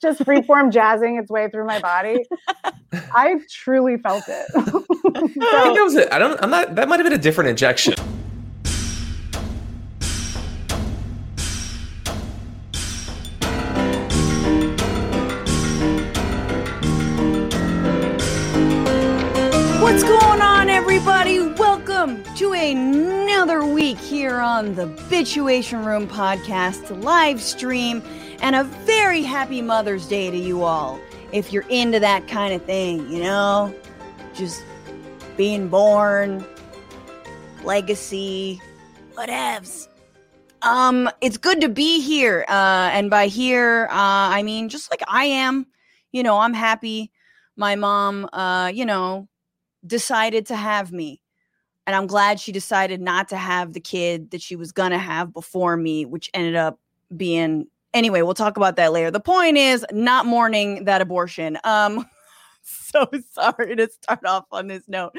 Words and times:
just 0.00 0.20
freeform 0.20 0.72
jazzing 0.72 1.16
its 1.16 1.30
way 1.30 1.48
through 1.48 1.66
my 1.66 1.80
body. 1.80 2.24
I 2.92 3.36
truly 3.50 3.96
felt 3.96 4.24
it. 4.28 4.46
so, 4.52 4.58
I 5.14 5.20
think 5.20 5.34
that 5.36 5.82
was 5.82 5.94
it. 5.96 6.12
I 6.12 6.18
don't. 6.18 6.40
I'm 6.42 6.50
not. 6.50 6.74
That 6.74 6.88
might 6.88 7.00
have 7.00 7.04
been 7.04 7.18
a 7.18 7.22
different 7.22 7.50
injection. 7.50 7.94
What's 19.80 20.04
going 20.04 20.40
on, 20.40 20.68
everybody? 20.68 21.40
Welcome 21.40 22.22
to 22.36 22.52
another 22.52 23.64
week 23.64 23.98
here 23.98 24.38
on 24.38 24.74
the 24.74 24.86
Bitchuation 24.86 25.84
Room 25.84 26.06
podcast 26.06 27.02
live 27.02 27.40
stream, 27.42 28.02
and 28.40 28.56
a 28.56 28.64
very 28.64 29.22
happy 29.22 29.62
Mother's 29.62 30.06
Day 30.06 30.30
to 30.30 30.36
you 30.36 30.62
all. 30.62 31.00
If 31.32 31.52
you're 31.52 31.66
into 31.68 32.00
that 32.00 32.26
kind 32.28 32.54
of 32.54 32.64
thing, 32.64 33.10
you 33.10 33.22
know, 33.22 33.74
just 34.34 34.62
being 35.36 35.68
born, 35.68 36.44
legacy, 37.62 38.60
whatevs. 39.14 39.88
Um, 40.62 41.08
it's 41.20 41.36
good 41.36 41.60
to 41.60 41.68
be 41.68 42.00
here. 42.00 42.44
Uh, 42.48 42.90
and 42.92 43.10
by 43.10 43.26
here, 43.26 43.88
uh, 43.90 43.94
I 44.32 44.42
mean 44.42 44.68
just 44.68 44.90
like 44.90 45.02
I 45.06 45.24
am. 45.24 45.66
You 46.12 46.22
know, 46.22 46.38
I'm 46.38 46.54
happy. 46.54 47.12
My 47.56 47.76
mom, 47.76 48.28
uh, 48.32 48.70
you 48.74 48.84
know, 48.84 49.28
decided 49.86 50.46
to 50.46 50.56
have 50.56 50.92
me. 50.92 51.20
And 51.86 51.96
I'm 51.96 52.06
glad 52.06 52.38
she 52.38 52.52
decided 52.52 53.00
not 53.00 53.28
to 53.28 53.36
have 53.36 53.72
the 53.72 53.80
kid 53.80 54.30
that 54.32 54.42
she 54.42 54.56
was 54.56 54.72
going 54.72 54.90
to 54.90 54.98
have 54.98 55.32
before 55.32 55.76
me, 55.76 56.04
which 56.04 56.30
ended 56.34 56.54
up 56.54 56.78
being 57.16 57.66
anyway, 57.98 58.22
we'll 58.22 58.34
talk 58.34 58.56
about 58.56 58.76
that 58.76 58.92
later. 58.92 59.10
The 59.10 59.20
point 59.20 59.58
is 59.58 59.84
not 59.92 60.24
mourning 60.24 60.84
that 60.84 61.00
abortion. 61.00 61.58
Um 61.64 62.06
so 62.62 63.06
sorry 63.32 63.76
to 63.76 63.88
start 63.90 64.24
off 64.24 64.44
on 64.52 64.68
this 64.68 64.84
note. 64.88 65.14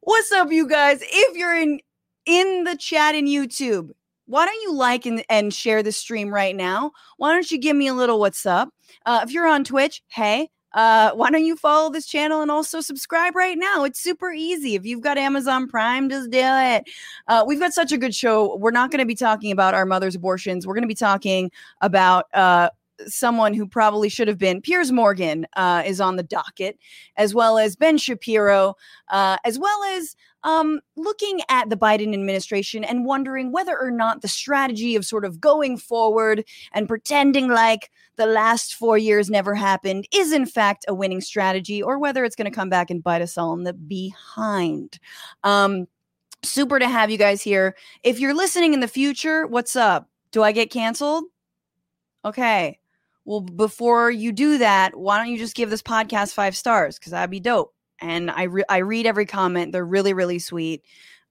What's 0.00 0.32
up 0.32 0.50
you 0.50 0.68
guys? 0.68 1.00
If 1.02 1.36
you're 1.36 1.54
in 1.54 1.80
in 2.26 2.64
the 2.64 2.76
chat 2.76 3.14
in 3.14 3.26
YouTube, 3.26 3.90
why 4.26 4.46
don't 4.46 4.62
you 4.62 4.74
like 4.74 5.06
and, 5.06 5.24
and 5.28 5.52
share 5.52 5.82
the 5.82 5.92
stream 5.92 6.32
right 6.32 6.54
now? 6.54 6.92
Why 7.16 7.32
don't 7.32 7.50
you 7.50 7.58
give 7.58 7.76
me 7.76 7.86
a 7.86 7.94
little 7.94 8.20
what's 8.20 8.46
up? 8.46 8.72
Uh, 9.06 9.20
if 9.22 9.32
you're 9.32 9.46
on 9.46 9.64
Twitch, 9.64 10.02
hey, 10.08 10.50
uh, 10.72 11.12
why 11.12 11.30
don't 11.30 11.44
you 11.44 11.56
follow 11.56 11.90
this 11.90 12.06
channel 12.06 12.42
and 12.42 12.50
also 12.50 12.80
subscribe 12.80 13.34
right 13.34 13.58
now? 13.58 13.84
It's 13.84 14.00
super 14.00 14.32
easy. 14.32 14.74
If 14.74 14.84
you've 14.84 15.00
got 15.00 15.18
Amazon 15.18 15.68
Prime, 15.68 16.08
just 16.08 16.30
do 16.30 16.38
it. 16.40 16.88
Uh, 17.26 17.44
we've 17.46 17.60
got 17.60 17.72
such 17.72 17.92
a 17.92 17.98
good 17.98 18.14
show. 18.14 18.56
We're 18.56 18.70
not 18.70 18.90
going 18.90 19.00
to 19.00 19.06
be 19.06 19.14
talking 19.14 19.52
about 19.52 19.74
our 19.74 19.86
mother's 19.86 20.14
abortions. 20.14 20.66
We're 20.66 20.74
going 20.74 20.82
to 20.82 20.88
be 20.88 20.94
talking 20.94 21.50
about 21.80 22.26
uh, 22.34 22.70
someone 23.06 23.54
who 23.54 23.66
probably 23.66 24.08
should 24.08 24.28
have 24.28 24.38
been. 24.38 24.60
Piers 24.60 24.92
Morgan 24.92 25.46
uh, 25.56 25.82
is 25.84 26.00
on 26.00 26.16
the 26.16 26.22
docket, 26.22 26.78
as 27.16 27.34
well 27.34 27.58
as 27.58 27.76
Ben 27.76 27.98
Shapiro, 27.98 28.74
uh, 29.08 29.38
as 29.44 29.58
well 29.58 29.84
as 29.96 30.16
um, 30.42 30.80
looking 30.96 31.40
at 31.48 31.68
the 31.68 31.76
Biden 31.76 32.14
administration 32.14 32.84
and 32.84 33.04
wondering 33.04 33.52
whether 33.52 33.78
or 33.78 33.90
not 33.90 34.22
the 34.22 34.28
strategy 34.28 34.96
of 34.96 35.04
sort 35.04 35.24
of 35.24 35.40
going 35.40 35.76
forward 35.76 36.44
and 36.72 36.88
pretending 36.88 37.48
like 37.48 37.90
the 38.16 38.26
last 38.26 38.74
four 38.74 38.98
years 38.98 39.30
never 39.30 39.54
happened 39.54 40.06
is 40.12 40.32
in 40.32 40.46
fact 40.46 40.84
a 40.88 40.94
winning 40.94 41.20
strategy, 41.20 41.82
or 41.82 41.98
whether 41.98 42.24
it's 42.24 42.36
going 42.36 42.50
to 42.50 42.54
come 42.54 42.68
back 42.68 42.90
and 42.90 43.02
bite 43.02 43.22
us 43.22 43.38
all 43.38 43.54
in 43.54 43.64
the 43.64 43.72
behind. 43.72 44.98
Um, 45.44 45.86
super 46.42 46.78
to 46.78 46.88
have 46.88 47.10
you 47.10 47.18
guys 47.18 47.42
here. 47.42 47.76
If 48.02 48.18
you're 48.18 48.34
listening 48.34 48.74
in 48.74 48.80
the 48.80 48.88
future, 48.88 49.46
what's 49.46 49.76
up? 49.76 50.08
Do 50.32 50.42
I 50.42 50.52
get 50.52 50.70
canceled? 50.70 51.24
Okay. 52.24 52.78
Well, 53.24 53.40
before 53.40 54.10
you 54.10 54.32
do 54.32 54.58
that, 54.58 54.96
why 54.96 55.18
don't 55.18 55.30
you 55.30 55.38
just 55.38 55.54
give 55.54 55.70
this 55.70 55.82
podcast 55.82 56.34
five 56.34 56.56
stars? 56.56 56.98
Because 56.98 57.12
that'd 57.12 57.30
be 57.30 57.40
dope. 57.40 57.74
And 58.00 58.30
I 58.30 58.44
re- 58.44 58.64
I 58.68 58.78
read 58.78 59.06
every 59.06 59.26
comment. 59.26 59.72
They're 59.72 59.84
really 59.84 60.12
really 60.12 60.38
sweet. 60.38 60.82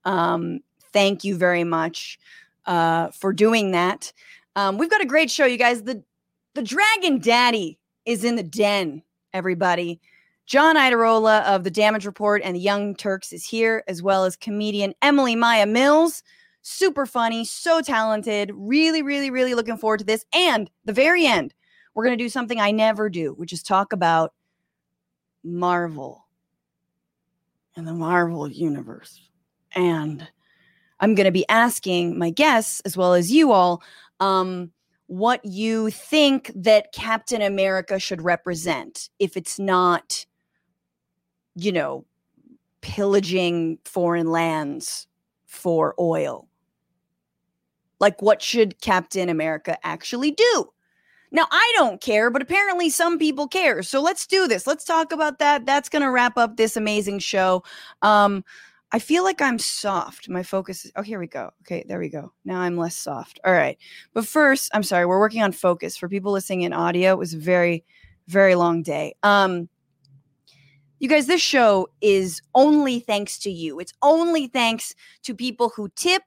Um, 0.06 0.60
thank 0.94 1.24
you 1.24 1.36
very 1.36 1.64
much 1.64 2.20
uh, 2.66 3.10
for 3.10 3.34
doing 3.34 3.72
that. 3.72 4.12
Um, 4.56 4.78
we've 4.78 4.90
got 4.90 5.02
a 5.02 5.06
great 5.06 5.32
show, 5.32 5.46
you 5.46 5.58
guys. 5.58 5.84
The 5.84 6.04
the 6.54 6.64
Dragon 6.64 7.20
Daddy 7.20 7.80
is 8.06 8.24
in 8.24 8.36
the 8.36 8.44
den. 8.44 9.04
Everybody. 9.34 10.00
John 10.46 10.78
Iadarola 10.78 11.44
of 11.44 11.64
the 11.64 11.70
Damage 11.70 12.08
Report 12.08 12.42
and 12.44 12.56
the 12.56 12.60
Young 12.60 12.96
Turks 12.96 13.32
is 13.32 13.46
here, 13.46 13.84
as 13.88 14.02
well 14.02 14.26
as 14.26 14.36
comedian 14.36 14.96
Emily 15.04 15.36
Maya 15.36 15.68
Mills. 15.68 16.24
Super 16.64 17.06
funny, 17.06 17.46
so 17.46 17.82
talented. 17.82 18.52
Really, 18.56 19.04
really, 19.04 19.30
really 19.30 19.54
looking 19.54 19.78
forward 19.78 20.00
to 20.00 20.06
this. 20.06 20.26
And 20.34 20.68
the 20.86 20.92
very 20.92 21.28
end, 21.28 21.54
we're 21.94 22.04
going 22.04 22.18
to 22.18 22.24
do 22.24 22.30
something 22.30 22.60
I 22.60 22.72
never 22.72 23.10
do, 23.10 23.34
which 23.34 23.54
is 23.54 23.62
talk 23.62 23.94
about 23.94 24.34
Marvel 25.44 26.26
and 27.76 27.88
the 27.88 27.94
Marvel 27.94 28.48
universe. 28.50 29.22
And 29.74 30.28
I'm 31.00 31.16
going 31.16 31.26
to 31.26 31.32
be 31.32 31.48
asking 31.50 32.18
my 32.18 32.30
guests, 32.30 32.82
as 32.82 32.98
well 32.98 33.14
as 33.14 33.32
you 33.32 33.52
all, 33.52 33.82
um, 34.20 34.72
what 35.08 35.44
you 35.44 35.90
think 35.90 36.52
that 36.56 36.92
Captain 36.94 37.42
America 37.42 38.00
should 38.00 38.22
represent 38.22 39.10
if 39.18 39.38
it's 39.38 39.58
not, 39.58 40.26
you 41.56 41.72
know, 41.72 42.06
pillaging 42.82 43.80
foreign 43.86 44.28
lands 44.28 45.08
for 45.46 45.96
oil. 46.00 46.48
Like, 48.00 48.22
what 48.22 48.42
should 48.42 48.80
Captain 48.82 49.30
America 49.30 49.78
actually 49.84 50.32
do? 50.32 50.72
Now, 51.32 51.46
I 51.52 51.74
don't 51.76 52.02
care, 52.02 52.32
but 52.32 52.42
apparently 52.42 52.90
some 52.90 53.20
people 53.20 53.48
care. 53.48 53.84
So 53.84 54.02
let's 54.02 54.26
do 54.26 54.48
this. 54.48 54.66
Let's 54.66 54.84
talk 54.84 55.12
about 55.12 55.40
that. 55.40 55.66
That's 55.66 55.90
going 55.90 56.02
to 56.02 56.12
wrap 56.12 56.38
up 56.38 56.58
this 56.58 56.76
amazing 56.76 57.20
show. 57.20 57.64
Um, 58.02 58.44
I 58.92 58.98
feel 58.98 59.24
like 59.24 59.42
I'm 59.42 59.60
soft. 59.60 60.28
My 60.30 60.42
focus 60.42 60.86
is, 60.86 60.92
oh, 60.96 61.04
here 61.04 61.20
we 61.20 61.28
go. 61.28 61.52
Okay, 61.62 61.86
there 61.88 62.00
we 62.00 62.10
go. 62.10 62.32
Now 62.44 62.62
I'm 62.62 62.78
less 62.78 62.96
soft. 62.96 63.40
All 63.46 63.54
right. 63.54 63.78
But 64.14 64.28
first, 64.28 64.72
I'm 64.74 64.82
sorry, 64.82 65.06
we're 65.06 65.20
working 65.20 65.44
on 65.44 65.52
focus. 65.52 65.96
For 65.96 66.10
people 66.10 66.32
listening 66.32 66.64
in 66.64 66.74
audio, 66.74 67.12
it 67.12 67.20
was 67.20 67.36
a 67.36 67.40
very, 67.40 67.84
very 68.28 68.56
long 68.56 68.82
day. 68.82 69.14
Um, 69.22 69.70
you 71.00 71.08
guys, 71.08 71.28
this 71.28 71.42
show 71.42 71.88
is 72.02 72.42
only 72.56 73.00
thanks 73.00 73.38
to 73.40 73.52
you. 73.52 73.80
It's 73.80 73.94
only 74.02 74.48
thanks 74.48 74.96
to 75.24 75.36
people 75.36 75.70
who 75.70 75.90
tip 75.96 76.24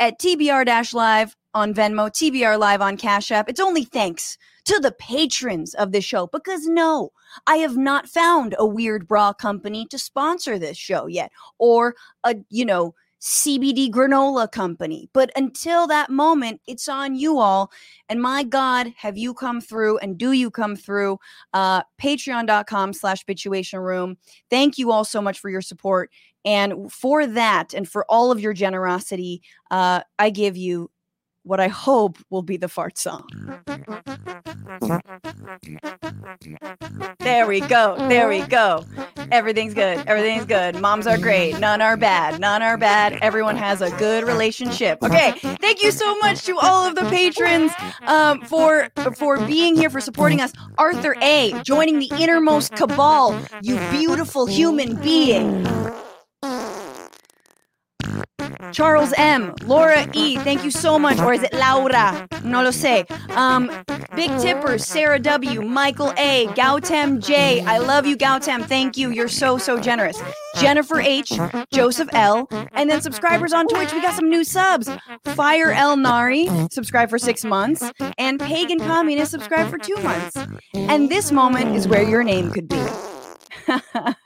at 0.00 0.18
TBR 0.18 0.92
Live 0.92 1.36
on 1.54 1.74
Venmo, 1.74 2.10
TBR 2.10 2.58
Live 2.58 2.80
on 2.80 2.96
Cash 2.96 3.30
App. 3.30 3.48
It's 3.48 3.60
only 3.60 3.84
thanks 3.84 4.38
to 4.64 4.78
the 4.78 4.92
patrons 4.92 5.74
of 5.74 5.92
the 5.92 6.00
show 6.00 6.26
because 6.26 6.66
no, 6.66 7.12
I 7.46 7.56
have 7.56 7.76
not 7.76 8.08
found 8.08 8.54
a 8.58 8.66
weird 8.66 9.08
bra 9.08 9.32
company 9.32 9.86
to 9.86 9.98
sponsor 9.98 10.58
this 10.58 10.76
show 10.76 11.06
yet 11.06 11.32
or 11.58 11.94
a, 12.24 12.36
you 12.50 12.64
know, 12.64 12.94
CBD 13.20 13.90
granola 13.90 14.50
company. 14.50 15.10
But 15.12 15.30
until 15.36 15.86
that 15.88 16.08
moment, 16.08 16.60
it's 16.66 16.88
on 16.88 17.14
you 17.14 17.38
all. 17.38 17.70
And 18.08 18.22
my 18.22 18.42
God, 18.42 18.94
have 18.96 19.18
you 19.18 19.34
come 19.34 19.60
through 19.60 19.98
and 19.98 20.16
do 20.16 20.32
you 20.32 20.50
come 20.50 20.74
through? 20.74 21.18
Uh, 21.52 21.82
Patreon.com 22.00 22.94
slash 22.94 23.24
bitchuation 23.26 23.84
room. 23.84 24.16
Thank 24.48 24.78
you 24.78 24.90
all 24.90 25.04
so 25.04 25.20
much 25.20 25.38
for 25.38 25.50
your 25.50 25.60
support. 25.60 26.10
And 26.46 26.90
for 26.90 27.26
that 27.26 27.74
and 27.74 27.86
for 27.86 28.06
all 28.08 28.32
of 28.32 28.40
your 28.40 28.54
generosity, 28.54 29.42
uh, 29.70 30.00
I 30.18 30.30
give 30.30 30.56
you 30.56 30.90
what 31.50 31.58
I 31.58 31.66
hope 31.66 32.16
will 32.30 32.42
be 32.42 32.56
the 32.56 32.68
fart 32.68 32.96
song. 32.96 33.26
There 37.18 37.48
we 37.48 37.60
go. 37.60 37.96
There 38.08 38.28
we 38.28 38.42
go. 38.42 38.84
Everything's 39.32 39.74
good. 39.74 39.98
Everything's 40.06 40.44
good. 40.44 40.80
Moms 40.80 41.08
are 41.08 41.18
great. 41.18 41.58
None 41.58 41.82
are 41.82 41.96
bad. 41.96 42.38
None 42.38 42.62
are 42.62 42.76
bad. 42.76 43.18
Everyone 43.20 43.56
has 43.56 43.82
a 43.82 43.90
good 43.96 44.28
relationship. 44.28 45.02
Okay. 45.02 45.32
Thank 45.60 45.82
you 45.82 45.90
so 45.90 46.16
much 46.18 46.44
to 46.44 46.56
all 46.56 46.86
of 46.86 46.94
the 46.94 47.02
patrons 47.10 47.72
um, 48.06 48.42
for 48.42 48.88
for 49.16 49.44
being 49.44 49.74
here, 49.74 49.90
for 49.90 50.00
supporting 50.00 50.40
us. 50.40 50.52
Arthur 50.78 51.16
A, 51.20 51.60
joining 51.64 51.98
the 51.98 52.12
innermost 52.20 52.76
cabal. 52.76 53.36
You 53.60 53.76
beautiful 53.90 54.46
human 54.46 54.94
being. 55.02 55.66
Charles 58.72 59.12
M, 59.16 59.54
Laura 59.64 60.08
E, 60.12 60.36
thank 60.36 60.64
you 60.64 60.70
so 60.70 60.98
much. 60.98 61.18
Or 61.18 61.32
is 61.32 61.42
it 61.42 61.52
Laura? 61.52 62.26
No 62.44 62.62
lo 62.62 62.70
sé. 62.70 63.10
Um, 63.36 63.70
Big 64.14 64.30
Tippers, 64.38 64.86
Sarah 64.86 65.18
W, 65.18 65.62
Michael 65.62 66.12
A, 66.16 66.46
Gautam 66.48 67.24
J. 67.24 67.62
I 67.62 67.78
love 67.78 68.06
you, 68.06 68.16
Gautam. 68.16 68.64
Thank 68.64 68.96
you. 68.96 69.10
You're 69.10 69.28
so, 69.28 69.58
so 69.58 69.80
generous. 69.80 70.20
Jennifer 70.56 71.00
H, 71.00 71.32
Joseph 71.72 72.08
L, 72.12 72.48
and 72.72 72.90
then 72.90 73.00
subscribers 73.00 73.52
on 73.52 73.68
Twitch. 73.68 73.92
We 73.92 74.02
got 74.02 74.14
some 74.14 74.28
new 74.28 74.44
subs. 74.44 74.90
Fire 75.24 75.72
El 75.72 75.96
Nari, 75.96 76.48
subscribe 76.70 77.08
for 77.10 77.18
six 77.18 77.44
months, 77.44 77.84
and 78.18 78.40
Pagan 78.40 78.78
Communist, 78.80 79.30
subscribe 79.30 79.70
for 79.70 79.78
two 79.78 79.96
months. 79.96 80.36
And 80.74 81.08
this 81.08 81.30
moment 81.32 81.76
is 81.76 81.86
where 81.86 82.02
your 82.02 82.24
name 82.24 82.50
could 82.50 82.68
be. 82.68 82.76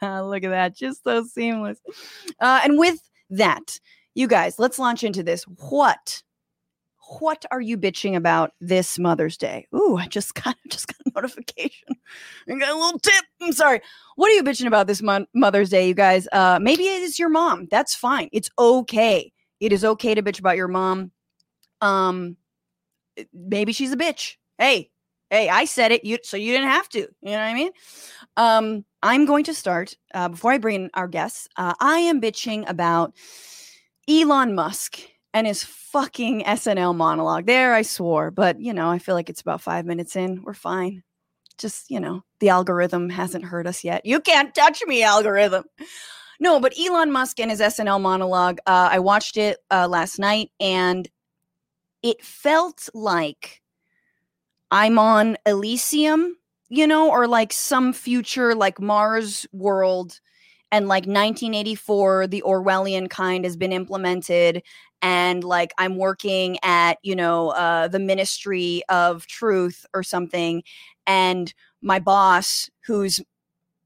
Look 0.03 0.45
at 0.45 0.51
that. 0.51 0.75
Just 0.77 1.05
so 1.05 1.25
seamless. 1.25 1.79
Uh, 2.41 2.61
and 2.65 2.79
with 2.79 2.99
that, 3.31 3.79
you 4.15 4.29
guys, 4.29 4.59
let's 4.59 4.79
launch 4.79 5.05
into 5.05 5.23
this. 5.23 5.45
What, 5.45 6.23
what 7.19 7.45
are 7.51 7.61
you 7.61 7.77
bitching 7.77 8.17
about 8.17 8.53
this 8.61 8.99
Mother's 8.99 9.37
Day? 9.37 9.67
Ooh, 9.75 9.97
I 9.97 10.07
just 10.07 10.35
got 10.43 10.57
just 10.69 10.87
got 10.89 10.97
a 11.07 11.21
notification. 11.21 11.97
I 12.49 12.55
got 12.55 12.71
a 12.71 12.79
little 12.79 12.99
tip. 12.99 13.25
I'm 13.43 13.53
sorry. 13.53 13.81
What 14.17 14.31
are 14.31 14.35
you 14.35 14.43
bitching 14.43 14.67
about 14.67 14.87
this 14.87 15.03
mon- 15.03 15.27
Mother's 15.35 15.71
Day, 15.71 15.89
you 15.89 15.95
guys? 15.95 16.29
Uh, 16.33 16.59
maybe 16.61 16.85
it 16.85 17.03
is 17.03 17.19
your 17.19 17.29
mom. 17.29 17.67
That's 17.71 17.95
fine. 17.95 18.29
It's 18.33 18.51
okay. 18.59 19.33
It 19.61 19.73
is 19.73 19.85
okay 19.85 20.15
to 20.15 20.23
bitch 20.23 20.39
about 20.39 20.57
your 20.57 20.69
mom. 20.69 21.11
Um, 21.81 22.37
maybe 23.33 23.73
she's 23.73 23.93
a 23.93 23.97
bitch. 23.97 24.37
Hey, 24.59 24.91
hey, 25.31 25.49
I 25.49 25.65
said 25.65 25.93
it. 25.93 26.05
You 26.05 26.19
so 26.23 26.37
you 26.37 26.53
didn't 26.53 26.69
have 26.69 26.89
to. 26.91 27.01
You 27.01 27.09
know 27.23 27.33
what 27.33 27.41
I 27.41 27.55
mean? 27.55 27.71
Um, 28.37 28.85
I'm 29.03 29.27
going 29.27 29.45
to 29.45 29.55
start 29.55 29.97
uh, 30.15 30.29
before 30.29 30.53
I 30.53 30.59
bring 30.59 30.77
in 30.77 30.91
our 30.95 31.09
guests. 31.09 31.49
Uh, 31.57 31.75
I 31.81 31.99
am 31.99 32.21
bitching 32.21 32.69
about 32.69 33.15
Elon 34.09 34.55
Musk 34.55 35.01
and 35.33 35.47
his 35.47 35.65
fucking 35.65 36.45
SNL 36.45 36.95
monologue. 36.95 37.47
There, 37.47 37.75
I 37.75 37.83
swore, 37.83 38.31
but 38.31 38.61
you 38.61 38.73
know, 38.73 38.91
I 38.91 38.99
feel 38.99 39.15
like 39.15 39.31
it's 39.31 39.41
about 39.41 39.61
five 39.61 39.85
minutes 39.85 40.17
in. 40.17 40.43
We're 40.43 40.55
fine. 40.55 41.03
Just, 41.59 41.91
you 41.91 42.01
know, 42.01 42.25
the 42.41 42.49
algorithm 42.49 43.11
hasn't 43.11 43.45
hurt 43.45 43.67
us 43.67 43.85
yet. 43.85 44.05
You 44.05 44.21
can't 44.21 44.55
touch 44.55 44.83
me, 44.87 45.03
algorithm. 45.03 45.65
No, 46.41 46.61
but 46.61 46.75
Elon 46.79 47.13
Musk 47.13 47.39
and 47.39 47.51
his 47.51 47.61
SNL 47.61 48.01
monologue, 48.01 48.59
uh, 48.67 48.89
I 48.91 48.99
watched 48.99 49.37
it 49.37 49.59
uh, 49.71 49.87
last 49.89 50.19
night 50.19 50.51
and 50.59 51.09
it 52.03 52.25
felt 52.25 52.89
like 52.93 53.63
I'm 54.71 54.99
on 54.99 55.37
Elysium, 55.47 56.37
you 56.69 56.87
know, 56.87 57.09
or 57.09 57.29
like 57.29 57.53
some 57.53 57.93
future 57.93 58.55
like 58.55 58.81
Mars 58.81 59.47
world 59.53 60.21
and 60.75 60.89
like 60.89 61.05
1984 61.05 62.27
the 62.27 62.43
orwellian 62.45 63.09
kind 63.09 63.45
has 63.45 63.57
been 63.57 63.71
implemented 63.71 64.61
and 65.03 65.45
like 65.45 65.73
i'm 65.79 65.97
working 65.97 66.59
at 66.65 66.99
you 67.03 67.15
know 67.15 67.51
uh, 67.51 67.87
the 67.87 68.01
ministry 68.01 68.83
of 68.89 69.25
truth 69.29 69.87
or 69.95 70.03
something 70.03 70.65
and 71.07 71.55
my 71.81 72.01
boss 72.01 72.69
who's 72.87 73.21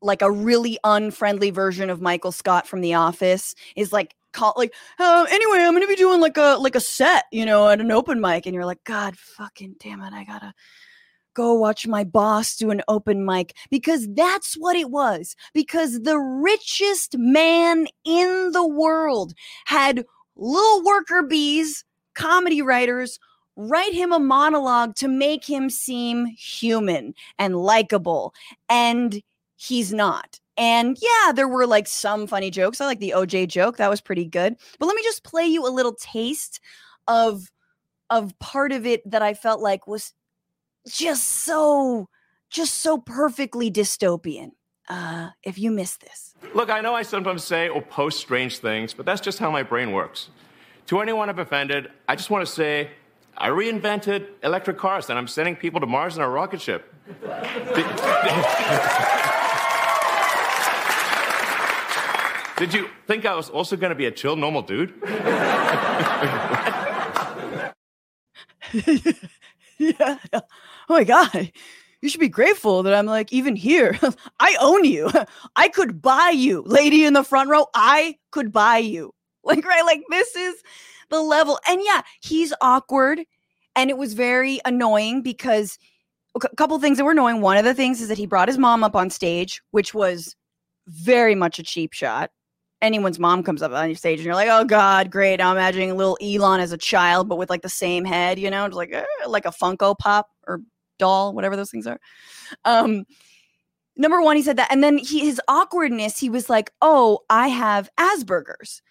like 0.00 0.22
a 0.22 0.30
really 0.30 0.78
unfriendly 0.82 1.50
version 1.50 1.90
of 1.90 2.00
michael 2.00 2.32
scott 2.32 2.66
from 2.66 2.80
the 2.80 2.94
office 2.94 3.54
is 3.76 3.92
like 3.92 4.14
call 4.32 4.54
like 4.56 4.72
uh, 4.98 5.26
anyway 5.30 5.58
i'm 5.58 5.74
gonna 5.74 5.86
be 5.86 5.94
doing 5.94 6.20
like 6.22 6.38
a 6.38 6.56
like 6.58 6.74
a 6.74 6.80
set 6.80 7.26
you 7.30 7.44
know 7.44 7.68
at 7.68 7.82
an 7.82 7.92
open 7.92 8.18
mic 8.18 8.46
and 8.46 8.54
you're 8.54 8.64
like 8.64 8.82
god 8.84 9.14
fucking 9.18 9.76
damn 9.78 10.00
it 10.00 10.14
i 10.14 10.24
gotta 10.24 10.54
go 11.38 11.54
watch 11.54 11.86
my 11.86 12.02
boss 12.02 12.56
do 12.56 12.70
an 12.70 12.82
open 12.88 13.24
mic 13.24 13.54
because 13.70 14.08
that's 14.14 14.54
what 14.54 14.74
it 14.74 14.90
was. 14.90 15.36
Because 15.54 16.02
the 16.02 16.18
richest 16.18 17.16
man 17.16 17.86
in 18.04 18.50
the 18.50 18.66
world 18.66 19.34
had 19.64 20.04
little 20.34 20.82
worker 20.82 21.22
bees, 21.22 21.84
comedy 22.14 22.60
writers, 22.60 23.20
write 23.54 23.94
him 23.94 24.12
a 24.12 24.18
monologue 24.18 24.96
to 24.96 25.06
make 25.06 25.44
him 25.44 25.70
seem 25.70 26.26
human 26.26 27.14
and 27.38 27.56
likable. 27.56 28.34
And 28.68 29.22
he's 29.54 29.92
not. 29.92 30.40
And 30.56 30.98
yeah, 31.00 31.30
there 31.32 31.46
were 31.46 31.68
like 31.68 31.86
some 31.86 32.26
funny 32.26 32.50
jokes. 32.50 32.80
I 32.80 32.86
like 32.86 32.98
the 32.98 33.14
OJ 33.16 33.46
joke. 33.46 33.76
That 33.76 33.90
was 33.90 34.00
pretty 34.00 34.24
good. 34.24 34.56
But 34.80 34.86
let 34.86 34.96
me 34.96 35.04
just 35.04 35.22
play 35.22 35.46
you 35.46 35.64
a 35.64 35.70
little 35.70 35.94
taste 35.94 36.58
of 37.06 37.48
of 38.10 38.36
part 38.38 38.72
of 38.72 38.86
it 38.86 39.08
that 39.08 39.22
I 39.22 39.34
felt 39.34 39.60
like 39.60 39.86
was 39.86 40.14
just 40.86 41.24
so 41.24 42.08
just 42.50 42.74
so 42.74 42.98
perfectly 42.98 43.70
dystopian 43.70 44.52
uh, 44.88 45.30
if 45.42 45.58
you 45.58 45.70
miss 45.70 45.96
this. 45.98 46.34
Look, 46.54 46.70
I 46.70 46.80
know 46.80 46.94
I 46.94 47.02
sometimes 47.02 47.44
say 47.44 47.68
or 47.68 47.82
post 47.82 48.20
strange 48.20 48.58
things, 48.58 48.94
but 48.94 49.04
that's 49.04 49.20
just 49.20 49.38
how 49.38 49.50
my 49.50 49.62
brain 49.62 49.92
works. 49.92 50.30
To 50.86 51.00
anyone 51.00 51.28
I've 51.28 51.38
offended, 51.38 51.90
I 52.08 52.16
just 52.16 52.30
want 52.30 52.46
to 52.46 52.52
say 52.52 52.90
I 53.36 53.50
reinvented 53.50 54.28
electric 54.42 54.78
cars 54.78 55.10
and 55.10 55.18
I'm 55.18 55.28
sending 55.28 55.56
people 55.56 55.80
to 55.80 55.86
Mars 55.86 56.16
in 56.16 56.22
a 56.22 56.28
rocket 56.28 56.62
ship. 56.62 56.94
did, 57.20 57.86
did 62.72 62.74
you 62.74 62.88
think 63.06 63.26
I 63.26 63.34
was 63.34 63.50
also 63.50 63.76
going 63.76 63.90
to 63.90 63.96
be 63.96 64.06
a 64.06 64.10
chill, 64.10 64.36
normal 64.36 64.62
dude? 64.62 64.94
yeah. 70.00 70.18
Oh 70.34 70.42
my 70.88 71.04
God. 71.04 71.52
You 72.00 72.08
should 72.08 72.20
be 72.20 72.28
grateful 72.28 72.82
that 72.84 72.94
I'm 72.94 73.06
like 73.06 73.32
even 73.32 73.56
here. 73.56 73.98
I 74.40 74.56
own 74.60 74.84
you. 74.84 75.10
I 75.56 75.68
could 75.68 76.00
buy 76.00 76.30
you, 76.30 76.62
lady 76.66 77.04
in 77.04 77.12
the 77.12 77.24
front 77.24 77.50
row. 77.50 77.66
I 77.74 78.16
could 78.30 78.52
buy 78.52 78.78
you. 78.78 79.12
Like, 79.44 79.64
right? 79.64 79.84
Like, 79.84 80.02
this 80.10 80.36
is 80.36 80.62
the 81.10 81.22
level. 81.22 81.58
And 81.68 81.80
yeah, 81.82 82.02
he's 82.20 82.52
awkward. 82.60 83.20
And 83.76 83.88
it 83.88 83.96
was 83.96 84.14
very 84.14 84.60
annoying 84.64 85.22
because 85.22 85.78
a 86.34 86.56
couple 86.56 86.78
things 86.78 86.98
that 86.98 87.04
were 87.04 87.12
annoying. 87.12 87.40
One 87.40 87.56
of 87.56 87.64
the 87.64 87.74
things 87.74 88.00
is 88.00 88.08
that 88.08 88.18
he 88.18 88.26
brought 88.26 88.48
his 88.48 88.58
mom 88.58 88.84
up 88.84 88.94
on 88.94 89.08
stage, 89.08 89.62
which 89.70 89.94
was 89.94 90.36
very 90.86 91.34
much 91.34 91.58
a 91.58 91.62
cheap 91.62 91.92
shot 91.92 92.30
anyone's 92.82 93.18
mom 93.18 93.42
comes 93.42 93.62
up 93.62 93.72
on 93.72 93.88
your 93.88 93.96
stage 93.96 94.18
and 94.18 94.26
you're 94.26 94.34
like, 94.34 94.48
oh 94.50 94.64
God, 94.64 95.10
great. 95.10 95.40
I'm 95.40 95.56
imagining 95.56 95.96
little 95.96 96.18
Elon 96.22 96.60
as 96.60 96.72
a 96.72 96.78
child, 96.78 97.28
but 97.28 97.36
with 97.36 97.50
like 97.50 97.62
the 97.62 97.68
same 97.68 98.04
head, 98.04 98.38
you 98.38 98.50
know, 98.50 98.66
like 98.66 98.92
eh, 98.92 99.04
like 99.26 99.46
a 99.46 99.50
Funko 99.50 99.96
Pop 99.98 100.28
or 100.46 100.60
doll, 100.98 101.32
whatever 101.32 101.56
those 101.56 101.70
things 101.70 101.86
are. 101.86 101.98
Um, 102.64 103.04
number 103.96 104.20
one, 104.22 104.36
he 104.36 104.42
said 104.42 104.56
that, 104.56 104.70
and 104.70 104.82
then 104.82 104.98
he 104.98 105.20
his 105.20 105.40
awkwardness, 105.48 106.18
he 106.18 106.30
was 106.30 106.48
like, 106.48 106.72
oh, 106.80 107.20
I 107.28 107.48
have 107.48 107.90
Asperger's, 107.98 108.82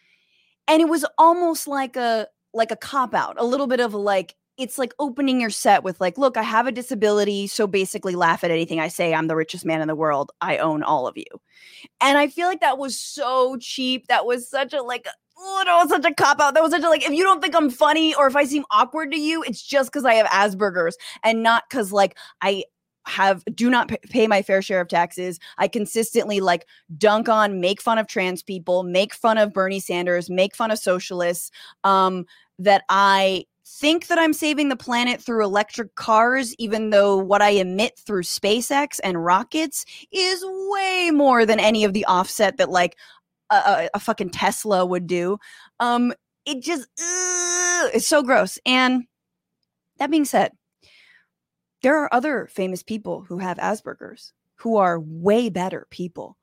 and 0.68 0.82
it 0.82 0.90
was 0.90 1.06
almost 1.18 1.68
like 1.68 1.96
a 1.96 2.28
like 2.54 2.72
a 2.72 2.76
cop 2.76 3.14
out, 3.14 3.36
a 3.38 3.46
little 3.46 3.68
bit 3.68 3.80
of 3.80 3.94
like 3.94 4.36
it's 4.58 4.78
like 4.78 4.94
opening 5.00 5.40
your 5.40 5.50
set 5.50 5.84
with 5.84 6.00
like 6.02 6.18
look 6.18 6.38
i 6.38 6.44
have 6.44 6.68
a 6.68 6.72
disability 6.72 7.48
so 7.48 7.68
basically 7.68 8.16
laugh 8.16 8.44
at 8.44 8.52
anything 8.52 8.80
i 8.80 8.88
say 8.88 9.14
i'm 9.14 9.28
the 9.28 9.36
richest 9.36 9.66
man 9.66 9.82
in 9.82 9.88
the 9.88 9.96
world 9.96 10.32
i 10.42 10.58
own 10.58 10.84
all 10.84 11.08
of 11.08 11.18
you 11.18 11.26
and 12.02 12.18
i 12.18 12.28
feel 12.28 12.48
like 12.48 12.62
that 12.62 12.78
was 12.78 13.00
so 13.00 13.58
cheap 13.58 14.08
that 14.08 14.26
was 14.26 14.50
such 14.50 14.74
a 14.74 14.82
like 14.82 15.08
oh, 15.40 15.64
that 15.66 15.78
was 15.78 15.90
such 15.90 16.06
a 16.06 16.14
cop 16.14 16.40
out 16.40 16.54
that 16.54 16.64
was 16.64 16.72
such 16.72 16.84
a 16.84 16.90
like 16.90 17.06
if 17.06 17.12
you 17.12 17.24
don't 17.24 17.42
think 17.42 17.56
i'm 17.56 17.70
funny 17.70 18.14
or 18.16 18.28
if 18.28 18.36
i 18.36 18.44
seem 18.44 18.66
awkward 18.72 19.12
to 19.12 19.20
you 19.20 19.44
it's 19.44 19.62
just 19.62 19.92
because 19.92 20.06
i 20.06 20.14
have 20.14 20.28
asperger's 20.28 20.98
and 21.24 21.44
not 21.44 21.64
because 21.70 21.92
like 21.92 22.18
i 22.42 22.64
have 23.08 23.44
do 23.56 23.70
not 23.70 23.90
pay 24.10 24.28
my 24.28 24.42
fair 24.42 24.62
share 24.62 24.82
of 24.82 24.90
taxes. 24.90 25.40
I 25.58 25.70
consistently 25.70 26.42
like 26.42 26.68
dunk 26.98 27.30
on, 27.30 27.62
make 27.62 27.82
fun 27.82 27.98
of 27.98 28.08
trans 28.08 28.44
people, 28.44 28.84
make 28.84 29.14
fun 29.14 29.38
of 29.38 29.54
Bernie 29.54 29.80
Sanders, 29.80 30.30
make 30.30 30.54
fun 30.54 30.72
of 30.72 30.78
socialists. 30.78 31.50
Um, 31.86 32.26
that 32.60 32.84
I 32.90 33.46
think 33.68 34.08
that 34.08 34.18
I'm 34.18 34.34
saving 34.34 34.70
the 34.70 34.76
planet 34.76 35.22
through 35.22 35.44
electric 35.44 35.96
cars, 35.96 36.56
even 36.56 36.90
though 36.90 37.18
what 37.18 37.42
I 37.42 37.50
emit 37.50 38.00
through 38.00 38.24
SpaceX 38.24 39.00
and 39.04 39.24
rockets 39.24 39.86
is 40.12 40.44
way 40.46 41.12
more 41.14 41.46
than 41.46 41.60
any 41.60 41.84
of 41.84 41.94
the 41.94 42.06
offset 42.06 42.58
that 42.58 42.70
like 42.70 42.96
a, 43.50 43.90
a, 43.94 44.00
fucking 44.00 44.30
Tesla 44.30 44.86
would 44.86 45.08
do. 45.08 45.38
Um, 45.80 46.14
it 46.46 46.62
just 46.62 46.84
uh, 47.00 47.90
it's 47.94 48.08
so 48.08 48.24
gross. 48.24 48.58
And 48.66 49.06
that 49.98 50.12
being 50.12 50.26
said, 50.26 50.52
there 51.82 51.98
are 51.98 52.14
other 52.14 52.48
famous 52.52 52.84
people 52.84 53.22
who 53.22 53.38
have 53.38 53.58
Asperger's 53.58 54.34
who 54.56 54.78
are 54.78 55.00
way 55.00 55.50
better 55.50 55.88
people 55.92 56.38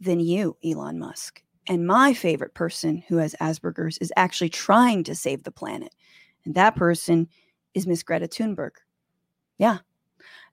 than 0.00 0.20
you, 0.20 0.56
Elon 0.64 0.98
Musk. 0.98 1.42
And 1.68 1.86
my 1.86 2.12
favorite 2.12 2.54
person 2.54 3.02
who 3.08 3.16
has 3.16 3.34
Asperger's 3.40 3.98
is 3.98 4.12
actually 4.16 4.50
trying 4.50 5.04
to 5.04 5.14
save 5.14 5.44
the 5.44 5.50
planet. 5.50 5.94
And 6.44 6.54
that 6.54 6.76
person 6.76 7.28
is 7.74 7.86
Miss 7.86 8.02
Greta 8.02 8.26
Thunberg. 8.26 8.72
Yeah. 9.58 9.78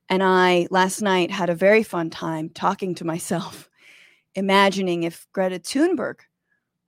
And 0.10 0.24
I 0.24 0.68
last 0.72 1.02
night 1.02 1.32
had 1.32 1.50
a 1.50 1.56
very 1.56 1.84
fun 1.84 2.10
time 2.10 2.50
talking 2.50 2.96
to 2.96 3.06
myself, 3.06 3.70
imagining 4.36 5.04
if 5.04 5.28
Greta 5.34 5.60
Thunberg 5.60 6.20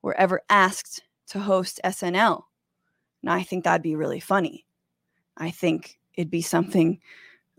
were 0.02 0.16
ever 0.16 0.42
asked 0.50 1.04
to 1.28 1.40
host 1.40 1.80
SNL. 1.84 2.44
And 3.22 3.32
I 3.32 3.44
think 3.44 3.64
that'd 3.64 3.82
be 3.82 3.96
really 3.96 4.20
funny. 4.20 4.66
I 5.38 5.52
think 5.52 6.00
it'd 6.16 6.32
be 6.32 6.42
something 6.42 7.00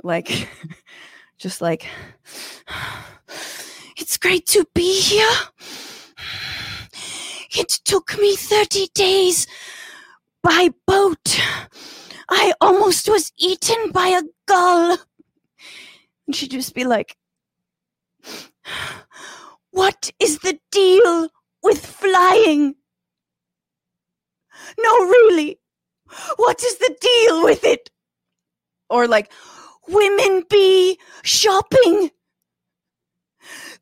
like, 0.03 0.49
just 1.39 1.61
like, 1.61 1.87
it's 3.97 4.17
great 4.17 4.47
to 4.49 4.67
be 4.75 5.01
here. 5.01 5.31
It 7.53 7.81
took 7.85 8.17
me 8.17 8.37
30 8.37 8.91
days 8.95 9.49
by 10.43 10.71
boat. 10.87 11.41
I 12.29 12.53
almost 12.61 13.09
was 13.09 13.33
eaten 13.39 13.91
by 13.93 14.09
a 14.09 14.23
gull. 14.47 14.99
And 16.27 16.37
she'd 16.37 16.51
just 16.53 16.75
be 16.75 16.85
like, 16.85 17.17
What 19.71 20.11
is 20.21 20.39
the 20.39 20.59
deal 20.71 21.29
with 21.63 21.85
flying? 21.85 22.75
No, 24.79 24.99
really. 25.05 25.59
What 26.37 26.63
is 26.63 26.79
the 26.79 26.97
deal 27.01 27.45
with 27.45 27.65
it? 27.65 27.91
Or 28.89 29.07
like, 29.07 29.33
women 29.89 30.45
be 30.49 30.99
shopping. 31.23 32.11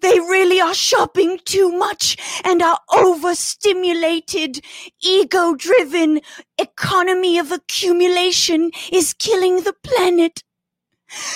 They 0.01 0.19
really 0.21 0.61
are 0.61 0.75
shopping 0.75 1.39
too 1.45 1.73
much 1.73 2.17
and 2.45 2.63
our 2.63 2.79
overstimulated, 2.93 4.65
ego 5.03 5.55
driven 5.55 6.21
economy 6.57 7.39
of 7.39 7.51
accumulation 7.53 8.71
is 8.93 9.15
killing 9.15 9.63
the 9.63 9.75
planet. 9.83 10.43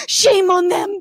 Shame 0.07 0.51
on 0.51 0.69
them. 0.69 1.01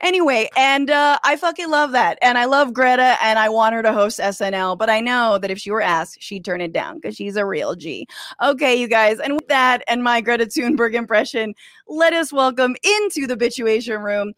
Anyway, 0.00 0.48
and 0.56 0.90
uh, 0.90 1.18
I 1.24 1.36
fucking 1.36 1.70
love 1.70 1.92
that. 1.92 2.18
And 2.22 2.36
I 2.36 2.46
love 2.46 2.72
Greta 2.72 3.16
and 3.22 3.38
I 3.38 3.48
want 3.48 3.74
her 3.74 3.82
to 3.82 3.92
host 3.92 4.18
SNL, 4.18 4.76
but 4.76 4.90
I 4.90 5.00
know 5.00 5.38
that 5.38 5.50
if 5.50 5.58
she 5.58 5.70
were 5.70 5.82
asked, 5.82 6.20
she'd 6.20 6.44
turn 6.44 6.60
it 6.60 6.72
down 6.72 6.96
because 6.96 7.14
she's 7.14 7.36
a 7.36 7.46
real 7.46 7.76
G. 7.76 8.06
Okay, 8.42 8.74
you 8.74 8.88
guys. 8.88 9.20
And 9.20 9.34
with 9.34 9.48
that 9.48 9.82
and 9.86 10.02
my 10.02 10.20
Greta 10.20 10.46
Thunberg 10.46 10.94
impression, 10.94 11.54
let 11.86 12.12
us 12.12 12.32
welcome 12.32 12.74
into 12.82 13.26
the 13.26 13.36
Bitchuation 13.36 14.02
Room 14.02 14.32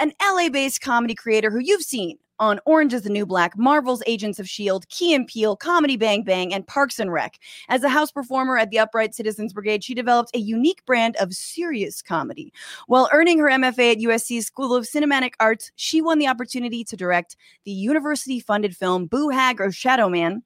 an 0.00 0.12
LA 0.22 0.48
based 0.48 0.80
comedy 0.80 1.14
creator 1.14 1.50
who 1.50 1.60
you've 1.60 1.82
seen 1.82 2.18
on 2.38 2.60
Orange 2.66 2.92
is 2.92 3.02
the 3.02 3.10
New 3.10 3.24
Black, 3.24 3.56
Marvel's 3.56 4.02
Agents 4.06 4.38
of 4.38 4.44
S.H.I.E.L.D., 4.44 4.86
Key 4.90 5.14
and 5.14 5.26
Peele, 5.26 5.56
Comedy 5.56 5.96
Bang 5.96 6.22
Bang, 6.22 6.52
and 6.52 6.66
Parks 6.66 6.98
and 6.98 7.10
Rec. 7.10 7.38
As 7.70 7.82
a 7.82 7.88
house 7.88 8.12
performer 8.12 8.58
at 8.58 8.70
the 8.70 8.78
Upright 8.78 9.14
Citizens 9.14 9.54
Brigade, 9.54 9.82
she 9.82 9.94
developed 9.94 10.34
a 10.34 10.38
unique 10.38 10.84
brand 10.84 11.16
of 11.16 11.32
serious 11.32 12.02
comedy. 12.02 12.52
While 12.88 13.08
earning 13.12 13.38
her 13.38 13.48
MFA 13.48 13.92
at 13.92 13.98
USC's 13.98 14.46
School 14.46 14.74
of 14.74 14.84
Cinematic 14.84 15.32
Arts, 15.40 15.72
she 15.76 16.02
won 16.02 16.18
the 16.18 16.28
opportunity 16.28 16.84
to 16.84 16.96
direct 16.96 17.36
the 17.64 17.72
university 17.72 18.38
funded 18.38 18.76
film 18.76 19.06
Boo 19.06 19.30
Hag 19.30 19.60
or 19.60 19.72
Shadow 19.72 20.08
Man. 20.08 20.42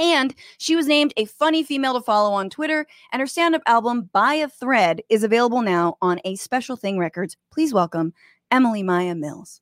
And 0.00 0.34
she 0.58 0.76
was 0.76 0.86
named 0.86 1.12
a 1.16 1.26
funny 1.26 1.62
female 1.62 1.94
to 1.94 2.00
follow 2.00 2.32
on 2.32 2.48
Twitter, 2.48 2.86
and 3.12 3.20
her 3.20 3.26
stand 3.26 3.54
up 3.54 3.62
album, 3.66 4.08
By 4.12 4.34
a 4.34 4.48
Thread, 4.48 5.02
is 5.10 5.22
available 5.22 5.62
now 5.62 5.96
on 6.00 6.20
a 6.24 6.36
Special 6.36 6.74
Thing 6.74 6.98
Records. 6.98 7.36
Please 7.52 7.74
welcome 7.74 8.14
Emily 8.50 8.82
Maya 8.82 9.14
Mills. 9.14 9.60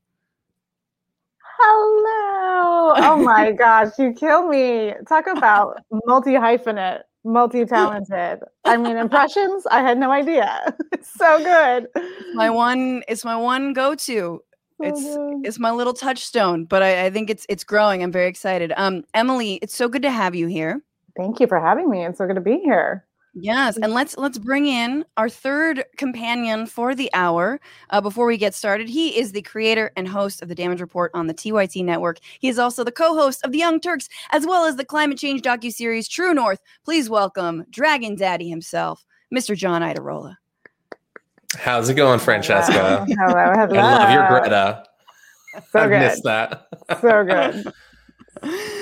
Hello. 1.61 2.95
Oh 2.97 3.17
my 3.25 3.53
gosh, 3.53 3.93
you 3.99 4.13
kill 4.13 4.47
me. 4.49 4.95
Talk 5.09 5.27
about 5.27 5.79
multi 6.07 6.33
hyphenate, 6.33 7.03
multi 7.25 7.65
talented. 7.65 8.41
I 8.65 8.77
mean, 8.77 8.97
impressions. 8.97 9.67
I 9.71 9.81
had 9.83 9.99
no 9.99 10.11
idea. 10.11 10.75
It's 10.93 11.13
so 11.19 11.39
good. 11.43 11.89
My 12.35 12.51
one, 12.51 13.03
it's 13.09 13.25
my 13.25 13.37
one 13.37 13.73
go 13.73 13.95
to. 13.95 14.43
It's 14.81 15.01
Mhm. 15.01 15.41
it's 15.45 15.59
my 15.59 15.73
little 15.73 15.93
touchstone, 15.95 16.65
but 16.65 16.83
I, 16.85 17.07
I 17.07 17.11
think 17.11 17.31
it's 17.31 17.45
it's 17.49 17.65
growing. 17.65 18.03
I'm 18.03 18.13
very 18.13 18.29
excited. 18.29 18.73
Um, 18.77 19.03
Emily, 19.13 19.55
it's 19.55 19.75
so 19.75 19.89
good 19.89 20.03
to 20.03 20.11
have 20.11 20.37
you 20.37 20.47
here. 20.47 20.81
Thank 21.17 21.41
you 21.41 21.49
for 21.49 21.59
having 21.61 21.91
me. 21.91 22.05
It's 22.07 22.19
so 22.19 22.27
good 22.27 22.37
to 22.37 22.41
be 22.41 22.59
here. 22.61 23.05
Yes, 23.41 23.77
and 23.77 23.93
let's 23.93 24.17
let's 24.17 24.39
bring 24.39 24.67
in 24.67 25.05
our 25.17 25.29
third 25.29 25.85
companion 25.97 26.67
for 26.67 26.95
the 26.95 27.09
hour. 27.15 27.61
Uh, 27.91 28.01
before 28.01 28.27
we 28.27 28.37
get 28.37 28.55
started, 28.55 28.89
he 28.89 29.17
is 29.19 29.33
the 29.33 29.43
creator 29.43 29.93
and 29.97 30.09
host 30.09 30.43
of 30.43 30.49
the 30.49 30.55
Damage 30.55 30.81
Report 30.81 31.11
on 31.15 31.29
the 31.29 31.35
TYT 31.35 31.85
network. 31.85 32.19
He 32.41 32.49
is 32.49 32.59
also 32.59 32.83
the 32.83 32.93
co-host 32.93 33.45
of 33.45 33.53
the 33.53 33.59
Young 33.59 33.81
Turks, 33.81 34.09
as 34.31 34.47
well 34.47 34.65
as 34.65 34.77
the 34.77 34.85
climate 34.85 35.19
change 35.19 35.43
docu 35.43 35.73
series 35.73 36.09
True 36.09 36.35
North. 36.35 36.61
Please 36.85 37.09
welcome 37.09 37.65
Dragon 37.71 38.17
Daddy 38.17 38.49
himself, 38.49 39.05
Mr. 39.33 39.57
John 39.57 39.83
Iadarola. 39.83 40.37
How's 41.57 41.89
it 41.89 41.95
going, 41.95 42.19
Francesca? 42.19 43.07
Hello, 43.09 43.53
hello. 43.55 43.81
I 43.81 44.05
love 44.05 44.11
your 44.11 44.29
Greta. 44.29 44.85
So 45.71 45.81
I 45.81 45.89
good. 45.89 45.99
missed 46.01 46.25
that. 46.25 46.67
So 47.01 47.25
good. 47.25 47.73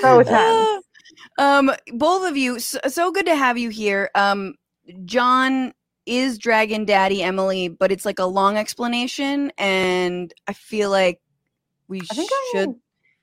So 0.01 0.23
tense. 0.23 0.86
Um, 1.37 1.71
both 1.93 2.27
of 2.29 2.37
you, 2.37 2.59
so, 2.59 2.79
so 2.87 3.11
good 3.11 3.25
to 3.27 3.35
have 3.35 3.57
you 3.57 3.69
here. 3.69 4.09
Um, 4.15 4.55
John 5.05 5.73
is 6.05 6.37
Dragon 6.37 6.85
Daddy 6.85 7.21
Emily, 7.21 7.67
but 7.67 7.91
it's 7.91 8.05
like 8.05 8.19
a 8.19 8.25
long 8.25 8.57
explanation, 8.57 9.51
and 9.57 10.33
I 10.47 10.53
feel 10.53 10.89
like 10.89 11.19
we 11.87 12.01
I 12.01 12.13
think 12.15 12.29
I 12.33 12.51
should. 12.53 12.75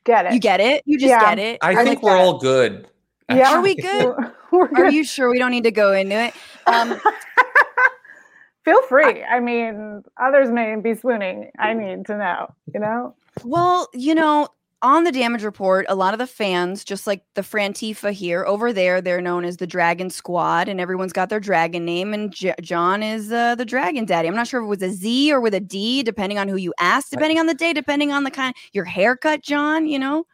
get 0.04 0.26
it. 0.26 0.32
You 0.34 0.40
get 0.40 0.60
it? 0.60 0.82
You 0.86 0.98
just 0.98 1.10
Yeah. 1.10 1.34
get 1.34 1.38
it? 1.38 1.58
I 1.62 1.70
I 1.70 1.74
think 1.76 1.88
think 1.88 2.02
we're 2.02 2.16
all 2.16 2.38
good. 2.38 2.86
Yeah. 3.30 3.54
Are 3.54 3.62
we 3.62 3.74
good? 3.74 4.04
We're, 4.52 4.68
we're 4.70 4.84
Are 4.84 4.90
you 4.90 5.02
sure 5.04 5.30
we 5.30 5.38
don't 5.38 5.50
need 5.50 5.64
to 5.64 5.70
go 5.70 5.92
into 5.92 6.14
it? 6.14 6.34
Um, 6.66 7.00
Feel 8.64 8.80
free. 8.82 9.22
I 9.22 9.40
mean, 9.40 10.02
others 10.18 10.50
may 10.50 10.76
be 10.76 10.94
swooning. 10.94 11.50
I 11.58 11.74
need 11.74 12.06
to 12.06 12.16
know, 12.16 12.54
you 12.72 12.80
know? 12.80 13.14
well, 13.44 13.88
you 13.92 14.14
know, 14.14 14.48
on 14.84 15.04
the 15.04 15.10
damage 15.10 15.42
report, 15.42 15.86
a 15.88 15.94
lot 15.94 16.12
of 16.12 16.18
the 16.18 16.26
fans, 16.26 16.84
just 16.84 17.06
like 17.06 17.24
the 17.34 17.40
Frantifa 17.40 18.12
here, 18.12 18.44
over 18.44 18.72
there, 18.72 19.00
they're 19.00 19.22
known 19.22 19.44
as 19.44 19.56
the 19.56 19.66
Dragon 19.66 20.10
Squad, 20.10 20.68
and 20.68 20.78
everyone's 20.78 21.12
got 21.12 21.30
their 21.30 21.40
dragon 21.40 21.86
name. 21.86 22.12
And 22.12 22.30
J- 22.30 22.54
John 22.60 23.02
is 23.02 23.32
uh, 23.32 23.54
the 23.54 23.64
Dragon 23.64 24.04
Daddy. 24.04 24.28
I'm 24.28 24.36
not 24.36 24.46
sure 24.46 24.60
if 24.60 24.66
it 24.66 24.68
was 24.68 24.82
a 24.82 24.90
Z 24.90 25.32
or 25.32 25.40
with 25.40 25.54
a 25.54 25.60
D, 25.60 26.02
depending 26.02 26.38
on 26.38 26.48
who 26.48 26.56
you 26.56 26.74
ask, 26.78 27.10
depending 27.10 27.38
on 27.38 27.46
the 27.46 27.54
day, 27.54 27.72
depending 27.72 28.12
on 28.12 28.24
the 28.24 28.30
kind, 28.30 28.54
your 28.72 28.84
haircut, 28.84 29.42
John. 29.42 29.86
You 29.86 29.98
know. 29.98 30.26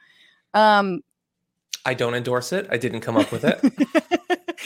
Um, 0.52 1.02
I 1.86 1.94
don't 1.94 2.14
endorse 2.14 2.52
it. 2.52 2.66
I 2.70 2.76
didn't 2.76 3.00
come 3.00 3.16
up 3.16 3.30
with 3.30 3.44
it. 3.44 3.60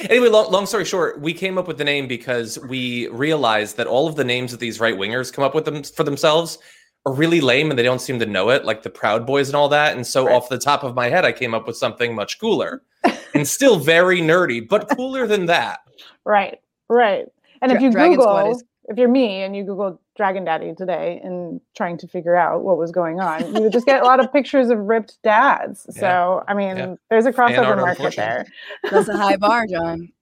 anyway, 0.10 0.28
long, 0.28 0.50
long 0.50 0.66
story 0.66 0.86
short, 0.86 1.20
we 1.20 1.34
came 1.34 1.58
up 1.58 1.68
with 1.68 1.78
the 1.78 1.84
name 1.84 2.08
because 2.08 2.58
we 2.58 3.06
realized 3.08 3.76
that 3.76 3.86
all 3.86 4.08
of 4.08 4.16
the 4.16 4.24
names 4.24 4.50
that 4.50 4.60
these 4.60 4.80
right 4.80 4.96
wingers 4.96 5.32
come 5.32 5.44
up 5.44 5.54
with 5.54 5.66
them 5.66 5.82
for 5.84 6.02
themselves 6.04 6.58
are 7.06 7.12
really 7.12 7.40
lame 7.40 7.70
and 7.70 7.78
they 7.78 7.82
don't 7.82 8.00
seem 8.00 8.18
to 8.18 8.26
know 8.26 8.50
it, 8.50 8.64
like 8.64 8.82
the 8.82 8.90
Proud 8.90 9.26
Boys 9.26 9.48
and 9.48 9.56
all 9.56 9.68
that. 9.68 9.94
And 9.96 10.06
so, 10.06 10.26
Right. 10.26 10.34
off 10.34 10.48
the 10.48 10.58
top 10.58 10.82
of 10.84 10.94
my 10.94 11.08
head, 11.08 11.24
I 11.24 11.32
came 11.32 11.54
up 11.54 11.66
with 11.66 11.76
something 11.76 12.14
much 12.14 12.38
cooler 12.40 12.82
and 13.34 13.46
still 13.46 13.76
very 13.78 14.20
nerdy, 14.20 14.66
but 14.66 14.88
cooler 14.96 15.26
than 15.26 15.46
that. 15.46 15.80
Right, 16.24 16.60
right. 16.88 17.26
And 17.60 17.72
if 17.72 17.80
you 17.82 17.90
Dragon 17.90 18.16
Google, 18.18 18.52
is- 18.52 18.64
if 18.88 18.98
you're 18.98 19.08
me 19.08 19.42
and 19.42 19.56
you 19.56 19.64
Google 19.64 19.98
Dragon 20.14 20.44
Daddy 20.44 20.74
today 20.74 21.18
and 21.24 21.58
trying 21.74 21.96
to 21.98 22.06
figure 22.06 22.36
out 22.36 22.62
what 22.62 22.76
was 22.76 22.90
going 22.92 23.18
on, 23.18 23.54
you 23.54 23.62
would 23.62 23.72
just 23.72 23.86
get 23.86 24.02
a 24.02 24.04
lot 24.04 24.20
of 24.20 24.30
pictures 24.32 24.68
of 24.68 24.78
ripped 24.78 25.16
dads. 25.24 25.86
Yeah. 25.94 26.00
So, 26.00 26.44
I 26.46 26.52
mean, 26.54 26.76
Yeah. 26.76 26.94
there's 27.08 27.24
a 27.26 27.32
crossover 27.32 27.76
market 27.80 28.14
there. 28.14 28.44
that's 28.90 29.08
a 29.08 29.16
high 29.16 29.36
bar, 29.36 29.66
John. 29.70 30.12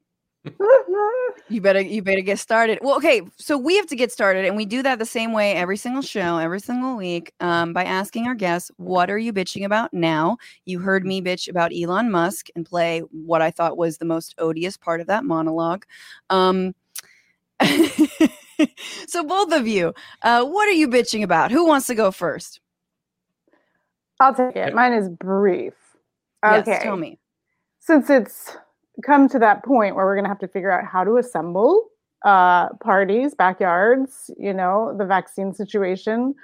You 1.49 1.61
better 1.61 1.81
you 1.81 2.03
better 2.03 2.21
get 2.21 2.39
started. 2.39 2.79
Well, 2.83 2.97
okay, 2.97 3.21
so 3.37 3.59
we 3.59 3.77
have 3.77 3.87
to 3.89 3.97
get 3.97 4.11
started, 4.11 4.45
and 4.45 4.57
we 4.57 4.65
do 4.65 4.83
that 4.83 4.99
the 4.99 5.07
same 5.07 5.33
way 5.33 5.53
every 5.53 5.77
single 5.77 6.03
show, 6.03 6.39
every 6.39 6.61
single 6.61 6.97
week, 6.97 7.33
um, 7.41 7.73
by 7.73 7.85
asking 7.85 8.27
our 8.27 8.35
guests, 8.35 8.71
"What 8.77 9.11
are 9.11 9.19
you 9.19 9.33
bitching 9.33 9.65
about 9.65 9.93
now?" 9.93 10.39
You 10.65 10.81
heard 10.81 11.05
me 11.05 11.21
bitch 11.21 11.49
about 11.49 11.73
Elon 11.75 12.11
Musk 12.11 12.49
and 12.57 12.65
play 12.65 13.01
what 13.11 13.43
I 13.43 13.51
thought 13.51 13.77
was 13.77 13.99
the 13.99 14.05
most 14.05 14.35
odious 14.39 14.77
part 14.77 15.01
of 15.01 15.07
that 15.09 15.25
monologue. 15.25 15.85
Um, 16.31 16.75
so 19.07 19.23
both 19.23 19.53
of 19.53 19.69
you, 19.69 19.95
uh, 20.23 20.45
what 20.45 20.69
are 20.69 20.73
you 20.73 20.89
bitching 20.89 21.23
about? 21.23 21.51
Who 21.51 21.67
wants 21.67 21.87
to 21.89 21.95
go 21.95 22.11
first? 22.11 22.61
I'll 24.21 24.35
take 24.35 24.57
it. 24.57 24.75
Mine 24.75 24.93
is 24.95 25.09
brief. 25.09 25.75
Okay. 26.45 26.63
Yes, 26.67 26.83
tell 26.83 26.97
me. 26.97 27.19
since 27.79 28.09
it's 28.09 28.57
come 29.05 29.29
to 29.29 29.39
that 29.39 29.65
point 29.65 29.97
where 29.97 30.05
we're 30.05 30.15
going 30.15 30.25
to 30.25 30.29
have 30.29 30.39
to 30.41 30.49
figure 30.49 30.71
out 30.71 30.87
how 30.87 31.05
to 31.05 31.17
assemble 31.17 31.89
uh, 32.25 32.69
parties, 32.75 33.35
backyards, 33.35 34.31
you 34.39 34.53
know, 34.53 34.95
the 34.97 35.05
vaccine 35.05 35.53
situation, 35.53 36.35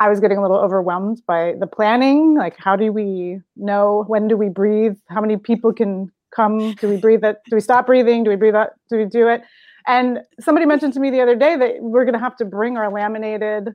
I 0.00 0.08
was 0.08 0.20
getting 0.20 0.38
a 0.38 0.42
little 0.42 0.58
overwhelmed 0.58 1.22
by 1.26 1.54
the 1.58 1.66
planning. 1.66 2.34
Like, 2.36 2.56
how 2.58 2.76
do 2.76 2.92
we 2.92 3.40
know 3.56 4.04
when 4.08 4.28
do 4.28 4.36
we 4.36 4.48
breathe? 4.48 4.96
How 5.08 5.20
many 5.20 5.36
people 5.36 5.72
can 5.72 6.10
come? 6.34 6.72
Do 6.74 6.88
we 6.88 6.96
breathe 6.96 7.24
it? 7.24 7.38
Do 7.48 7.56
we 7.56 7.60
stop 7.60 7.86
breathing? 7.86 8.24
Do 8.24 8.30
we 8.30 8.36
breathe 8.36 8.56
out? 8.56 8.70
Do 8.90 8.98
we 8.98 9.04
do 9.04 9.28
it? 9.28 9.42
And 9.86 10.20
somebody 10.40 10.66
mentioned 10.66 10.94
to 10.94 11.00
me 11.00 11.10
the 11.10 11.20
other 11.20 11.36
day 11.36 11.56
that 11.56 11.76
we're 11.80 12.04
going 12.04 12.14
to 12.14 12.18
have 12.18 12.36
to 12.36 12.44
bring 12.44 12.76
our 12.76 12.90
laminated 12.90 13.68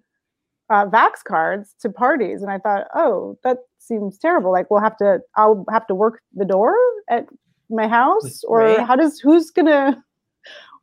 uh, 0.70 0.86
Vax 0.88 1.24
cards 1.26 1.74
to 1.82 1.90
parties, 1.90 2.42
and 2.42 2.52
I 2.52 2.60
thought, 2.60 2.88
oh, 2.94 3.38
that 3.44 3.58
seems 3.80 4.18
terrible. 4.18 4.52
Like 4.52 4.70
we'll 4.70 4.82
have 4.82 4.98
to, 4.98 5.20
I'll 5.36 5.66
have 5.72 5.88
to 5.88 5.96
work 5.96 6.22
the 6.36 6.46
door 6.46 6.76
at 7.10 7.26
my 7.70 7.88
house, 7.88 8.44
or 8.44 8.60
Right. 8.60 8.82
how 8.86 8.96
does 8.96 9.20
who's 9.20 9.52
gonna? 9.52 10.04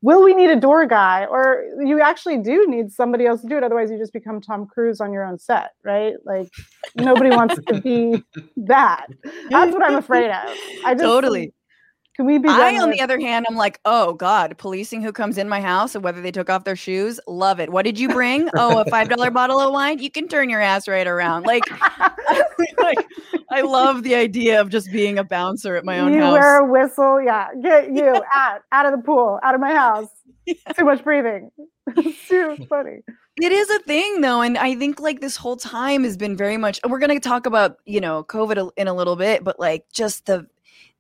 Will 0.03 0.23
we 0.23 0.35
need 0.35 0.51
a 0.51 0.57
door 0.61 0.87
guy, 0.87 1.27
or 1.27 1.65
you 1.85 2.01
actually 2.01 2.39
do 2.39 2.67
need 2.69 2.93
somebody 2.93 3.27
else 3.27 3.41
to 3.41 3.49
do 3.49 3.57
it? 3.57 3.65
Otherwise, 3.65 3.91
you 3.91 3.99
just 3.99 4.13
become 4.13 4.41
Tom 4.41 4.67
Cruise 4.67 5.01
on 5.01 5.13
your 5.13 5.25
own 5.25 5.39
set, 5.39 5.71
right? 5.85 6.15
Like 6.25 6.49
nobody 6.95 7.31
wants 7.31 7.57
to 7.67 7.81
be 7.81 8.23
that. 8.59 9.07
That's 9.49 9.73
what 9.73 9.83
I'm 9.83 9.97
afraid 10.05 10.31
of. 10.31 10.57
I 10.85 10.95
just 10.95 11.03
Totally. 11.05 11.53
Can 12.17 12.25
we 12.25 12.39
be? 12.39 12.49
I, 12.49 12.79
on 12.79 12.89
with- 12.89 12.97
the 12.97 13.03
other 13.03 13.21
hand, 13.21 13.45
I'm 13.49 13.57
like, 13.57 13.79
oh 13.85 14.15
God, 14.15 14.57
policing 14.57 15.03
who 15.03 15.13
comes 15.13 15.37
in 15.37 15.51
my 15.51 15.61
house 15.61 15.95
and 15.95 16.03
whether 16.03 16.23
they 16.23 16.31
took 16.33 16.49
off 16.49 16.65
their 16.65 16.75
shoes. 16.77 17.21
Love 17.27 17.61
it. 17.61 17.71
What 17.71 17.85
did 17.85 17.99
you 17.99 18.09
bring? 18.09 18.49
Oh, 18.57 18.79
a 18.81 18.87
five 18.87 19.11
dollar 19.11 19.31
bottle 19.31 19.61
of 19.61 19.71
wine. 19.73 19.99
You 19.99 20.11
can 20.11 20.27
turn 20.27 20.49
your 20.49 20.63
ass 20.63 20.89
right 20.89 21.07
around. 21.07 21.45
Like, 21.45 21.65
like, 22.79 23.07
I 23.51 23.61
love 23.61 24.03
the 24.03 24.15
idea 24.15 24.61
of 24.61 24.71
just 24.71 24.91
being 24.91 25.19
a 25.19 25.25
bouncer 25.25 25.77
at 25.77 25.85
my 25.85 25.99
own 25.99 26.13
house. 26.13 26.17
you 26.17 26.23
house. 26.23 26.33
wear 26.33 26.59
a 26.59 26.65
whistle, 26.65 27.23
yeah. 27.23 27.49
Get 27.63 27.91
you 27.95 28.23
out, 28.35 28.63
out 28.73 28.87
of 28.87 28.93
the 28.93 29.05
pool, 29.05 29.39
out 29.43 29.55
of 29.55 29.61
my 29.61 29.75
house. 29.75 30.09
Too 30.75 30.85
much 30.85 31.05
breathing. 31.05 31.51
It's 31.97 32.29
too 32.29 32.57
funny. 32.69 33.01
It 33.43 33.53
is 33.53 33.69
a 33.69 33.79
thing 33.81 34.23
though, 34.23 34.41
and 34.41 34.57
I 34.57 34.75
think 34.77 35.01
like 35.01 35.21
this 35.21 35.37
whole 35.37 35.57
time 35.57 36.05
has 36.05 36.17
been 36.17 36.35
very 36.35 36.57
much. 36.57 36.81
We're 36.89 36.99
going 36.99 37.11
to 37.11 37.21
talk 37.21 37.45
about 37.45 37.77
you 37.85 38.01
know 38.01 38.25
COVID 38.25 38.71
in 38.79 38.89
a 38.89 38.95
little 38.95 39.17
bit, 39.17 39.45
but 39.45 39.61
like 39.61 39.85
just 39.93 40.25
the 40.25 40.47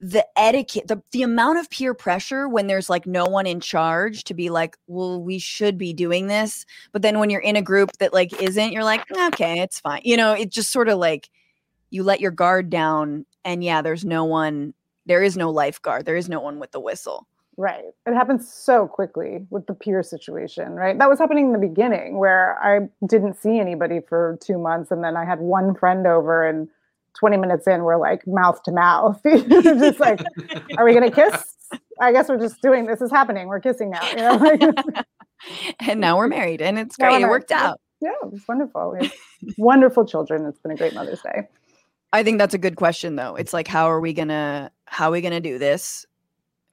the 0.00 0.26
etiquette, 0.36 0.88
the, 0.88 1.02
the 1.12 1.22
amount 1.22 1.58
of 1.58 1.70
peer 1.70 1.94
pressure 1.94 2.48
when 2.48 2.66
there's 2.66 2.90
like 2.90 3.06
no 3.06 3.24
one 3.24 3.46
in 3.46 3.60
charge 3.60 4.24
to 4.24 4.34
be 4.34 4.50
like, 4.50 4.76
well, 4.86 5.22
we 5.22 5.38
should 5.38 5.78
be 5.78 5.92
doing 5.92 6.26
this. 6.26 6.66
But 6.92 7.02
then 7.02 7.18
when 7.18 7.30
you're 7.30 7.40
in 7.40 7.56
a 7.56 7.62
group 7.62 7.92
that 7.98 8.12
like 8.12 8.40
isn't, 8.42 8.72
you're 8.72 8.84
like, 8.84 9.04
okay, 9.10 9.60
it's 9.60 9.80
fine. 9.80 10.02
You 10.04 10.16
know, 10.16 10.32
it 10.32 10.50
just 10.50 10.70
sort 10.70 10.88
of 10.88 10.98
like 10.98 11.30
you 11.90 12.02
let 12.02 12.20
your 12.20 12.30
guard 12.30 12.68
down. 12.68 13.24
And 13.44 13.64
yeah, 13.64 13.80
there's 13.80 14.04
no 14.04 14.24
one, 14.24 14.74
there 15.06 15.22
is 15.22 15.36
no 15.36 15.50
lifeguard, 15.50 16.04
there 16.04 16.16
is 16.16 16.28
no 16.28 16.40
one 16.40 16.58
with 16.58 16.72
the 16.72 16.80
whistle. 16.80 17.26
Right. 17.58 17.84
It 18.04 18.12
happens 18.12 18.52
so 18.52 18.86
quickly 18.86 19.46
with 19.48 19.66
the 19.66 19.72
peer 19.72 20.02
situation, 20.02 20.72
right? 20.72 20.98
That 20.98 21.08
was 21.08 21.18
happening 21.18 21.46
in 21.46 21.52
the 21.52 21.58
beginning 21.58 22.18
where 22.18 22.58
I 22.62 22.88
didn't 23.06 23.40
see 23.40 23.58
anybody 23.58 24.00
for 24.06 24.36
two 24.42 24.58
months 24.58 24.90
and 24.90 25.02
then 25.02 25.16
I 25.16 25.24
had 25.24 25.38
one 25.38 25.74
friend 25.74 26.06
over 26.06 26.46
and 26.46 26.68
20 27.18 27.36
minutes 27.36 27.66
in, 27.66 27.82
we're 27.82 27.98
like 27.98 28.26
mouth 28.26 28.62
to 28.64 28.72
mouth. 28.72 29.20
just 29.24 30.00
like, 30.00 30.20
are 30.76 30.84
we 30.84 30.92
going 30.92 31.10
to 31.10 31.14
kiss? 31.14 31.54
I 32.00 32.12
guess 32.12 32.28
we're 32.28 32.38
just 32.38 32.60
doing 32.62 32.86
this 32.86 33.00
is 33.00 33.10
happening. 33.10 33.48
We're 33.48 33.60
kissing 33.60 33.90
now. 33.90 34.10
You 34.10 34.16
know? 34.16 34.72
and 35.80 36.00
now 36.00 36.16
we're 36.16 36.28
married 36.28 36.62
and 36.62 36.78
it's 36.78 36.96
great. 36.96 37.22
It 37.22 37.28
worked 37.28 37.52
out. 37.52 37.80
Yeah, 38.00 38.10
it 38.22 38.30
was 38.30 38.46
wonderful. 38.46 38.96
We 39.00 39.10
wonderful 39.56 40.04
children. 40.04 40.44
It's 40.46 40.58
been 40.58 40.72
a 40.72 40.76
great 40.76 40.94
Mother's 40.94 41.22
Day. 41.22 41.48
I 42.12 42.22
think 42.22 42.38
that's 42.38 42.54
a 42.54 42.58
good 42.58 42.76
question 42.76 43.16
though. 43.16 43.36
It's 43.36 43.52
like, 43.52 43.66
how 43.68 43.90
are 43.90 44.00
we 44.00 44.12
gonna 44.12 44.70
how 44.84 45.08
are 45.08 45.12
we 45.12 45.20
gonna 45.22 45.40
do 45.40 45.58
this? 45.58 46.04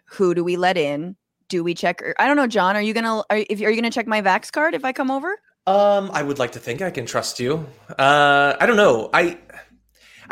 Who 0.05 0.35
do 0.35 0.43
we 0.43 0.57
let 0.57 0.77
in? 0.77 1.15
Do 1.47 1.63
we 1.63 1.73
check? 1.73 2.01
I 2.19 2.27
don't 2.27 2.35
know, 2.35 2.47
John. 2.47 2.75
Are 2.75 2.81
you 2.81 2.93
gonna 2.93 3.23
are, 3.29 3.45
if 3.49 3.61
are 3.61 3.69
you 3.69 3.75
gonna 3.75 3.89
check 3.89 4.07
my 4.07 4.21
Vax 4.21 4.51
card 4.51 4.73
if 4.73 4.83
I 4.83 4.91
come 4.91 5.09
over? 5.09 5.37
Um, 5.65 6.11
I 6.13 6.23
would 6.23 6.39
like 6.39 6.51
to 6.53 6.59
think 6.59 6.81
I 6.81 6.91
can 6.91 7.05
trust 7.05 7.39
you. 7.39 7.65
Uh, 7.97 8.55
I 8.59 8.65
don't 8.65 8.75
know. 8.75 9.09
I 9.13 9.37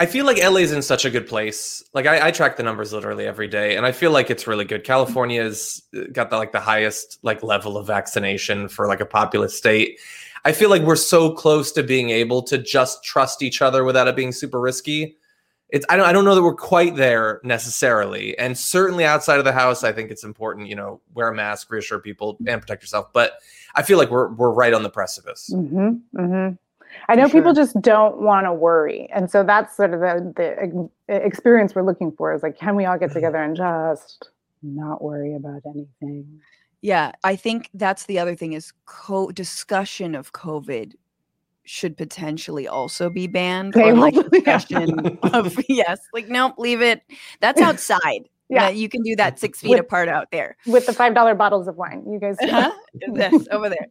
I 0.01 0.07
feel 0.07 0.25
like 0.25 0.43
LA's 0.43 0.71
in 0.71 0.81
such 0.81 1.05
a 1.05 1.11
good 1.11 1.27
place. 1.27 1.83
Like 1.93 2.07
I, 2.07 2.29
I, 2.29 2.31
track 2.31 2.57
the 2.57 2.63
numbers 2.63 2.91
literally 2.91 3.27
every 3.27 3.47
day, 3.47 3.75
and 3.75 3.85
I 3.85 3.91
feel 3.91 4.09
like 4.09 4.31
it's 4.31 4.47
really 4.47 4.65
good. 4.65 4.83
California's 4.83 5.83
got 6.11 6.31
the 6.31 6.37
like 6.37 6.53
the 6.53 6.59
highest 6.59 7.19
like 7.21 7.43
level 7.43 7.77
of 7.77 7.85
vaccination 7.85 8.67
for 8.67 8.87
like 8.87 8.99
a 8.99 9.05
populous 9.05 9.55
state. 9.55 9.99
I 10.43 10.53
feel 10.53 10.71
like 10.71 10.81
we're 10.81 10.95
so 10.95 11.29
close 11.29 11.71
to 11.73 11.83
being 11.83 12.09
able 12.09 12.41
to 12.43 12.57
just 12.57 13.03
trust 13.03 13.43
each 13.43 13.61
other 13.61 13.83
without 13.83 14.07
it 14.07 14.15
being 14.15 14.31
super 14.31 14.59
risky. 14.59 15.17
It's 15.69 15.85
I 15.87 15.97
don't 15.97 16.07
I 16.07 16.13
don't 16.13 16.25
know 16.25 16.33
that 16.33 16.41
we're 16.41 16.55
quite 16.55 16.95
there 16.95 17.39
necessarily, 17.43 18.35
and 18.39 18.57
certainly 18.57 19.05
outside 19.05 19.37
of 19.37 19.45
the 19.45 19.53
house, 19.53 19.83
I 19.83 19.91
think 19.91 20.09
it's 20.09 20.23
important. 20.23 20.65
You 20.65 20.77
know, 20.77 20.99
wear 21.13 21.27
a 21.27 21.35
mask, 21.35 21.69
reassure 21.69 21.99
people, 21.99 22.39
and 22.47 22.59
protect 22.59 22.81
yourself. 22.81 23.13
But 23.13 23.33
I 23.75 23.83
feel 23.83 23.99
like 23.99 24.09
we're 24.09 24.33
we're 24.33 24.51
right 24.51 24.73
on 24.73 24.81
the 24.81 24.89
precipice. 24.89 25.51
Mm-hmm, 25.53 26.19
mm-hmm. 26.19 26.55
I 27.11 27.15
know 27.15 27.27
sure. 27.27 27.41
people 27.41 27.53
just 27.53 27.79
don't 27.81 28.21
want 28.21 28.45
to 28.45 28.53
worry. 28.53 29.09
And 29.13 29.29
so 29.29 29.43
that's 29.43 29.75
sort 29.75 29.93
of 29.93 29.99
the, 29.99 30.89
the 31.07 31.13
experience 31.13 31.75
we're 31.75 31.81
looking 31.81 32.13
for 32.13 32.33
is 32.33 32.41
like, 32.41 32.57
can 32.57 32.77
we 32.77 32.85
all 32.85 32.97
get 32.97 33.09
mm-hmm. 33.09 33.15
together 33.15 33.37
and 33.37 33.53
just 33.53 34.29
not 34.63 35.03
worry 35.03 35.35
about 35.35 35.61
anything? 35.65 36.39
Yeah, 36.81 37.11
I 37.25 37.35
think 37.35 37.69
that's 37.73 38.05
the 38.05 38.17
other 38.17 38.33
thing 38.33 38.53
is 38.53 38.71
co- 38.85 39.31
discussion 39.31 40.15
of 40.15 40.31
COVID 40.31 40.93
should 41.65 41.97
potentially 41.97 42.65
also 42.65 43.09
be 43.09 43.27
banned. 43.27 43.75
Or 43.75 43.93
like 43.93 44.15
discussion 44.29 45.19
of 45.23 45.59
yes, 45.67 45.99
like 46.13 46.29
nope, 46.29 46.55
leave 46.57 46.81
it. 46.81 47.03
That's 47.41 47.59
outside. 47.59 48.29
Yeah, 48.51 48.69
you 48.69 48.89
can 48.89 49.01
do 49.01 49.15
that 49.15 49.39
six 49.39 49.61
feet 49.61 49.69
with, 49.69 49.79
apart 49.79 50.09
out 50.09 50.29
there 50.31 50.57
with 50.65 50.85
the 50.85 50.93
five 50.93 51.13
dollar 51.13 51.35
bottles 51.35 51.67
of 51.67 51.77
wine. 51.77 52.03
You 52.05 52.19
guys, 52.19 52.37
uh-huh. 52.41 52.71
this 53.13 53.47
over 53.49 53.69
there. 53.69 53.87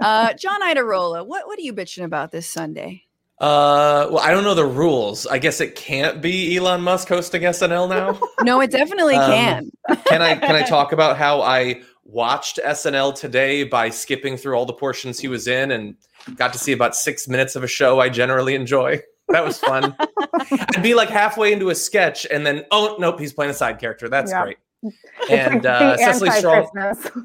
Uh, 0.00 0.32
John 0.34 0.62
Iadarola, 0.62 1.26
what 1.26 1.46
what 1.46 1.58
are 1.58 1.62
you 1.62 1.72
bitching 1.72 2.04
about 2.04 2.30
this 2.30 2.48
Sunday? 2.48 3.02
Uh, 3.38 4.08
well, 4.10 4.20
I 4.20 4.30
don't 4.30 4.44
know 4.44 4.54
the 4.54 4.64
rules. 4.64 5.26
I 5.26 5.38
guess 5.38 5.60
it 5.60 5.74
can't 5.74 6.22
be 6.22 6.56
Elon 6.56 6.80
Musk 6.80 7.08
hosting 7.08 7.42
SNL 7.42 7.88
now. 7.88 8.18
no, 8.42 8.60
it 8.60 8.70
definitely 8.70 9.16
um, 9.16 9.30
can. 9.30 9.70
can 10.06 10.22
I 10.22 10.36
can 10.36 10.54
I 10.54 10.62
talk 10.68 10.92
about 10.92 11.18
how 11.18 11.42
I 11.42 11.82
watched 12.04 12.58
SNL 12.64 13.14
today 13.14 13.64
by 13.64 13.90
skipping 13.90 14.36
through 14.36 14.54
all 14.54 14.64
the 14.64 14.72
portions 14.72 15.18
he 15.18 15.28
was 15.28 15.48
in 15.48 15.70
and 15.70 15.96
got 16.36 16.52
to 16.54 16.58
see 16.58 16.72
about 16.72 16.96
six 16.96 17.28
minutes 17.28 17.56
of 17.56 17.64
a 17.64 17.66
show 17.66 18.00
I 18.00 18.08
generally 18.08 18.54
enjoy? 18.54 19.02
That 19.28 19.44
was 19.44 19.58
fun. 19.58 19.96
I'd 19.98 20.82
be 20.82 20.94
like 20.94 21.08
halfway 21.08 21.52
into 21.52 21.70
a 21.70 21.74
sketch 21.74 22.26
and 22.30 22.46
then, 22.46 22.64
oh, 22.70 22.96
nope, 22.98 23.18
he's 23.18 23.32
playing 23.32 23.50
a 23.50 23.54
side 23.54 23.80
character. 23.80 24.08
That's 24.08 24.30
yeah. 24.30 24.42
great. 24.42 24.58
And 25.30 25.66
uh, 25.66 25.96
Cecily 25.96 26.30
Strong. 26.30 26.68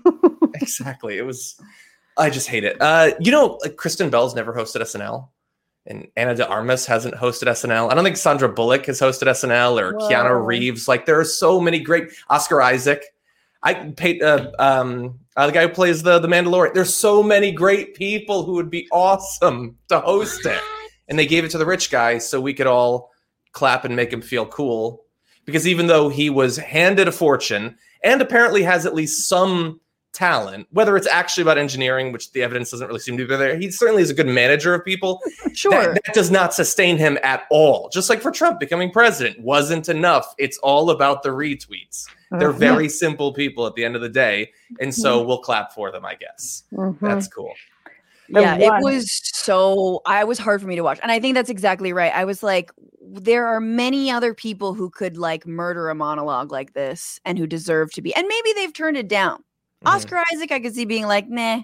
exactly. 0.56 1.18
It 1.18 1.26
was, 1.26 1.62
I 2.18 2.32
just 2.32 2.48
hate 2.48 2.64
it. 2.64 2.78
Uh, 2.82 3.12
you 3.20 3.32
know, 3.32 3.60
like 3.62 3.76
Kristen 3.76 4.10
Bell's 4.10 4.34
never 4.34 4.54
hosted 4.54 4.82
SNL. 4.82 5.28
And 5.86 6.08
Ana 6.16 6.34
de 6.34 6.48
Armas 6.48 6.86
hasn't 6.86 7.16
hosted 7.16 7.48
SNL. 7.48 7.92
I 7.92 7.96
don't 7.96 8.04
think 8.04 8.18
Sandra 8.18 8.50
Bullock 8.50 8.86
has 8.86 9.00
hosted 9.00 9.28
SNL 9.28 9.80
or 9.80 9.94
Whoa. 9.94 10.10
Keanu 10.10 10.44
Reeves. 10.44 10.88
Like 10.88 11.06
there 11.06 11.20
are 11.20 11.26
so 11.26 11.60
many 11.60 11.80
great 11.80 12.10
Oscar 12.30 12.62
Isaac. 12.62 13.04
I 13.62 13.74
paid 13.74 14.24
uh, 14.24 14.52
um, 14.58 15.20
uh, 15.36 15.48
the 15.48 15.54
guy 15.54 15.64
who 15.64 15.70
plays 15.70 16.02
the 16.02 16.20
the 16.20 16.28
Mandalorian. 16.28 16.74
There's 16.74 16.96
so 16.96 17.22
many 17.22 17.52
great 17.52 17.96
people 17.96 18.44
who 18.44 18.54
would 18.54 18.72
be 18.72 18.88
awesome 18.92 19.76
to 19.90 20.00
host 20.00 20.46
it 20.46 20.62
and 21.12 21.20
they 21.20 21.28
gave 21.28 21.44
it 21.44 21.52
to 21.52 21.58
the 21.58 21.66
rich 21.66 21.92
guy 21.92 22.18
so 22.18 22.40
we 22.40 22.54
could 22.54 22.68
all 22.68 23.12
clap 23.52 23.84
and 23.84 23.98
make 23.98 24.14
him 24.14 24.22
feel 24.22 24.46
cool. 24.46 25.04
Because 25.44 25.68
even 25.68 25.88
though 25.88 26.08
he 26.08 26.30
was 26.30 26.56
handed 26.56 27.10
a 27.10 27.12
fortune 27.12 27.76
and 28.02 28.22
apparently 28.22 28.64
has 28.64 28.86
at 28.86 28.96
least 28.96 29.28
some 29.28 29.82
talent, 30.14 30.68
whether 30.72 30.96
it's 30.96 31.08
actually 31.08 31.42
about 31.42 31.58
engineering, 31.58 32.14
which 32.14 32.32
the 32.32 32.42
evidence 32.42 32.72
doesn't 32.72 32.88
really 32.88 33.02
seem 33.02 33.18
to 33.18 33.28
be 33.28 33.36
there, 33.36 33.58
he 33.58 33.70
certainly 33.72 34.02
is 34.02 34.10
a 34.10 34.14
good 34.14 34.26
manager 34.26 34.74
of 34.74 34.86
people. 34.86 35.20
Sure. 35.54 35.72
That, 35.72 36.02
that, 36.06 36.14
does 36.14 36.32
not 36.32 36.54
sustain 36.54 36.96
him 36.96 37.18
at 37.24 37.44
all. 37.52 37.90
Just 37.90 38.10
like 38.10 38.22
for 38.22 38.32
Trump 38.32 38.58
becoming 38.58 38.90
president 38.90 39.42
wasn't 39.42 39.90
enough. 39.90 40.34
It's 40.38 40.58
all 40.60 40.92
about 40.92 41.24
the 41.24 41.30
retweets. 41.30 42.08
They're 42.32 42.52
mm-hmm. 42.52 42.58
very 42.58 42.88
simple 42.88 43.34
people 43.34 43.68
at 43.68 43.76
the 43.76 43.84
end 43.84 43.98
of 43.98 44.02
the 44.02 44.08
day. 44.08 44.54
And 44.80 44.96
so 44.96 45.20
mm-hmm. 45.20 45.28
we'll 45.28 45.40
clap 45.40 45.74
for 45.74 45.92
them, 45.92 46.06
I 46.06 46.16
guess. 46.16 46.64
Mm-hmm. 46.72 47.06
That's 47.06 47.28
cool 47.28 47.52
yeah, 48.34 48.58
one. 48.58 48.80
it 48.80 48.84
was 48.84 49.22
so 49.24 50.02
I 50.06 50.24
was 50.24 50.38
hard 50.38 50.62
for 50.62 50.68
me 50.68 50.76
to 50.76 50.84
watch. 50.84 51.00
And 51.02 51.12
I 51.12 51.20
think 51.20 51.36
that's 51.36 51.50
exactly 51.50 51.94
right. 51.94 52.14
I 52.14 52.26
was 52.26 52.44
like 52.44 52.72
there 53.02 53.48
are 53.48 53.60
many 53.60 54.10
other 54.10 54.34
people 54.34 54.74
who 54.74 54.90
could 54.90 55.18
like 55.18 55.46
murder 55.46 55.90
a 55.90 55.96
monologue 55.96 56.52
like 56.52 56.74
this 56.74 57.20
and 57.26 57.38
who 57.38 57.46
deserve 57.46 57.92
to 57.94 58.02
be. 58.02 58.14
And 58.16 58.28
maybe 58.28 58.54
they've 58.54 58.74
turned 58.74 58.98
it 58.98 59.08
down. 59.08 59.38
Mm-hmm. 59.38 59.88
Oscar 59.88 60.24
Isaac 60.34 60.52
I 60.52 60.60
could 60.60 60.76
see 60.76 60.86
being 60.86 61.08
like, 61.08 61.28
"Nah." 61.28 61.64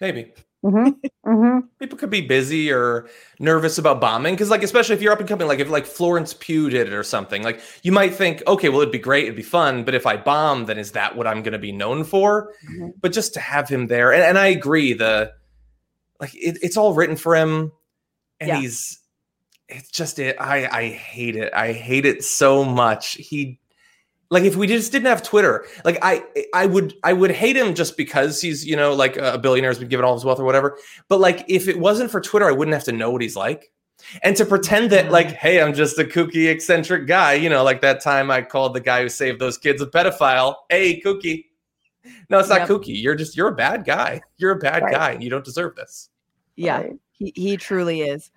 Maybe. 0.00 0.32
Mm-hmm. 0.64 1.30
Mm-hmm. 1.30 1.66
People 1.78 1.98
could 1.98 2.10
be 2.10 2.20
busy 2.20 2.72
or 2.72 3.08
nervous 3.38 3.78
about 3.78 4.00
bombing 4.00 4.34
because, 4.34 4.50
like, 4.50 4.64
especially 4.64 4.96
if 4.96 5.02
you're 5.02 5.12
up 5.12 5.20
and 5.20 5.28
coming, 5.28 5.46
like 5.46 5.60
if 5.60 5.68
like 5.68 5.86
Florence 5.86 6.34
Pugh 6.34 6.68
did 6.68 6.88
it 6.88 6.92
or 6.92 7.04
something, 7.04 7.42
like 7.42 7.60
you 7.82 7.92
might 7.92 8.14
think, 8.14 8.42
okay, 8.46 8.68
well, 8.68 8.80
it'd 8.80 8.90
be 8.90 8.98
great, 8.98 9.24
it'd 9.24 9.36
be 9.36 9.42
fun, 9.42 9.84
but 9.84 9.94
if 9.94 10.04
I 10.04 10.16
bomb, 10.16 10.66
then 10.66 10.78
is 10.78 10.92
that 10.92 11.16
what 11.16 11.28
I'm 11.28 11.42
going 11.42 11.52
to 11.52 11.58
be 11.58 11.70
known 11.70 12.02
for? 12.02 12.54
Mm-hmm. 12.68 12.88
But 13.00 13.12
just 13.12 13.34
to 13.34 13.40
have 13.40 13.68
him 13.68 13.86
there, 13.86 14.12
and, 14.12 14.22
and 14.22 14.38
I 14.38 14.48
agree, 14.48 14.94
the 14.94 15.32
like 16.20 16.34
it, 16.34 16.58
it's 16.62 16.76
all 16.76 16.94
written 16.94 17.16
for 17.16 17.34
him 17.34 17.72
and 18.40 18.48
yeah. 18.48 18.60
he's 18.60 19.00
it's 19.68 19.90
just 19.90 20.18
it 20.18 20.36
i 20.40 20.66
i 20.66 20.88
hate 20.88 21.36
it. 21.36 21.52
I 21.52 21.72
hate 21.72 22.06
it 22.06 22.24
so 22.24 22.64
much. 22.64 23.14
He 23.14 23.60
like 24.30 24.44
if 24.44 24.56
we 24.56 24.66
just 24.66 24.92
didn't 24.92 25.06
have 25.06 25.22
twitter 25.22 25.64
like 25.86 25.98
i 26.02 26.22
i 26.54 26.66
would 26.66 26.94
i 27.02 27.14
would 27.14 27.30
hate 27.30 27.56
him 27.56 27.74
just 27.74 27.96
because 27.96 28.42
he's 28.42 28.66
you 28.66 28.76
know 28.76 28.92
like 28.92 29.16
a 29.16 29.38
billionaire 29.38 29.70
has 29.70 29.78
been 29.78 29.88
given 29.88 30.04
all 30.04 30.14
his 30.14 30.24
wealth 30.24 30.38
or 30.38 30.44
whatever. 30.44 30.76
But 31.08 31.20
like 31.20 31.44
if 31.48 31.68
it 31.68 31.78
wasn't 31.78 32.10
for 32.10 32.20
twitter 32.20 32.46
i 32.46 32.52
wouldn't 32.52 32.74
have 32.74 32.84
to 32.84 32.92
know 32.92 33.10
what 33.10 33.22
he's 33.22 33.36
like. 33.36 33.70
And 34.22 34.36
to 34.36 34.44
pretend 34.44 34.90
that 34.90 35.04
mm-hmm. 35.04 35.12
like 35.12 35.28
hey 35.28 35.60
i'm 35.60 35.74
just 35.74 35.98
a 35.98 36.04
kooky 36.04 36.48
eccentric 36.48 37.06
guy 37.06 37.34
you 37.34 37.48
know 37.48 37.64
like 37.64 37.80
that 37.82 38.00
time 38.00 38.30
i 38.30 38.42
called 38.42 38.74
the 38.74 38.80
guy 38.80 39.02
who 39.02 39.08
saved 39.08 39.40
those 39.40 39.58
kids 39.58 39.82
a 39.82 39.86
pedophile. 39.86 40.56
Hey 40.68 41.00
kooky 41.00 41.46
no, 42.28 42.38
it's 42.38 42.48
not 42.48 42.60
yep. 42.60 42.68
kooky. 42.68 43.00
You're 43.02 43.14
just 43.14 43.36
you're 43.36 43.48
a 43.48 43.54
bad 43.54 43.84
guy. 43.84 44.20
You're 44.38 44.52
a 44.52 44.58
bad 44.58 44.82
right. 44.82 44.92
guy, 44.92 45.10
and 45.12 45.22
you 45.22 45.30
don't 45.30 45.44
deserve 45.44 45.74
this. 45.74 46.10
Yeah, 46.56 46.82
right. 46.82 46.92
he 47.12 47.32
he 47.34 47.56
truly 47.56 48.02
is. 48.02 48.30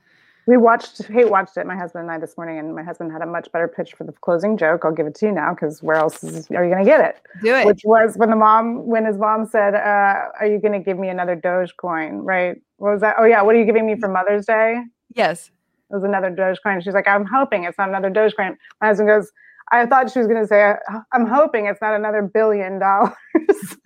We 0.48 0.58
watched 0.58 1.06
Hate 1.06 1.30
watched 1.30 1.56
it, 1.58 1.68
my 1.68 1.76
husband 1.76 2.04
and 2.04 2.12
I 2.12 2.18
this 2.18 2.36
morning, 2.36 2.58
and 2.58 2.76
my 2.76 2.82
husband 2.82 3.12
had 3.12 3.22
a 3.22 3.26
much 3.26 3.52
better 3.52 3.68
pitch 3.68 3.94
for 3.94 4.04
the 4.04 4.12
closing 4.12 4.58
joke. 4.58 4.84
I'll 4.84 4.92
give 4.92 5.06
it 5.06 5.14
to 5.16 5.28
you 5.28 5.32
now 5.32 5.54
because 5.54 5.84
where 5.84 5.98
else 5.98 6.24
is, 6.24 6.50
are 6.50 6.66
you 6.66 6.72
going 6.72 6.84
to 6.84 6.90
get 6.90 7.00
it? 7.00 7.22
Do 7.44 7.56
it. 7.56 7.68
Which 7.68 7.82
was 7.86 8.16
when 8.18 8.32
the 8.32 8.36
mom, 8.36 8.88
when 8.88 9.06
his 9.06 9.18
mom 9.18 9.46
said, 9.46 9.76
uh, 9.76 10.30
"Are 10.40 10.48
you 10.48 10.60
going 10.60 10.74
to 10.74 10.80
give 10.80 10.98
me 10.98 11.10
another 11.10 11.36
Dogecoin?" 11.36 12.22
Right? 12.24 12.60
What 12.78 12.94
was 12.94 13.02
that? 13.02 13.16
Oh 13.20 13.26
yeah, 13.26 13.42
what 13.44 13.56
are 13.56 13.60
you 13.60 13.66
giving 13.66 13.86
me 13.86 13.96
for 14.00 14.08
Mother's 14.10 14.48
Day? 14.48 14.82
Yes. 15.14 15.52
It 15.92 15.94
was 15.94 16.04
another 16.04 16.32
Dogecoin. 16.32 16.84
She's 16.84 16.96
like, 16.96 17.08
"I'm 17.08 17.26
hoping 17.26 17.66
it's 17.66 17.78
not 17.78 17.90
another 17.90 18.10
Dogecoin." 18.10 18.58
My 18.82 18.88
husband 18.88 19.10
goes, 19.10 19.32
I 19.72 19.86
thought 19.86 20.12
she 20.12 20.20
was 20.20 20.28
going 20.28 20.42
to 20.42 20.48
say, 20.48 20.74
I'm 21.14 21.26
hoping 21.26 21.66
it's 21.66 21.82
not 21.82 21.96
another 21.96 22.22
billion 22.22 22.80
dollars. 22.80 23.14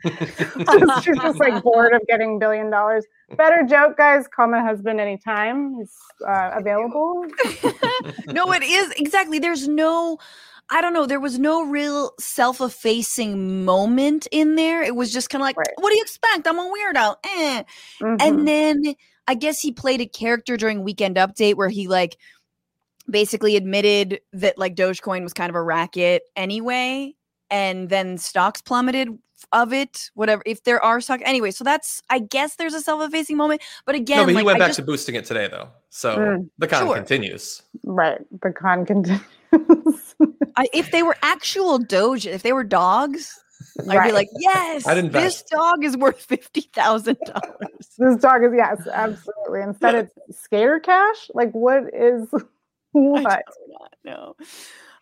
She's 1.04 1.18
just 1.18 1.40
like 1.40 1.62
bored 1.64 1.94
of 1.94 2.02
getting 2.08 2.40
billion 2.40 2.72
dollars. 2.72 3.06
Better 3.38 3.64
joke, 3.64 3.98
guys. 3.98 4.28
Call 4.28 4.48
my 4.48 4.62
husband 4.62 5.00
anytime. 5.00 5.76
He's 5.76 5.94
uh, 6.28 6.52
available. 6.56 7.26
no, 8.28 8.52
it 8.52 8.64
is. 8.64 8.92
Exactly. 8.98 9.40
There's 9.40 9.68
no. 9.68 10.18
I 10.72 10.82
don't 10.82 10.94
know. 10.94 11.06
There 11.06 11.20
was 11.20 11.38
no 11.38 11.64
real 11.64 12.14
self 12.20 12.60
effacing 12.60 13.64
moment 13.66 14.28
in 14.32 14.56
there. 14.56 14.82
It 14.82 14.96
was 14.96 15.14
just 15.14 15.30
kind 15.30 15.44
of 15.44 15.46
like, 15.46 15.58
right. 15.58 15.68
what 15.76 15.92
do 15.92 15.96
you 15.96 16.02
expect? 16.02 16.48
I'm 16.48 16.58
a 16.58 16.64
weirdo. 16.64 17.16
Eh. 17.24 17.64
Mm-hmm. 18.02 18.16
And 18.20 18.48
then 18.48 18.96
I 19.28 19.36
guess 19.36 19.60
he 19.60 19.72
played 19.72 20.02
a 20.02 20.08
character 20.08 20.58
during 20.58 20.84
Weekend 20.84 21.18
Update 21.18 21.56
where 21.56 21.70
he 21.70 21.88
like 21.88 22.18
basically 23.10 23.56
admitted 23.56 24.20
that 24.34 24.58
like 24.58 24.76
Dogecoin 24.76 25.24
was 25.24 25.34
kind 25.34 25.50
of 25.50 25.56
a 25.56 25.62
racket 25.64 26.24
anyway, 26.36 27.16
and 27.50 27.90
then 27.90 28.18
stocks 28.18 28.62
plummeted 28.62 29.10
of 29.52 29.74
it. 29.74 30.10
Whatever, 30.16 30.42
if 30.46 30.64
there 30.64 30.84
are 30.84 31.00
stocks 31.02 31.24
anyway. 31.26 31.52
So 31.52 31.64
that's 31.64 32.02
I 32.10 32.20
guess 32.20 32.56
there's 32.56 32.74
a 32.74 32.82
self-effacing 32.82 33.38
moment, 33.38 33.62
but 33.86 33.96
again, 33.96 34.18
no, 34.18 34.24
but 34.26 34.30
he 34.30 34.36
like, 34.38 34.46
went 34.46 34.56
I 34.58 34.60
back 34.60 34.70
just- 34.70 34.80
to 34.80 34.86
boosting 34.86 35.16
it 35.16 35.26
today, 35.26 35.48
though. 35.48 35.70
So 35.90 36.18
Mm, 36.18 36.50
the 36.58 36.68
con 36.68 36.86
sure. 36.86 36.96
continues. 36.96 37.62
Right. 37.84 38.20
The 38.42 38.52
con 38.52 38.86
continues. 38.86 39.22
I, 40.58 40.68
if 40.74 40.92
they 40.92 41.04
were 41.04 41.16
actual 41.22 41.78
Doge, 41.78 42.26
if 42.26 42.44
they 42.44 42.52
were 42.52 42.64
dogs, 42.66 43.40
I'd 43.90 44.04
be 44.04 44.12
like, 44.12 44.28
yes, 44.38 44.84
this 45.12 45.44
dog 45.44 45.86
is 45.86 45.96
worth 45.96 46.20
fifty 46.20 46.62
thousand 46.74 47.18
dollars. 47.26 47.90
this 47.98 48.18
dog 48.18 48.44
is 48.44 48.52
yes, 48.56 48.86
absolutely. 48.92 49.62
Instead 49.62 49.96
it's 49.96 50.14
skater 50.42 50.80
cash. 50.80 51.30
Like 51.34 51.52
what 51.52 51.84
is 51.94 52.28
what? 52.96 53.44
No. 54.04 54.36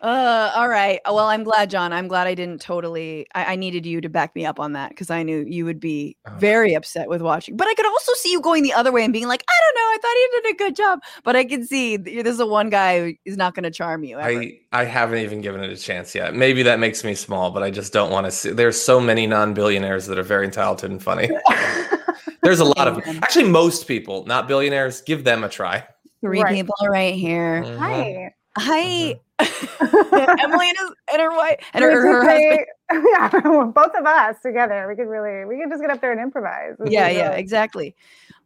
Uh, 0.01 0.51
all 0.55 0.67
right. 0.67 0.99
Uh, 1.05 1.13
Well, 1.13 1.27
I'm 1.27 1.43
glad, 1.45 1.69
John. 1.69 1.93
I'm 1.93 2.09
glad 2.09 2.27
I 2.27 2.35
didn't 2.35 2.59
totally. 2.59 3.25
I, 3.35 3.53
I 3.53 3.55
needed 3.55 3.85
you 3.85 4.01
to 4.01 4.09
back 4.09 4.35
me 4.35 4.45
up 4.45 4.59
on 4.59 4.73
that 4.73 4.89
because 4.89 5.09
I 5.09 5.23
knew 5.23 5.45
you 5.47 5.63
would 5.63 5.79
be 5.79 6.17
Oh. 6.27 6.31
very 6.37 6.73
upset 6.73 7.07
with 7.07 7.21
watching. 7.21 7.55
But 7.55 7.67
I 7.69 7.73
could 7.73 7.85
also 7.85 8.11
see 8.15 8.29
you 8.31 8.41
going 8.41 8.63
the 8.63 8.73
other 8.73 8.91
way 8.91 9.03
and 9.05 9.13
being 9.13 9.27
like, 9.29 9.45
I 9.47 9.53
don't 9.63 9.75
know. 9.75 9.89
I 9.93 9.97
thought 10.01 10.15
he 10.15 10.41
did 10.41 10.55
a 10.55 10.57
good 10.69 10.75
job. 10.75 10.99
But 11.23 11.35
I 11.37 11.45
can 11.45 11.65
see 11.65 11.97
th- 11.97 12.23
this 12.25 12.31
is 12.33 12.37
the 12.37 12.45
one 12.47 12.69
guy 12.69 12.99
who 12.99 13.13
is 13.23 13.37
not 13.37 13.55
going 13.55 13.63
to 13.63 13.71
charm 13.71 14.03
you. 14.03 14.19
Ever. 14.19 14.39
I 14.41 14.59
I 14.73 14.83
haven't 14.83 15.19
even 15.19 15.39
given 15.39 15.63
it 15.63 15.71
a 15.71 15.77
chance 15.77 16.13
yet. 16.13 16.35
Maybe 16.35 16.63
that 16.63 16.79
makes 16.79 17.05
me 17.05 17.15
small, 17.15 17.51
but 17.51 17.63
I 17.63 17.71
just 17.71 17.93
don't 17.93 18.11
want 18.11 18.25
to 18.25 18.31
see. 18.31 18.49
There's 18.51 18.79
so 18.81 18.99
many 18.99 19.25
non-billionaires 19.25 20.07
that 20.07 20.19
are 20.19 20.23
very 20.23 20.49
talented 20.49 20.91
and 20.91 21.01
funny. 21.01 21.29
There's 22.41 22.59
a 22.59 22.65
lot 22.65 22.89
of 22.89 22.97
Amen. 22.97 23.19
actually 23.23 23.47
most 23.47 23.87
people, 23.87 24.25
not 24.25 24.49
billionaires. 24.49 24.99
Give 25.01 25.23
them 25.23 25.45
a 25.45 25.49
try. 25.49 25.85
Three 26.23 26.41
Right. 26.41 26.55
people 26.55 26.75
right 26.89 27.13
here. 27.15 27.63
Mhm. 27.63 27.77
Hi. 27.77 28.33
Hi, 28.57 29.19
Mm-hmm. 29.41 30.39
Emily 30.39 30.69
and, 30.69 30.77
his, 30.77 30.91
and 31.11 31.21
her 31.21 31.31
wife 31.31 31.57
and 31.73 31.83
her, 31.83 32.01
her 32.01 32.23
husband. 32.23 32.65
yeah, 33.11 33.29
both 33.71 33.91
of 33.99 34.05
us 34.05 34.37
together. 34.41 34.85
We 34.87 34.95
could 34.95 35.09
really, 35.09 35.43
we 35.45 35.59
could 35.61 35.69
just 35.71 35.81
get 35.81 35.89
up 35.91 35.99
there 36.01 36.11
and 36.13 36.21
improvise. 36.21 36.75
This 36.79 36.91
yeah 36.91 37.09
yeah 37.09 37.29
really- 37.29 37.41
exactly 37.41 37.95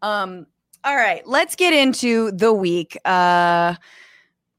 um 0.01 0.47
all 0.85 0.95
right 0.95 1.25
let's 1.27 1.55
get 1.55 1.73
into 1.73 2.31
the 2.31 2.53
week 2.53 2.97
uh 3.05 3.75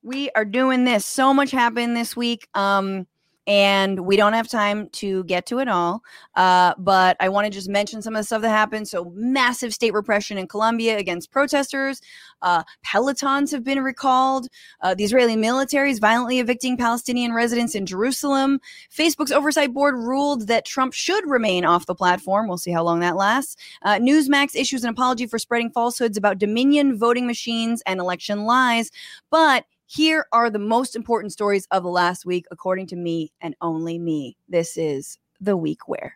we 0.02 0.30
are 0.36 0.44
doing 0.44 0.84
this 0.84 1.06
so 1.06 1.32
much 1.32 1.50
happened 1.50 1.96
this 1.96 2.14
week 2.16 2.46
um 2.54 3.06
and 3.48 4.00
we 4.00 4.14
don't 4.14 4.34
have 4.34 4.46
time 4.46 4.88
to 4.90 5.24
get 5.24 5.46
to 5.46 5.58
it 5.58 5.66
all 5.66 6.02
uh, 6.36 6.74
but 6.78 7.16
i 7.18 7.28
want 7.28 7.46
to 7.46 7.50
just 7.50 7.68
mention 7.68 8.02
some 8.02 8.14
of 8.14 8.20
the 8.20 8.24
stuff 8.24 8.42
that 8.42 8.50
happened. 8.50 8.86
So 8.86 9.10
massive 9.14 9.74
state 9.74 9.92
repression 9.94 10.38
in 10.38 10.46
colombia 10.46 10.98
against 10.98 11.30
protesters. 11.30 12.00
Uh, 12.42 12.62
pelotons 12.86 13.50
have 13.50 13.64
been 13.64 13.82
recalled. 13.82 14.48
Uh, 14.82 14.94
the 14.94 15.04
israeli 15.04 15.34
military 15.34 15.90
is 15.90 15.98
violently 15.98 16.38
evicting 16.38 16.76
palestinian 16.76 17.32
residents 17.32 17.74
in 17.74 17.86
jerusalem. 17.86 18.60
Facebook's 18.94 19.32
oversight 19.32 19.72
board 19.72 19.94
ruled 19.96 20.46
that 20.46 20.64
trump 20.64 20.92
should 20.92 21.28
remain 21.28 21.64
off 21.64 21.86
the 21.86 21.94
platform. 21.94 22.46
We'll 22.46 22.58
see 22.58 22.70
how 22.70 22.84
long 22.84 23.00
that 23.00 23.16
lasts. 23.16 23.56
Uh, 23.82 23.94
Newsmax 23.96 24.54
issues 24.54 24.84
an 24.84 24.90
apology 24.90 25.26
for 25.26 25.38
spreading 25.38 25.70
falsehoods 25.70 26.18
about 26.18 26.38
Dominion 26.38 26.98
voting 26.98 27.26
machines 27.26 27.82
and 27.86 27.98
election 28.00 28.44
lies. 28.44 28.90
But 29.30 29.64
here 29.90 30.26
are 30.32 30.50
the 30.50 30.58
most 30.58 30.94
important 30.94 31.32
stories 31.32 31.66
of 31.70 31.82
the 31.82 31.88
last 31.88 32.26
week, 32.26 32.44
according 32.50 32.86
to 32.88 32.96
me 32.96 33.32
and 33.40 33.56
only 33.62 33.98
me. 33.98 34.36
This 34.46 34.76
is 34.76 35.18
the 35.40 35.56
week 35.56 35.88
where. 35.88 36.14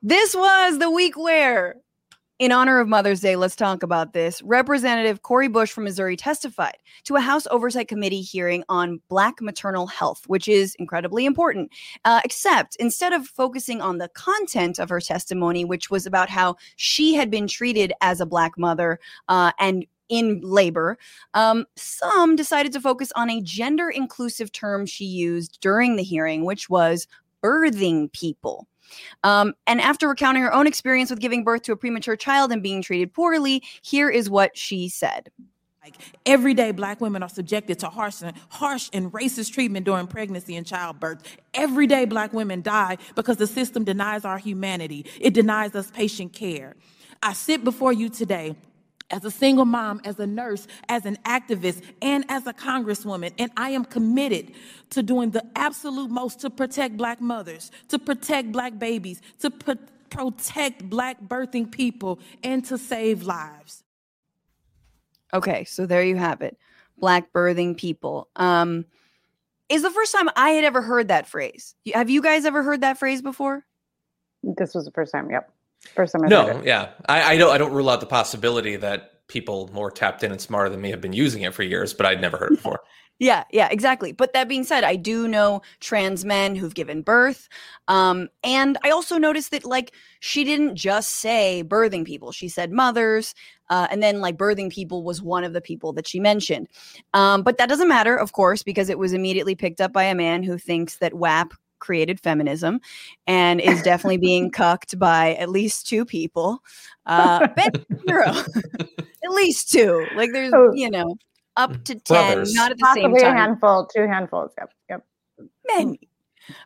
This 0.00 0.32
was 0.32 0.78
the 0.78 0.92
week 0.92 1.18
where, 1.18 1.74
in 2.38 2.52
honor 2.52 2.78
of 2.78 2.86
Mother's 2.86 3.20
Day, 3.20 3.34
let's 3.34 3.56
talk 3.56 3.82
about 3.82 4.12
this. 4.12 4.40
Representative 4.42 5.22
Cori 5.22 5.48
Bush 5.48 5.72
from 5.72 5.84
Missouri 5.84 6.16
testified 6.16 6.76
to 7.04 7.16
a 7.16 7.20
House 7.20 7.48
Oversight 7.50 7.88
Committee 7.88 8.20
hearing 8.20 8.62
on 8.68 9.00
Black 9.08 9.40
maternal 9.40 9.88
health, 9.88 10.22
which 10.28 10.46
is 10.46 10.76
incredibly 10.78 11.26
important. 11.26 11.72
Uh, 12.04 12.20
except 12.24 12.76
instead 12.76 13.12
of 13.12 13.26
focusing 13.26 13.80
on 13.80 13.98
the 13.98 14.08
content 14.10 14.78
of 14.78 14.88
her 14.88 15.00
testimony, 15.00 15.64
which 15.64 15.90
was 15.90 16.06
about 16.06 16.30
how 16.30 16.56
she 16.76 17.14
had 17.14 17.28
been 17.28 17.48
treated 17.48 17.92
as 18.00 18.20
a 18.20 18.26
Black 18.26 18.56
mother 18.56 19.00
uh, 19.26 19.50
and 19.58 19.84
in 20.08 20.40
labor, 20.40 20.96
um, 21.34 21.66
some 21.76 22.36
decided 22.36 22.72
to 22.72 22.80
focus 22.80 23.10
on 23.16 23.28
a 23.28 23.42
gender 23.42 23.90
inclusive 23.90 24.52
term 24.52 24.86
she 24.86 25.04
used 25.04 25.58
during 25.60 25.96
the 25.96 26.04
hearing, 26.04 26.44
which 26.44 26.70
was 26.70 27.08
birthing 27.42 28.12
people. 28.12 28.68
Um, 29.24 29.54
and 29.66 29.80
after 29.80 30.08
recounting 30.08 30.42
her 30.42 30.52
own 30.52 30.66
experience 30.66 31.10
with 31.10 31.20
giving 31.20 31.44
birth 31.44 31.62
to 31.62 31.72
a 31.72 31.76
premature 31.76 32.16
child 32.16 32.52
and 32.52 32.62
being 32.62 32.82
treated 32.82 33.12
poorly, 33.12 33.62
here 33.82 34.08
is 34.10 34.28
what 34.30 34.56
she 34.56 34.88
said. 34.88 35.30
Like 35.82 35.96
every 36.26 36.52
day, 36.52 36.72
black 36.72 37.00
women 37.00 37.22
are 37.22 37.28
subjected 37.28 37.78
to 37.78 37.88
harsh 37.88 38.20
and, 38.20 38.36
harsh 38.50 38.90
and 38.92 39.10
racist 39.12 39.54
treatment 39.54 39.86
during 39.86 40.06
pregnancy 40.06 40.54
and 40.56 40.66
childbirth. 40.66 41.22
Every 41.54 41.86
day, 41.86 42.04
black 42.04 42.32
women 42.34 42.60
die 42.60 42.98
because 43.14 43.38
the 43.38 43.46
system 43.46 43.84
denies 43.84 44.24
our 44.24 44.38
humanity. 44.38 45.06
It 45.18 45.32
denies 45.32 45.74
us 45.74 45.90
patient 45.90 46.34
care. 46.34 46.76
I 47.22 47.32
sit 47.32 47.64
before 47.64 47.92
you 47.92 48.10
today 48.10 48.54
as 49.10 49.24
a 49.24 49.30
single 49.30 49.64
mom, 49.64 50.00
as 50.04 50.18
a 50.18 50.26
nurse, 50.26 50.66
as 50.88 51.06
an 51.06 51.16
activist, 51.24 51.82
and 52.02 52.24
as 52.28 52.46
a 52.46 52.52
congresswoman, 52.52 53.32
and 53.38 53.50
I 53.56 53.70
am 53.70 53.84
committed 53.84 54.52
to 54.90 55.02
doing 55.02 55.30
the 55.30 55.44
absolute 55.56 56.10
most 56.10 56.40
to 56.40 56.50
protect 56.50 56.96
black 56.96 57.20
mothers, 57.20 57.70
to 57.88 57.98
protect 57.98 58.52
black 58.52 58.78
babies, 58.78 59.20
to 59.40 59.50
pro- 59.50 59.76
protect 60.10 60.88
black 60.88 61.20
birthing 61.22 61.70
people, 61.70 62.18
and 62.42 62.64
to 62.66 62.78
save 62.78 63.22
lives. 63.22 63.84
Okay, 65.32 65.64
so 65.64 65.86
there 65.86 66.02
you 66.02 66.16
have 66.16 66.40
it. 66.42 66.56
Black 66.98 67.32
birthing 67.32 67.76
people. 67.76 68.28
Um, 68.36 68.86
is 69.68 69.82
the 69.82 69.90
first 69.90 70.14
time 70.14 70.30
I 70.34 70.50
had 70.50 70.64
ever 70.64 70.80
heard 70.80 71.08
that 71.08 71.26
phrase. 71.26 71.74
Have 71.92 72.08
you 72.08 72.22
guys 72.22 72.46
ever 72.46 72.62
heard 72.62 72.80
that 72.80 72.98
phrase 72.98 73.20
before? 73.20 73.64
This 74.42 74.74
was 74.74 74.86
the 74.86 74.90
first 74.92 75.12
time. 75.12 75.30
Yep. 75.30 75.52
First 75.94 76.12
time 76.12 76.24
I 76.24 76.28
No, 76.28 76.62
yeah, 76.64 76.90
I, 77.08 77.34
I 77.34 77.36
don't. 77.36 77.52
I 77.52 77.58
don't 77.58 77.72
rule 77.72 77.88
out 77.88 78.00
the 78.00 78.06
possibility 78.06 78.76
that 78.76 79.26
people 79.28 79.70
more 79.72 79.90
tapped 79.90 80.22
in 80.22 80.32
and 80.32 80.40
smarter 80.40 80.70
than 80.70 80.80
me 80.80 80.90
have 80.90 81.00
been 81.00 81.12
using 81.12 81.42
it 81.42 81.54
for 81.54 81.62
years, 81.62 81.94
but 81.94 82.06
I'd 82.06 82.20
never 82.20 82.36
heard 82.36 82.52
it 82.52 82.56
before. 82.56 82.80
Yeah, 83.20 83.44
yeah, 83.50 83.68
exactly. 83.70 84.12
But 84.12 84.32
that 84.32 84.48
being 84.48 84.62
said, 84.62 84.84
I 84.84 84.94
do 84.94 85.26
know 85.26 85.60
trans 85.80 86.24
men 86.24 86.54
who've 86.54 86.74
given 86.74 87.02
birth. 87.02 87.48
Um, 87.88 88.28
and 88.44 88.78
I 88.84 88.90
also 88.90 89.18
noticed 89.18 89.50
that, 89.50 89.64
like, 89.64 89.92
she 90.20 90.44
didn't 90.44 90.76
just 90.76 91.16
say 91.16 91.64
birthing 91.66 92.04
people, 92.04 92.30
she 92.30 92.48
said 92.48 92.70
mothers. 92.70 93.34
Uh, 93.70 93.88
and 93.90 94.00
then, 94.02 94.20
like, 94.20 94.36
birthing 94.36 94.70
people 94.70 95.02
was 95.02 95.20
one 95.20 95.42
of 95.42 95.52
the 95.52 95.60
people 95.60 95.92
that 95.94 96.06
she 96.06 96.20
mentioned. 96.20 96.68
Um, 97.12 97.42
but 97.42 97.58
that 97.58 97.68
doesn't 97.68 97.88
matter, 97.88 98.16
of 98.16 98.32
course, 98.32 98.62
because 98.62 98.88
it 98.88 99.00
was 99.00 99.12
immediately 99.12 99.56
picked 99.56 99.80
up 99.80 99.92
by 99.92 100.04
a 100.04 100.14
man 100.14 100.44
who 100.44 100.56
thinks 100.56 100.98
that 100.98 101.14
WAP 101.14 101.52
created 101.78 102.20
feminism 102.20 102.80
and 103.26 103.60
is 103.60 103.82
definitely 103.82 104.18
being 104.18 104.50
cucked 104.52 104.98
by 104.98 105.34
at 105.34 105.48
least 105.48 105.86
two 105.88 106.04
people. 106.04 106.62
Uh, 107.06 107.46
Ben 107.56 107.70
Shapiro, 107.90 108.24
at 109.24 109.30
least 109.30 109.70
two. 109.70 110.06
Like, 110.14 110.32
there's, 110.32 110.52
Oh. 110.54 110.72
you 110.74 110.90
know, 110.90 111.16
up 111.56 111.72
to 111.84 111.94
10, 111.94 112.00
Brothers. 112.06 112.54
not 112.54 112.70
at 112.70 112.78
the 112.78 112.94
same 112.94 113.10
Possibly 113.10 113.22
a 113.28 113.32
handful, 113.32 113.86
two 113.94 114.06
handfuls. 114.06 114.52
Yep. 114.58 114.72
Yep. 114.90 115.04
many. 115.74 116.00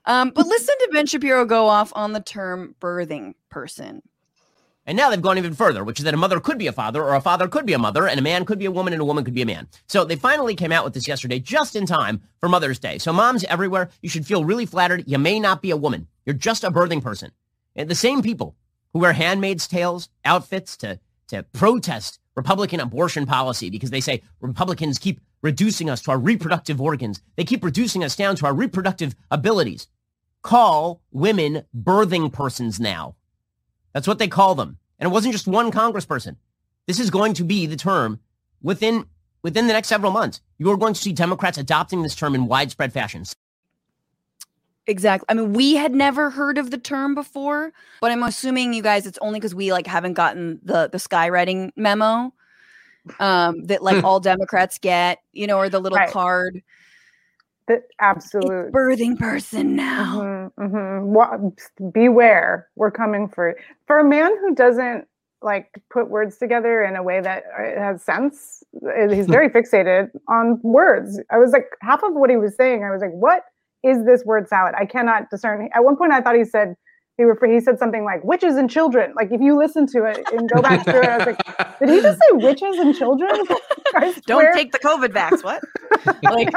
Um, 0.04 0.30
but 0.34 0.46
listen 0.46 0.74
to 0.80 0.88
Ben 0.92 1.06
Shapiro 1.06 1.44
go 1.44 1.66
off 1.66 1.92
on 1.96 2.12
the 2.12 2.20
term 2.20 2.74
birthing 2.80 3.34
person. 3.50 4.02
And 4.84 4.96
now 4.96 5.10
they've 5.10 5.22
gone 5.22 5.38
even 5.38 5.54
further, 5.54 5.84
which 5.84 6.00
is 6.00 6.04
that 6.04 6.14
a 6.14 6.16
mother 6.16 6.40
could 6.40 6.58
be 6.58 6.66
a 6.66 6.72
father, 6.72 7.04
or 7.04 7.14
a 7.14 7.20
father 7.20 7.46
could 7.46 7.66
be 7.66 7.72
a 7.72 7.78
mother, 7.78 8.08
and 8.08 8.18
a 8.18 8.22
man 8.22 8.44
could 8.44 8.58
be 8.58 8.64
a 8.64 8.70
woman, 8.70 8.92
and 8.92 9.00
a 9.00 9.04
woman 9.04 9.24
could 9.24 9.34
be 9.34 9.42
a 9.42 9.46
man. 9.46 9.68
So 9.86 10.04
they 10.04 10.16
finally 10.16 10.56
came 10.56 10.72
out 10.72 10.84
with 10.84 10.94
this 10.94 11.06
yesterday, 11.06 11.38
just 11.38 11.76
in 11.76 11.86
time 11.86 12.22
for 12.40 12.48
Mother's 12.48 12.80
Day. 12.80 12.98
So 12.98 13.12
moms 13.12 13.44
everywhere, 13.44 13.90
you 14.00 14.08
should 14.08 14.26
feel 14.26 14.44
really 14.44 14.66
flattered. 14.66 15.04
You 15.06 15.18
may 15.18 15.38
not 15.38 15.62
be 15.62 15.70
a 15.70 15.76
woman. 15.76 16.08
You're 16.26 16.34
just 16.34 16.64
a 16.64 16.70
birthing 16.70 17.02
person. 17.02 17.30
And 17.76 17.88
the 17.88 17.94
same 17.94 18.22
people 18.22 18.56
who 18.92 18.98
wear 18.98 19.12
handmaid's 19.12 19.68
tales 19.68 20.08
outfits 20.24 20.76
to, 20.78 20.98
to 21.28 21.44
protest 21.44 22.18
Republican 22.34 22.80
abortion 22.80 23.26
policy 23.26 23.70
because 23.70 23.90
they 23.90 24.00
say 24.00 24.22
Republicans 24.40 24.98
keep 24.98 25.20
reducing 25.42 25.90
us 25.90 26.02
to 26.02 26.10
our 26.10 26.18
reproductive 26.18 26.80
organs. 26.80 27.22
They 27.36 27.44
keep 27.44 27.64
reducing 27.64 28.02
us 28.02 28.16
down 28.16 28.36
to 28.36 28.46
our 28.46 28.54
reproductive 28.54 29.14
abilities. 29.30 29.86
Call 30.42 31.02
women 31.12 31.64
birthing 31.76 32.32
persons 32.32 32.80
now. 32.80 33.14
That's 33.92 34.06
what 34.06 34.18
they 34.18 34.28
call 34.28 34.54
them. 34.54 34.78
And 34.98 35.10
it 35.10 35.12
wasn't 35.12 35.32
just 35.32 35.46
one 35.46 35.70
congressperson. 35.72 36.36
This 36.86 37.00
is 37.00 37.10
going 37.10 37.34
to 37.34 37.44
be 37.44 37.66
the 37.66 37.76
term 37.76 38.20
within 38.62 39.06
within 39.42 39.66
the 39.66 39.72
next 39.72 39.88
several 39.88 40.12
months. 40.12 40.40
You 40.58 40.70
are 40.70 40.76
going 40.76 40.94
to 40.94 41.00
see 41.00 41.12
Democrats 41.12 41.58
adopting 41.58 42.02
this 42.02 42.14
term 42.14 42.34
in 42.34 42.46
widespread 42.46 42.92
fashion. 42.92 43.24
Exactly. 44.86 45.26
I 45.28 45.34
mean, 45.34 45.52
we 45.52 45.74
had 45.76 45.94
never 45.94 46.30
heard 46.30 46.58
of 46.58 46.70
the 46.70 46.78
term 46.78 47.14
before, 47.14 47.72
but 48.00 48.10
I'm 48.10 48.22
assuming 48.24 48.72
you 48.72 48.82
guys, 48.82 49.06
it's 49.06 49.18
only 49.22 49.38
because 49.38 49.54
we 49.54 49.72
like 49.72 49.86
haven't 49.86 50.14
gotten 50.14 50.60
the 50.62 50.88
the 50.90 50.98
skywriting 50.98 51.70
memo 51.76 52.32
um, 53.20 53.64
that 53.66 53.82
like 53.82 54.02
all 54.04 54.18
Democrats 54.18 54.78
get, 54.78 55.20
you 55.32 55.46
know, 55.46 55.58
or 55.58 55.68
the 55.68 55.80
little 55.80 55.98
Right. 55.98 56.10
card. 56.10 56.62
The 57.68 57.74
It's 57.74 57.86
absolute. 58.00 58.72
birthing 58.72 59.18
person 59.18 59.76
now. 59.76 60.20
Mhm, 60.20 60.52
mhm. 60.58 61.02
Wa- 61.06 61.38
Beware, 61.92 62.68
we're 62.76 62.90
coming 62.90 63.28
for 63.28 63.56
for 63.86 63.98
a 64.00 64.04
man 64.04 64.36
who 64.40 64.54
doesn't 64.54 65.06
like 65.42 65.70
put 65.90 66.08
words 66.10 66.38
together 66.38 66.82
in 66.84 66.96
a 66.96 67.02
way 67.02 67.20
that 67.20 67.44
uh, 67.58 67.80
has 67.80 68.02
sense. 68.02 68.62
Uh, 68.86 69.08
He's 69.10 69.28
very 69.28 69.48
fixated 69.56 70.10
on 70.28 70.60
words. 70.62 71.20
I 71.30 71.38
was 71.38 71.52
like, 71.52 71.66
half 71.82 72.02
of 72.04 72.14
what 72.14 72.30
he 72.30 72.36
was 72.36 72.56
saying, 72.56 72.84
I 72.84 72.90
was 72.90 73.00
like, 73.02 73.12
what 73.12 73.44
is 73.84 74.04
this 74.04 74.24
word 74.24 74.48
salad? 74.48 74.74
I 74.78 74.86
cannot 74.86 75.30
discern. 75.30 75.68
At 75.74 75.84
one 75.84 75.96
point, 75.96 76.12
I 76.12 76.20
thought 76.20 76.36
he 76.36 76.44
said 76.44 76.76
he 77.18 77.24
refer- 77.24 77.52
he 77.52 77.60
said 77.60 77.78
something 77.78 78.04
like 78.04 78.24
witches 78.24 78.56
and 78.56 78.70
children. 78.70 79.12
Like 79.14 79.30
if 79.32 79.40
you 79.40 79.56
listen 79.56 79.86
to 79.88 80.04
it 80.04 80.26
and 80.32 80.48
go 80.50 80.62
back 80.62 80.84
through 80.84 81.02
it, 81.02 81.08
I 81.08 81.16
was 81.18 81.26
like, 81.26 81.78
did 81.78 81.90
he 81.90 82.00
just 82.00 82.18
say 82.18 82.32
witches 82.32 82.78
and 82.78 82.94
children? 82.94 83.30
Don't 84.26 84.54
take 84.54 84.72
the 84.72 84.78
COVID 84.78 85.08
vax. 85.08 85.44
What? 85.44 85.62
like 86.24 86.52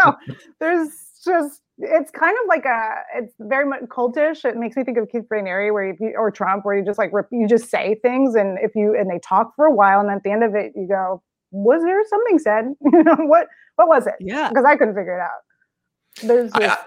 there's 0.60 0.90
just 1.26 1.62
it's 1.78 2.12
kind 2.12 2.38
of 2.42 2.48
like 2.48 2.66
a 2.66 2.96
it's 3.16 3.34
very 3.40 3.66
much 3.66 3.82
cultish 3.84 4.46
it 4.46 4.56
makes 4.56 4.78
me 4.78 4.84
think 4.84 4.98
of 4.98 5.10
keith 5.10 5.24
Raniere 5.30 5.74
where 5.74 5.88
you 5.88 6.14
or 6.16 6.32
trump 6.32 6.64
where 6.64 6.78
you 6.78 6.86
just 6.86 6.98
like 6.98 7.12
rep- 7.12 7.28
you 7.32 7.48
just 7.48 7.70
say 7.70 7.96
things 8.02 8.36
and 8.36 8.58
if 8.62 8.76
you 8.76 8.96
and 8.98 9.10
they 9.10 9.20
talk 9.20 9.54
for 9.56 9.66
a 9.66 9.74
while 9.74 10.00
and 10.00 10.10
at 10.10 10.24
the 10.24 10.32
end 10.32 10.44
of 10.44 10.56
it 10.56 10.72
you 10.76 10.88
go 10.88 11.22
was 11.52 11.84
there 11.84 12.02
something 12.08 12.40
said 12.40 12.66
you 12.94 13.04
know 13.04 13.16
what 13.26 13.48
what 13.76 13.88
was 13.90 14.08
it 14.08 14.14
Yeah. 14.22 14.48
because 14.50 14.64
i 14.66 14.78
couldn't 14.78 14.96
figure 14.96 15.18
it 15.18 15.22
out 15.22 16.28
there's 16.28 16.52
I, 16.54 16.60
just, 16.60 16.80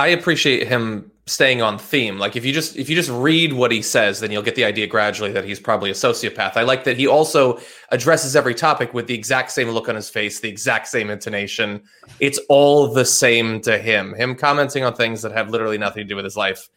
I 0.00 0.08
appreciate 0.08 0.66
him 0.66 1.10
staying 1.26 1.60
on 1.60 1.78
theme. 1.78 2.18
Like 2.18 2.34
if 2.34 2.44
you 2.44 2.54
just 2.54 2.76
if 2.76 2.88
you 2.88 2.96
just 2.96 3.10
read 3.10 3.52
what 3.52 3.70
he 3.70 3.82
says, 3.82 4.18
then 4.20 4.32
you'll 4.32 4.42
get 4.42 4.54
the 4.54 4.64
idea 4.64 4.86
gradually 4.86 5.30
that 5.32 5.44
he's 5.44 5.60
probably 5.60 5.90
a 5.90 5.94
sociopath. 5.94 6.56
I 6.56 6.62
like 6.62 6.84
that 6.84 6.96
he 6.96 7.06
also 7.06 7.60
addresses 7.90 8.34
every 8.34 8.54
topic 8.54 8.94
with 8.94 9.06
the 9.06 9.14
exact 9.14 9.50
same 9.52 9.68
look 9.68 9.90
on 9.90 9.94
his 9.94 10.08
face, 10.08 10.40
the 10.40 10.48
exact 10.48 10.88
same 10.88 11.10
intonation. 11.10 11.82
It's 12.18 12.40
all 12.48 12.92
the 12.92 13.04
same 13.04 13.60
to 13.60 13.76
him. 13.76 14.14
Him 14.14 14.34
commenting 14.34 14.84
on 14.84 14.94
things 14.94 15.20
that 15.20 15.32
have 15.32 15.50
literally 15.50 15.78
nothing 15.78 16.02
to 16.04 16.08
do 16.08 16.16
with 16.16 16.24
his 16.24 16.36
life, 16.36 16.70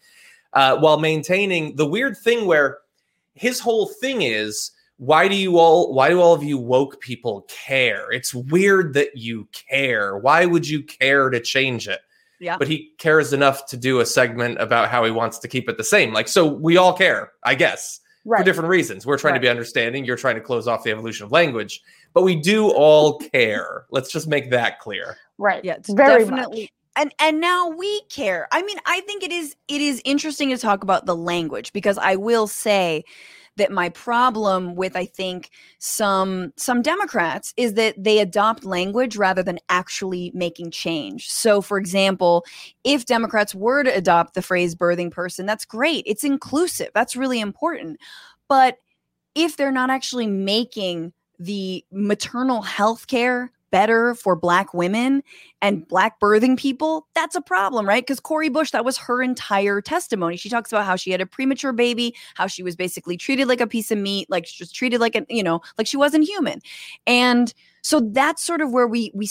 uh, 0.51 0.77
while 0.77 0.99
maintaining 0.99 1.77
the 1.77 1.87
weird 1.87 2.17
thing 2.17 2.45
where 2.45 2.79
his 3.35 3.61
whole 3.61 3.87
thing 3.87 4.21
is 4.21 4.71
why 4.97 5.27
do 5.27 5.35
you 5.35 5.57
all 5.57 5.93
why 5.93 6.09
do 6.09 6.21
all 6.21 6.33
of 6.33 6.43
you 6.43 6.55
woke 6.55 7.01
people 7.01 7.47
care 7.49 8.11
it's 8.11 8.31
weird 8.31 8.93
that 8.93 9.17
you 9.17 9.47
care 9.67 10.19
why 10.19 10.45
would 10.45 10.69
you 10.69 10.83
care 10.83 11.31
to 11.31 11.39
change 11.39 11.87
it 11.87 12.01
Yeah. 12.43 12.57
but 12.57 12.67
he 12.67 12.91
cares 12.97 13.33
enough 13.33 13.65
to 13.67 13.77
do 13.77 14.01
a 14.01 14.05
segment 14.05 14.59
about 14.59 14.89
how 14.89 15.03
he 15.05 15.11
wants 15.11 15.39
to 15.39 15.47
keep 15.47 15.69
it 15.69 15.77
the 15.77 15.83
same. 15.83 16.13
Like 16.13 16.27
so 16.27 16.45
we 16.45 16.77
all 16.77 16.93
care 16.93 17.31
i 17.43 17.55
guess 17.55 17.99
for 18.25 18.43
different 18.43 18.69
reasons. 18.69 19.05
We're 19.05 19.17
trying 19.17 19.33
to 19.33 19.39
be 19.39 19.49
understanding. 19.49 20.05
You're 20.05 20.17
trying 20.17 20.35
to 20.35 20.41
close 20.41 20.67
off 20.67 20.83
the 20.83 20.91
evolution 20.91 21.25
of 21.25 21.31
language 21.31 21.81
but 22.13 22.23
we 22.23 22.35
do 22.35 22.69
all 22.69 23.17
care. 23.33 23.85
Let's 23.91 24.11
just 24.11 24.27
make 24.27 24.51
that 24.51 24.79
clear. 24.79 25.17
Right. 25.37 25.63
Yeah, 25.65 25.73
it's 25.73 25.91
very 25.91 26.23
definitely 26.23 26.61
much. 26.61 26.71
and 26.95 27.13
and 27.19 27.41
now 27.41 27.69
we 27.69 28.01
care. 28.09 28.47
I 28.51 28.61
mean, 28.61 28.77
I 28.85 29.01
think 29.01 29.23
it 29.23 29.31
is 29.31 29.55
it 29.67 29.81
is 29.81 30.01
interesting 30.05 30.49
to 30.49 30.57
talk 30.57 30.83
about 30.83 31.05
the 31.05 31.15
language 31.15 31.73
because 31.73 31.97
I 31.97 32.15
will 32.15 32.47
say 32.47 33.03
that 33.57 33.71
my 33.71 33.89
problem 33.89 34.75
with 34.75 34.95
I 34.95 35.05
think 35.05 35.49
some 35.79 36.53
some 36.57 36.81
Democrats 36.81 37.53
is 37.57 37.75
that 37.75 38.01
they 38.01 38.19
adopt 38.19 38.65
language 38.65 39.15
rather 39.15 39.43
than 39.43 39.59
actually 39.69 40.31
making 40.33 40.71
change. 40.71 41.29
So 41.29 41.61
for 41.61 41.77
example, 41.77 42.45
if 42.83 43.05
Democrats 43.05 43.53
were 43.53 43.83
to 43.83 43.95
adopt 43.95 44.33
the 44.33 44.41
phrase 44.41 44.75
birthing 44.75 45.11
person, 45.11 45.45
that's 45.45 45.65
great. 45.65 46.03
It's 46.07 46.23
inclusive. 46.23 46.89
That's 46.93 47.15
really 47.15 47.39
important. 47.39 47.99
But 48.47 48.77
if 49.35 49.57
they're 49.57 49.71
not 49.71 49.89
actually 49.89 50.27
making 50.27 51.13
the 51.39 51.83
maternal 51.91 52.61
health 52.61 53.07
care 53.07 53.51
better 53.73 54.13
for 54.13 54.35
black 54.35 54.71
women 54.71 55.23
and 55.59 55.87
black 55.87 56.19
birthing 56.19 56.55
people, 56.55 57.07
that's 57.15 57.35
a 57.35 57.41
problem, 57.41 57.87
right? 57.87 58.03
Because 58.03 58.19
Cori 58.19 58.47
Bush, 58.47 58.69
that 58.69 58.85
was 58.85 58.99
her 58.99 59.23
entire 59.23 59.81
testimony. 59.81 60.37
She 60.37 60.47
talks 60.47 60.71
about 60.71 60.85
how 60.85 60.95
she 60.95 61.09
had 61.09 61.21
a 61.21 61.25
premature 61.25 61.73
baby, 61.73 62.13
how 62.35 62.45
she 62.45 62.61
was 62.61 62.75
basically 62.75 63.17
treated 63.17 63.47
like 63.47 63.59
a 63.59 63.65
piece 63.65 63.89
of 63.89 63.97
meat, 63.97 64.29
like 64.29 64.45
she 64.45 64.61
was 64.61 64.71
treated 64.71 65.01
like 65.01 65.15
an, 65.15 65.25
you 65.27 65.41
know, 65.41 65.59
like 65.79 65.87
she 65.87 65.97
wasn't 65.97 66.23
human. 66.27 66.61
And 67.07 67.51
so 67.81 67.99
that's 67.99 68.43
sort 68.43 68.61
of 68.61 68.71
where 68.71 68.87
we 68.87 69.11
we 69.15 69.27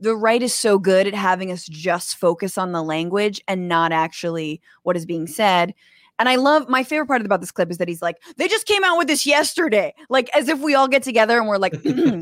the 0.00 0.16
right 0.16 0.42
is 0.42 0.54
so 0.54 0.78
good 0.78 1.06
at 1.06 1.14
having 1.14 1.52
us 1.52 1.66
just 1.66 2.16
focus 2.16 2.56
on 2.56 2.72
the 2.72 2.82
language 2.82 3.42
and 3.46 3.68
not 3.68 3.92
actually 3.92 4.62
what 4.84 4.96
is 4.96 5.04
being 5.04 5.26
said. 5.26 5.74
And 6.18 6.30
I 6.30 6.36
love 6.36 6.66
my 6.66 6.82
favorite 6.82 7.08
part 7.08 7.20
about 7.20 7.40
this 7.40 7.50
clip 7.50 7.70
is 7.70 7.76
that 7.76 7.88
he's 7.88 8.00
like, 8.00 8.16
they 8.38 8.48
just 8.48 8.66
came 8.66 8.84
out 8.84 8.96
with 8.96 9.08
this 9.08 9.26
yesterday, 9.26 9.94
like 10.08 10.30
as 10.34 10.48
if 10.48 10.60
we 10.60 10.74
all 10.74 10.88
get 10.88 11.02
together 11.02 11.36
and 11.36 11.46
we're 11.46 11.58
like, 11.58 11.74
hmm, 11.82 12.20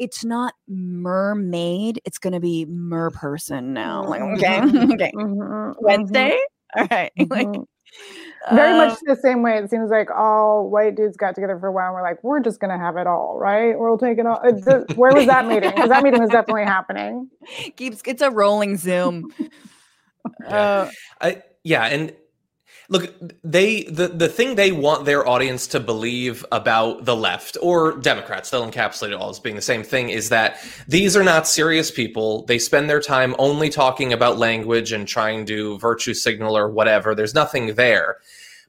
it's 0.00 0.24
not 0.24 0.54
mermaid, 0.66 2.00
it's 2.04 2.18
gonna 2.18 2.40
be 2.40 2.64
mer 2.64 3.10
person 3.10 3.72
now. 3.74 4.04
Like, 4.08 4.22
okay, 4.22 4.58
okay, 4.94 5.12
Mhm, 5.14 5.74
Wednesday, 5.80 6.40
all 6.76 6.86
right, 6.90 7.12
mhm, 7.18 7.30
like 7.30 7.66
very 8.50 8.72
uh, 8.72 8.86
much 8.86 8.98
the 9.04 9.16
same 9.16 9.42
way 9.42 9.58
it 9.58 9.68
seems 9.68 9.90
like 9.90 10.08
all 10.10 10.70
white 10.70 10.96
dudes 10.96 11.16
got 11.16 11.34
together 11.34 11.58
for 11.58 11.66
a 11.66 11.72
while 11.72 11.86
and 11.88 11.94
we're 11.94 12.02
like 12.02 12.22
we're 12.24 12.40
just 12.40 12.60
gonna 12.60 12.78
have 12.78 12.96
it 12.96 13.06
all 13.06 13.36
right? 13.38 13.78
We'll 13.78 13.98
take 13.98 14.18
it 14.18 14.26
all. 14.26 14.40
It- 14.42 14.64
th- 14.64 14.96
where 14.96 15.12
was 15.12 15.26
that 15.26 15.46
meeting? 15.46 15.70
Because 15.70 15.90
that 15.90 16.02
meeting 16.02 16.20
was 16.20 16.30
definitely 16.30 16.64
happening. 16.64 17.28
Keeps 17.76 18.00
it's 18.06 18.22
a 18.22 18.30
rolling 18.30 18.76
zoom. 18.78 19.30
Yeah. 20.40 20.56
Uh, 20.56 20.90
I 21.20 21.42
yeah, 21.64 21.84
and 21.86 22.14
look, 22.90 23.14
they 23.42 23.84
the 23.84 24.08
the 24.08 24.28
thing 24.28 24.56
they 24.56 24.72
want 24.72 25.06
their 25.06 25.26
audience 25.26 25.66
to 25.68 25.80
believe 25.80 26.44
about 26.52 27.06
the 27.06 27.16
left 27.16 27.56
or 27.62 27.96
Democrats, 27.98 28.50
they'll 28.50 28.68
encapsulate 28.68 29.08
it 29.08 29.14
all 29.14 29.30
as 29.30 29.40
being 29.40 29.56
the 29.56 29.62
same 29.62 29.82
thing, 29.82 30.10
is 30.10 30.28
that 30.28 30.58
these 30.86 31.16
are 31.16 31.24
not 31.24 31.48
serious 31.48 31.90
people. 31.90 32.44
They 32.46 32.58
spend 32.58 32.90
their 32.90 33.00
time 33.00 33.34
only 33.38 33.70
talking 33.70 34.12
about 34.12 34.38
language 34.38 34.92
and 34.92 35.08
trying 35.08 35.46
to 35.46 35.78
virtue 35.78 36.12
signal 36.12 36.56
or 36.56 36.68
whatever. 36.68 37.14
There's 37.14 37.34
nothing 37.34 37.74
there. 37.76 38.18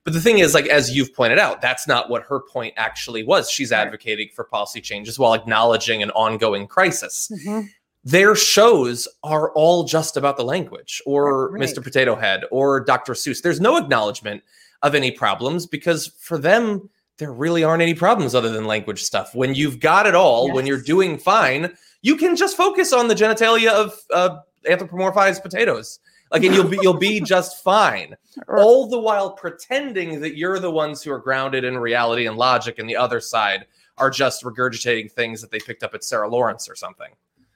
But 0.03 0.13
the 0.13 0.21
thing 0.21 0.39
is, 0.39 0.53
like 0.53 0.65
as 0.67 0.95
you've 0.95 1.13
pointed 1.13 1.37
out, 1.37 1.61
that's 1.61 1.87
not 1.87 2.09
what 2.09 2.23
her 2.23 2.39
point 2.39 2.73
actually 2.77 3.23
was. 3.23 3.49
She's 3.51 3.71
advocating 3.71 4.29
for 4.35 4.43
policy 4.43 4.81
changes 4.81 5.19
while 5.19 5.33
acknowledging 5.33 6.01
an 6.01 6.09
ongoing 6.11 6.67
crisis 6.67 7.29
Mhm. 7.45 7.69
Their 8.03 8.35
shows 8.35 9.07
are 9.23 9.51
all 9.53 9.83
just 9.83 10.17
about 10.17 10.37
the 10.37 10.43
language 10.43 11.01
or 11.05 11.51
Right. 11.51 11.61
Mr. 11.61 11.83
Potato 11.83 12.15
Head 12.15 12.43
or 12.51 12.79
Dr. 12.79 13.13
Seuss. 13.13 13.41
There's 13.41 13.61
no 13.61 13.77
acknowledgement 13.77 14.43
of 14.81 14.95
any 14.95 15.11
problems 15.11 15.65
because 15.67 16.07
for 16.19 16.37
them, 16.37 16.89
there 17.17 17.31
really 17.31 17.63
aren't 17.63 17.83
any 17.83 17.93
problems 17.93 18.33
other 18.33 18.49
than 18.49 18.65
language 18.65 19.03
stuff. 19.03 19.35
When 19.35 19.53
you've 19.53 19.79
got 19.79 20.07
it 20.07 20.15
all, 20.15 20.51
when 20.51 20.65
you're 20.65 20.81
doing 20.81 21.19
fine, 21.19 21.71
you 22.01 22.15
can 22.17 22.35
just 22.35 22.57
focus 22.57 22.91
on 22.91 23.07
the 23.07 23.13
genitalia 23.13 23.69
of 23.69 23.93
uh, 24.11 24.37
anthropomorphized 24.67 25.43
potatoes. 25.43 25.99
Like, 26.31 26.43
and 26.43 26.55
you'll 26.55 26.67
be 26.67 26.79
you'll 26.81 26.97
be 26.97 27.19
just 27.35 27.61
fine. 27.63 28.15
All 28.47 28.87
the 28.87 28.97
while 28.97 29.33
pretending 29.33 30.21
that 30.21 30.35
you're 30.35 30.57
the 30.57 30.71
ones 30.71 31.03
who 31.03 31.11
are 31.11 31.19
grounded 31.19 31.63
in 31.63 31.77
reality 31.77 32.25
and 32.25 32.37
logic, 32.37 32.79
and 32.79 32.89
the 32.89 32.95
other 32.95 33.19
side 33.19 33.67
are 33.97 34.09
just 34.09 34.43
regurgitating 34.43 35.11
things 35.11 35.41
that 35.41 35.51
they 35.51 35.59
picked 35.59 35.83
up 35.83 35.93
at 35.93 36.03
Sarah 36.03 36.29
Lawrence 36.29 36.67
or 36.67 36.75
something. 36.75 37.09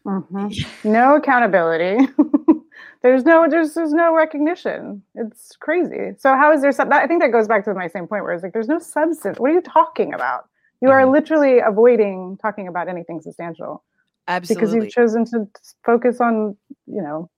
Mhm. 0.05 0.65
no 0.83 1.15
accountability. 1.15 2.07
There's 3.01 3.23
no 3.23 3.47
there's 3.47 3.75
there's 3.75 3.93
no 3.93 4.15
recognition. 4.15 5.03
It's 5.13 5.55
crazy. 5.57 6.13
So 6.17 6.33
how 6.33 6.51
is 6.51 6.61
there 6.61 6.71
some 6.71 6.91
i 6.91 7.05
think 7.05 7.21
that 7.21 7.31
goes 7.31 7.47
back 7.47 7.63
to 7.65 7.73
my 7.75 7.87
same 7.87 8.07
point 8.07 8.23
where 8.23 8.33
it's 8.33 8.41
like 8.41 8.51
there's 8.53 8.67
no 8.67 8.79
substance. 8.79 9.39
What 9.39 9.51
are 9.51 9.53
you 9.53 9.61
talking 9.61 10.11
about? 10.13 10.49
You 10.81 10.89
are 10.89 11.01
Mhm. 11.03 11.11
literally 11.11 11.59
avoiding 11.59 12.37
talking 12.41 12.67
about 12.67 12.87
anything 12.87 13.21
substantial. 13.21 13.83
Absolutely. 14.27 14.55
because 14.65 14.75
you've 14.75 14.91
chosen 14.91 15.23
to 15.25 15.47
focus 15.85 16.19
on 16.19 16.57
you 16.87 17.01
know 17.01 17.29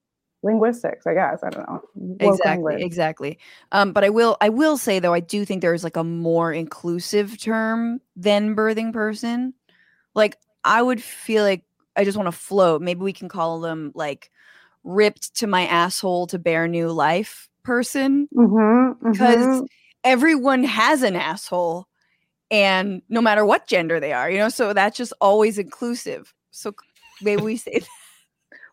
linguistics 0.42 1.06
i 1.06 1.14
guess. 1.14 1.44
I 1.44 1.50
don't 1.50 1.68
know. 1.68 1.82
Woke 1.96 2.36
exactly 2.36 2.46
language. 2.46 2.82
exactly. 2.82 3.40
Um 3.74 3.92
but 3.92 4.06
i 4.06 4.10
will 4.10 4.38
i 4.40 4.48
will 4.48 4.78
say 4.78 5.00
though 5.00 5.14
i 5.14 5.20
do 5.20 5.44
think 5.44 5.62
there's 5.62 5.84
like 5.84 5.98
a 5.98 6.04
more 6.04 6.54
inclusive 6.54 7.38
term 7.42 8.00
than 8.16 8.56
birthing 8.56 8.94
person. 8.94 9.54
Like 10.16 10.38
i 10.64 10.82
would 10.82 11.04
feel 11.04 11.44
like 11.44 11.64
i 11.98 12.04
just 12.04 12.18
want 12.18 12.28
to 12.28 12.32
float 12.32 12.82
maybe 12.82 13.02
we 13.02 13.14
can 13.14 13.28
call 13.28 13.60
them 13.60 13.92
like 13.96 14.32
ripped 14.84 15.36
to 15.36 15.48
my 15.48 15.66
asshole 15.68 16.28
to 16.28 16.40
bear 16.40 16.68
new 16.68 16.90
life 16.92 17.50
person 17.64 18.30
Mhm, 18.34 18.96
because 19.02 19.46
mhm. 19.46 19.68
everyone 20.04 20.64
has 20.64 21.02
an 21.04 21.16
asshole 21.16 21.88
and 22.50 23.02
no 23.10 23.20
matter 23.22 23.46
what 23.46 23.68
gender 23.68 24.00
they 24.00 24.14
are 24.14 24.30
you 24.30 24.38
know 24.38 24.50
so 24.50 24.72
that's 24.74 24.96
just 24.98 25.14
always 25.20 25.58
inclusive 25.58 26.34
so 26.52 26.74
maybe 27.22 27.42
we 27.42 27.58
say 27.58 27.82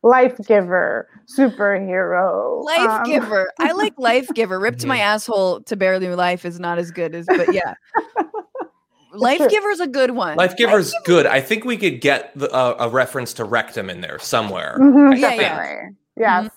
life 0.05 0.37
giver 0.47 1.09
superhero 1.27 2.65
Life 2.65 2.91
um, 3.01 3.05
giver. 3.05 3.51
I 3.59 3.73
like 3.73 3.95
life 3.99 4.33
giver. 4.35 4.59
Ripped 4.61 4.81
to 4.81 4.87
my 4.87 4.99
asshole 4.99 5.61
to 5.63 5.77
bear 5.77 5.99
new 6.01 6.15
life 6.15 6.45
is 6.45 6.59
not 6.59 6.79
as 6.79 6.91
good 6.91 7.15
as, 7.15 7.27
but 7.37 7.53
yeah. 7.53 7.75
Life 9.15 9.39
true. 9.39 9.49
giver 9.49 9.71
is 9.71 9.81
a 9.81 9.87
good 9.87 10.11
one. 10.13 10.37
Life 10.37 10.57
Giver's 10.57 10.93
good. 11.05 11.27
I 11.27 11.41
think 11.41 11.65
we 11.65 11.77
could 11.77 12.01
get 12.01 12.37
the, 12.37 12.51
uh, 12.51 12.77
a 12.79 12.89
reference 12.89 13.33
to 13.35 13.45
rectum 13.45 13.89
in 13.91 14.01
there 14.01 14.19
somewhere. 14.19 14.77
mhm, 14.81 15.19
Yeah, 15.19 15.35
yeah. 15.35 15.49
definitely 15.57 15.97
yes 16.17 16.51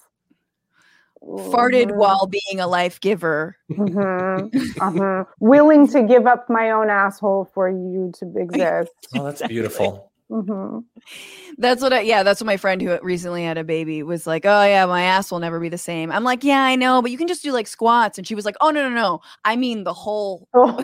Farted 1.24 1.88
Mhm. 1.92 1.98
while 1.98 2.28
being 2.28 2.60
a 2.60 2.68
life 2.68 3.00
giver. 3.02 3.58
Mhm, 3.72 4.50
uh-huh. 4.82 5.24
Willing 5.40 5.88
to 5.90 6.04
give 6.04 6.26
up 6.28 6.50
my 6.50 6.72
own 6.72 6.90
asshole 6.90 7.50
for 7.54 7.70
you 7.70 8.12
to 8.20 8.32
exist. 8.38 8.92
Oh, 9.14 9.24
that's 9.24 9.42
beautiful. 9.44 10.12
Mhm. 10.30 10.84
That's 11.58 11.82
what 11.82 11.94
I, 11.94 12.02
yeah, 12.02 12.24
that's 12.24 12.42
what 12.42 12.46
my 12.46 12.58
friend 12.58 12.82
who 12.82 12.98
recently 13.02 13.44
had 13.44 13.58
a 13.58 13.64
baby 13.64 14.04
was 14.04 14.28
like, 14.28 14.46
oh 14.46 14.64
yeah, 14.66 14.86
my 14.86 15.04
ass 15.04 15.32
will 15.32 15.40
never 15.40 15.60
be 15.60 15.70
the 15.70 15.78
same. 15.78 16.12
I'm 16.12 16.24
like, 16.26 16.44
yeah, 16.44 16.62
I 16.62 16.76
know, 16.76 17.02
but 17.02 17.10
you 17.12 17.18
can 17.18 17.28
just 17.28 17.42
do 17.44 17.52
like 17.52 17.68
squats. 17.68 18.18
And 18.18 18.28
she 18.28 18.36
was 18.36 18.44
like, 18.46 18.56
oh 18.62 18.70
no, 18.70 18.88
no, 18.88 18.94
no. 18.94 19.22
I 19.46 19.56
mean 19.56 19.84
the 19.86 19.94
whole 19.94 20.48
Oh, 20.54 20.84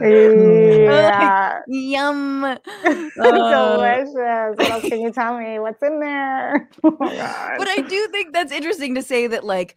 Yeah. 0.00 1.60
Yum. 1.68 2.44
Uh, 3.22 3.76
Delicious. 3.76 4.70
What 4.70 4.82
can 4.82 5.00
you 5.00 5.12
tell 5.12 5.38
me? 5.38 5.58
What's 5.58 5.82
in 5.82 6.00
there? 6.00 6.68
Oh 6.84 6.96
but 6.98 7.68
I 7.68 7.84
do 7.88 8.08
think 8.08 8.32
that's 8.32 8.52
interesting 8.52 8.94
to 8.94 9.02
say 9.02 9.26
that 9.26 9.44
like 9.44 9.76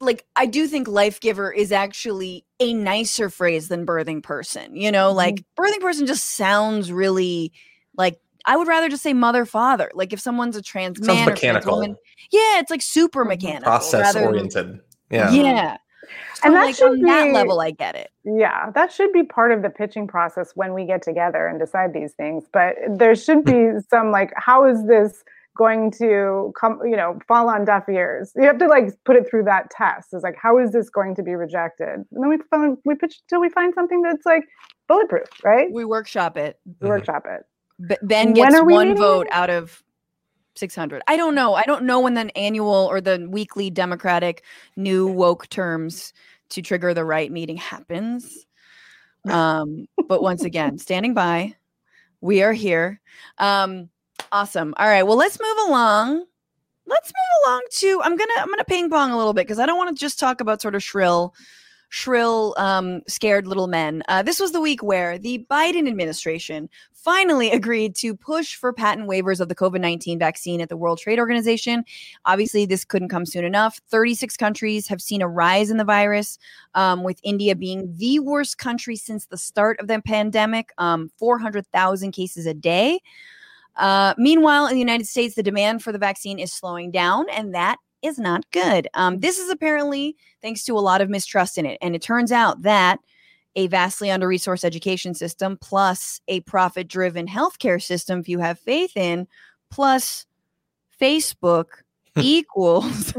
like 0.00 0.24
I 0.36 0.46
do 0.46 0.66
think 0.66 0.88
life 0.88 1.20
giver 1.20 1.52
is 1.52 1.72
actually 1.72 2.44
a 2.58 2.72
nicer 2.72 3.28
phrase 3.28 3.68
than 3.68 3.84
birthing 3.84 4.22
person. 4.22 4.76
You 4.76 4.90
know, 4.92 5.12
like 5.12 5.44
birthing 5.58 5.80
person 5.80 6.06
just 6.06 6.24
sounds 6.30 6.92
really 6.92 7.52
like 7.96 8.20
I 8.46 8.56
would 8.56 8.68
rather 8.68 8.88
just 8.88 9.02
say 9.02 9.12
mother 9.12 9.44
father. 9.44 9.90
Like 9.94 10.12
if 10.12 10.20
someone's 10.20 10.56
a 10.56 10.62
trans 10.62 11.04
Sounds 11.04 11.18
man 11.18 11.28
or 11.28 11.36
trans 11.36 11.66
woman, 11.66 11.96
yeah, 12.30 12.60
it's 12.60 12.70
like 12.70 12.82
super 12.82 13.24
mechanical. 13.24 13.70
Process 13.70 14.16
oriented. 14.16 14.80
Yeah. 15.10 15.30
Yeah. 15.32 15.76
So 16.34 16.42
And 16.44 16.54
that 16.56 16.64
like 16.66 16.76
should 16.76 16.92
on 16.92 17.00
that 17.02 17.24
be- 17.26 17.32
level, 17.32 17.60
I 17.60 17.70
get 17.70 17.94
it. 17.94 18.10
Yeah, 18.24 18.70
that 18.70 18.92
should 18.92 19.12
be 19.12 19.22
part 19.22 19.52
of 19.52 19.62
the 19.62 19.70
pitching 19.70 20.06
process 20.06 20.52
when 20.54 20.74
we 20.74 20.84
get 20.84 21.02
together 21.02 21.46
and 21.46 21.58
decide 21.58 21.92
these 21.92 22.12
things. 22.12 22.44
But 22.52 22.76
there 22.88 23.14
should 23.14 23.44
be 23.44 23.68
some 23.90 24.10
like, 24.10 24.32
how 24.36 24.66
is 24.66 24.86
this 24.86 25.24
going 25.56 25.90
to 25.90 26.52
come, 26.58 26.80
you 26.84 26.96
know, 26.96 27.18
fall 27.26 27.48
on 27.48 27.64
deaf 27.64 27.88
ears? 27.88 28.32
You 28.36 28.44
have 28.44 28.58
to 28.58 28.66
like 28.66 28.92
put 29.04 29.16
it 29.16 29.28
through 29.28 29.44
that 29.44 29.70
test. 29.70 30.08
It's 30.12 30.22
like, 30.22 30.36
how 30.40 30.58
is 30.58 30.72
this 30.72 30.88
going 30.90 31.14
to 31.16 31.22
be 31.22 31.34
rejected? 31.34 31.88
And 31.88 32.06
then 32.12 32.28
we 32.28 32.38
find, 32.50 32.78
we 32.84 32.94
pitch 32.94 33.20
till 33.28 33.40
we 33.40 33.48
find 33.48 33.74
something 33.74 34.00
that's 34.02 34.24
like 34.24 34.44
bulletproof, 34.88 35.28
right? 35.44 35.70
We 35.72 35.84
workshop 35.84 36.36
it. 36.36 36.58
We 36.80 36.88
workshop 36.88 37.26
it. 37.28 37.42
B- 37.86 37.96
ben 38.02 38.32
gets 38.34 38.54
one 38.54 38.66
meeting 38.66 38.96
vote 38.96 39.26
out 39.30 39.50
of 39.50 39.82
600. 40.60 41.02
I 41.08 41.16
don't 41.16 41.34
know. 41.34 41.54
I 41.54 41.64
don't 41.64 41.84
know 41.84 41.98
when 41.98 42.14
the 42.14 42.36
annual 42.38 42.86
or 42.88 43.00
the 43.00 43.26
weekly 43.28 43.70
Democratic 43.70 44.44
new 44.76 45.08
woke 45.08 45.48
terms 45.48 46.12
to 46.50 46.62
trigger 46.62 46.94
the 46.94 47.04
right 47.04 47.32
meeting 47.32 47.56
happens. 47.56 48.46
Um, 49.28 49.86
but 50.06 50.22
once 50.22 50.44
again, 50.44 50.78
standing 50.86 51.14
by, 51.14 51.56
we 52.20 52.42
are 52.42 52.52
here. 52.52 53.00
Um, 53.38 53.88
awesome. 54.30 54.74
All 54.76 54.86
right. 54.86 55.02
Well, 55.02 55.16
let's 55.16 55.40
move 55.40 55.68
along. 55.68 56.24
Let's 56.86 57.08
move 57.08 57.46
along 57.46 57.62
to 57.70 58.02
I'm 58.02 58.16
gonna 58.16 58.32
I'm 58.38 58.48
gonna 58.48 58.64
ping 58.64 58.90
pong 58.90 59.12
a 59.12 59.16
little 59.16 59.32
bit 59.32 59.46
because 59.46 59.60
I 59.60 59.66
don't 59.66 59.78
want 59.78 59.96
to 59.96 60.00
just 60.00 60.18
talk 60.18 60.40
about 60.40 60.60
sort 60.60 60.74
of 60.74 60.82
shrill 60.82 61.34
shrill, 61.90 62.54
um, 62.56 63.02
scared 63.06 63.46
little 63.46 63.66
men. 63.66 64.02
Uh, 64.08 64.22
this 64.22 64.40
was 64.40 64.52
the 64.52 64.60
week 64.60 64.82
where 64.82 65.18
the 65.18 65.44
Biden 65.50 65.86
administration 65.86 66.70
finally 66.94 67.50
agreed 67.52 67.94
to 67.96 68.16
push 68.16 68.54
for 68.54 68.72
patent 68.72 69.08
waivers 69.08 69.40
of 69.40 69.48
the 69.48 69.54
COVID 69.54 69.80
19 69.80 70.18
vaccine 70.18 70.60
at 70.60 70.68
the 70.68 70.76
World 70.76 70.98
Trade 70.98 71.18
Organization. 71.18 71.84
Obviously, 72.24 72.64
this 72.64 72.84
couldn't 72.84 73.08
come 73.08 73.26
soon 73.26 73.44
enough. 73.44 73.80
36 73.88 74.36
countries 74.36 74.86
have 74.86 75.02
seen 75.02 75.20
a 75.20 75.28
rise 75.28 75.70
in 75.70 75.76
the 75.76 75.84
virus, 75.84 76.38
um, 76.74 77.02
with 77.02 77.20
India 77.24 77.54
being 77.56 77.92
the 77.96 78.20
worst 78.20 78.56
country 78.56 78.96
since 78.96 79.26
the 79.26 79.36
start 79.36 79.78
of 79.80 79.88
the 79.88 80.00
pandemic, 80.02 80.72
um, 80.78 81.10
400,000 81.18 82.12
cases 82.12 82.46
a 82.46 82.54
day. 82.54 83.00
Uh, 83.76 84.14
meanwhile, 84.16 84.66
in 84.66 84.74
the 84.74 84.78
United 84.78 85.06
States, 85.06 85.34
the 85.34 85.42
demand 85.42 85.82
for 85.82 85.90
the 85.90 85.98
vaccine 85.98 86.38
is 86.38 86.52
slowing 86.52 86.90
down, 86.90 87.28
and 87.30 87.54
that 87.54 87.78
is 88.02 88.18
not 88.18 88.50
good. 88.50 88.88
Um, 88.94 89.20
this 89.20 89.38
is 89.38 89.50
apparently 89.50 90.16
thanks 90.42 90.64
to 90.64 90.76
a 90.76 90.80
lot 90.80 91.00
of 91.00 91.10
mistrust 91.10 91.58
in 91.58 91.66
it. 91.66 91.78
And 91.80 91.94
it 91.94 92.02
turns 92.02 92.32
out 92.32 92.62
that 92.62 93.00
a 93.56 93.66
vastly 93.66 94.10
under 94.10 94.28
resourced 94.28 94.64
education 94.64 95.14
system, 95.14 95.58
plus 95.60 96.20
a 96.28 96.40
profit 96.40 96.88
driven 96.88 97.26
healthcare 97.26 97.82
system, 97.82 98.20
if 98.20 98.28
you 98.28 98.38
have 98.38 98.58
faith 98.58 98.96
in, 98.96 99.26
plus 99.70 100.26
Facebook 101.00 101.66
equals 102.16 103.12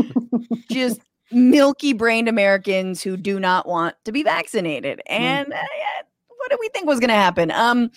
just 0.70 1.00
milky 1.30 1.92
brained 1.92 2.28
Americans 2.28 3.02
who 3.02 3.16
do 3.16 3.38
not 3.38 3.66
want 3.66 3.94
to 4.04 4.12
be 4.12 4.22
vaccinated. 4.22 5.00
And 5.06 5.52
uh, 5.52 5.62
what 6.28 6.50
do 6.50 6.56
we 6.60 6.68
think 6.70 6.86
was 6.86 7.00
going 7.00 7.08
to 7.08 7.14
happen? 7.14 7.50
Um, 7.50 7.90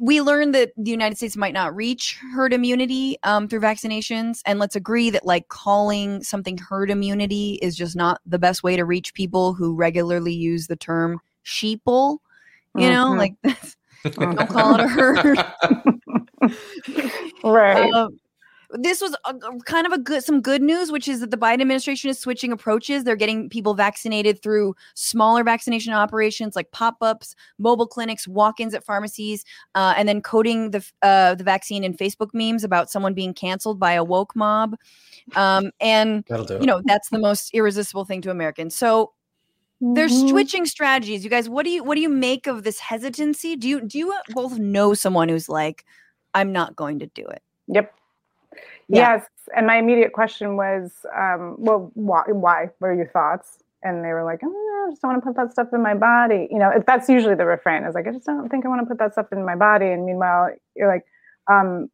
we 0.00 0.20
learned 0.22 0.54
that 0.54 0.72
the 0.76 0.90
United 0.90 1.16
States 1.16 1.36
might 1.36 1.52
not 1.52 1.74
reach 1.76 2.18
herd 2.34 2.52
immunity 2.52 3.18
um, 3.22 3.48
through 3.48 3.60
vaccinations. 3.60 4.40
And 4.46 4.58
let's 4.58 4.76
agree 4.76 5.10
that, 5.10 5.26
like, 5.26 5.48
calling 5.48 6.22
something 6.22 6.56
herd 6.56 6.90
immunity 6.90 7.58
is 7.60 7.76
just 7.76 7.94
not 7.94 8.20
the 8.24 8.38
best 8.38 8.62
way 8.62 8.76
to 8.76 8.84
reach 8.84 9.12
people 9.14 9.52
who 9.52 9.74
regularly 9.74 10.32
use 10.32 10.66
the 10.68 10.76
term 10.76 11.20
sheeple. 11.44 12.18
You 12.76 12.90
know, 12.90 13.10
Mhm. 13.10 13.18
like, 13.18 13.34
that's, 13.42 13.76
don't 14.14 14.48
call 14.48 14.74
it 14.74 14.80
a 14.80 14.88
herd. 14.88 15.38
Right. 17.44 17.92
Um, 17.92 18.18
this 18.72 19.00
was 19.00 19.16
a, 19.24 19.30
a- 19.34 19.58
kind 19.64 19.86
of 19.86 19.92
a 19.92 19.98
good 19.98 20.22
some 20.22 20.40
good 20.42 20.60
news 20.60 20.92
which 20.92 21.08
is 21.08 21.20
that 21.20 21.30
the 21.30 21.36
biden 21.38 21.60
administration 21.62 22.10
is 22.10 22.18
switching 22.18 22.52
approaches 22.52 23.02
they're 23.02 23.16
getting 23.16 23.48
people 23.48 23.72
vaccinated 23.74 24.42
through 24.42 24.74
smaller 24.94 25.42
vaccination 25.42 25.92
operations 25.94 26.54
like 26.54 26.70
pop-ups 26.70 27.34
mobile 27.58 27.86
clinics 27.86 28.28
walk-ins 28.28 28.74
at 28.74 28.84
pharmacies 28.84 29.44
uh, 29.74 29.94
and 29.96 30.06
then 30.08 30.20
coding 30.20 30.70
the 30.70 30.84
uh, 31.02 31.34
the 31.34 31.44
vaccine 31.44 31.82
in 31.82 31.94
facebook 31.94 32.28
memes 32.34 32.62
about 32.62 32.90
someone 32.90 33.14
being 33.14 33.32
canceled 33.32 33.80
by 33.80 33.92
a 33.92 34.04
woke 34.04 34.36
mob 34.36 34.76
um, 35.36 35.70
and 35.80 36.24
That'll 36.28 36.44
do 36.44 36.56
it. 36.56 36.60
you 36.60 36.66
know 36.66 36.82
that's 36.84 37.08
the 37.08 37.18
most 37.18 37.54
irresistible 37.54 38.04
thing 38.04 38.20
to 38.22 38.30
americans 38.30 38.76
so 38.76 39.12
they're 39.80 40.08
Mhm. 40.08 40.28
switching 40.30 40.66
strategies 40.66 41.24
you 41.24 41.30
guys 41.30 41.48
what 41.48 41.64
do 41.64 41.70
you 41.70 41.82
what 41.84 41.94
do 41.94 42.00
you 42.02 42.08
make 42.10 42.46
of 42.46 42.64
this 42.64 42.80
hesitancy 42.80 43.56
do 43.56 43.66
you 43.68 43.80
do 43.80 43.96
you 43.96 44.12
uh, 44.12 44.16
both 44.34 44.58
know 44.58 44.92
someone 44.92 45.28
who's 45.28 45.48
like 45.48 45.84
i'm 46.34 46.52
not 46.52 46.76
going 46.76 46.98
to 46.98 47.06
do 47.14 47.24
it 47.26 47.42
Yep. 47.68 47.94
Yeah. 48.88 49.16
Yes. 49.16 49.26
And 49.56 49.66
my 49.66 49.76
immediate 49.76 50.12
question 50.12 50.56
was, 50.56 50.92
um, 51.16 51.56
well, 51.58 51.90
why, 51.94 52.22
why? 52.28 52.68
What 52.78 52.88
are 52.88 52.94
your 52.94 53.08
thoughts? 53.08 53.62
And 53.82 54.04
they 54.04 54.08
were 54.08 54.24
like, 54.24 54.40
oh, 54.44 54.84
I 54.86 54.90
just 54.90 55.02
don't 55.02 55.12
want 55.12 55.22
to 55.22 55.26
put 55.26 55.36
that 55.36 55.52
stuff 55.52 55.68
in 55.72 55.82
my 55.82 55.94
body. 55.94 56.48
You 56.50 56.58
know, 56.58 56.72
that's 56.86 57.08
usually 57.08 57.34
the 57.34 57.46
refrain. 57.46 57.84
Is 57.84 57.94
like, 57.94 58.08
I 58.08 58.12
just 58.12 58.26
don't 58.26 58.48
think 58.48 58.64
I 58.66 58.68
want 58.68 58.80
to 58.82 58.86
put 58.86 58.98
that 58.98 59.12
stuff 59.12 59.26
in 59.32 59.44
my 59.44 59.54
body. 59.54 59.86
And 59.86 60.04
meanwhile, 60.04 60.50
you're 60.74 60.88
like, 60.88 61.04
um, 61.50 61.88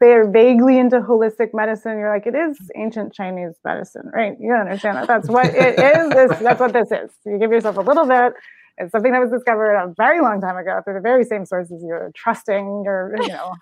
they're 0.00 0.30
vaguely 0.30 0.78
into 0.78 1.00
holistic 1.00 1.50
medicine. 1.52 1.98
You're 1.98 2.12
like, 2.12 2.26
it 2.26 2.34
is 2.34 2.58
ancient 2.76 3.12
Chinese 3.12 3.54
medicine, 3.64 4.10
right? 4.12 4.36
You 4.38 4.54
understand 4.54 4.96
that. 4.96 5.06
That's 5.08 5.28
what 5.28 5.46
it 5.46 5.78
is. 5.78 6.10
This, 6.10 6.38
that's 6.38 6.60
what 6.60 6.72
this 6.72 6.90
is. 6.90 7.10
You 7.26 7.38
give 7.38 7.50
yourself 7.50 7.76
a 7.76 7.80
little 7.80 8.06
bit. 8.06 8.34
It's 8.78 8.92
something 8.92 9.10
that 9.10 9.20
was 9.20 9.30
discovered 9.30 9.74
a 9.74 9.92
very 9.96 10.20
long 10.20 10.40
time 10.40 10.56
ago 10.56 10.80
through 10.84 10.94
the 10.94 11.00
very 11.00 11.24
same 11.24 11.44
sources 11.44 11.82
you're 11.84 12.12
trusting 12.14 12.82
your, 12.84 13.14
you 13.20 13.28
know, 13.28 13.52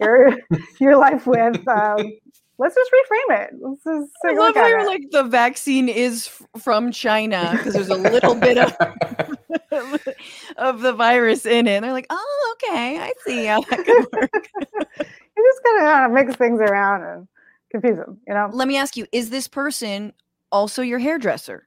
your 0.00 0.36
your 0.80 0.96
life 0.96 1.26
with. 1.26 1.66
Um, 1.68 2.12
let's 2.58 2.74
just 2.74 2.90
reframe 2.90 3.42
it. 3.42 3.50
Let's 3.60 3.84
just 3.84 4.12
I 4.26 4.32
love 4.32 4.54
how 4.54 4.66
you're 4.66 4.80
it. 4.80 4.86
like 4.86 5.02
the 5.12 5.22
vaccine 5.22 5.88
is 5.88 6.28
from 6.58 6.90
China 6.90 7.52
because 7.52 7.74
there's 7.74 7.88
a 7.88 7.94
little 7.94 8.34
bit 8.34 8.58
of 8.58 8.76
of 10.56 10.80
the 10.80 10.92
virus 10.92 11.46
in 11.46 11.66
it. 11.66 11.72
And 11.76 11.84
they're 11.84 11.92
like, 11.92 12.06
oh, 12.10 12.56
okay, 12.62 12.98
I 12.98 13.12
see 13.26 13.44
how 13.44 13.60
that 13.62 13.84
could 13.84 14.06
work. 14.12 14.50
You're 15.36 15.46
just 15.52 15.64
gonna 15.64 15.86
uh, 15.86 16.08
mix 16.08 16.36
things 16.36 16.60
around 16.60 17.02
and 17.04 17.28
confuse 17.70 17.96
them. 17.98 18.20
You 18.28 18.34
know? 18.34 18.50
Let 18.52 18.68
me 18.68 18.76
ask 18.76 18.96
you: 18.96 19.06
Is 19.12 19.30
this 19.30 19.48
person 19.48 20.12
also 20.52 20.82
your 20.82 20.98
hairdresser? 20.98 21.66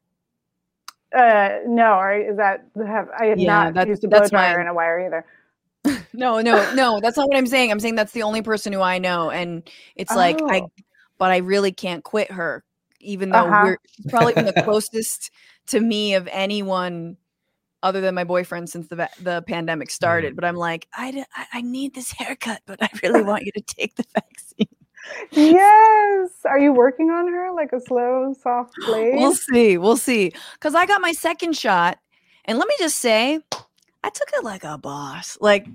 Uh, 1.17 1.59
no, 1.65 1.93
or 1.95 2.13
is 2.13 2.37
that 2.37 2.65
have 2.85 3.09
I 3.17 3.25
have 3.27 3.39
Yeah, 3.39 3.63
not 3.65 3.73
that's- 3.73 3.87
used 3.89 4.03
a 4.03 4.07
blow 4.07 4.27
dryer 4.27 4.55
my- 4.57 4.61
in 4.61 4.67
a 4.67 4.73
wire 4.73 5.05
either. 5.05 5.25
No, 6.13 6.41
no, 6.41 6.73
no. 6.73 6.99
That's 7.01 7.15
not 7.15 7.27
what 7.29 7.37
I'm 7.37 7.45
saying. 7.47 7.71
I'm 7.71 7.79
saying 7.79 7.95
that's 7.95 8.11
the 8.11 8.23
only 8.23 8.41
person 8.41 8.73
who 8.73 8.81
I 8.81 8.97
know, 8.97 9.29
and 9.29 9.69
it's 9.95 10.13
like 10.15 10.39
I, 10.47 10.61
Oh. 10.61 10.71
but 11.17 11.31
I 11.31 11.37
really 11.37 11.71
can't 11.71 12.03
quit 12.03 12.31
her, 12.31 12.63
even 12.99 13.29
though 13.29 13.39
Uh-huh. 13.39 13.61
we're 13.63 13.77
she's 13.91 14.05
probably 14.07 14.33
been 14.33 14.45
the 14.45 14.61
closest 14.63 15.29
to 15.67 15.79
me 15.79 16.15
of 16.15 16.27
anyone 16.31 17.17
other 17.87 18.01
than 18.01 18.13
my 18.13 18.23
boyfriend 18.23 18.69
since 18.69 18.87
the 18.87 19.09
the 19.21 19.41
pandemic 19.47 19.89
started. 19.89 20.29
Mm-hmm. 20.29 20.35
But 20.35 20.45
I'm 20.45 20.55
like, 20.55 20.87
I, 20.93 21.25
I 21.53 21.61
need 21.61 21.95
this 21.95 22.11
haircut, 22.17 22.61
but 22.65 22.81
I 22.81 22.89
really 23.01 23.23
want 23.23 23.45
you 23.45 23.51
to 23.53 23.61
take 23.61 23.95
the 23.95 24.05
vaccine. 24.13 24.67
yes. 25.31 26.29
Are 26.45 26.59
you 26.59 26.73
working 26.73 27.09
on 27.09 27.27
her 27.29 27.53
like 27.53 27.71
a 27.71 27.79
slow, 27.79 28.35
soft 28.41 28.73
blade? 28.85 29.15
We'll 29.15 29.35
see, 29.35 29.77
we'll 29.77 29.97
see. 29.97 30.33
Because 30.53 30.75
I 30.75 30.85
got 30.85 31.01
my 31.01 31.13
second 31.13 31.55
shot, 31.55 31.97
and 32.45 32.57
let 32.57 32.67
me 32.67 32.75
just 32.79 32.97
say, 32.97 33.39
I 34.03 34.09
took 34.09 34.29
it 34.33 34.43
like 34.43 34.63
a 34.63 34.77
boss. 34.77 35.37
Like, 35.39 35.67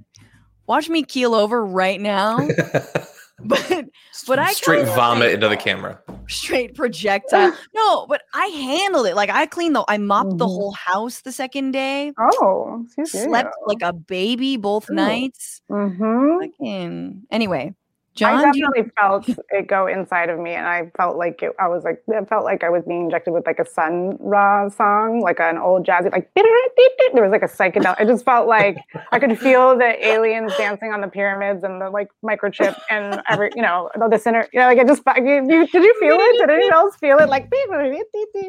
watch 0.66 0.88
me 0.88 1.03
keel 1.03 1.35
over 1.35 1.64
right 1.64 2.01
now. 2.01 2.38
But 3.49 3.87
but 4.27 4.39
I 4.39 4.53
straight 4.53 4.87
vomit 4.87 5.27
like- 5.27 5.35
into 5.35 5.49
the 5.49 5.57
camera. 5.69 6.01
straight 6.29 6.75
projectile. 6.75 7.53
No, 7.75 8.07
but 8.07 8.23
I 8.35 8.47
handled 8.47 9.07
it. 9.07 9.17
Like 9.17 9.31
I 9.31 9.47
cleaned 9.47 9.75
the 9.75 9.85
I 9.89 9.99
mopped 9.99 10.39
the 10.39 10.47
Mhm. 10.47 10.55
whole 10.55 10.73
house 10.73 11.23
the 11.23 11.33
second 11.33 11.73
day. 11.73 12.13
oh, 12.19 12.83
excuse 12.85 13.11
Slept 13.13 13.55
like 13.67 13.83
a 13.83 13.93
baby 13.93 14.57
both 14.57 14.91
Ooh. 14.91 14.95
nights. 14.95 15.61
Mm-hmm. 15.71 16.41
Fucking 16.41 17.23
anyway. 17.31 17.75
I 18.14 18.18
John, 18.18 18.52
do 18.52 18.58
you- 18.58 18.65
definitely 18.67 18.92
felt 19.00 19.29
it 19.50 19.67
go 19.67 19.87
inside 19.87 20.29
of 20.29 20.38
me, 20.38 20.52
and 20.54 20.67
I 20.67 20.90
felt 20.96 21.17
like 21.17 21.42
it, 21.42 21.52
I 21.58 21.69
was 21.69 21.85
like 21.85 22.02
it 22.06 22.29
felt 22.29 22.44
like 22.44 22.63
I 22.63 22.69
was 22.69 22.85
being 22.85 23.04
injected 23.04 23.33
with 23.33 23.46
like 23.46 23.58
a 23.58 23.67
Sun 23.67 24.19
Ra 24.21 24.69
song, 24.69 25.21
like 25.21 25.40
an 25.40 25.58
old 25.58 25.87
jazzy 25.87 26.13
like 26.13 26.31
there 26.35 27.23
was 27.23 27.31
like 27.31 27.42
a 27.42 27.48
psychedelic. 27.48 27.96
I 27.98 28.04
just 28.04 28.25
felt 28.25 28.48
like 28.48 28.79
I 29.10 29.19
could 29.19 29.38
feel 29.38 29.77
the 29.77 30.06
aliens 30.06 30.52
dancing 30.56 30.92
on 30.92 31.00
the 31.00 31.08
pyramids 31.08 31.65
and 31.65 31.81
the 31.81 31.90
like 31.90 32.08
microchip 32.25 32.79
and 32.90 33.23
every 33.29 33.50
you 33.56 33.63
know 33.63 33.90
the, 33.98 34.08
the 34.08 34.19
center. 34.19 34.48
You 34.52 34.60
know, 34.60 34.67
like 34.67 34.79
I 34.79 34.85
just 34.85 35.02
you, 35.17 35.46
you, 35.48 35.67
did 35.67 35.83
you 35.83 35.96
feel 36.00 36.19
it? 36.19 36.38
Did 36.38 36.50
anyone 36.50 36.73
else 36.73 36.96
feel 36.96 37.19
it? 37.19 37.29
Like 37.29 37.50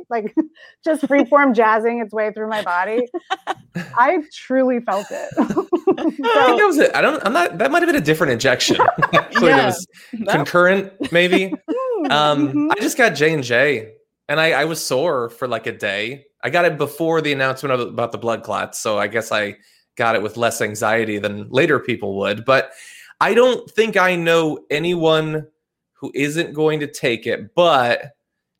like 0.09 0.35
just 0.83 1.03
freeform 1.03 1.55
jazzing 1.55 1.99
its 1.99 2.13
way 2.13 2.31
through 2.31 2.49
my 2.49 2.61
body. 2.63 3.07
I 3.75 4.19
truly 4.31 4.79
felt 4.79 5.07
it. 5.09 5.29
I 5.37 6.03
think 6.03 6.17
that 6.59 6.65
was 6.65 6.77
it. 6.77 6.95
I 6.95 7.01
don't. 7.01 7.23
I'm 7.25 7.33
not. 7.33 7.57
That 7.57 7.71
might 7.71 7.81
have 7.81 7.87
been 7.87 8.01
a 8.01 8.05
different 8.05 8.33
injection. 8.33 8.77
Actually, 9.13 9.52
Yeah. 9.57 9.65
was 9.67 9.87
concurrent, 10.29 10.93
maybe. 11.11 11.53
Um, 12.09 12.49
Mhm. 12.51 12.67
I 12.71 12.81
just 12.81 12.97
got 12.97 13.11
J 13.11 13.33
and 13.33 13.41
J, 13.45 13.93
and 14.27 14.37
I, 14.37 14.51
I 14.51 14.65
was 14.65 14.83
sore 14.83 15.29
for 15.29 15.47
like 15.47 15.67
a 15.67 15.71
day. 15.71 16.25
I 16.43 16.49
got 16.49 16.65
it 16.65 16.77
before 16.77 17.21
the 17.21 17.31
announcement 17.31 17.71
of, 17.71 17.79
about 17.79 18.11
the 18.11 18.17
blood 18.17 18.43
clots, 18.43 18.77
so 18.79 18.99
I 18.99 19.07
guess 19.07 19.31
I 19.31 19.55
got 19.95 20.15
it 20.15 20.21
with 20.21 20.35
less 20.35 20.59
anxiety 20.59 21.17
than 21.17 21.47
later 21.49 21.79
people 21.79 22.17
would. 22.17 22.43
But 22.43 22.71
I 23.21 23.33
don't 23.33 23.71
think 23.71 23.95
I 23.95 24.17
know 24.17 24.65
anyone 24.69 25.47
who 25.93 26.11
isn't 26.13 26.51
going 26.53 26.81
to 26.81 26.87
take 26.87 27.25
it. 27.25 27.55
But 27.55 28.11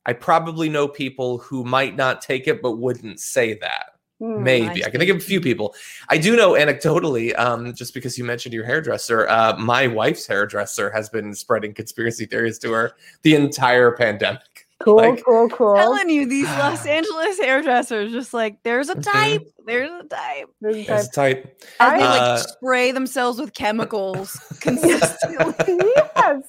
I 0.05 0.13
probably 0.13 0.69
know 0.69 0.87
people 0.87 1.39
who 1.39 1.65
might 1.65 1.97
not 1.97 2.21
take 2.21 2.47
it, 2.47 2.61
but 2.61 2.77
wouldn't 2.77 3.19
say 3.19 3.55
that. 3.55 3.87
Hmm. 4.23 4.41
Maybe 4.41 4.85
I 4.85 4.87
I 4.87 4.89
can 4.89 4.99
think 4.99 5.11
of 5.11 5.17
a 5.17 5.19
few 5.19 5.41
people. 5.41 5.75
I 6.07 6.17
do 6.17 6.37
know 6.37 6.53
anecdotally, 6.53 7.37
um, 7.37 7.73
just 7.73 7.93
because 7.93 8.17
you 8.17 8.23
mentioned 8.23 8.53
your 8.53 8.63
hairdresser, 8.63 9.27
uh, 9.27 9.57
my 9.57 9.85
wife's 9.87 10.25
hairdresser 10.25 10.89
has 10.91 11.09
been 11.09 11.33
spreading 11.35 11.73
conspiracy 11.73 12.25
theories 12.25 12.57
to 12.59 12.71
her 12.71 12.93
the 13.23 13.35
entire 13.35 13.91
pandemic. 13.91 14.65
Cool, 14.81 14.95
like- 14.95 15.23
cool, 15.25 15.49
cool. 15.49 15.75
telling 15.75 16.09
you 16.09 16.25
these 16.25 16.47
Los 16.59 16.85
Angeles 16.85 17.37
hairdressers 17.39 18.13
just 18.13 18.33
like 18.33 18.63
there's 18.63 18.87
a 18.89 18.95
Mhm. 18.95 19.11
type, 19.11 19.47
there's 19.65 19.91
a 19.91 20.03
type. 20.07 20.49
This 20.61 20.77
is 20.77 20.89
It's 20.89 21.09
tight. 21.09 21.45
And 21.81 21.99
they 21.99 22.05
I- 22.05 22.09
like 22.09 22.21
Uh, 22.21 22.37
spray 22.37 22.91
themselves 22.93 23.41
with 23.41 23.53
chemicals 23.53 24.31
consistently. 24.61 25.55
yes. 26.15 26.43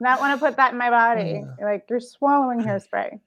Not 0.00 0.18
want 0.18 0.38
to 0.40 0.44
put 0.44 0.56
that 0.56 0.72
in 0.72 0.78
my 0.78 0.90
body. 0.90 1.42
Yeah. 1.58 1.64
Like 1.64 1.84
you're 1.88 2.00
swallowing 2.00 2.60
hairspray. 2.66 3.20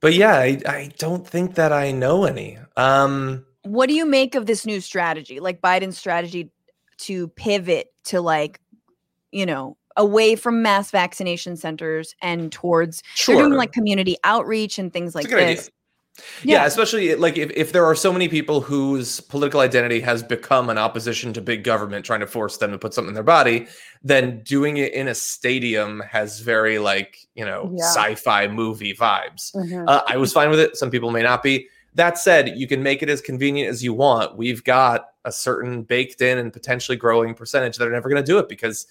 But 0.00 0.14
yeah, 0.14 0.36
I, 0.36 0.60
I 0.66 0.92
don't 0.98 1.26
think 1.26 1.54
that 1.56 1.72
I 1.72 1.92
know 1.92 2.24
any. 2.24 2.58
Um, 2.76 3.44
what 3.62 3.88
do 3.88 3.94
you 3.94 4.06
make 4.06 4.34
of 4.34 4.46
this 4.46 4.64
new 4.64 4.80
strategy 4.80 5.40
like 5.40 5.60
biden's 5.60 5.98
strategy 5.98 6.50
to 6.98 7.28
pivot 7.28 7.88
to 8.04 8.20
like 8.20 8.60
you 9.32 9.44
know 9.44 9.76
away 9.96 10.36
from 10.36 10.62
mass 10.62 10.90
vaccination 10.90 11.56
centers 11.56 12.14
and 12.22 12.50
towards 12.50 13.02
sure. 13.14 13.34
they're 13.34 13.44
doing 13.44 13.56
like 13.58 13.72
community 13.72 14.16
outreach 14.24 14.78
and 14.78 14.92
things 14.92 15.14
like 15.14 15.28
this. 15.28 15.34
idea. 15.34 15.70
This 16.16 16.24
Yeah. 16.42 16.66
especially 16.66 17.14
like 17.14 17.36
if, 17.38 17.50
if 17.50 17.72
there 17.72 17.84
are 17.84 17.94
so 17.94 18.12
many 18.12 18.28
people 18.28 18.60
whose 18.60 19.20
political 19.20 19.60
identity 19.60 20.00
has 20.00 20.22
become 20.22 20.68
an 20.70 20.78
opposition 20.78 21.32
to 21.34 21.40
big 21.40 21.64
government 21.64 22.04
trying 22.04 22.20
to 22.20 22.26
force 22.26 22.56
them 22.58 22.70
to 22.72 22.78
put 22.78 22.94
something 22.94 23.10
in 23.10 23.14
their 23.14 23.22
body, 23.22 23.66
then 24.02 24.42
doing 24.44 24.76
it 24.76 24.92
in 24.92 25.08
a 25.08 25.14
stadium 25.14 26.00
has 26.00 26.40
very 26.40 26.78
like, 26.78 27.18
you 27.34 27.44
know, 27.44 27.72
Yeah. 27.76 27.84
sci-fi 27.84 28.48
movie 28.48 28.94
vibes. 28.94 29.54
Mhm. 29.54 29.84
Uh, 29.88 30.02
I 30.06 30.16
was 30.16 30.32
fine 30.32 30.50
with 30.50 30.60
it. 30.60 30.76
Some 30.76 30.90
people 30.90 31.10
may 31.10 31.22
not 31.22 31.42
be. 31.42 31.68
That 31.94 32.18
said, 32.18 32.56
you 32.56 32.68
can 32.68 32.82
make 32.82 33.02
it 33.02 33.10
as 33.10 33.20
convenient 33.20 33.68
as 33.68 33.82
you 33.82 33.92
want. 33.92 34.36
We've 34.36 34.62
got 34.62 35.06
a 35.24 35.32
certain 35.32 35.82
baked 35.82 36.20
in 36.22 36.38
and 36.38 36.52
potentially 36.52 36.96
growing 36.96 37.34
percentage 37.34 37.76
that 37.78 37.88
are 37.88 37.90
never 37.90 38.08
going 38.08 38.22
to 38.22 38.26
do 38.26 38.38
it 38.38 38.48
because 38.48 38.86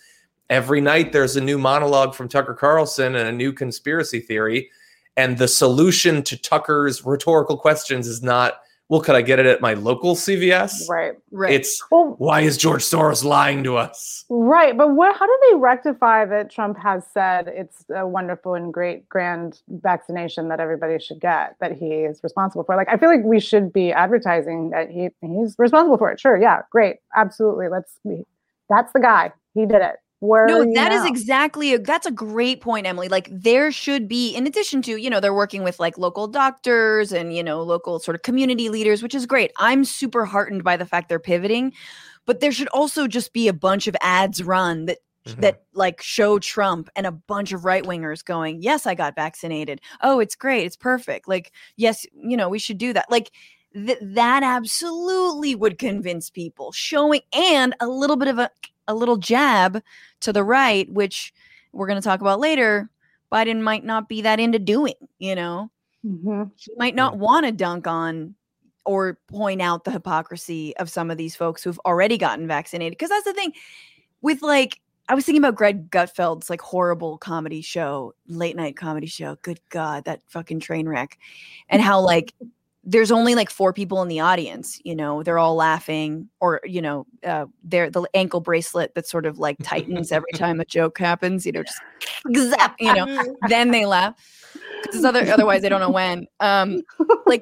every 0.49 0.81
night 0.81 1.13
there's 1.13 1.35
a 1.37 1.41
new 1.41 1.57
monologue 1.57 2.13
from 2.13 2.27
Tucker 2.27 2.53
Carlson 2.53 3.15
and 3.15 3.29
a 3.29 3.31
new 3.31 3.53
conspiracy 3.53 4.19
theory. 4.19 4.69
And 5.17 5.37
the 5.37 5.47
solution 5.47 6.23
to 6.23 6.37
Tucker's 6.37 7.05
rhetorical 7.05 7.57
questions 7.57 8.07
is 8.07 8.23
not, 8.23 8.61
well, 8.87 9.01
could 9.01 9.15
I 9.15 9.21
get 9.21 9.37
it 9.37 9.45
at 9.45 9.61
my 9.61 9.75
local 9.75 10.15
CVS? 10.15 10.89
Right. 10.89 11.13
right 11.31 11.53
It's 11.53 11.83
Well, 11.91 12.15
why 12.17 12.41
is 12.41 12.57
George 12.57 12.81
Soros 12.83 13.23
lying 13.23 13.63
to 13.65 13.77
us? 13.77 14.25
right. 14.29 14.75
But 14.75 14.95
what? 14.95 15.15
How 15.15 15.27
do 15.27 15.39
they 15.49 15.57
rectify 15.57 16.25
that? 16.25 16.49
Trump 16.49 16.77
has 16.79 17.03
said 17.13 17.49
it's 17.49 17.85
a 17.95 18.07
wonderful 18.07 18.55
and 18.55 18.73
great 18.73 19.07
grand 19.07 19.61
vaccination 19.67 20.47
that 20.49 20.59
everybody 20.59 20.97
should 20.99 21.19
get. 21.19 21.55
That 21.59 21.73
he 21.73 21.87
is 21.87 22.19
responsible 22.23 22.63
for. 22.63 22.75
Like, 22.75 22.89
I 22.89 22.97
feel 22.97 23.09
like 23.09 23.23
we 23.23 23.39
should 23.39 23.71
be 23.71 23.91
advertising 23.91 24.71
that 24.71 24.89
he 24.89 25.09
he's 25.21 25.55
responsible 25.59 25.97
for 25.97 26.11
it. 26.11 26.19
Sure. 26.19 26.39
Yeah. 26.41 26.61
Great. 26.71 26.97
Absolutely. 27.15 27.67
Let's 27.67 27.99
be. 28.03 28.25
That's 28.69 28.91
the 28.93 29.01
guy. 29.01 29.33
He 29.53 29.67
did 29.67 29.81
it. 29.81 29.97
Where 30.21 30.47
no 30.47 30.65
that 30.73 30.91
is 30.91 31.05
exactly 31.05 31.73
a, 31.73 31.79
that's 31.79 32.05
a 32.05 32.11
great 32.11 32.59
point 32.61 32.85
emily 32.85 33.07
like 33.07 33.29
there 33.31 33.71
should 33.71 34.07
be 34.07 34.35
in 34.35 34.45
addition 34.47 34.81
to 34.81 34.97
you 34.97 35.09
know 35.09 35.19
they're 35.21 35.33
working 35.33 35.63
with 35.63 35.79
like 35.79 35.97
local 35.97 36.27
doctors 36.27 37.13
and 37.13 37.33
you 37.35 37.41
know 37.43 37.61
local 37.63 37.99
sort 37.99 38.15
of 38.15 38.21
community 38.23 38.67
leaders 38.69 39.01
which 39.01 39.15
is 39.15 39.25
great 39.25 39.51
i'm 39.57 39.85
super 39.85 40.25
heartened 40.25 40.63
by 40.63 40.75
the 40.75 40.85
fact 40.85 41.07
they're 41.07 41.19
pivoting 41.19 41.71
but 42.25 42.41
there 42.41 42.51
should 42.51 42.67
also 42.69 43.07
just 43.07 43.33
be 43.33 43.47
a 43.47 43.53
bunch 43.53 43.87
of 43.87 43.95
ads 44.01 44.43
run 44.43 44.85
that 44.85 44.97
Mhm. 45.27 45.41
that 45.41 45.63
like 45.73 46.01
show 46.01 46.39
Trump 46.39 46.89
and 46.95 47.05
a 47.05 47.11
bunch 47.11 47.51
of 47.51 47.65
right 47.65 47.83
wingers 47.83 48.23
going, 48.23 48.61
Yes, 48.61 48.87
I 48.87 48.95
got 48.95 49.15
vaccinated. 49.15 49.81
Oh, 50.01 50.19
it's 50.19 50.35
great. 50.35 50.65
It's 50.65 50.77
perfect. 50.77 51.27
Like, 51.27 51.51
yes, 51.75 52.05
you 52.13 52.37
know, 52.37 52.47
we 52.47 52.57
should 52.57 52.77
do 52.77 52.93
that. 52.93 53.11
Like, 53.11 53.31
th- 53.73 53.97
that 54.01 54.43
absolutely 54.43 55.55
would 55.55 55.77
convince 55.77 56.29
people 56.29 56.71
showing 56.71 57.21
and 57.33 57.75
a 57.81 57.87
little 57.87 58.15
bit 58.15 58.29
of 58.29 58.39
a, 58.39 58.49
a 58.89 58.93
little 58.93 59.17
jab 59.17 59.81
to 60.21 60.33
the 60.33 60.43
right, 60.43 60.91
which 60.91 61.33
we're 61.71 61.87
going 61.87 62.01
to 62.01 62.05
talk 62.05 62.19
about 62.19 62.39
later. 62.39 62.89
Biden 63.31 63.61
might 63.61 63.85
not 63.85 64.09
be 64.09 64.21
that 64.23 64.39
into 64.39 64.59
doing, 64.59 64.95
you 65.19 65.35
know, 65.35 65.69
Mhm. 66.05 66.51
he 66.57 66.73
might 66.77 66.95
not 66.95 67.17
want 67.17 67.45
to 67.45 67.51
dunk 67.51 67.87
on 67.87 68.35
or 68.85 69.19
point 69.27 69.61
out 69.61 69.83
the 69.83 69.91
hypocrisy 69.91 70.75
of 70.77 70.89
some 70.89 71.11
of 71.11 71.17
these 71.17 71.35
folks 71.35 71.63
who've 71.63 71.79
already 71.85 72.17
gotten 72.17 72.47
vaccinated. 72.47 72.97
Because 72.97 73.09
that's 73.09 73.25
the 73.25 73.33
thing 73.33 73.53
with 74.21 74.41
like, 74.41 74.79
I 75.09 75.15
was 75.15 75.25
thinking 75.25 75.41
about 75.41 75.55
Greg 75.55 75.91
Gutfeld's 75.91 76.49
like 76.49 76.61
horrible 76.61 77.17
comedy 77.17 77.61
show, 77.61 78.13
late 78.27 78.55
night 78.55 78.77
comedy 78.77 79.07
show. 79.07 79.35
Good 79.41 79.59
God, 79.69 80.05
that 80.05 80.21
fucking 80.27 80.59
train 80.59 80.87
wreck. 80.87 81.19
And 81.67 81.81
how 81.81 81.99
like 81.99 82.33
there's 82.83 83.11
only 83.11 83.35
like 83.35 83.49
four 83.49 83.73
people 83.73 84.01
in 84.01 84.07
the 84.07 84.19
audience, 84.21 84.79
you 84.83 84.95
know, 84.95 85.21
they're 85.23 85.37
all 85.37 85.55
laughing 85.55 86.29
or, 86.39 86.61
you 86.63 86.81
know, 86.81 87.05
uh, 87.25 87.45
they're 87.63 87.89
the 87.89 88.03
ankle 88.13 88.39
bracelet 88.39 88.95
that 88.95 89.05
sort 89.07 89.25
of 89.25 89.37
like 89.37 89.57
tightens 89.63 90.11
every 90.11 90.31
time 90.33 90.59
a 90.59 90.65
joke 90.65 90.97
happens, 90.97 91.45
you 91.45 91.51
know, 91.51 91.63
just 91.63 91.79
zap, 92.51 92.75
you 92.79 92.93
know, 92.93 93.05
then 93.49 93.71
they 93.71 93.85
laugh. 93.85 94.15
'Cause 94.91 95.03
other, 95.03 95.29
otherwise 95.31 95.61
they 95.61 95.69
don't 95.69 95.81
know 95.81 95.89
when. 95.89 96.25
Um, 96.39 96.81
like 97.25 97.41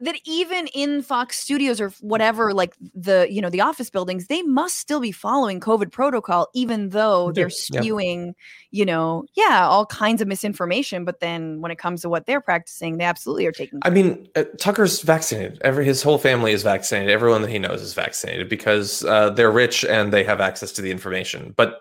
that 0.00 0.16
even 0.24 0.68
in 0.68 1.02
Fox 1.02 1.38
Studios 1.38 1.80
or 1.80 1.90
whatever, 2.00 2.54
like 2.54 2.74
the 2.94 3.26
you 3.30 3.40
know 3.40 3.50
the 3.50 3.60
office 3.60 3.90
buildings, 3.90 4.26
they 4.26 4.42
must 4.42 4.76
still 4.76 5.00
be 5.00 5.12
following 5.12 5.60
COVID 5.60 5.90
protocol, 5.90 6.48
even 6.54 6.90
though 6.90 7.28
They 7.32 7.42
they're 7.42 7.50
yeah. 7.70 7.80
spewing, 7.80 8.34
you 8.70 8.84
know, 8.84 9.24
yeah, 9.34 9.66
all 9.66 9.86
kinds 9.86 10.22
of 10.22 10.28
misinformation. 10.28 11.04
But 11.04 11.20
then 11.20 11.60
when 11.60 11.70
it 11.70 11.78
comes 11.78 12.02
to 12.02 12.08
what 12.08 12.26
they're 12.26 12.40
practicing, 12.40 12.98
they 12.98 13.04
absolutely 13.04 13.46
are 13.46 13.52
taking. 13.52 13.80
I 13.82 13.90
mean, 13.90 14.28
uh, 14.36 14.44
Tucker's 14.58 15.02
vaccinated. 15.02 15.60
Every 15.62 15.84
his 15.84 16.02
whole 16.02 16.18
family 16.18 16.52
is 16.52 16.62
vaccinated. 16.62 17.10
Everyone 17.10 17.42
that 17.42 17.50
he 17.50 17.58
knows 17.58 17.82
is 17.82 17.94
vaccinated 17.94 18.48
because 18.48 19.04
uh, 19.04 19.30
they're 19.30 19.50
rich 19.50 19.84
and 19.84 20.12
they 20.12 20.24
have 20.24 20.40
access 20.40 20.72
to 20.72 20.82
the 20.82 20.90
information. 20.90 21.54
But 21.56 21.80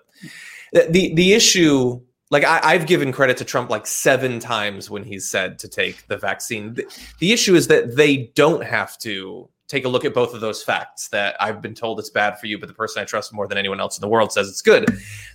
the 0.71 1.13
the 1.13 1.33
issue, 1.33 2.01
like 2.29 2.43
I, 2.43 2.59
I've 2.63 2.87
given 2.87 3.11
credit 3.11 3.37
to 3.37 3.45
Trump 3.45 3.69
like 3.69 3.87
seven 3.87 4.39
times 4.39 4.89
when 4.89 5.03
he's 5.03 5.29
said 5.29 5.59
to 5.59 5.67
take 5.67 6.07
the 6.07 6.17
vaccine. 6.17 6.73
The, 6.73 6.85
the 7.19 7.31
issue 7.31 7.55
is 7.55 7.67
that 7.67 7.95
they 7.95 8.31
don't 8.35 8.63
have 8.63 8.97
to 8.99 9.49
take 9.67 9.83
a 9.85 9.89
look 9.89 10.05
at 10.05 10.13
both 10.13 10.33
of 10.33 10.41
those 10.41 10.63
facts. 10.63 11.09
That 11.09 11.35
I've 11.39 11.61
been 11.61 11.73
told 11.73 11.99
it's 11.99 12.09
bad 12.09 12.39
for 12.39 12.47
you, 12.47 12.57
but 12.57 12.67
the 12.67 12.73
person 12.73 13.01
I 13.01 13.05
trust 13.05 13.33
more 13.33 13.47
than 13.47 13.57
anyone 13.57 13.79
else 13.79 13.97
in 13.97 14.01
the 14.01 14.07
world 14.07 14.31
says 14.31 14.49
it's 14.49 14.61
good. 14.61 14.87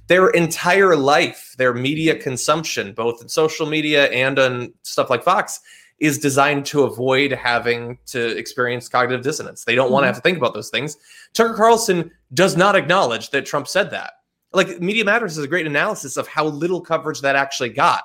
Their 0.06 0.30
entire 0.30 0.96
life, 0.96 1.54
their 1.58 1.74
media 1.74 2.16
consumption, 2.16 2.92
both 2.92 3.22
in 3.22 3.28
social 3.28 3.66
media 3.66 4.06
and 4.10 4.38
on 4.38 4.74
stuff 4.82 5.10
like 5.10 5.22
Fox 5.22 5.60
is 5.98 6.18
designed 6.18 6.66
to 6.66 6.82
avoid 6.82 7.30
having 7.30 7.96
to 8.06 8.36
experience 8.36 8.88
cognitive 8.88 9.22
dissonance. 9.22 9.64
They 9.64 9.76
don't 9.76 9.92
want 9.92 10.02
to 10.02 10.06
mm-hmm. 10.06 10.14
have 10.14 10.16
to 10.16 10.22
think 10.22 10.36
about 10.36 10.52
those 10.52 10.68
things. 10.68 10.96
Tucker 11.32 11.54
Carlson 11.54 12.10
does 12.34 12.56
not 12.56 12.74
acknowledge 12.74 13.30
that 13.30 13.46
Trump 13.46 13.68
said 13.68 13.90
that. 13.92 14.14
Like 14.54 14.80
Media 14.80 15.04
Matters 15.04 15.38
is 15.38 15.44
a 15.44 15.48
great 15.48 15.66
analysis 15.66 16.16
of 16.16 16.26
how 16.28 16.46
little 16.46 16.80
coverage 16.80 17.20
that 17.22 17.36
actually 17.36 17.70
got. 17.70 18.04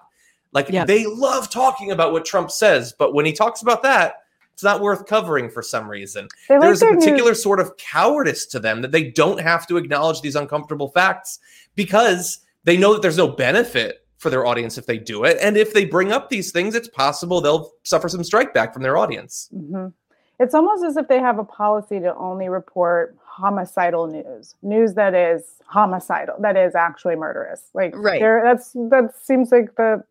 Like 0.53 0.69
Yeah. 0.69 0.85
they 0.85 1.05
love 1.05 1.49
talking 1.49 1.91
about 1.91 2.11
what 2.13 2.25
Trump 2.25 2.51
says, 2.51 2.93
but 2.97 3.13
when 3.13 3.25
he 3.25 3.33
talks 3.33 3.61
about 3.61 3.83
that, 3.83 4.23
it's 4.53 4.63
not 4.63 4.81
worth 4.81 5.05
covering 5.05 5.49
for 5.49 5.61
some 5.61 5.87
reason. 5.87 6.27
Like 6.49 6.61
There's 6.61 6.81
a 6.81 6.85
their 6.85 6.93
news- 6.95 7.03
particular 7.05 7.33
sort 7.35 7.59
of 7.59 7.77
cowardice 7.77 8.45
to 8.47 8.59
them 8.59 8.81
that 8.81 8.91
they 8.91 9.11
don't 9.11 9.39
have 9.39 9.67
to 9.67 9.77
acknowledge 9.77 10.21
these 10.21 10.35
uncomfortable 10.35 10.89
facts 10.89 11.39
because 11.75 12.39
they 12.63 12.75
know 12.77 12.93
that 12.93 13.01
there's 13.01 13.17
no 13.17 13.27
benefit 13.27 14.03
for 14.17 14.31
their 14.31 14.47
audience 14.47 14.79
if 14.79 14.87
they 14.87 14.97
do 14.97 15.25
it. 15.25 15.37
And 15.39 15.57
if 15.57 15.73
they 15.73 15.85
bring 15.85 16.11
up 16.11 16.29
these 16.29 16.51
things, 16.51 16.73
it's 16.73 16.87
possible 16.87 17.39
they'll 17.39 17.71
suffer 17.83 18.09
some 18.09 18.23
strike 18.23 18.51
back 18.53 18.73
from 18.73 18.81
their 18.81 18.97
audience. 18.97 19.47
Mhm. 19.55 19.93
It's 20.39 20.55
almost 20.55 20.83
as 20.83 20.97
if 20.97 21.07
they 21.07 21.19
have 21.19 21.37
a 21.37 21.43
policy 21.43 21.99
to 21.99 22.15
only 22.15 22.49
report 22.49 23.15
homicidal 23.37 24.07
news, 24.07 24.55
news 24.63 24.95
that 24.95 25.13
is 25.13 25.43
homicidal, 25.67 26.35
that 26.39 26.57
is 26.57 26.73
actually 26.73 27.15
murderous. 27.15 27.69
Like, 27.75 27.93
Right. 27.95 28.19
they're- 28.19 28.41
That's 28.43 28.71
that 28.73 29.13
seems 29.21 29.51
like 29.51 29.75
the 29.75 30.03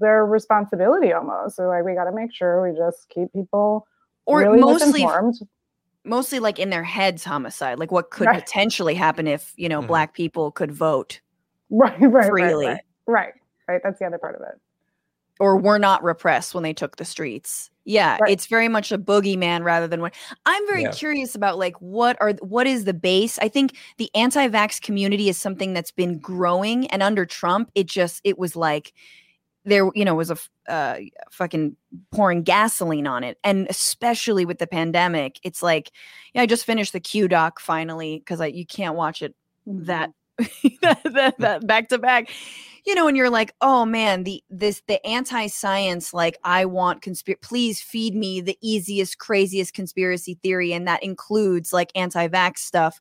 their 0.00 0.24
responsibility 0.24 1.12
almost. 1.12 1.56
So 1.56 1.68
like, 1.68 1.84
we 1.84 1.94
got 1.94 2.04
to 2.04 2.12
make 2.12 2.32
sure 2.32 2.62
we 2.62 2.76
just 2.76 3.08
keep 3.10 3.32
people 3.32 3.86
or 4.26 4.38
really 4.40 4.58
mostly 4.60 5.02
misinformed. 5.02 5.34
mostly 6.04 6.38
like 6.40 6.58
in 6.58 6.70
their 6.70 6.82
heads 6.82 7.24
homicide 7.24 7.78
like 7.78 7.92
what 7.92 8.10
could 8.10 8.26
Right. 8.26 8.42
potentially 8.42 8.94
happen 8.94 9.26
if 9.28 9.52
you 9.56 9.68
know 9.68 9.82
Mhm. 9.82 9.86
black 9.88 10.14
people 10.14 10.50
could 10.50 10.72
vote 10.72 11.20
Right, 11.70 12.00
right, 12.00 12.28
freely. 12.30 12.66
right, 12.66 12.72
right, 12.72 12.80
right, 13.06 13.34
right. 13.68 13.80
That's 13.84 13.98
the 13.98 14.06
other 14.06 14.18
part 14.18 14.34
of 14.34 14.40
it. 14.42 14.58
Or 15.40 15.56
were 15.56 15.78
not 15.78 16.02
repressed 16.02 16.54
when 16.54 16.62
they 16.62 16.72
took 16.74 16.96
the 16.96 17.04
streets. 17.04 17.70
Yeah, 17.84 18.16
Right. 18.20 18.30
it's 18.30 18.46
very 18.46 18.68
much 18.68 18.92
a 18.92 18.98
boogeyman 18.98 19.64
rather 19.64 19.88
than 19.88 20.00
what 20.00 20.14
I'm 20.46 20.66
very 20.68 20.82
Yeah. 20.82 20.92
curious 20.92 21.34
about 21.34 21.58
like 21.58 21.74
what 21.80 22.16
are 22.20 22.32
what 22.40 22.66
is 22.68 22.84
the 22.84 22.94
base? 22.94 23.38
I 23.40 23.48
think 23.48 23.76
the 23.98 24.08
anti-vax 24.14 24.80
community 24.80 25.28
is 25.28 25.36
something 25.36 25.72
that's 25.72 25.90
been 25.90 26.18
growing 26.18 26.86
and 26.88 27.02
under 27.02 27.26
Trump 27.26 27.70
it 27.74 27.86
just 27.86 28.20
it 28.22 28.38
was 28.38 28.54
like 28.54 28.92
there 29.64 29.90
you 29.94 30.04
know 30.04 30.14
was 30.14 30.30
a 30.30 30.36
uh, 30.68 30.98
fucking 31.32 31.76
pouring 32.12 32.42
gasoline 32.42 33.06
on 33.06 33.24
it 33.24 33.38
and 33.42 33.66
especially 33.68 34.44
with 34.44 34.58
the 34.58 34.66
pandemic 34.66 35.38
it's 35.42 35.62
like 35.62 35.90
yeah 36.34 36.42
I 36.42 36.46
just 36.46 36.64
finished 36.64 36.92
the 36.92 37.00
Q 37.00 37.26
doc 37.26 37.58
finally 37.58 38.20
cuz 38.26 38.40
I 38.40 38.46
you 38.46 38.66
can't 38.66 38.94
watch 38.96 39.22
it 39.22 39.34
that 39.66 40.10
that, 40.82 41.00
that, 41.04 41.38
that 41.38 41.66
back 41.66 41.88
to 41.88 41.98
back. 41.98 42.30
You 42.84 42.96
know 42.96 43.06
and 43.06 43.16
you're 43.16 43.30
like 43.30 43.54
oh 43.60 43.84
man 43.84 44.24
the 44.24 44.42
this 44.50 44.82
the 44.88 45.06
anti-science 45.06 46.12
like 46.12 46.36
i 46.42 46.64
want 46.64 47.00
conspiracy 47.00 47.38
please 47.40 47.80
feed 47.80 48.16
me 48.16 48.40
the 48.40 48.58
easiest 48.60 49.18
craziest 49.18 49.72
conspiracy 49.72 50.36
theory 50.42 50.72
and 50.72 50.88
that 50.88 51.00
includes 51.00 51.72
like 51.72 51.92
anti-vax 51.94 52.58
stuff 52.58 52.98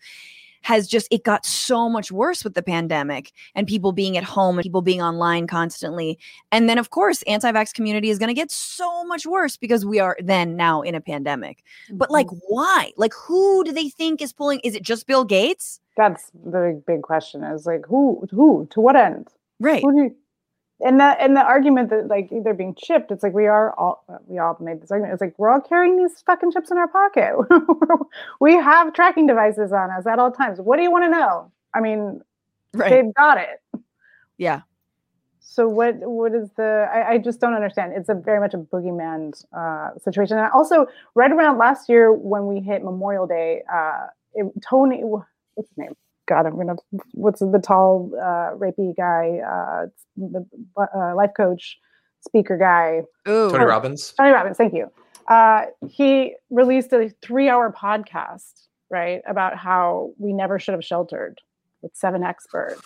has 0.61 0.88
just 0.88 1.07
it 1.11 1.23
got 1.23 1.45
so 1.45 1.89
much 1.89 2.11
worse 2.11 2.43
with 2.43 2.53
the 2.53 2.61
pandemic 2.61 3.32
and 3.55 3.67
people 3.67 3.91
being 3.91 4.17
at 4.17 4.23
home 4.23 4.57
and 4.57 4.63
people 4.63 4.82
being 4.82 5.01
online 5.01 5.47
constantly. 5.47 6.19
And 6.51 6.69
then 6.69 6.77
of 6.77 6.91
course 6.91 7.23
anti-vax 7.23 7.73
community 7.73 8.09
is 8.09 8.19
going 8.19 8.29
to 8.29 8.34
get 8.34 8.51
so 8.51 9.03
much 9.05 9.25
worse 9.25 9.57
because 9.57 9.86
we 9.86 9.99
are 9.99 10.17
then 10.21 10.55
now 10.55 10.82
in 10.82 10.95
a 10.95 11.01
pandemic. 11.01 11.63
But 11.91 12.11
like 12.11 12.27
mm-hmm. 12.27 12.38
why? 12.47 12.91
Like 12.97 13.13
who 13.13 13.63
do 13.63 13.71
they 13.71 13.89
think 13.89 14.21
is 14.21 14.34
pulling 14.34 14.59
is 14.61 14.75
it 14.75 14.84
just 14.84 15.07
bill 15.07 15.25
gates 15.25 15.79
that's 15.98 16.32
the 16.46 16.60
big, 16.60 16.86
big 16.86 17.02
question 17.02 17.44
is 17.44 17.66
like 17.66 17.86
who 17.88 18.28
who 18.32 18.68
to 18.72 18.80
what 18.80 18.96
end 18.96 19.28
right 19.60 19.82
you, 19.84 20.16
and 20.84 21.00
the 21.00 21.22
and 21.22 21.36
the 21.36 21.42
argument 21.42 21.89
that 21.89 22.08
like 22.08 22.30
they're 22.44 22.54
being 22.54 22.76
chipped, 22.76 23.12
it's 23.12 23.24
like 23.24 23.34
we 23.34 23.48
are 23.48 23.74
all 23.78 24.04
we 24.28 24.39
all 24.39 24.58
made 24.60 24.82
this 24.82 24.92
argument. 24.92 25.14
It's 25.14 25.22
like 25.22 25.38
we're 25.38 25.52
all 25.52 25.62
carrying 25.62 25.98
these 25.98 26.22
fucking 26.26 26.52
chips 26.52 26.72
in 26.72 26.78
our 26.78 26.88
pocket. 26.88 27.36
we 28.39 28.56
have 28.56 28.94
tracking 28.94 29.28
devices 29.28 29.72
on 29.72 29.92
us 29.92 30.08
at 30.08 30.20
all 30.20 30.32
times. 30.32 30.60
What 30.60 30.78
do 30.78 30.84
you 30.84 30.92
want 30.92 31.06
to 31.06 31.10
know? 31.10 31.52
I 31.74 31.82
mean, 31.82 32.22
right 32.74 32.89
they've 32.89 33.14
got 33.14 33.38
it. 33.38 33.82
yeah 34.38 34.62
So 35.39 35.68
what 35.68 35.98
what 36.00 36.34
is 36.34 36.50
the? 36.56 36.88
I, 36.92 37.12
I 37.12 37.18
just 37.18 37.39
don't 37.39 37.54
understand. 37.54 37.94
It's 37.96 38.10
a 38.10 38.16
very 38.16 38.39
much 38.39 38.54
a 38.54 38.58
boogeyman 38.58 39.34
uh, 39.54 40.00
situation. 40.00 40.38
And 40.38 40.52
also, 40.52 40.88
right 41.14 41.32
around 41.32 41.58
last 41.58 41.89
year 41.89 42.12
when 42.12 42.48
we 42.48 42.60
hit 42.60 42.84
Memorial 42.84 43.28
Day, 43.28 43.62
uh, 43.72 44.08
it, 44.34 44.46
Tony, 44.68 45.04
what's 45.56 45.70
his 45.70 45.78
name? 45.78 45.95
God, 46.28 46.45
I'm 46.45 46.56
gonna. 46.56 46.76
What's 47.14 47.39
the 47.39 47.62
tall, 47.64 48.12
uh, 48.16 48.56
rapey 48.56 48.95
guy? 48.95 49.39
Uh, 49.45 49.88
the 50.16 50.45
uh, 50.78 51.16
life 51.16 51.32
coach, 51.36 51.78
speaker 52.26 52.58
guy. 52.58 53.02
Ooh. 53.30 53.49
Tony 53.49 53.66
Robbins. 53.66 54.14
Tony 54.18 54.32
Robbins, 54.32 54.58
thank 54.58 54.74
you. 54.74 54.91
Uh, 55.28 55.66
he 55.88 56.36
released 56.49 56.91
a 56.93 57.10
three-hour 57.22 57.74
podcast, 57.74 58.68
right, 58.89 59.22
about 59.28 59.58
how 59.58 60.12
we 60.18 60.34
never 60.34 60.60
should 60.60 60.74
have 60.74 60.84
sheltered 60.84 61.39
with 61.82 61.95
seven 61.95 62.24
experts 62.24 62.82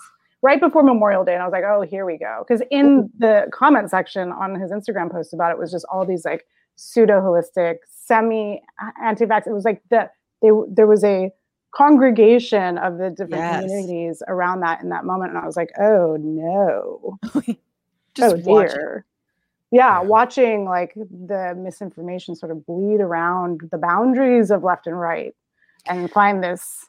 right 0.46 0.60
before 0.60 0.84
Memorial 0.84 1.24
Day, 1.24 1.34
and 1.34 1.42
I 1.42 1.46
was 1.46 1.52
like, 1.52 1.64
oh, 1.64 1.82
here 1.82 2.06
we 2.06 2.20
go, 2.20 2.46
because 2.48 2.62
in 2.70 3.10
the 3.18 3.48
comment 3.52 3.90
section 3.90 4.32
on 4.32 4.60
his 4.60 4.72
Instagram 4.72 5.12
post 5.12 5.34
about 5.34 5.52
it 5.52 5.58
was 5.58 5.72
just 5.72 5.86
all 5.92 6.06
these 6.06 6.24
like 6.24 6.46
pseudo 6.76 7.20
holistic, 7.20 7.78
semi 7.90 8.62
anti-vax. 9.04 9.48
It 9.48 9.54
was 9.54 9.66
like 9.66 9.82
the 9.90 10.10
they 10.44 10.50
there 10.70 10.86
was 10.86 11.04
a 11.04 11.32
congregation 11.76 12.78
of 12.78 12.98
the 12.98 13.10
different 13.10 13.44
Yes. 13.44 13.62
communities 13.62 14.24
around 14.28 14.62
that 14.62 14.82
in 14.82 14.90
that 14.90 15.06
moment, 15.06 15.32
and 15.32 15.38
I 15.40 15.46
was 15.46 15.58
like, 15.58 15.72
oh 15.80 16.16
no. 16.20 17.20
Just 18.16 18.48
oh 18.48 18.66
dear. 18.68 19.06
Yeah, 19.72 20.00
watching 20.00 20.64
like 20.64 20.94
the 20.96 21.54
misinformation 21.58 22.36
sort 22.36 22.52
of 22.52 22.66
bleed 22.66 23.02
around 23.02 23.62
the 23.72 23.78
boundaries 23.78 24.52
of 24.52 24.64
left 24.64 24.88
and 24.88 24.98
right 24.98 25.36
and 25.86 26.10
find 26.10 26.42
this 26.42 26.86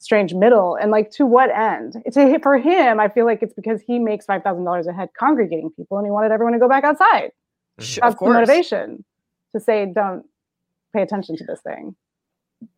strange 0.00 0.34
middle 0.34 0.74
and 0.74 0.90
like 0.90 1.10
to 1.12 1.24
what 1.26 1.50
end? 1.50 2.02
To, 2.12 2.38
for 2.40 2.58
him 2.58 3.00
i 3.00 3.08
feel 3.08 3.24
like 3.24 3.42
it's 3.42 3.54
because 3.54 3.80
he 3.80 3.98
makes 3.98 4.26
$5000 4.26 4.86
a 4.86 4.92
head 4.92 5.10
congregating 5.18 5.70
people 5.70 5.96
and 5.96 6.06
he 6.06 6.10
wanted 6.10 6.32
everyone 6.32 6.52
to 6.54 6.58
go 6.58 6.68
back 6.68 6.84
outside. 6.84 7.30
Sh- 7.78 7.98
that's 8.02 8.14
of 8.14 8.18
the 8.18 8.28
motivation 8.28 9.04
to 9.52 9.60
say 9.60 9.86
don't 9.86 10.26
pay 10.92 11.02
attention 11.02 11.36
to 11.36 11.44
this 11.44 11.60
thing 11.60 11.94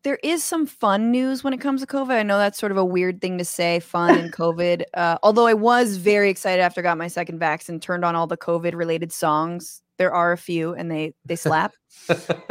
There 0.03 0.19
is 0.23 0.43
some 0.43 0.65
fun 0.65 1.11
news 1.11 1.43
when 1.43 1.53
it 1.53 1.61
comes 1.61 1.81
to 1.81 1.87
COVID. 1.87 2.11
I 2.11 2.23
know 2.23 2.37
that's 2.37 2.59
sort 2.59 2.71
of 2.71 2.77
a 2.77 2.85
weird 2.85 3.21
thing 3.21 3.37
to 3.37 3.45
say, 3.45 3.79
fun 3.79 4.17
and 4.17 4.33
COVID. 4.33 4.83
Uh, 4.93 5.17
although 5.23 5.47
I 5.47 5.53
was 5.53 5.97
very 5.97 6.29
excited 6.29 6.61
after 6.61 6.81
I 6.81 6.83
got 6.83 6.97
my 6.97 7.07
second 7.07 7.39
vaccine, 7.39 7.79
turned 7.79 8.05
on 8.05 8.15
all 8.15 8.27
the 8.27 8.37
COVID 8.37 8.73
related 8.75 9.11
songs. 9.11 9.81
There 9.97 10.13
are 10.13 10.31
a 10.31 10.37
few 10.37 10.73
and 10.73 10.91
they 10.91 11.13
they 11.25 11.35
slap. 11.35 11.73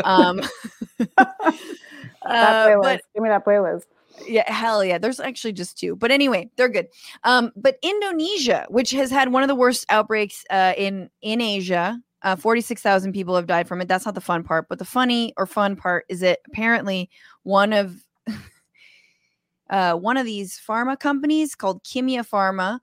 um, 0.04 0.40
uh, 1.18 2.76
but 2.82 3.02
give 3.14 3.22
me 3.22 3.28
that 3.28 3.44
playlist 3.44 3.84
yeah, 4.26 4.50
hell 4.50 4.84
yeah. 4.84 4.98
There's 4.98 5.20
actually 5.20 5.52
just 5.52 5.78
two. 5.78 5.96
But 5.96 6.10
anyway, 6.10 6.50
they're 6.56 6.68
good. 6.68 6.88
Um, 7.24 7.52
but 7.56 7.78
Indonesia, 7.82 8.66
which 8.68 8.90
has 8.92 9.10
had 9.10 9.32
one 9.32 9.42
of 9.42 9.48
the 9.48 9.54
worst 9.54 9.86
outbreaks 9.88 10.44
uh, 10.50 10.74
in 10.76 11.10
in 11.22 11.40
Asia, 11.40 12.00
uh, 12.26 12.34
46,000 12.34 13.12
people 13.12 13.36
have 13.36 13.46
died 13.46 13.68
from 13.68 13.80
it. 13.80 13.86
That's 13.86 14.04
not 14.04 14.16
the 14.16 14.20
fun 14.20 14.42
part. 14.42 14.68
But 14.68 14.80
the 14.80 14.84
funny 14.84 15.32
or 15.36 15.46
fun 15.46 15.76
part 15.76 16.06
is 16.08 16.20
that 16.20 16.40
apparently 16.48 17.08
one 17.44 17.72
of 17.72 18.02
uh, 19.70 19.94
one 19.94 20.16
of 20.16 20.26
these 20.26 20.58
pharma 20.58 20.98
companies 20.98 21.54
called 21.54 21.84
Kimia 21.84 22.28
Farma, 22.28 22.80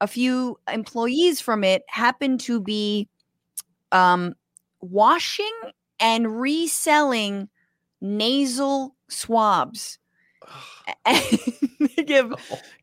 a 0.00 0.06
few 0.06 0.58
employees 0.72 1.38
from 1.38 1.64
it 1.64 1.82
happened 1.88 2.40
to 2.40 2.62
be 2.62 3.10
um, 3.92 4.34
washing 4.80 5.52
and 6.00 6.40
reselling 6.40 7.50
nasal 8.00 8.96
swabs. 9.08 9.98
And 11.04 11.38
they 11.96 12.04
give 12.04 12.32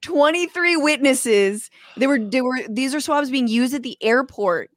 23 0.02 0.78
witnesses. 0.78 1.72
They 1.98 2.06
were 2.06 2.20
they 2.20 2.42
were 2.42 2.60
these 2.70 2.94
are 2.94 3.00
swabs 3.00 3.32
being 3.32 3.48
used 3.48 3.74
at 3.74 3.82
the 3.82 3.98
airport. 4.02 4.70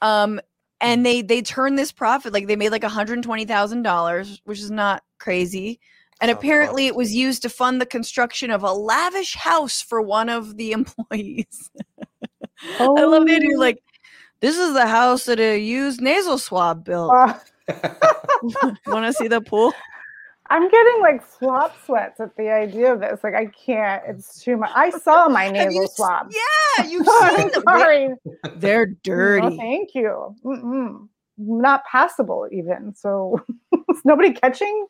Um 0.00 0.40
and 0.82 1.06
they 1.06 1.22
they 1.22 1.40
turned 1.40 1.78
this 1.78 1.92
profit 1.92 2.32
like 2.32 2.46
they 2.46 2.56
made 2.56 2.70
like 2.70 2.82
$120,000, 2.82 4.40
which 4.44 4.58
is 4.58 4.70
not 4.70 5.02
crazy. 5.18 5.80
And 6.20 6.28
Sounds 6.28 6.38
apparently 6.38 6.86
it 6.86 6.94
was 6.94 7.14
used 7.14 7.42
to 7.42 7.48
fund 7.48 7.80
the 7.80 7.86
construction 7.86 8.50
of 8.50 8.62
a 8.62 8.72
lavish 8.72 9.34
house 9.34 9.80
for 9.80 10.02
one 10.02 10.28
of 10.28 10.56
the 10.56 10.72
employees. 10.78 11.70
I 12.78 12.86
love 12.86 13.26
the 13.26 13.34
idea 13.34 13.50
Oh. 13.56 13.58
like 13.60 13.82
this 14.40 14.56
is 14.58 14.74
the 14.74 14.86
house 14.86 15.24
that 15.26 15.40
a 15.40 15.58
used 15.58 16.00
nasal 16.00 16.36
swab 16.38 16.84
built. 16.84 17.12
Uh, 17.12 17.34
Want 18.86 19.06
to 19.06 19.12
see 19.12 19.28
the 19.28 19.40
pool? 19.40 19.72
I'm 20.52 20.68
getting 20.68 21.00
like 21.00 21.22
swap 21.38 21.74
sweats 21.86 22.20
at 22.20 22.36
the 22.36 22.50
idea 22.52 22.92
of 22.92 23.00
this. 23.00 23.20
Like 23.24 23.34
I 23.34 23.46
can't. 23.46 24.02
It's 24.06 24.42
too 24.42 24.56
much. 24.58 24.70
I 24.74 24.90
saw 24.90 25.28
my 25.30 25.44
Have 25.44 25.52
nasal 25.54 25.72
you 25.72 25.88
swab. 25.94 26.30
Yeah, 26.30 26.84
you've 26.88 27.06
I'm 27.08 27.36
seen 27.36 27.48
them. 27.48 27.62
They- 27.66 27.72
sorry. 27.72 28.14
They're 28.56 28.86
No, 28.86 28.94
dirty. 29.02 29.56
thank 29.56 29.94
you. 29.94 30.36
Mm-mm. 30.44 31.08
Not 31.38 31.84
passable 31.90 32.46
even. 32.52 32.94
So 32.94 33.40
is 33.90 34.04
nobody 34.04 34.32
catching 34.32 34.86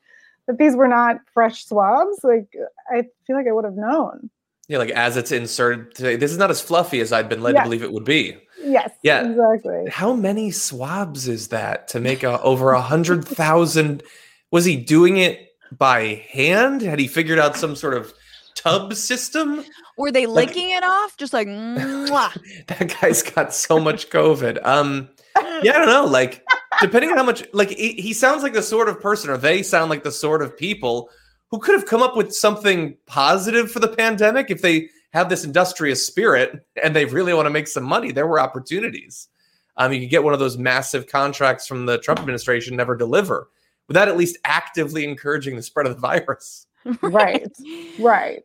that 0.49 0.59
these 0.59 0.75
were 0.75 0.89
not 0.89 1.19
fresh 1.33 1.65
swabs. 1.65 2.19
Like 2.25 2.53
I 2.91 3.05
feel 3.27 3.37
like 3.37 3.47
I 3.47 3.53
would 3.53 3.65
have 3.65 3.77
known. 3.77 4.29
Yeah, 4.69 4.79
like 4.79 4.91
as 4.91 5.17
it's 5.17 5.31
inserted 5.33 5.95
today. 5.95 6.17
This 6.17 6.33
is 6.33 6.39
not 6.39 6.51
as 6.51 6.61
fluffy 6.61 7.01
as 7.01 7.13
I'd 7.13 7.29
been 7.29 7.43
led 7.43 7.55
Yeah. 7.55 7.61
to 7.63 7.67
believe 7.67 7.83
it 7.83 7.93
would 7.93 8.05
be. 8.05 8.37
Yes. 8.65 8.91
Yeah. 9.03 9.29
Exactly. 9.31 9.85
How 9.91 10.13
many 10.15 10.51
swabs 10.51 11.29
is 11.29 11.49
that 11.49 11.89
to 11.89 12.01
make 12.01 12.23
a, 12.23 12.41
over 12.43 12.73
a 12.73 12.81
hundred 12.81 13.25
thousand? 13.25 14.03
Was 14.51 14.65
he 14.65 14.77
doing 14.77 15.17
it 15.19 15.49
by 15.79 16.27
hand? 16.31 16.83
Had 16.83 16.99
he 16.99 17.07
figured 17.09 17.39
out 17.39 17.57
some 17.57 17.75
sort 17.77 17.95
of 17.95 18.13
tub 18.55 18.95
system? 18.95 19.65
Were 19.97 20.11
they 20.13 20.27
Like- 20.27 20.49
licking 20.49 20.71
it 20.71 20.85
off? 20.85 21.17
Just 21.17 21.33
like. 21.33 21.49
That 22.69 22.97
guy's 23.01 23.23
got 23.23 23.55
so 23.55 23.79
much 23.81 24.11
COVID. 24.11 24.65
Um, 24.67 25.09
yeah, 25.63 25.73
I 25.73 25.79
don't 25.79 25.87
know. 25.87 26.05
Like, 26.05 26.45
depending 26.81 27.11
on 27.11 27.17
how 27.17 27.25
much, 27.25 27.45
like, 27.53 27.71
he, 27.71 27.93
he 27.95 28.13
sounds 28.13 28.43
like 28.43 28.53
the 28.53 28.63
sort 28.63 28.89
of 28.89 29.01
person, 29.01 29.31
or 29.31 29.37
they 29.37 29.63
sound 29.63 29.91
like 29.91 30.03
the 30.05 30.13
sort 30.13 30.43
of 30.43 30.57
people 30.57 31.09
who 31.51 31.59
could 31.59 31.75
have 31.75 31.87
come 31.87 32.03
up 32.03 32.17
with 32.17 32.35
something 32.35 32.97
positive 33.07 33.71
for 33.71 33.81
the 33.81 33.89
pandemic 33.89 34.51
if 34.51 34.63
they 34.63 34.89
have 35.13 35.29
this 35.29 35.45
industrious 35.45 36.07
spirit 36.07 36.65
and 36.83 36.97
they 36.97 37.05
really 37.05 37.35
want 37.35 37.47
to 37.47 37.51
make 37.51 37.69
some 37.69 37.85
money. 37.85 38.13
There 38.13 38.27
were 38.27 38.41
opportunities. 38.41 39.29
Um, 39.77 39.93
you 39.93 40.01
could 40.01 40.11
get 40.11 40.25
one 40.25 40.33
of 40.35 40.41
those 40.41 40.57
massive 40.59 41.07
contracts 41.07 41.67
from 41.67 41.87
the 41.87 41.99
Trump 41.99 42.21
administration, 42.21 42.77
never 42.77 42.97
deliver, 42.97 43.49
without 43.89 44.09
at 44.09 44.17
least 44.17 44.39
actively 44.45 45.05
encouraging 45.05 45.57
the 45.57 45.63
spread 45.63 45.87
of 45.87 45.95
the 45.95 46.01
virus. 46.01 46.67
Right. 47.01 47.47
Right. 48.01 48.43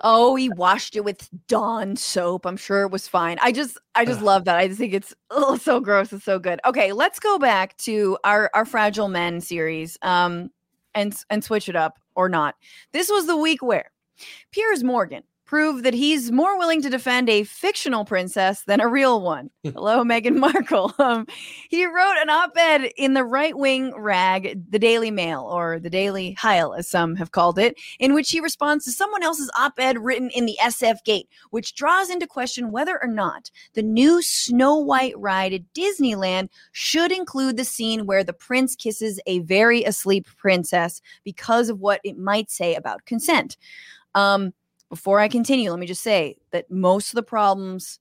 Oh, 0.00 0.34
he 0.34 0.48
washed 0.48 0.96
it 0.96 1.04
with 1.04 1.28
Dawn 1.46 1.94
soap. 1.94 2.44
I'm 2.44 2.56
sure 2.56 2.82
it 2.82 2.90
was 2.90 3.06
fine. 3.06 3.38
I 3.40 3.52
just, 3.52 3.78
I 3.94 4.04
just 4.04 4.20
love 4.22 4.44
that. 4.46 4.56
I 4.56 4.66
just 4.66 4.80
think 4.80 4.92
it's 4.92 5.14
oh, 5.30 5.56
so 5.56 5.78
gross. 5.78 6.12
It's 6.12 6.24
so 6.24 6.40
good. 6.40 6.60
Okay, 6.66 6.92
let's 6.92 7.20
go 7.20 7.38
back 7.38 7.76
to 7.78 8.18
our 8.24 8.50
our 8.54 8.64
fragile 8.64 9.06
men 9.08 9.40
series, 9.40 9.96
um, 10.02 10.50
and 10.96 11.16
and 11.30 11.44
switch 11.44 11.68
it 11.68 11.76
up 11.76 11.98
or 12.16 12.28
not. 12.28 12.56
This 12.92 13.08
was 13.08 13.26
the 13.26 13.36
week 13.36 13.62
where 13.62 13.92
Piers 14.50 14.82
Morgan 14.82 15.22
prove 15.46 15.84
that 15.84 15.94
he's 15.94 16.32
more 16.32 16.58
willing 16.58 16.82
to 16.82 16.90
defend 16.90 17.30
a 17.30 17.44
fictional 17.44 18.04
princess 18.04 18.64
than 18.64 18.80
a 18.80 18.88
real 18.88 19.22
one. 19.22 19.48
Hello, 19.62 20.02
Meghan 20.04 20.36
Markle. 20.36 20.92
Um, 21.06 21.26
he 21.68 21.86
wrote 21.86 22.16
an 22.20 22.30
op 22.30 22.56
ed 22.56 22.90
in 22.96 23.14
the 23.14 23.22
right 23.22 23.56
wing 23.56 23.92
rag, 23.96 24.60
the 24.70 24.78
Daily 24.78 25.10
Mail, 25.12 25.42
or 25.42 25.78
the 25.78 25.90
Daily 25.90 26.32
Heil, 26.32 26.72
as 26.72 26.88
some 26.88 27.14
have 27.14 27.30
called 27.30 27.58
it, 27.58 27.78
in 28.00 28.12
which 28.12 28.30
he 28.30 28.40
responds 28.40 28.84
to 28.84 28.90
someone 28.90 29.22
else's 29.22 29.50
op 29.56 29.74
ed 29.78 29.98
written 29.98 30.30
in 30.30 30.46
the 30.46 30.58
SF 30.60 31.04
Gate, 31.04 31.28
which 31.50 31.74
draws 31.74 32.10
into 32.10 32.26
question 32.26 32.72
whether 32.72 33.00
or 33.00 33.08
not 33.08 33.50
the 33.74 33.82
new 33.82 34.20
Snow 34.20 34.76
White 34.76 35.16
ride 35.16 35.52
at 35.52 35.72
Disneyland 35.74 36.48
should 36.72 37.12
include 37.12 37.56
the 37.56 37.64
scene 37.64 38.06
where 38.06 38.24
the 38.24 38.32
prince 38.32 38.74
kisses 38.74 39.20
a 39.26 39.40
very 39.40 39.84
asleep 39.84 40.26
princess 40.38 41.00
because 41.22 41.68
of 41.68 41.78
what 41.78 42.00
it 42.02 42.18
might 42.18 42.50
say 42.50 42.74
about 42.74 43.04
consent. 43.04 43.56
Um, 44.14 44.52
before 44.88 45.20
I 45.20 45.28
continue, 45.28 45.70
let 45.70 45.78
me 45.78 45.86
just 45.86 46.02
say 46.02 46.36
that 46.52 46.70
most 46.70 47.08
of 47.08 47.14
the 47.14 47.22
problems 47.22 47.98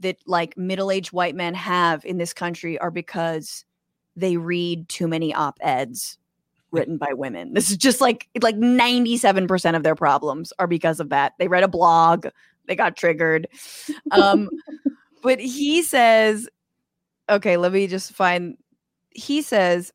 that 0.00 0.18
like 0.26 0.56
middle-aged 0.56 1.12
white 1.12 1.34
men 1.34 1.54
have 1.54 2.04
in 2.04 2.18
this 2.18 2.32
country 2.32 2.78
are 2.78 2.90
because 2.90 3.64
they 4.14 4.36
read 4.36 4.88
too 4.88 5.08
many 5.08 5.34
op-eds 5.34 6.18
written 6.70 6.98
by 6.98 7.12
women. 7.12 7.54
This 7.54 7.70
is 7.70 7.76
just 7.76 8.00
like 8.00 8.28
like 8.42 8.56
97% 8.56 9.76
of 9.76 9.82
their 9.82 9.94
problems 9.94 10.52
are 10.58 10.66
because 10.66 11.00
of 11.00 11.08
that. 11.10 11.32
They 11.38 11.48
read 11.48 11.62
a 11.62 11.68
blog, 11.68 12.26
they 12.66 12.76
got 12.76 12.96
triggered. 12.96 13.48
Um 14.10 14.50
but 15.22 15.40
he 15.40 15.82
says 15.82 16.48
okay, 17.28 17.56
let 17.56 17.72
me 17.72 17.86
just 17.86 18.12
find 18.12 18.56
he 19.10 19.40
says 19.40 19.92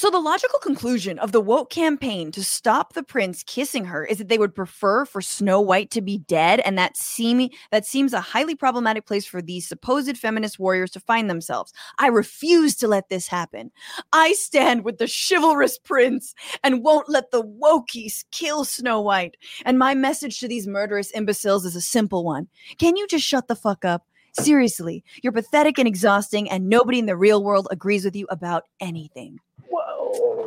so 0.00 0.08
the 0.08 0.18
logical 0.18 0.58
conclusion 0.60 1.18
of 1.18 1.30
the 1.30 1.42
woke 1.42 1.68
campaign 1.68 2.32
to 2.32 2.42
stop 2.42 2.94
the 2.94 3.02
prince 3.02 3.42
kissing 3.42 3.84
her 3.84 4.02
is 4.02 4.16
that 4.16 4.30
they 4.30 4.38
would 4.38 4.54
prefer 4.54 5.04
for 5.04 5.20
Snow 5.20 5.60
White 5.60 5.90
to 5.90 6.00
be 6.00 6.16
dead, 6.16 6.60
and 6.60 6.78
that 6.78 6.96
seeming 6.96 7.50
that 7.70 7.84
seems 7.84 8.14
a 8.14 8.20
highly 8.22 8.54
problematic 8.54 9.04
place 9.04 9.26
for 9.26 9.42
these 9.42 9.68
supposed 9.68 10.16
feminist 10.16 10.58
warriors 10.58 10.90
to 10.92 11.00
find 11.00 11.28
themselves. 11.28 11.74
I 11.98 12.06
refuse 12.06 12.76
to 12.76 12.88
let 12.88 13.10
this 13.10 13.28
happen. 13.28 13.72
I 14.10 14.32
stand 14.32 14.84
with 14.84 14.96
the 14.96 15.06
chivalrous 15.28 15.76
prince 15.76 16.34
and 16.64 16.82
won't 16.82 17.10
let 17.10 17.30
the 17.30 17.42
wokies 17.42 18.24
kill 18.32 18.64
Snow 18.64 19.02
White. 19.02 19.36
And 19.66 19.78
my 19.78 19.94
message 19.94 20.40
to 20.40 20.48
these 20.48 20.66
murderous 20.66 21.10
imbeciles 21.10 21.66
is 21.66 21.76
a 21.76 21.82
simple 21.82 22.24
one: 22.24 22.48
Can 22.78 22.96
you 22.96 23.06
just 23.06 23.26
shut 23.26 23.48
the 23.48 23.54
fuck 23.54 23.84
up? 23.84 24.06
Seriously, 24.32 25.04
you're 25.22 25.30
pathetic 25.30 25.78
and 25.78 25.86
exhausting, 25.86 26.48
and 26.48 26.70
nobody 26.70 26.98
in 26.98 27.04
the 27.04 27.18
real 27.18 27.44
world 27.44 27.68
agrees 27.70 28.06
with 28.06 28.16
you 28.16 28.26
about 28.30 28.62
anything. 28.80 29.38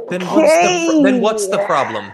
Then 0.09 0.21
what's 0.21 0.53
the 0.53 1.01
then 1.03 1.21
what's 1.21 1.47
the 1.47 1.63
problem? 1.65 2.11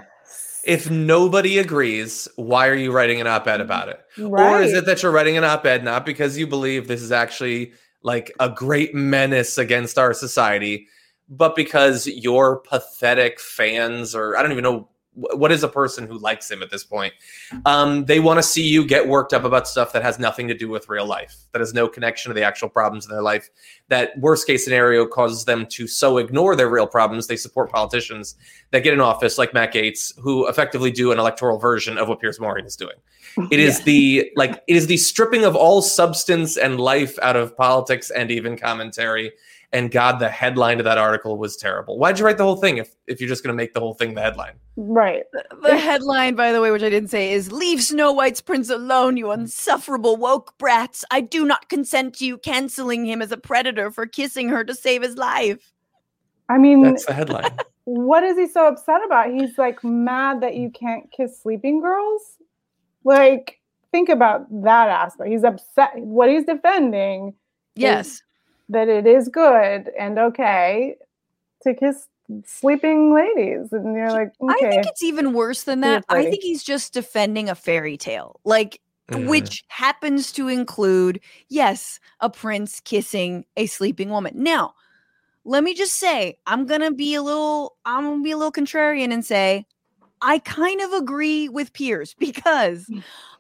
If 0.64 0.90
nobody 0.90 1.58
agrees, 1.58 2.28
why 2.36 2.68
are 2.68 2.76
you 2.76 2.92
writing 2.92 3.22
an 3.22 3.28
op-ed 3.28 3.62
about 3.62 3.90
it? 3.90 4.00
Or 4.22 4.62
is 4.62 4.74
it 4.74 4.86
that 4.86 5.02
you're 5.02 5.12
writing 5.12 5.38
an 5.38 5.44
op-ed 5.44 5.84
not 5.84 6.06
because 6.06 6.38
you 6.38 6.48
believe 6.48 6.88
this 6.88 7.02
is 7.02 7.12
actually 7.12 7.72
like 8.04 8.32
a 8.40 8.50
great 8.50 8.94
menace 8.94 9.58
against 9.58 9.98
our 9.98 10.14
society, 10.14 10.88
but 11.28 11.56
because 11.56 12.08
your 12.08 12.58
pathetic 12.58 13.40
fans 13.40 14.14
or 14.14 14.38
I 14.38 14.42
don't 14.42 14.52
even 14.52 14.64
know 14.64 14.90
what 15.20 15.52
is 15.52 15.64
a 15.64 15.68
person 15.68 16.08
who 16.08 16.18
likes 16.18 16.50
him 16.50 16.62
at 16.62 16.70
this 16.70 16.84
point. 16.84 17.14
Um, 17.66 18.06
they 18.06 18.20
want 18.20 18.38
to 18.38 18.44
see 18.44 18.68
you 18.68 18.86
get 18.86 19.08
worked 19.08 19.34
up 19.34 19.44
about 19.44 19.68
stuff 19.68 19.92
that 19.94 20.02
has 20.02 20.20
nothing 20.20 20.48
to 20.48 20.54
do 20.54 20.70
with 20.70 20.90
real 20.90 21.06
life, 21.06 21.36
that 21.52 21.60
has 21.60 21.74
no 21.74 21.88
connection 21.88 22.30
to 22.30 22.34
the 22.34 22.44
actual 22.44 22.70
problems 22.70 23.06
in 23.06 23.12
their 23.12 23.22
life. 23.22 23.50
That 23.90 24.18
worst 24.20 24.48
case 24.48 24.64
scenario 24.64 25.06
causes 25.06 25.46
them 25.46 25.66
to 25.68 25.88
so 25.88 26.18
ignore 26.18 26.56
their 26.56 26.70
real 26.70 26.88
problems. 26.88 27.28
They 27.28 27.36
support 27.36 27.72
politicians 27.72 28.36
that 28.72 28.80
get 28.80 28.94
in 28.94 29.02
office 29.02 29.38
like 29.38 29.54
Matt 29.54 29.74
Gaetz, 29.74 30.18
who 30.20 30.48
effectively 30.48 30.92
do 30.92 31.12
an 31.12 31.20
electoral 31.20 31.58
version 31.58 31.98
of 31.98 32.08
what 32.08 32.20
Piers 32.20 32.40
Morgan 32.40 32.66
is 32.66 32.76
doing. 32.76 32.96
It 33.52 33.60
is 33.60 33.82
the 33.84 34.32
like 34.36 34.64
it 34.68 34.76
is 34.76 34.88
the 34.88 34.98
stripping 34.98 35.46
of 35.46 35.56
all 35.56 35.82
substance 35.82 36.58
and 36.58 36.80
life 36.80 37.18
out 37.22 37.36
of 37.36 37.56
politics 37.56 38.10
and 38.10 38.32
even 38.32 38.58
commentary. 38.58 39.32
And 39.72 39.92
God, 39.92 40.20
the 40.20 40.30
headline 40.30 40.78
to 40.78 40.84
that 40.84 40.98
article 40.98 41.38
was 41.38 41.56
terrible. 41.56 42.00
Why'd 42.00 42.18
you 42.18 42.26
write 42.26 42.38
the 42.38 42.44
whole 42.44 42.56
thing 42.56 42.78
if 42.78 42.96
if 43.08 43.22
you're 43.22 43.30
just 43.30 43.44
going 43.44 43.56
to 43.56 43.58
make 43.58 43.74
the 43.74 43.80
whole 43.80 43.94
thing 43.94 44.14
the 44.14 44.22
headline? 44.22 44.54
Right. 44.82 45.24
The 45.62 45.78
headline, 45.78 46.36
by 46.36 46.54
the 46.54 46.62
way, 46.62 46.72
which 46.72 46.84
I 46.84 46.90
didn't 46.90 47.10
say, 47.10 47.34
is 47.34 47.52
Leave 47.52 47.84
Snow 47.84 48.14
White's 48.14 48.40
prince 48.40 48.70
alone, 48.70 49.18
you 49.18 49.30
insufferable 49.34 50.16
woke 50.16 50.58
brats. 50.58 51.04
I 51.12 51.20
do 51.20 51.44
not 51.44 51.68
consent 51.68 52.16
to 52.16 52.26
you 52.26 52.38
canceling 52.38 53.06
him 53.06 53.22
as 53.22 53.34
a 53.34 53.38
predator 53.38 53.92
for 53.92 54.06
kissing 54.06 54.48
her 54.48 54.64
to 54.64 54.74
save 54.74 55.02
his 55.02 55.18
life. 55.18 55.74
I 56.48 56.58
mean, 56.58 56.82
That's 56.82 57.06
the 57.06 57.14
headline. 57.14 57.52
what 57.84 58.24
is 58.24 58.38
he 58.38 58.48
so 58.48 58.68
upset 58.70 59.02
about? 59.06 59.34
He's 59.34 59.58
like 59.58 59.84
mad 59.84 60.40
that 60.40 60.56
you 60.56 60.70
can't 60.70 61.12
kiss 61.12 61.42
sleeping 61.42 61.82
girls. 61.82 62.38
Like, 63.04 63.60
think 63.92 64.08
about 64.08 64.48
that 64.64 64.88
aspect. 64.88 65.30
He's 65.30 65.44
upset. 65.44 65.98
What 65.98 66.30
he's 66.30 66.46
defending 66.46 67.34
Yes. 67.76 68.22
that 68.70 68.88
it 68.88 69.06
is 69.06 69.28
good 69.28 69.90
and 70.00 70.18
okay 70.18 70.96
to 71.64 71.74
kiss 71.74 72.08
sleeping 72.46 73.14
ladies, 73.14 73.72
and 73.72 73.96
you're 73.96 74.12
like, 74.12 74.32
I 74.48 74.54
think 74.60 74.86
it's 74.88 75.04
even 75.04 75.34
worse 75.34 75.64
than 75.64 75.82
that. 75.82 76.06
I 76.10 76.26
think 76.26 76.44
he's 76.44 76.64
just 76.64 76.94
defending 76.94 77.50
a 77.50 77.56
fairy 77.56 77.98
tale. 77.98 78.40
Like, 78.44 78.82
Mhm. 79.12 79.28
which 79.28 79.64
happens 79.70 80.32
to 80.34 80.48
include, 80.48 81.20
yes, 81.48 82.00
a 82.20 82.30
prince 82.30 82.80
kissing 82.80 83.46
a 83.58 83.66
sleeping 83.66 84.10
woman. 84.10 84.34
Now, 84.36 84.76
let 85.46 85.64
me 85.64 85.74
just 85.74 85.96
say, 85.96 86.38
I'm 86.46 86.66
gonna 86.66 86.92
be 86.92 87.16
a 87.16 87.22
little, 87.24 87.78
I'm 87.86 88.04
gonna 88.04 88.22
be 88.22 88.32
a 88.32 88.38
little 88.38 88.52
contrarian 88.52 89.12
and 89.12 89.26
say, 89.26 89.66
I 90.22 90.40
kind 90.40 90.82
of 90.82 90.94
agree 90.94 91.50
with 91.50 91.74
Piers 91.74 92.14
because 92.20 92.88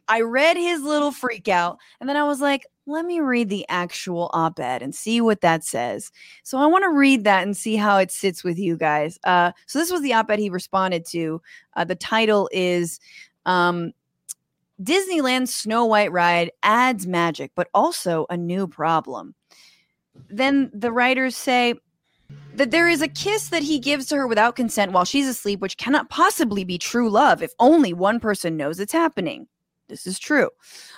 I 0.07 0.21
read 0.21 0.57
his 0.57 0.81
little 0.81 1.11
freak 1.11 1.47
out 1.47 1.77
and 1.99 2.09
then 2.09 2.17
I 2.17 2.23
was 2.23 2.41
like, 2.41 2.65
let 2.89 3.05
me 3.05 3.19
read 3.19 3.49
the 3.49 3.65
actual 3.69 4.29
op 4.33 4.59
ed 4.59 4.81
and 4.81 4.93
see 4.93 5.21
what 5.21 5.41
that 5.41 5.63
says. 5.63 6.11
So 6.43 6.57
I 6.57 6.65
want 6.65 6.83
to 6.83 6.91
read 6.91 7.23
that 7.23 7.43
and 7.43 7.55
see 7.55 7.75
how 7.75 7.97
it 7.97 8.11
sits 8.11 8.43
with 8.43 8.57
you 8.57 8.75
guys. 8.75 9.19
Uh, 9.23 9.51
so 9.67 9.79
this 9.79 9.91
was 9.91 10.01
the 10.01 10.13
op 10.13 10.29
ed 10.31 10.39
he 10.39 10.49
responded 10.49 11.05
to. 11.07 11.41
Uh, 11.75 11.83
the 11.83 11.95
title 11.95 12.49
is 12.51 12.99
um, 13.45 13.91
Disneyland 14.81 15.47
Snow 15.47 15.85
White 15.85 16.11
Ride 16.11 16.51
adds 16.63 17.05
magic, 17.05 17.51
but 17.55 17.69
also 17.73 18.25
a 18.29 18.37
new 18.37 18.67
problem. 18.67 19.35
Then 20.29 20.71
the 20.73 20.91
writers 20.91 21.37
say, 21.37 21.75
that 22.55 22.71
there 22.71 22.87
is 22.87 23.01
a 23.01 23.07
kiss 23.07 23.49
that 23.49 23.63
he 23.63 23.79
gives 23.79 24.05
to 24.07 24.15
her 24.15 24.27
without 24.27 24.55
consent 24.55 24.91
while 24.91 25.05
she's 25.05 25.27
asleep, 25.27 25.59
which 25.61 25.77
cannot 25.77 26.09
possibly 26.09 26.63
be 26.63 26.77
true 26.77 27.09
love 27.09 27.41
if 27.41 27.53
only 27.59 27.93
one 27.93 28.19
person 28.19 28.57
knows 28.57 28.79
it's 28.79 28.91
happening. 28.91 29.47
This 29.89 30.05
is 30.05 30.19
true. 30.19 30.49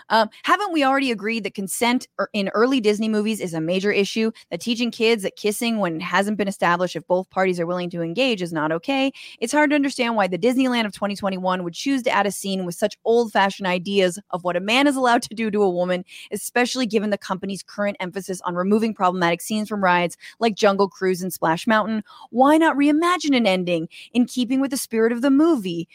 Um, 0.10 0.30
haven't 0.44 0.74
we 0.74 0.84
already 0.84 1.12
agreed 1.12 1.46
that 1.46 1.54
consent 1.54 2.08
er- 2.20 2.30
in 2.34 2.50
early 2.50 2.82
Disney 2.82 3.08
movies 3.08 3.40
is 3.40 3.54
a 3.54 3.62
major 3.62 3.92
issue? 3.92 4.32
That 4.52 4.60
teaching 4.60 4.92
kids 4.92 5.24
that 5.24 5.38
kissing 5.38 5.80
when 5.80 5.96
it 5.96 6.02
hasn't 6.02 6.38
been 6.38 6.50
established 6.50 6.98
if 6.98 7.08
both 7.08 7.30
parties 7.30 7.60
are 7.60 7.66
willing 7.66 7.90
to 7.92 8.02
engage 8.02 8.42
is 8.42 8.52
not 8.52 8.72
okay? 8.74 9.14
It's 9.40 9.54
hard 9.54 9.70
to 9.70 9.76
understand 9.76 10.18
why 10.18 10.28
the 10.28 10.38
Disneyland 10.38 10.86
of 10.86 10.92
2021 10.92 11.64
would 11.64 11.74
choose 11.74 12.04
to 12.04 12.12
add 12.12 12.28
a 12.28 12.32
scene 12.32 12.66
with 12.66 12.76
such 12.76 12.98
old 13.06 13.32
fashioned 13.32 13.68
ideas 13.68 14.20
of 14.32 14.44
what 14.44 14.58
a 14.58 14.62
man 14.62 14.88
is 14.88 14.98
allowed 14.98 15.22
to 15.24 15.34
do 15.34 15.50
to 15.50 15.64
a 15.64 15.70
woman, 15.70 16.04
especially 16.32 16.86
given 16.86 17.10
the 17.10 17.18
company's 17.18 17.64
current 17.64 17.96
emphasis 18.02 18.42
on 18.42 18.56
removing 18.56 18.94
problematic 18.94 19.40
scenes 19.42 19.70
from 19.70 19.84
rides 19.84 20.18
like 20.40 20.56
Jungle 20.56 20.90
Cruise 20.90 21.22
and 21.22 21.32
Splash 21.32 21.66
Mountain. 21.66 22.04
Why 22.30 22.58
not 22.58 22.76
reimagine 22.76 23.38
an 23.38 23.48
ending 23.48 23.88
in 24.12 24.26
keeping 24.26 24.60
with 24.60 24.72
the 24.72 24.78
spirit 24.78 25.14
of 25.14 25.22
the 25.22 25.32
movie? 25.32 25.88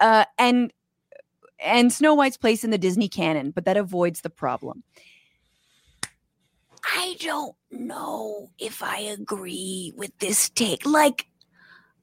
Uh, 0.00 0.24
and 0.38 0.72
and 1.60 1.92
Snow 1.92 2.14
White's 2.14 2.36
place 2.36 2.64
in 2.64 2.70
the 2.70 2.78
Disney 2.78 3.08
canon, 3.08 3.50
but 3.50 3.64
that 3.64 3.76
avoids 3.76 4.20
the 4.20 4.30
problem. 4.30 4.82
I 6.84 7.16
don't 7.20 7.54
know 7.70 8.50
if 8.58 8.82
I 8.82 8.98
agree 8.98 9.92
with 9.96 10.16
this 10.18 10.48
take. 10.50 10.86
Like, 10.86 11.26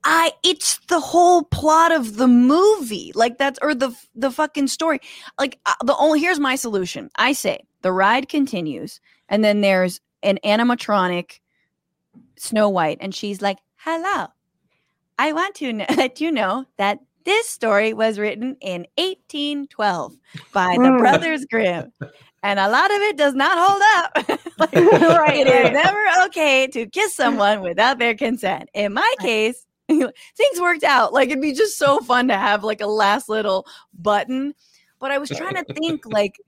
I 0.04 0.34
it's 0.44 0.78
the 0.88 1.00
whole 1.00 1.44
plot 1.44 1.92
of 1.92 2.18
the 2.18 2.28
movie. 2.28 3.12
Like 3.16 3.40
that's 3.40 3.58
or 3.62 3.74
the 3.74 3.96
the 4.14 4.32
fucking 4.32 4.68
story. 4.68 5.00
Like 5.40 5.60
uh, 5.66 5.74
the 5.84 5.96
only 5.98 6.20
here's 6.20 6.40
my 6.40 6.56
solution. 6.56 7.10
I 7.16 7.34
say 7.34 7.62
the 7.82 7.92
ride 7.92 8.30
continues, 8.30 9.02
and 9.28 9.44
then 9.44 9.62
there's 9.62 10.00
an 10.22 10.38
animatronic 10.46 11.40
Snow 12.38 12.70
White, 12.70 13.00
and 13.02 13.16
she's 13.16 13.42
like, 13.42 13.58
"Hello, 13.78 14.28
I 15.18 15.34
want 15.34 15.56
to 15.56 15.74
let 15.98 16.22
you 16.22 16.32
know 16.32 16.66
that 16.78 17.00
this 17.26 17.50
story 17.50 17.94
was 17.94 18.18
written 18.20 18.56
in 18.62 18.86
1812 18.98 20.14
by 20.54 20.76
the 20.78 20.84
Mm. 20.84 20.98
Brothers 21.00 21.46
Grimm, 21.46 21.92
and 22.44 22.60
a 22.60 22.70
lot 22.70 22.92
of 22.92 23.02
it 23.02 23.18
does 23.18 23.34
not 23.34 23.58
hold 23.58 23.82
up. 23.98 24.40
Like, 24.58 24.74
Right, 24.74 25.36
it 25.40 25.48
is 25.48 25.64
right. 25.66 25.74
never 25.74 26.02
okay 26.28 26.66
to 26.68 26.86
kiss 26.86 27.14
someone 27.14 27.60
without 27.62 28.00
their 28.00 28.16
consent. 28.16 28.70
In 28.74 28.94
my 28.94 29.14
case, 29.20 29.66
things 29.90 30.62
worked 30.62 30.86
out. 30.86 31.12
Like 31.12 31.28
it'd 31.30 31.42
be 31.42 31.52
just 31.54 31.78
so 31.78 32.00
fun 32.00 32.30
to 32.30 32.38
have 32.38 32.64
like 32.64 32.80
a 32.80 32.88
last 32.88 33.28
little 33.28 33.66
button. 33.94 34.54
But 35.00 35.12
I 35.12 35.18
was 35.18 35.30
trying 35.30 35.56
to 35.56 35.66
think 35.74 36.06
like, 36.06 36.40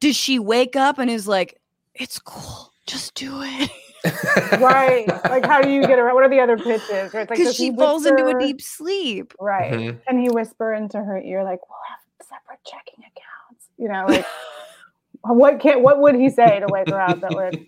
does 0.00 0.16
she 0.16 0.40
wake 0.40 0.74
up 0.74 0.98
and 0.98 1.08
is 1.08 1.28
like, 1.28 1.60
it's 1.94 2.18
cool, 2.18 2.72
just 2.86 3.14
do 3.14 3.42
it? 3.44 3.70
Right. 4.04 5.06
Like, 5.28 5.44
how 5.44 5.60
do 5.60 5.70
you 5.70 5.82
get 5.86 5.98
around? 5.98 6.14
What 6.14 6.24
are 6.24 6.28
the 6.30 6.40
other 6.40 6.56
pitches? 6.56 7.12
Right? 7.14 7.28
Like, 7.28 7.28
Because 7.30 7.46
does 7.48 7.58
he 7.58 7.70
she 7.70 7.76
falls 7.76 8.06
into 8.06 8.26
a 8.26 8.38
deep 8.38 8.60
sleep. 8.60 9.34
Right. 9.40 9.72
Mhm. 9.72 10.00
And 10.06 10.20
he 10.20 10.28
whisper 10.30 10.72
into 10.74 10.98
her 10.98 11.18
ear, 11.20 11.44
like, 11.44 11.60
we'll 11.68 11.78
have 11.88 12.26
separate 12.26 12.60
checking 12.64 13.00
accounts. 13.04 13.66
You 13.76 13.88
know, 13.88 14.04
like 14.08 14.26
what 15.22 15.60
can 15.60 15.82
what 15.82 16.00
would 16.00 16.14
he 16.14 16.30
say 16.30 16.60
to 16.60 16.66
wake 16.68 16.88
her 16.90 17.00
up 17.00 17.20
that 17.20 17.34
would 17.34 17.66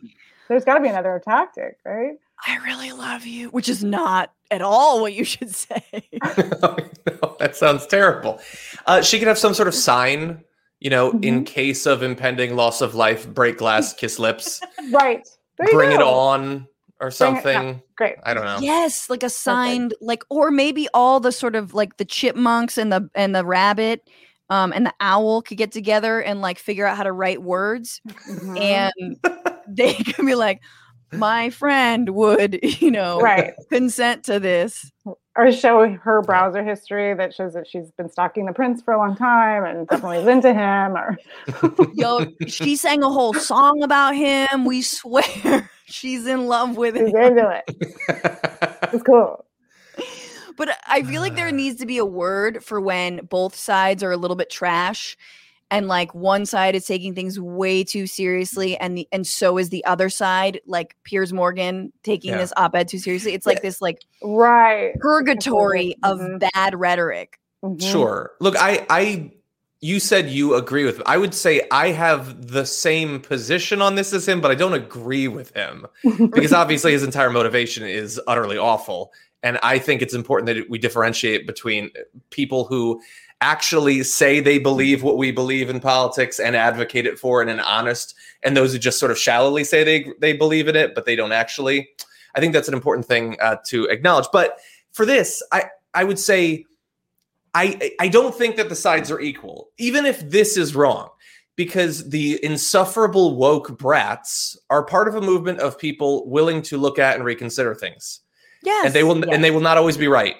there's 0.49 0.64
got 0.64 0.74
to 0.74 0.80
be 0.80 0.89
another 0.89 1.20
tactic, 1.24 1.76
right? 1.85 2.16
I 2.47 2.57
really 2.64 2.93
love 2.93 3.24
you, 3.24 3.49
which 3.51 3.68
is 3.68 3.85
not 3.85 4.33
at 4.51 4.62
all 4.62 5.01
what 5.01 5.12
you 5.14 5.24
should 5.24 5.55
say. 5.55 5.83
no, 6.61 6.76
that 7.39 7.53
sounds 7.55 7.87
terrible. 7.87 8.41
Uh, 8.87 9.01
she 9.01 9.18
could 9.18 9.28
have 9.28 9.39
some 9.39 9.55
sort 9.55 9.68
of 9.68 9.74
sign, 9.74 10.43
you 10.80 10.91
know, 10.91 11.12
Mhm. 11.12 11.24
in 11.24 11.45
case 11.45 11.87
of 11.87 12.03
impending 12.03 12.57
loss 12.57 12.80
of 12.80 12.95
life, 12.97 13.28
break 13.28 13.59
glass, 13.59 13.95
kiss 13.95 14.18
lips, 14.18 14.61
Right. 14.91 15.26
There 15.59 15.68
you 15.70 15.74
bring 15.76 15.92
it 15.92 16.03
on 16.03 16.66
or 17.00 17.09
Bring 17.09 17.09
it- 17.09 17.12
something. 17.12 17.82
Great. 17.96 18.16
I 18.24 18.34
don't 18.34 18.44
know. 18.44 18.59
Yes, 18.61 19.09
like 19.11 19.22
a 19.22 19.28
signed, 19.30 19.94
like, 20.00 20.24
or 20.30 20.50
maybe 20.50 20.88
all 20.94 21.20
the 21.20 21.32
sort 21.32 21.55
of 21.57 21.74
like 21.74 21.96
the 21.98 22.05
chipmunks 22.05 22.78
and 22.78 22.92
the 22.92 23.09
and 23.14 23.34
the 23.34 23.44
rabbit, 23.44 24.09
um, 24.50 24.72
and 24.72 24.86
the 24.86 24.94
owl 25.00 25.42
could 25.42 25.57
get 25.59 25.72
together 25.72 26.20
and 26.20 26.40
like 26.40 26.59
figure 26.59 26.86
out 26.86 26.96
how 26.96 27.03
to 27.05 27.12
write 27.12 27.42
words, 27.42 28.00
Mhm. 28.28 28.61
and 28.61 29.16
they 29.68 29.94
can 30.16 30.26
be 30.26 30.34
like, 30.34 30.61
my 31.12 31.50
friend 31.50 32.09
would, 32.11 32.59
you 32.80 32.90
know, 32.90 33.20
right. 33.20 33.55
consent 33.70 34.24
to 34.24 34.40
this. 34.40 34.90
Or 35.35 35.51
show 35.51 35.89
her 35.89 36.20
browser 36.20 36.62
history 36.62 37.14
that 37.14 37.33
shows 37.33 37.55
that 37.55 37.66
she's 37.66 37.91
been 37.93 38.11
stalking 38.11 38.45
the 38.45 38.53
prince 38.53 38.83
for 38.83 38.93
a 38.93 38.99
long 38.99 39.16
time 39.16 39.64
and 39.64 39.89
definitely 39.89 40.18
is 40.18 40.26
into 40.26 40.53
him. 40.53 40.95
Or 40.95 41.16
Yo, 41.95 42.26
she 42.47 42.76
sang 42.76 43.03
a 43.03 43.09
whole 43.09 43.33
song 43.33 43.83
about 43.83 44.14
him. 44.14 44.66
We 44.66 44.83
swear 44.83 45.70
she's 45.87 46.26
in 46.26 46.49
love 46.49 46.76
with 46.76 46.97
she's 46.97 47.09
him. 47.09 47.16
into 47.16 47.62
it. 47.66 48.39
It's 48.93 49.03
cool. 49.05 49.47
But 50.59 50.76
I 50.87 51.03
feel 51.03 51.22
like 51.22 51.35
there 51.35 51.51
needs 51.51 51.80
to 51.80 51.87
be 51.87 51.97
a 51.97 52.05
word 52.05 52.62
for 52.62 52.78
when 52.78 53.24
both 53.24 53.55
sides 53.57 54.03
are 54.03 54.12
a 54.12 54.18
little 54.18 54.37
bit 54.37 54.51
trash 54.51 55.16
and 55.73 55.89
like 55.89 56.14
one 56.14 56.45
side 56.47 56.77
is 56.77 56.87
taking 56.87 57.14
things 57.14 57.41
way 57.41 57.83
too 57.83 58.07
seriously 58.07 58.77
and 58.77 58.97
the 58.97 59.09
and 59.11 59.27
so 59.27 59.59
is 59.59 59.70
the 59.70 59.85
other 59.87 60.09
side, 60.11 60.61
like 60.66 60.95
Piers 61.03 61.33
Morgan 61.33 61.93
taking 62.05 62.31
Yeah. 62.31 62.39
this 62.39 62.53
op-ed 62.57 62.87
too 62.89 62.99
seriously. 62.99 63.33
It's 63.33 63.47
like 63.47 63.62
this 63.62 63.81
like 63.81 64.03
Right. 64.23 64.93
purgatory 65.01 65.97
of 66.05 66.18
Mhm. 66.20 66.45
bad 66.53 66.79
rhetoric. 66.79 67.39
Mhm. 67.64 67.83
Sure. 67.83 68.33
Look, 68.39 68.55
I, 68.59 68.87
I, 68.91 69.33
you 69.81 69.99
said 69.99 70.29
you 70.29 70.55
agree 70.55 70.85
with. 70.85 71.01
I 71.07 71.16
would 71.16 71.35
say 71.35 71.66
I 71.73 71.89
have 71.89 72.49
the 72.49 72.66
same 72.66 73.18
position 73.20 73.81
on 73.83 73.95
this 73.97 74.12
as 74.12 74.29
him, 74.29 74.41
but 74.41 74.51
I 74.51 74.55
don't 74.55 74.75
agree 74.75 75.27
with 75.27 75.53
him 75.57 75.87
because 76.35 76.53
obviously 76.53 76.93
his 76.93 77.03
entire 77.03 77.31
motivation 77.31 77.85
is 77.85 78.20
utterly 78.29 78.59
awful. 78.59 79.11
And 79.43 79.59
I 79.62 79.79
think 79.81 80.03
it's 80.03 80.14
important 80.14 80.47
that 80.47 80.70
we 80.70 80.79
differentiate 80.79 81.49
between 81.49 81.91
people 82.31 82.64
who 82.64 83.01
actually 83.43 84.05
say 84.05 84.40
they 84.40 84.59
believe 84.59 85.03
what 85.03 85.18
we 85.18 85.32
believe 85.32 85.68
in 85.68 85.80
politics 85.80 86.38
and 86.38 86.55
advocate 86.57 87.07
it 87.07 87.18
for 87.18 87.43
in 87.43 87.49
an 87.49 87.61
honest, 87.61 88.14
and 88.45 88.57
those 88.57 88.72
who 88.72 88.78
just 88.78 88.99
sort 89.01 89.11
of 89.11 89.18
shallowly 89.18 89.64
say 89.64 89.82
they 89.84 90.12
they 90.20 90.32
believe 90.32 90.68
in 90.68 90.76
it, 90.76 90.95
but 90.95 91.05
they 91.05 91.16
don't 91.16 91.32
actually. 91.32 91.90
I 92.34 92.40
think 92.40 92.55
that's 92.55 92.68
an 92.68 92.74
important 92.74 93.05
thing 93.05 93.36
uh, 93.43 93.57
to 93.66 93.84
acknowledge. 93.86 94.26
But 94.32 94.59
for 94.93 95.05
this, 95.05 95.43
I 95.53 95.64
I 95.93 96.05
would 96.05 96.18
say 96.18 96.64
I 97.53 97.93
I 98.01 98.09
don't 98.09 98.34
think 98.34 98.57
that 98.57 98.68
the 98.68 98.76
sides 98.76 99.11
are 99.11 99.20
equal, 99.20 99.70
even 99.76 100.07
if 100.07 100.20
this 100.30 100.57
is 100.57 100.74
wrong, 100.74 101.11
because 101.57 102.09
the 102.09 102.43
insufferable 102.45 103.36
woke 103.36 103.76
brats 103.76 104.57
are 104.70 104.84
part 104.84 105.09
of 105.09 105.16
a 105.16 105.20
movement 105.20 105.59
of 105.59 105.78
people 105.78 106.28
willing 106.30 106.62
to 106.62 106.78
look 106.78 106.99
at 106.99 107.16
and 107.16 107.24
reconsider 107.24 107.74
things, 107.74 108.20
Yes. 108.62 108.86
and 108.86 108.95
they 108.95 109.03
will 109.03 109.18
yes. 109.18 109.28
and 109.32 109.43
they 109.43 109.51
will 109.51 109.61
not 109.61 109.76
always 109.78 109.97
be 109.97 110.09
right, 110.09 110.36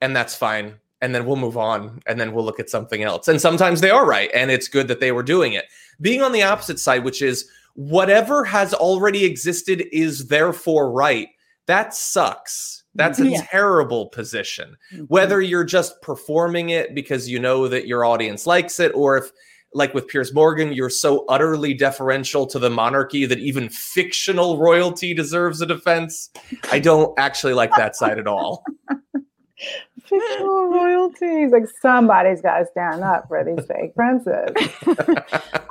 and 0.00 0.14
that's 0.16 0.34
fine. 0.34 0.74
And 1.02 1.14
then 1.14 1.24
we'll 1.24 1.36
move 1.36 1.56
on, 1.56 2.00
and 2.06 2.20
then 2.20 2.32
we'll 2.32 2.44
look 2.44 2.60
at 2.60 2.68
something 2.68 3.02
else. 3.02 3.26
And 3.26 3.40
sometimes 3.40 3.80
they 3.80 3.90
are 3.90 4.06
right, 4.06 4.30
and 4.34 4.50
it's 4.50 4.68
good 4.68 4.88
that 4.88 5.00
they 5.00 5.12
were 5.12 5.22
doing 5.22 5.54
it. 5.54 5.64
Being 6.00 6.22
on 6.22 6.32
the 6.32 6.42
opposite 6.42 6.78
side, 6.78 7.04
which 7.04 7.22
is 7.22 7.48
whatever 7.74 8.44
has 8.44 8.74
already 8.74 9.24
existed 9.24 9.84
is 9.92 10.28
therefore 10.28 10.92
right. 10.92 11.28
That 11.66 11.94
sucks. 11.94 12.80
That's 12.94 13.18
a 13.18 13.22
mm-hmm. 13.22 13.32
Yeah. 13.32 13.46
terrible 13.50 14.06
position 14.08 14.76
mm-hmm. 14.92 15.04
whether 15.04 15.40
you're 15.40 15.64
just 15.64 16.00
performing 16.02 16.70
it 16.70 16.94
because 16.94 17.28
you 17.28 17.38
know 17.38 17.68
that 17.68 17.86
your 17.86 18.04
audience 18.04 18.46
likes 18.46 18.80
it 18.80 18.92
or 18.94 19.18
if 19.18 19.30
like 19.72 19.94
with 19.94 20.08
Piers 20.08 20.34
Morgan 20.34 20.72
you're 20.72 20.90
so 20.90 21.24
utterly 21.28 21.72
deferential 21.72 22.46
to 22.46 22.58
the 22.58 22.70
monarchy 22.70 23.26
that 23.26 23.38
even 23.38 23.68
fictional 23.68 24.58
royalty 24.58 25.14
deserves 25.14 25.60
a 25.60 25.66
defense 25.66 26.30
I 26.72 26.80
don't 26.80 27.16
actually 27.18 27.54
like 27.54 27.70
that 27.76 27.94
side 27.94 28.18
at 28.18 28.26
all 28.26 28.64
Fictional 30.10 30.66
royalties. 30.66 31.50
Like 31.52 31.64
somebody's 31.80 32.40
got 32.42 32.58
to 32.58 32.66
stand 32.66 33.02
up 33.02 33.28
for 33.28 33.42
these 33.44 33.64
fake 33.66 33.94
princes. 33.94 34.50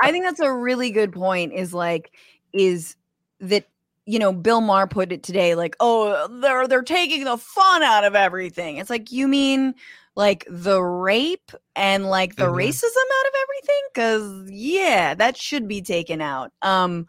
I 0.01 0.11
think 0.11 0.23
that's 0.25 0.39
a 0.39 0.51
really 0.53 0.91
good 0.91 1.11
point. 1.13 1.53
Is 1.53 1.73
like, 1.73 2.11
is 2.53 2.95
that 3.41 3.65
you 4.05 4.17
know 4.19 4.33
Bill 4.33 4.61
Maher 4.61 4.87
put 4.87 5.11
it 5.11 5.21
today, 5.23 5.55
like, 5.55 5.75
oh, 5.79 6.27
they're 6.41 6.67
they're 6.67 6.81
taking 6.81 7.25
the 7.25 7.37
fun 7.37 7.83
out 7.83 8.05
of 8.05 8.15
everything. 8.15 8.77
It's 8.77 8.89
like 8.89 9.11
you 9.11 9.27
mean 9.27 9.75
like 10.15 10.45
the 10.49 10.81
rape 10.81 11.51
and 11.75 12.05
like 12.09 12.35
the 12.35 12.45
Mhm. 12.45 12.55
racism 12.55 12.85
out 13.19 13.27
of 13.27 13.33
everything, 13.43 13.81
because 13.93 14.51
yeah, 14.51 15.13
that 15.15 15.37
should 15.37 15.67
be 15.67 15.81
taken 15.81 16.21
out. 16.21 16.51
Um, 16.61 17.07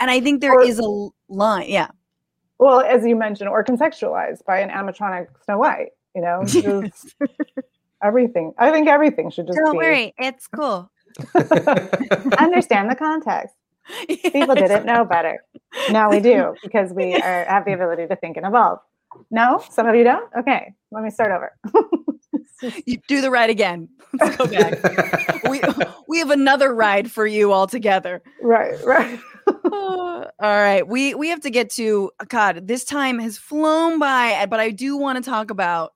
and 0.00 0.10
I 0.10 0.20
think 0.20 0.40
there 0.40 0.54
Or- 0.54 0.62
is 0.62 0.78
a 0.78 0.82
l- 0.82 1.14
line. 1.28 1.68
Yeah, 1.68 1.88
Well, 2.58 2.80
as 2.80 3.04
you 3.04 3.16
mentioned, 3.16 3.50
or 3.50 3.64
contextualized 3.64 4.44
by 4.46 4.60
an 4.60 4.70
animatronic 4.70 5.26
Snow 5.44 5.58
White. 5.58 5.88
You 6.18 6.22
know, 6.22 6.42
just 6.46 7.14
everything. 8.02 8.52
I 8.58 8.72
think 8.72 8.88
everything 8.88 9.30
should 9.30 9.46
just 9.46 9.56
don't 9.56 9.70
be. 9.72 9.78
worry, 9.78 10.14
it's 10.18 10.48
cool. 10.48 10.90
Understand 12.38 12.90
the 12.90 12.96
context. 12.98 13.54
People 14.08 14.56
didn't 14.56 14.84
know 14.84 15.04
better. 15.04 15.44
Now 15.90 16.10
we 16.10 16.18
do 16.18 16.56
because 16.60 16.92
we 16.92 17.14
are, 17.14 17.44
have 17.44 17.64
the 17.64 17.72
ability 17.72 18.08
to 18.08 18.16
think 18.16 18.36
and 18.36 18.44
evolve. 18.44 18.80
No, 19.30 19.62
some 19.70 19.86
of 19.86 19.94
you 19.94 20.02
don't. 20.02 20.28
Okay, 20.40 20.74
let 20.90 21.04
me 21.04 21.10
start 21.10 21.30
over. 21.30 21.54
You 22.84 22.98
do 23.06 23.20
the 23.20 23.30
ride 23.30 23.50
again. 23.50 23.88
Let's 24.18 24.36
go 24.36 24.48
back. 24.48 25.44
we 25.48 25.60
we 26.08 26.18
have 26.18 26.30
another 26.30 26.74
ride 26.74 27.12
for 27.12 27.28
you 27.28 27.52
all 27.52 27.68
together. 27.68 28.20
right, 28.42 28.74
right. 28.84 29.20
all 29.72 30.26
right 30.40 30.86
we 30.86 31.14
we 31.14 31.28
have 31.28 31.40
to 31.40 31.50
get 31.50 31.70
to 31.70 32.10
god 32.28 32.66
this 32.66 32.84
time 32.84 33.18
has 33.18 33.38
flown 33.38 33.98
by 33.98 34.44
but 34.46 34.60
i 34.60 34.70
do 34.70 34.96
want 34.96 35.22
to 35.22 35.30
talk 35.30 35.50
about 35.50 35.92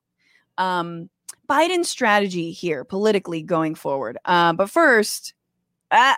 um 0.63 1.11
biden's 1.49 1.89
strategy 1.89 2.53
here 2.53 2.85
politically 2.85 3.43
going 3.43 3.75
forward. 3.75 4.17
Uh, 4.25 4.53
but 4.53 4.71
first 4.71 5.35
ah, 5.91 6.17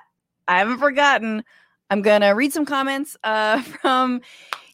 i 0.48 0.58
haven't 0.58 0.78
forgotten. 0.78 1.42
I'm 1.90 2.02
gonna 2.02 2.34
read 2.34 2.52
some 2.52 2.66
comments 2.66 3.16
uh 3.24 3.62
from 3.80 4.20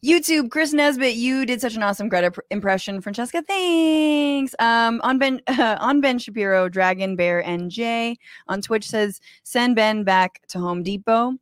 youtube. 0.04 0.50
Chris 0.50 0.72
nesbitt 0.72 1.14
you 1.14 1.46
did 1.46 1.60
such 1.60 1.76
an 1.76 1.82
awesome 1.82 2.08
greta 2.08 2.32
pr- 2.32 2.40
impression. 2.50 3.00
Francesca 3.00 3.42
thanks. 3.46 4.54
Um 4.58 5.00
on 5.04 5.18
ben 5.18 5.40
uh, 5.46 5.76
on 5.80 6.00
ben 6.00 6.18
shapiro 6.18 6.68
dragon 6.68 7.16
bear 7.16 7.42
nj 7.42 8.16
on 8.48 8.60
twitch 8.60 8.88
says 8.88 9.20
send 9.44 9.76
ben 9.76 10.02
back 10.04 10.42
to 10.48 10.58
home 10.58 10.82
depot. 10.82 11.34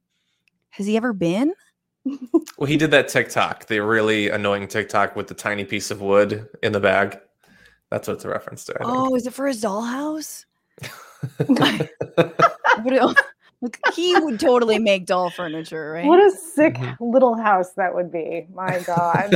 Has 0.70 0.86
he 0.86 0.96
ever 0.96 1.12
been? 1.12 1.54
well 2.58 2.66
he 2.66 2.76
did 2.76 2.90
that 2.90 3.08
TikTok 3.08 3.66
the 3.66 3.80
really 3.80 4.28
annoying 4.28 4.68
TikTok 4.68 5.16
with 5.16 5.28
the 5.28 5.34
tiny 5.34 5.64
piece 5.64 5.90
of 5.90 6.00
wood 6.00 6.46
in 6.62 6.72
the 6.72 6.80
bag 6.80 7.18
that's 7.90 8.08
what 8.08 8.14
it's 8.14 8.24
a 8.24 8.28
reference 8.28 8.64
to 8.66 8.74
I. 8.74 8.84
Oh, 8.84 9.14
is 9.14 9.26
it 9.26 9.34
for 9.34 9.46
his 9.46 9.62
dollhouse? 9.62 10.44
What 12.82 12.92
el- 12.92 13.14
Look, 13.60 13.76
he 13.92 14.14
would 14.20 14.38
totally 14.38 14.78
make 14.78 15.04
doll 15.04 15.30
furniture, 15.30 15.90
right? 15.90 16.06
What 16.06 16.20
a 16.20 16.30
sick 16.30 16.74
Mhm. 16.74 16.96
little 17.00 17.34
house 17.34 17.72
that 17.72 17.92
would 17.92 18.12
be. 18.12 18.46
My 18.54 18.78
God. 18.86 19.32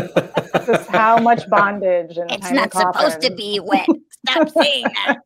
Just 0.64 0.88
how 0.88 1.18
much 1.18 1.48
bondage 1.50 2.18
and 2.18 2.30
It's 2.30 2.46
tiny 2.46 2.60
not 2.60 2.72
supposed 2.72 3.20
to 3.22 3.34
be 3.34 3.58
wet. 3.58 3.88
Stop 4.28 4.48
saying 4.50 4.86
that. 4.94 5.18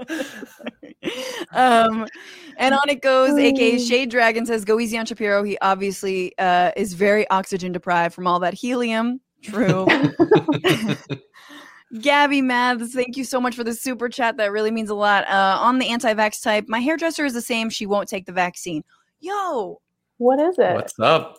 um, 1.52 2.08
and 2.56 2.74
on 2.74 2.88
it 2.88 3.00
goes, 3.00 3.38
aka 3.38 3.76
Mm. 3.76 3.88
Shade 3.88 4.10
Dragon 4.10 4.44
says, 4.44 4.64
"Go 4.64 4.80
easy 4.80 4.98
on 4.98 5.06
Shapiro. 5.06 5.44
He 5.44 5.56
obviously 5.60 6.36
uh, 6.38 6.72
is 6.76 6.94
very 6.94 7.30
oxygen 7.30 7.70
deprived 7.70 8.12
from 8.12 8.26
all 8.26 8.40
that 8.40 8.54
helium." 8.54 9.20
True. 9.42 9.86
Gabby 12.00 12.40
Maths, 12.42 12.94
thank 12.94 13.16
you 13.16 13.24
so 13.24 13.40
much 13.40 13.56
for 13.56 13.64
the 13.64 13.74
super 13.74 14.08
chat. 14.08 14.36
That 14.36 14.52
really 14.52 14.70
means 14.70 14.90
a 14.90 14.94
lot. 14.94 15.26
Uh, 15.28 15.58
on 15.60 15.78
the 15.78 15.88
anti-vax 15.88 16.42
type, 16.42 16.66
my 16.68 16.78
hairdresser 16.80 17.24
is 17.24 17.34
the 17.34 17.40
same. 17.42 17.68
She 17.70 17.86
won't 17.86 18.08
take 18.08 18.26
the 18.26 18.32
vaccine. 18.32 18.84
Yo, 19.20 19.80
What 20.18 20.38
is 20.38 20.58
it? 20.58 20.74
what's 20.74 20.98
up 21.00 21.38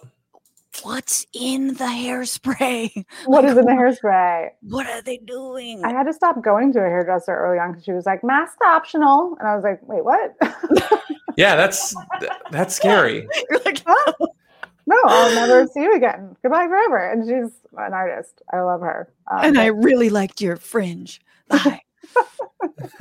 what's 0.84 1.26
in 1.34 1.68
the 1.76 1.86
hairspray? 1.86 3.06
what 3.26 3.45
is 3.45 3.58
in 3.58 3.66
the 3.66 3.72
hairspray? 3.72 4.49
What 4.62 4.88
are 4.88 5.02
they 5.02 5.18
doing? 5.18 5.84
I 5.84 5.91
had 5.91 6.04
to 6.04 6.14
stop 6.14 6.41
going 6.43 6.74
to 6.74 6.80
a 6.80 6.84
hairdresser 6.84 7.36
early 7.36 7.60
on 7.60 7.72
because 7.72 7.84
she 7.84 7.91
was 7.91 8.06
like, 8.06 8.24
mask 8.24 8.58
optional. 8.66 9.36
And 9.39 9.47
I 9.47 9.56
was 9.56 9.64
like, 9.64 9.80
wait, 9.88 10.04
what? 10.04 10.36
yeah 11.38 11.56
that's 11.56 11.95
that's 12.52 12.76
scary 12.76 13.26
You're 13.49 13.62
like, 13.64 13.82
Huh? 13.86 14.14
No, 14.92 14.98
I'll 15.06 15.34
never 15.36 15.68
see 15.68 15.82
you 15.82 15.94
again. 15.96 16.36
Goodbye 16.44 16.68
forever. 16.68 16.98
And 17.12 17.24
she's 17.24 17.58
an 17.78 17.94
artist. 17.94 18.42
I 18.54 18.60
love 18.62 18.82
her. 18.82 19.12
Um, 19.32 19.46
and 19.46 19.58
I 19.60 19.68
really 19.68 20.10
liked 20.10 20.42
your 20.42 20.58
fringe. 20.58 21.22
Bye. 21.48 21.82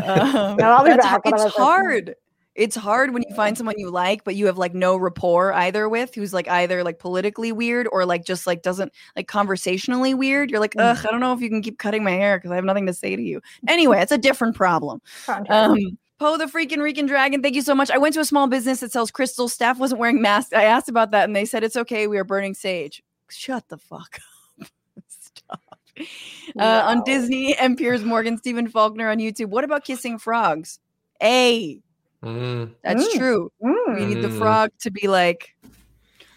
Um, 0.03 0.59
I'll 0.62 0.84
be 0.84 0.91
back 0.97 1.05
har- 1.05 1.20
when 1.24 1.34
I 1.34 1.36
It's 1.36 1.45
was 1.45 1.45
like- 1.45 1.53
hard. 1.55 2.14
It's 2.57 2.74
hard 2.76 3.12
when 3.14 3.22
you 3.28 3.34
find 3.34 3.57
someone 3.57 3.78
you 3.78 3.91
like, 3.91 4.24
but 4.24 4.34
you 4.34 4.47
have 4.47 4.59
like 4.59 4.74
no 4.74 4.97
rapport 4.97 5.53
either 5.53 5.88
with, 5.88 6.14
who's 6.14 6.32
like 6.34 6.49
either 6.49 6.82
like 6.82 6.99
politically 6.99 7.53
weird 7.53 7.88
or 7.93 8.05
like 8.05 8.24
just 8.24 8.47
like 8.47 8.62
doesn't 8.62 8.93
like 9.16 9.28
conversationally 9.28 10.14
weird. 10.14 10.51
You're 10.51 10.61
like, 10.61 10.74
Mm. 10.74 10.80
ugh, 10.99 11.07
I 11.07 11.11
don't 11.11 11.20
know 11.20 11.32
if 11.32 11.41
you 11.41 11.49
can 11.49 11.62
keep 11.62 11.78
cutting 11.78 12.03
my 12.03 12.11
hair 12.11 12.38
because 12.38 12.51
I 12.51 12.57
have 12.57 12.64
nothing 12.64 12.86
to 12.86 12.93
say 12.95 13.14
to 13.16 13.22
you. 13.22 13.41
Anyway, 13.68 14.01
it's 14.01 14.12
a 14.12 14.18
different 14.18 14.57
problem. 14.57 15.01
Contrary. 15.26 15.84
Um, 15.86 15.99
Poe 16.20 16.36
the 16.36 16.44
freaking 16.44 16.82
Rican 16.82 17.06
Dragon, 17.06 17.42
thank 17.42 17.54
you 17.54 17.62
so 17.62 17.74
much. 17.74 17.90
I 17.90 17.96
went 17.96 18.12
to 18.12 18.20
a 18.20 18.26
small 18.26 18.46
business 18.46 18.80
that 18.80 18.92
sells 18.92 19.10
crystals. 19.10 19.54
Staff 19.54 19.78
wasn't 19.78 20.00
wearing 20.00 20.20
masks. 20.20 20.52
I 20.52 20.64
asked 20.64 20.90
about 20.90 21.12
that 21.12 21.24
and 21.24 21.34
they 21.34 21.46
said 21.46 21.64
it's 21.64 21.76
okay. 21.76 22.06
We 22.06 22.18
are 22.18 22.24
burning 22.24 22.52
sage. 22.52 23.02
Shut 23.30 23.66
the 23.68 23.78
fuck 23.78 24.20
up. 24.60 24.68
Stop. 25.08 25.62
Uh, 26.58 26.82
on 26.86 27.02
Disney 27.04 27.56
and 27.56 27.78
Piers 27.78 28.04
Morgan, 28.04 28.36
Stephen 28.36 28.68
Faulkner 28.68 29.08
on 29.08 29.16
YouTube. 29.16 29.46
What 29.46 29.64
about 29.64 29.84
kissing 29.84 30.18
frogs? 30.18 30.78
A, 31.22 31.80
Mm. 32.22 32.74
that's 32.84 33.14
Mm. 33.14 33.18
true. 33.18 33.50
We 33.58 33.70
Mm, 33.70 34.08
need 34.08 34.20
the 34.20 34.28
Mm. 34.28 34.38
frog 34.38 34.70
to 34.80 34.90
be 34.90 35.08
like, 35.08 35.56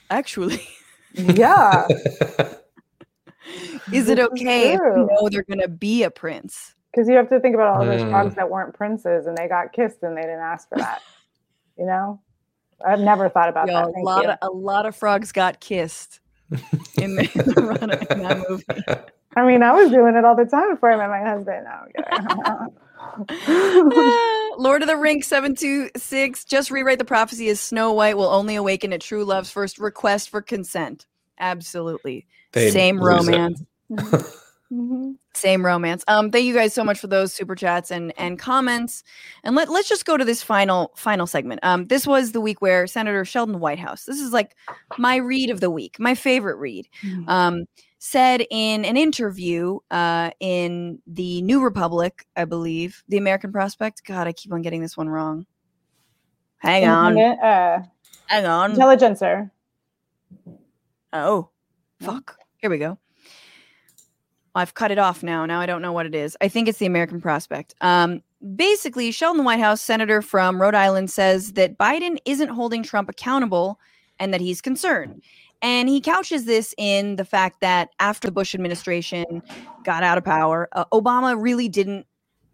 actually, 0.09 0.61
yeah. 1.13 1.87
is 3.91 4.07
it 4.07 4.17
okay 4.17 4.73
if 4.73 4.79
we 4.79 5.01
true. 5.01 5.07
know 5.11 5.27
they're 5.29 5.43
gonna 5.43 5.67
be 5.67 6.03
a 6.03 6.09
prince? 6.09 6.73
Because 6.93 7.09
you 7.09 7.15
have 7.15 7.29
to 7.29 7.39
think 7.39 7.55
about 7.55 7.75
all 7.75 7.85
those 7.85 8.01
Mm. 8.01 8.11
frogs 8.11 8.35
that 8.35 8.49
weren't 8.49 8.73
princes 8.75 9.25
and 9.25 9.35
they 9.37 9.47
got 9.47 9.73
kissed 9.73 10.03
and 10.03 10.15
they 10.15 10.21
didn't 10.21 10.39
ask 10.41 10.69
for 10.69 10.77
that. 10.77 11.01
You 11.77 11.87
know? 11.87 12.19
I've 12.85 12.99
never 12.99 13.29
thought 13.29 13.49
about 13.49 13.67
Yo, 13.67 13.73
that. 13.73 13.87
a 13.99 14.03
lot 14.03 14.23
you. 14.25 14.29
of 14.29 14.37
a 14.43 14.49
lot 14.49 14.85
of 14.85 14.95
frogs 14.95 15.31
got 15.31 15.59
kissed 15.59 16.19
in 17.01 17.15
the, 17.15 17.23
in 17.33 17.45
the 17.55 17.61
run 17.63 17.89
of 17.89 17.99
in 18.11 18.21
that 18.21 18.45
movie. 18.47 18.65
I 19.35 19.43
mean, 19.43 19.63
I 19.63 19.71
was 19.71 19.89
doing 19.89 20.15
it 20.15 20.23
all 20.23 20.35
the 20.35 20.45
time 20.45 20.69
before 20.75 20.91
I 20.91 20.97
met 20.97 21.09
my 21.09 21.21
husband. 21.27 21.65
No, 21.65 21.71
I'm 23.17 23.25
kidding. 23.25 23.39
Lord 24.59 24.83
of 24.83 24.87
the 24.87 24.97
Rings 24.97 25.25
726. 25.25 26.45
Just 26.45 26.69
rewrite 26.69 26.99
the 26.99 27.05
prophecy 27.05 27.49
as 27.49 27.59
Snow 27.59 27.91
White 27.93 28.17
will 28.17 28.29
only 28.29 28.55
awaken 28.55 28.93
at 28.93 29.01
true 29.01 29.23
love's 29.25 29.49
first 29.49 29.79
request 29.79 30.29
for 30.29 30.41
consent. 30.43 31.07
Absolutely. 31.39 32.27
They'd 32.51 32.69
Same 32.71 32.99
lose 32.99 33.27
it. 33.27 33.31
romance. 33.31 33.63
Mhm. 34.71 35.15
Same 35.35 35.65
romance. 35.65 36.03
Um, 36.07 36.29
thank 36.29 36.45
you 36.45 36.53
guys 36.53 36.73
so 36.73 36.83
much 36.83 36.99
for 36.99 37.07
those 37.07 37.33
super 37.33 37.55
chats 37.55 37.89
and 37.89 38.13
and 38.19 38.37
comments. 38.37 39.03
And 39.43 39.55
let, 39.55 39.67
let's 39.69 39.89
just 39.89 40.05
go 40.05 40.15
to 40.15 40.23
this 40.23 40.43
final 40.43 40.91
final 40.95 41.25
segment. 41.25 41.59
Um, 41.63 41.85
this 41.85 42.05
was 42.05 42.33
the 42.33 42.41
week 42.41 42.61
where 42.61 42.85
Senator 42.85 43.25
Sheldon 43.25 43.59
Whitehouse, 43.59 44.05
this 44.05 44.19
is 44.19 44.31
like 44.31 44.55
my 44.97 45.15
read 45.15 45.49
of 45.49 45.59
the 45.59 45.71
week, 45.71 45.99
my 45.99 46.13
favorite 46.13 46.57
read. 46.57 46.87
Mhm. 47.03 47.27
Um, 47.27 47.65
said 47.97 48.45
in 48.51 48.83
an 48.85 48.97
interview 48.97 49.79
uh, 49.89 50.29
in 50.41 50.99
the 51.07 51.41
New 51.41 51.63
Republic, 51.63 52.27
I 52.35 52.43
believe, 52.45 53.01
the 53.07 53.17
American 53.17 53.51
Prospect. 53.51 54.03
God, 54.05 54.27
I 54.27 54.33
keep 54.33 54.51
on 54.51 54.61
getting 54.61 54.81
this 54.81 54.97
one 54.97 55.07
wrong. 55.07 55.45
Hang 56.57 56.87
on, 56.87 57.17
Uh, 57.17 57.83
hang 58.27 58.45
on. 58.45 58.71
intelligencer. 58.71 59.51
Oh, 61.11 61.49
fuck. 62.01 62.37
Here 62.57 62.69
we 62.69 62.77
go. 62.77 62.97
I've 64.55 64.73
cut 64.73 64.91
it 64.91 64.99
off 64.99 65.23
now. 65.23 65.45
Now 65.45 65.59
I 65.59 65.65
don't 65.65 65.81
know 65.81 65.91
what 65.91 66.05
it 66.05 66.13
is. 66.13 66.37
I 66.41 66.47
think 66.47 66.67
it's 66.67 66.77
the 66.77 66.85
American 66.85 67.19
Prospect. 67.19 67.73
Um, 67.81 68.21
basically, 68.55 69.11
Sheldon 69.11 69.43
Whitehouse, 69.43 69.81
senator 69.81 70.21
from 70.21 70.61
Rhode 70.61 70.75
Island, 70.75 71.09
says 71.09 71.53
that 71.53 71.77
Biden 71.77 72.17
isn't 72.25 72.49
holding 72.49 72.83
Trump 72.83 73.09
accountable 73.09 73.79
and 74.19 74.33
that 74.33 74.41
he's 74.41 74.61
concerned. 74.61 75.23
And 75.61 75.87
he 75.87 76.01
couches 76.01 76.45
this 76.45 76.75
in 76.77 77.15
the 77.15 77.25
fact 77.25 77.61
that 77.61 77.89
after 77.99 78.27
the 78.27 78.33
Bush 78.33 78.53
administration 78.53 79.41
got 79.85 80.03
out 80.03 80.17
of 80.17 80.25
power, 80.25 80.67
uh, 80.73 80.85
Obama 80.91 81.41
really 81.41 81.69
didn't 81.69 82.05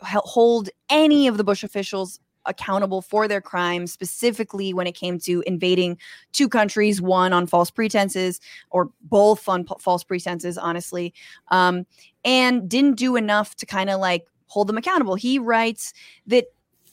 hold 0.01 0.69
any 0.89 1.27
of 1.27 1.37
the 1.37 1.43
Bush 1.43 1.63
officials 1.63 2.19
accountable 2.45 3.01
for 3.01 3.27
their 3.27 3.41
crimes, 3.41 3.91
specifically 3.91 4.73
when 4.73 4.87
it 4.87 4.93
came 4.93 5.19
to 5.19 5.43
invading 5.45 5.97
two 6.31 6.49
countries, 6.49 7.01
one 7.01 7.33
on 7.33 7.47
false 7.47 7.69
pretenses 7.69 8.39
or 8.71 8.89
both 9.01 9.47
on 9.47 9.63
p- 9.63 9.73
false 9.79 10.03
pretenses, 10.03 10.57
honestly, 10.57 11.13
um, 11.49 11.85
and 12.23 12.69
didn't 12.69 12.95
do 12.95 13.15
enough 13.15 13.55
to 13.55 13.65
kind 13.65 13.89
of 13.89 13.99
like 13.99 14.25
hold 14.47 14.67
them 14.67 14.77
accountable. 14.77 15.15
He 15.15 15.39
writes 15.39 15.93
that 16.27 16.45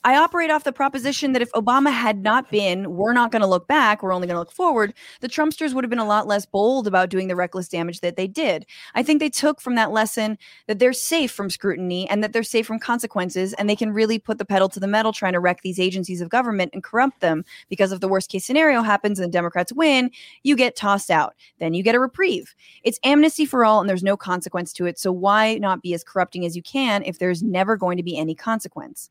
I 0.03 0.15
operate 0.17 0.49
off 0.49 0.63
the 0.63 0.71
proposition 0.71 1.33
that 1.33 1.41
if 1.41 1.51
Obama 1.51 1.91
had 1.91 2.23
not 2.23 2.49
been, 2.49 2.95
we're 2.95 3.13
not 3.13 3.31
going 3.31 3.41
to 3.41 3.47
look 3.47 3.67
back, 3.67 4.01
we're 4.01 4.13
only 4.13 4.27
going 4.27 4.35
to 4.35 4.39
look 4.39 4.51
forward, 4.51 4.93
the 5.21 5.27
Trumpsters 5.27 5.73
would 5.73 5.83
have 5.83 5.89
been 5.89 5.99
a 5.99 6.05
lot 6.05 6.27
less 6.27 6.45
bold 6.45 6.87
about 6.87 7.09
doing 7.09 7.27
the 7.27 7.35
reckless 7.35 7.67
damage 7.67 8.01
that 8.01 8.15
they 8.15 8.27
did. 8.27 8.65
I 8.95 9.03
think 9.03 9.19
they 9.19 9.29
took 9.29 9.59
from 9.59 9.75
that 9.75 9.91
lesson 9.91 10.37
that 10.67 10.79
they're 10.79 10.93
safe 10.93 11.31
from 11.31 11.49
scrutiny 11.49 12.09
and 12.09 12.23
that 12.23 12.33
they're 12.33 12.43
safe 12.43 12.67
from 12.67 12.79
consequences, 12.79 13.53
and 13.53 13.69
they 13.69 13.75
can 13.75 13.91
really 13.91 14.19
put 14.19 14.37
the 14.37 14.45
pedal 14.45 14.69
to 14.69 14.79
the 14.79 14.87
metal 14.87 15.11
trying 15.11 15.33
to 15.33 15.39
wreck 15.39 15.61
these 15.61 15.79
agencies 15.79 16.21
of 16.21 16.29
government 16.29 16.71
and 16.73 16.83
corrupt 16.83 17.19
them 17.19 17.43
because 17.69 17.91
if 17.91 17.99
the 17.99 18.07
worst 18.07 18.29
case 18.29 18.45
scenario 18.45 18.81
happens 18.81 19.19
and 19.19 19.27
the 19.27 19.37
Democrats 19.37 19.73
win, 19.73 20.11
you 20.43 20.55
get 20.55 20.75
tossed 20.75 21.11
out. 21.11 21.35
Then 21.59 21.73
you 21.73 21.83
get 21.83 21.95
a 21.95 21.99
reprieve. 21.99 22.55
It's 22.83 22.99
amnesty 23.03 23.45
for 23.45 23.65
all 23.65 23.79
and 23.79 23.89
there's 23.89 24.03
no 24.03 24.17
consequence 24.17 24.71
to 24.73 24.85
it. 24.85 24.99
So 24.99 25.11
why 25.11 25.55
not 25.55 25.81
be 25.81 25.93
as 25.93 26.03
corrupting 26.03 26.45
as 26.45 26.55
you 26.55 26.61
can 26.61 27.03
if 27.03 27.19
there's 27.19 27.43
never 27.43 27.75
going 27.75 27.97
to 27.97 28.03
be 28.03 28.17
any 28.17 28.35
consequence? 28.35 29.09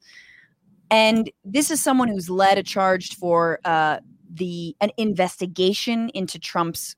And 0.91 1.31
this 1.45 1.71
is 1.71 1.83
someone 1.83 2.09
who's 2.09 2.31
led 2.31 2.59
a 2.59 2.63
charge 2.63 3.17
for 3.17 3.59
uh, 3.65 3.99
the 4.33 4.77
an 4.81 4.91
investigation 4.97 6.11
into 6.11 6.39
Trump's 6.39 6.95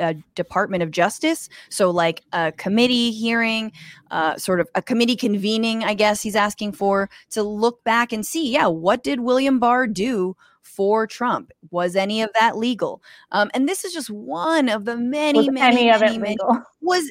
uh, 0.00 0.14
Department 0.36 0.82
of 0.82 0.90
Justice. 0.92 1.48
So, 1.68 1.90
like 1.90 2.22
a 2.32 2.52
committee 2.52 3.10
hearing, 3.10 3.72
uh, 4.12 4.36
sort 4.36 4.60
of 4.60 4.68
a 4.76 4.82
committee 4.82 5.16
convening, 5.16 5.82
I 5.82 5.94
guess 5.94 6.22
he's 6.22 6.36
asking 6.36 6.72
for 6.72 7.10
to 7.30 7.42
look 7.42 7.82
back 7.82 8.12
and 8.12 8.24
see, 8.24 8.52
yeah, 8.52 8.66
what 8.68 9.02
did 9.02 9.20
William 9.20 9.58
Barr 9.58 9.86
do 9.88 10.36
for 10.62 11.06
Trump? 11.08 11.50
Was 11.72 11.96
any 11.96 12.22
of 12.22 12.30
that 12.38 12.56
legal? 12.56 13.02
Um, 13.32 13.50
and 13.54 13.68
this 13.68 13.84
is 13.84 13.92
just 13.92 14.08
one 14.10 14.68
of 14.68 14.84
the 14.84 14.96
many, 14.96 15.40
Was 15.40 15.50
many, 15.50 15.88
any 15.88 15.90
of 15.90 16.00
many, 16.00 16.14
it 16.14 16.18
many- 16.20 16.30
legal? 16.32 16.62
was 16.80 17.10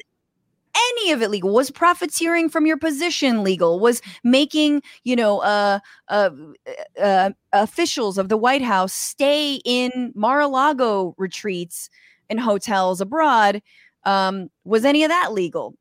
any 0.76 1.12
of 1.12 1.22
it 1.22 1.30
legal? 1.30 1.52
Was 1.52 1.70
profiteering 1.70 2.48
from 2.48 2.66
your 2.66 2.76
position 2.76 3.42
legal? 3.42 3.80
Was 3.80 4.00
making 4.24 4.82
you 5.04 5.16
know 5.16 5.40
uh, 5.40 5.78
uh, 6.08 6.30
uh 7.00 7.30
officials 7.52 8.18
of 8.18 8.28
the 8.28 8.36
white 8.36 8.62
house 8.62 8.92
stay 8.92 9.60
in 9.64 10.12
mar-a-lago 10.14 11.14
retreats 11.18 11.90
and 12.30 12.40
hotels 12.40 13.00
abroad 13.00 13.60
um 14.04 14.48
was 14.64 14.84
any 14.84 15.04
of 15.04 15.10
that 15.10 15.32
legal? 15.32 15.74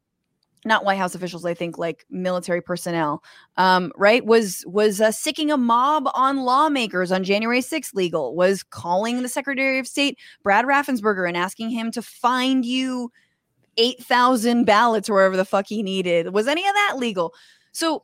Not 0.63 0.85
white 0.85 0.97
house 0.99 1.15
officials 1.15 1.45
i 1.45 1.53
think 1.53 1.77
like 1.77 2.05
military 2.09 2.61
personnel 2.61 3.23
um 3.57 3.91
right? 3.97 4.25
Was 4.25 4.63
was 4.67 5.01
uh, 5.01 5.11
sicking 5.11 5.51
a 5.51 5.57
mob 5.57 6.09
on 6.13 6.43
lawmakers 6.43 7.11
on 7.11 7.23
january 7.23 7.61
6th 7.61 7.93
legal? 7.93 8.35
Was 8.35 8.63
calling 8.63 9.21
the 9.23 9.29
secretary 9.29 9.79
of 9.79 9.87
state 9.87 10.17
brad 10.43 10.65
raffensperger 10.65 11.27
and 11.27 11.37
asking 11.37 11.69
him 11.71 11.91
to 11.91 12.01
find 12.01 12.65
you 12.65 13.11
8,000 13.77 14.65
ballots 14.65 15.09
or 15.09 15.13
wherever 15.13 15.37
the 15.37 15.45
fuck 15.45 15.67
he 15.67 15.83
needed. 15.83 16.33
Was 16.33 16.47
any 16.47 16.67
of 16.67 16.73
that 16.73 16.95
legal? 16.97 17.33
So 17.71 18.03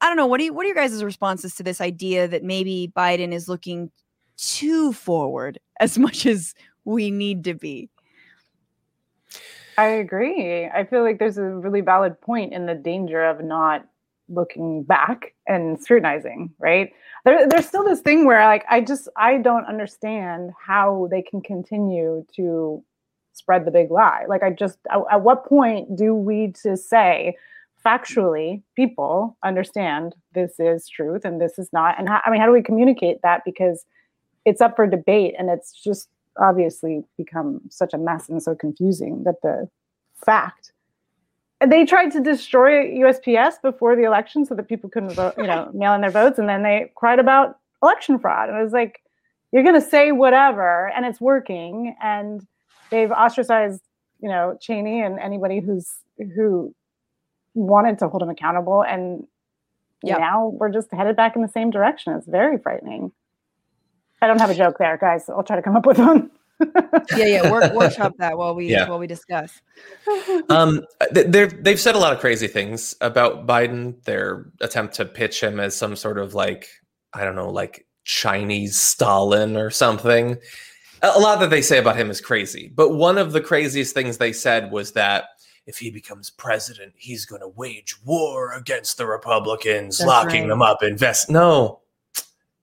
I 0.00 0.08
don't 0.08 0.16
know. 0.16 0.26
What 0.26 0.38
do 0.38 0.44
you, 0.44 0.52
what 0.52 0.64
are 0.64 0.68
your 0.68 0.74
guys' 0.74 1.02
responses 1.02 1.54
to 1.56 1.62
this 1.62 1.80
idea 1.80 2.28
that 2.28 2.42
maybe 2.42 2.92
Biden 2.96 3.32
is 3.32 3.48
looking 3.48 3.90
too 4.36 4.92
forward 4.92 5.58
as 5.80 5.98
much 5.98 6.26
as 6.26 6.54
we 6.84 7.10
need 7.10 7.44
to 7.44 7.54
be? 7.54 7.88
I 9.76 9.86
agree. 9.86 10.66
I 10.66 10.84
feel 10.84 11.02
like 11.02 11.18
there's 11.18 11.38
a 11.38 11.42
really 11.42 11.80
valid 11.80 12.20
point 12.20 12.52
in 12.52 12.66
the 12.66 12.74
danger 12.74 13.24
of 13.24 13.42
not 13.42 13.86
looking 14.28 14.82
back 14.82 15.34
and 15.46 15.80
scrutinizing, 15.82 16.50
right? 16.58 16.92
There, 17.24 17.48
there's 17.48 17.66
still 17.66 17.84
this 17.84 18.00
thing 18.00 18.24
where 18.24 18.44
like 18.44 18.64
I 18.68 18.80
just 18.80 19.08
I 19.16 19.38
don't 19.38 19.66
understand 19.66 20.52
how 20.58 21.08
they 21.10 21.22
can 21.22 21.40
continue 21.40 22.24
to 22.36 22.84
spread 23.34 23.64
the 23.64 23.70
big 23.70 23.90
lie. 23.90 24.24
Like 24.28 24.42
I 24.42 24.50
just 24.50 24.78
at, 24.90 25.00
at 25.10 25.22
what 25.22 25.46
point 25.46 25.96
do 25.96 26.14
we 26.14 26.52
to 26.62 26.76
say 26.76 27.36
factually 27.84 28.62
people 28.76 29.36
understand 29.44 30.14
this 30.32 30.58
is 30.58 30.88
truth 30.88 31.24
and 31.24 31.40
this 31.40 31.58
is 31.58 31.70
not 31.72 31.98
and 31.98 32.08
how, 32.08 32.20
I 32.24 32.30
mean 32.30 32.40
how 32.40 32.46
do 32.46 32.52
we 32.52 32.62
communicate 32.62 33.20
that 33.22 33.42
because 33.44 33.84
it's 34.46 34.62
up 34.62 34.76
for 34.76 34.86
debate 34.86 35.34
and 35.38 35.50
it's 35.50 35.72
just 35.72 36.08
obviously 36.40 37.04
become 37.18 37.60
such 37.68 37.92
a 37.92 37.98
mess 37.98 38.28
and 38.28 38.42
so 38.42 38.54
confusing 38.54 39.24
that 39.24 39.42
the 39.42 39.68
fact 40.24 40.72
and 41.60 41.72
they 41.72 41.86
tried 41.86 42.10
to 42.10 42.20
destroy 42.20 42.90
USPS 42.90 43.54
before 43.62 43.96
the 43.96 44.02
election 44.02 44.44
so 44.44 44.54
that 44.54 44.68
people 44.68 44.90
couldn't 44.90 45.12
vote, 45.12 45.32
you 45.38 45.46
know, 45.46 45.70
mail 45.74 45.94
in 45.94 46.02
their 46.02 46.10
votes, 46.10 46.38
and 46.38 46.46
then 46.46 46.62
they 46.62 46.92
cried 46.94 47.18
about 47.18 47.58
election 47.82 48.18
fraud. 48.18 48.50
And 48.50 48.58
it 48.58 48.62
was 48.62 48.74
like, 48.74 49.00
you're 49.50 49.62
going 49.62 49.80
to 49.80 49.80
say 49.80 50.12
whatever, 50.12 50.90
and 50.94 51.06
it's 51.06 51.22
working. 51.22 51.96
And 52.02 52.46
they've 52.90 53.10
ostracized, 53.10 53.80
you 54.20 54.28
know, 54.28 54.56
Cheney 54.60 55.02
and 55.02 55.18
anybody 55.18 55.60
who's 55.60 55.90
who 56.34 56.74
wanted 57.54 57.98
to 58.00 58.08
hold 58.08 58.22
him 58.22 58.30
accountable. 58.30 58.82
And 58.82 59.26
Yep. 60.02 60.18
now 60.18 60.48
we're 60.48 60.70
just 60.70 60.92
headed 60.92 61.16
back 61.16 61.34
in 61.34 61.40
the 61.42 61.48
same 61.48 61.70
direction. 61.70 62.12
It's 62.12 62.26
very 62.26 62.58
frightening. 62.58 63.10
I 64.20 64.26
don't 64.26 64.38
have 64.38 64.50
a 64.50 64.54
joke 64.54 64.76
there, 64.78 64.98
guys. 64.98 65.28
I'll 65.30 65.42
try 65.42 65.56
to 65.56 65.62
come 65.62 65.76
up 65.76 65.86
with 65.86 65.98
one. 65.98 66.30
Yeah, 67.16 67.26
yeah. 67.26 67.50
Work, 67.50 67.72
workshop 67.74 68.12
that 68.18 68.38
while 68.38 68.54
we 68.54 68.68
Yeah. 68.70 68.88
while 68.88 68.98
we 68.98 69.06
discuss. 69.08 69.60
Um, 70.48 70.82
they've 71.10 71.62
they've 71.64 71.80
said 71.80 71.94
a 71.94 71.98
lot 71.98 72.12
of 72.12 72.20
crazy 72.20 72.46
things 72.46 72.94
about 73.00 73.46
Biden. 73.46 74.02
Their 74.04 74.46
attempt 74.60 74.94
to 74.96 75.04
pitch 75.04 75.42
him 75.42 75.58
as 75.58 75.76
some 75.76 75.96
sort 75.96 76.16
of 76.18 76.32
like, 76.32 76.68
I 77.12 77.24
don't 77.24 77.34
know, 77.34 77.50
like 77.50 77.86
Chinese 78.04 78.76
Stalin 78.76 79.56
or 79.56 79.68
something. 79.70 80.36
A 81.04 81.18
lot 81.18 81.40
that 81.40 81.50
they 81.50 81.62
say 81.62 81.78
about 81.78 81.96
him 81.96 82.10
is 82.10 82.20
crazy. 82.20 82.72
But 82.74 82.90
one 82.90 83.18
of 83.18 83.32
the 83.32 83.40
craziest 83.40 83.94
things 83.94 84.18
they 84.18 84.32
said 84.32 84.70
was 84.72 84.92
that 84.92 85.24
if 85.66 85.78
he 85.78 85.90
becomes 85.90 86.30
president, 86.30 86.92
he's 86.96 87.24
going 87.26 87.40
to 87.40 87.48
wage 87.48 87.96
war 88.04 88.52
against 88.52 88.96
the 88.96 89.06
Republicans, 89.06 89.98
That's 89.98 90.08
locking 90.08 90.42
right. 90.42 90.48
them 90.48 90.62
up, 90.62 90.82
invest. 90.82 91.30
No, 91.30 91.80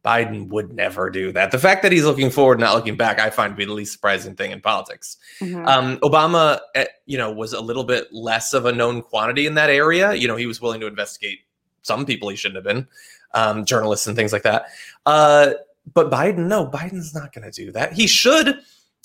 Biden 0.05 0.47
would 0.49 0.73
never 0.73 1.09
do 1.09 1.31
that. 1.31 1.51
The 1.51 1.59
fact 1.59 1.83
that 1.83 1.91
he's 1.91 2.03
looking 2.05 2.29
forward, 2.31 2.59
not 2.59 2.75
looking 2.75 2.95
back, 2.97 3.19
I 3.19 3.29
find 3.29 3.53
to 3.53 3.57
be 3.57 3.65
the 3.65 3.73
least 3.73 3.93
surprising 3.93 4.35
thing 4.35 4.51
in 4.51 4.61
politics. 4.61 5.17
Mhm. 5.39 5.67
Um, 5.67 5.97
Obama, 5.99 6.59
eh, 6.75 6.85
you 7.05 7.17
know, 7.17 7.31
was 7.31 7.53
a 7.53 7.61
little 7.61 7.83
bit 7.83 8.11
less 8.11 8.53
of 8.53 8.65
a 8.65 8.71
known 8.71 9.01
quantity 9.01 9.45
in 9.45 9.53
that 9.55 9.69
area. 9.69 10.13
You 10.13 10.27
know, 10.27 10.35
he 10.35 10.47
was 10.47 10.59
willing 10.61 10.79
to 10.81 10.87
investigate 10.87 11.39
some 11.83 12.05
people 12.05 12.29
he 12.29 12.35
shouldn't 12.35 12.55
have 12.55 12.63
been, 12.63 12.87
um, 13.33 13.65
journalists 13.65 14.07
and 14.07 14.15
things 14.15 14.33
like 14.33 14.43
that. 14.43 14.65
Uh, 15.05 15.51
but 15.93 16.09
Biden, 16.11 16.47
no, 16.47 16.65
Biden's 16.67 17.13
not 17.13 17.33
going 17.33 17.49
to 17.49 17.51
do 17.51 17.71
that. 17.71 17.93
He 17.93 18.07
should. 18.07 18.59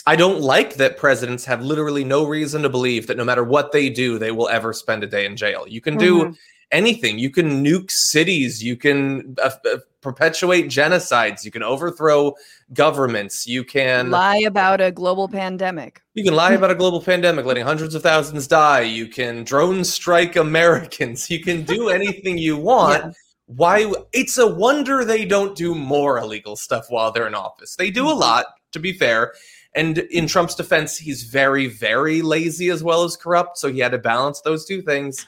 I 0.06 0.14
don't 0.16 0.40
like 0.40 0.74
that 0.74 0.96
presidents 0.98 1.44
have 1.46 1.62
literally 1.62 2.04
no 2.04 2.24
reason 2.26 2.62
to 2.62 2.68
believe 2.68 3.06
that 3.08 3.16
no 3.16 3.24
matter 3.24 3.42
what 3.42 3.72
they 3.72 3.88
do, 3.90 4.18
they 4.18 4.30
will 4.30 4.48
ever 4.48 4.72
spend 4.72 5.02
a 5.02 5.06
day 5.06 5.26
in 5.26 5.36
jail. 5.36 5.64
You 5.66 5.80
can 5.80 5.96
do 5.96 6.26
Mhm. 6.26 6.36
anything. 6.70 7.18
You 7.18 7.30
can 7.30 7.64
nuke 7.64 7.90
cities. 7.90 8.62
You 8.62 8.76
can 8.76 9.34
uh, 9.42 9.50
uh, 9.72 9.78
perpetuate 10.02 10.66
genocides. 10.66 11.44
You 11.44 11.50
can 11.50 11.64
overthrow 11.64 12.34
governments. 12.72 13.46
You 13.48 13.64
can 13.64 14.10
Lie 14.10 14.42
about 14.46 14.80
a 14.80 14.92
global 14.92 15.26
pandemic. 15.28 16.00
you 16.14 16.22
can 16.22 16.34
lie 16.34 16.52
about 16.52 16.70
a 16.70 16.74
global 16.76 17.02
pandemic, 17.02 17.44
letting 17.44 17.64
hundreds 17.64 17.94
of 17.96 18.02
thousands 18.02 18.46
die. 18.46 18.82
You 18.82 19.08
can 19.08 19.42
drone 19.42 19.82
strike 19.82 20.36
Americans. 20.36 21.28
You 21.30 21.40
can 21.40 21.62
do 21.64 21.88
anything 21.88 22.38
you 22.38 22.56
want. 22.70 23.02
Yeah. 23.04 23.10
Why? 23.46 23.92
It's 24.12 24.38
a 24.38 24.46
wonder 24.46 25.04
they 25.04 25.24
don't 25.24 25.56
do 25.56 25.74
more 25.74 26.18
illegal 26.18 26.56
stuff 26.56 26.86
while 26.88 27.12
they're 27.12 27.26
in 27.26 27.34
office. 27.34 27.76
They 27.76 27.90
do 27.90 28.06
a 28.08 28.10
Mm-hmm. 28.10 28.20
lot, 28.20 28.46
to 28.72 28.78
be 28.80 28.92
fair. 28.92 29.32
And 29.74 29.98
in 29.98 30.26
Trump's 30.26 30.54
defense, 30.54 30.96
he's 30.96 31.24
very, 31.24 31.66
very 31.66 32.22
lazy 32.22 32.70
as 32.70 32.82
well 32.82 33.04
as 33.04 33.14
corrupt. 33.14 33.58
So 33.58 33.70
he 33.70 33.78
had 33.80 33.92
to 33.92 33.98
balance 33.98 34.40
those 34.40 34.64
two 34.64 34.80
things. 34.80 35.26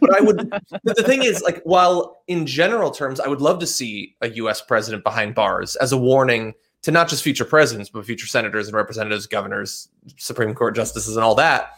But 0.00 0.18
I 0.18 0.22
would, 0.22 0.48
but 0.82 0.96
the 0.96 1.02
thing 1.02 1.22
is, 1.22 1.42
like, 1.42 1.60
while 1.64 2.22
in 2.26 2.46
general 2.46 2.90
terms, 2.90 3.20
I 3.20 3.28
would 3.28 3.42
love 3.42 3.58
to 3.60 3.66
see 3.66 4.16
a 4.22 4.30
US 4.30 4.62
president 4.62 5.04
behind 5.04 5.34
bars 5.34 5.76
as 5.76 5.92
a 5.92 5.98
warning 5.98 6.54
to 6.82 6.90
not 6.90 7.08
just 7.08 7.22
future 7.22 7.44
presidents, 7.44 7.90
but 7.90 8.04
future 8.06 8.26
senators 8.26 8.66
and 8.66 8.74
representatives, 8.74 9.26
governors, 9.26 9.88
Supreme 10.16 10.54
Court 10.54 10.74
justices, 10.74 11.14
and 11.16 11.22
all 11.24 11.34
that. 11.36 11.72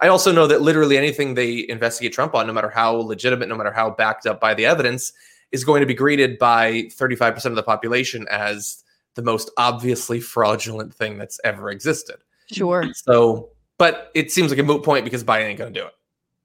I 0.00 0.08
also 0.08 0.32
know 0.32 0.46
that 0.46 0.62
literally 0.62 0.98
anything 0.98 1.34
they 1.34 1.66
investigate 1.68 2.12
Trump 2.12 2.34
on, 2.34 2.46
no 2.46 2.52
matter 2.52 2.68
how 2.68 2.94
legitimate, 2.96 3.48
no 3.48 3.56
matter 3.56 3.72
how 3.72 3.90
backed 3.90 4.26
up 4.26 4.40
by 4.40 4.54
the 4.54 4.66
evidence, 4.66 5.12
is 5.52 5.64
going 5.64 5.80
to 5.80 5.86
be 5.86 5.94
greeted 5.94 6.38
by 6.38 6.82
35% 6.98 7.46
of 7.46 7.54
the 7.54 7.62
population 7.62 8.26
as 8.30 8.82
the 9.14 9.22
most 9.22 9.50
obviously 9.56 10.20
fraudulent 10.20 10.92
thing 10.94 11.18
that's 11.18 11.40
ever 11.44 11.70
existed. 11.70 12.16
Sure. 12.52 12.84
So, 12.94 13.50
but 13.78 14.10
it 14.14 14.30
seems 14.30 14.50
like 14.50 14.58
a 14.58 14.62
moot 14.62 14.82
point 14.82 15.04
because 15.04 15.24
Biden 15.24 15.46
ain't 15.46 15.58
going 15.58 15.72
to 15.72 15.80
do 15.80 15.86
it. 15.86 15.94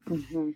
Mhm. 0.09 0.55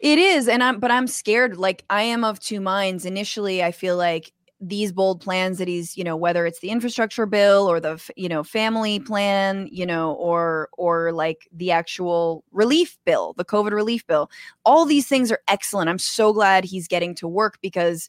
It 0.00 0.18
is, 0.18 0.48
and 0.48 0.62
I'm 0.62 0.78
but 0.78 0.90
I'm 0.92 1.08
scared. 1.08 1.56
Like 1.56 1.84
I 1.90 2.02
am 2.02 2.24
of 2.24 2.38
two 2.38 2.60
minds. 2.60 3.04
Initially, 3.04 3.64
I 3.64 3.72
feel 3.72 3.96
like 3.96 4.32
these 4.60 4.92
bold 4.92 5.20
plans 5.20 5.58
that 5.58 5.68
he's, 5.68 5.96
you 5.96 6.02
know, 6.02 6.16
whether 6.16 6.44
it's 6.44 6.58
the 6.60 6.70
infrastructure 6.70 7.26
bill 7.26 7.70
or 7.70 7.78
the, 7.78 8.02
you 8.16 8.28
know, 8.28 8.42
family 8.42 8.98
plan, 8.98 9.68
you 9.70 9.86
know, 9.86 10.12
or 10.14 10.68
or 10.76 11.12
like 11.12 11.48
the 11.52 11.70
actual 11.70 12.44
relief 12.50 12.98
bill, 13.04 13.34
the 13.36 13.44
COVID 13.44 13.72
relief 13.72 14.06
bill. 14.06 14.30
All 14.64 14.84
these 14.84 15.06
things 15.06 15.30
are 15.30 15.40
excellent. 15.48 15.88
I'm 15.88 15.98
so 15.98 16.32
glad 16.32 16.64
he's 16.64 16.88
getting 16.88 17.14
to 17.16 17.28
work 17.28 17.58
because 17.62 18.08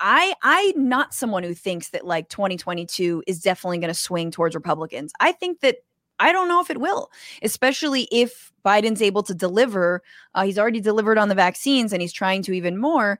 I 0.00 0.34
I'm 0.42 0.88
not 0.88 1.14
someone 1.14 1.42
who 1.42 1.54
thinks 1.54 1.90
that 1.90 2.06
like 2.06 2.28
2022 2.28 3.22
is 3.26 3.40
definitely 3.40 3.78
going 3.78 3.88
to 3.88 3.94
swing 3.94 4.30
towards 4.30 4.54
Republicans. 4.54 5.12
I 5.20 5.32
think 5.32 5.60
that 5.60 5.76
I 6.20 6.32
don't 6.32 6.48
know 6.48 6.60
if 6.60 6.70
it 6.70 6.80
will, 6.80 7.10
especially 7.42 8.08
if 8.12 8.52
Biden's 8.64 9.02
able 9.02 9.22
to 9.24 9.34
deliver. 9.34 10.02
Uh, 10.34 10.44
he's 10.44 10.58
already 10.58 10.80
delivered 10.80 11.18
on 11.18 11.28
the 11.28 11.34
vaccines 11.34 11.92
and 11.92 12.00
he's 12.00 12.12
trying 12.12 12.42
to 12.42 12.52
even 12.52 12.78
more. 12.78 13.18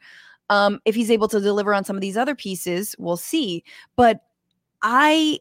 Um, 0.50 0.80
if 0.84 0.94
he's 0.94 1.10
able 1.10 1.28
to 1.28 1.40
deliver 1.40 1.72
on 1.74 1.84
some 1.84 1.96
of 1.96 2.02
these 2.02 2.16
other 2.16 2.34
pieces, 2.34 2.94
we'll 2.98 3.16
see. 3.16 3.64
But 3.96 4.20
I, 4.82 5.40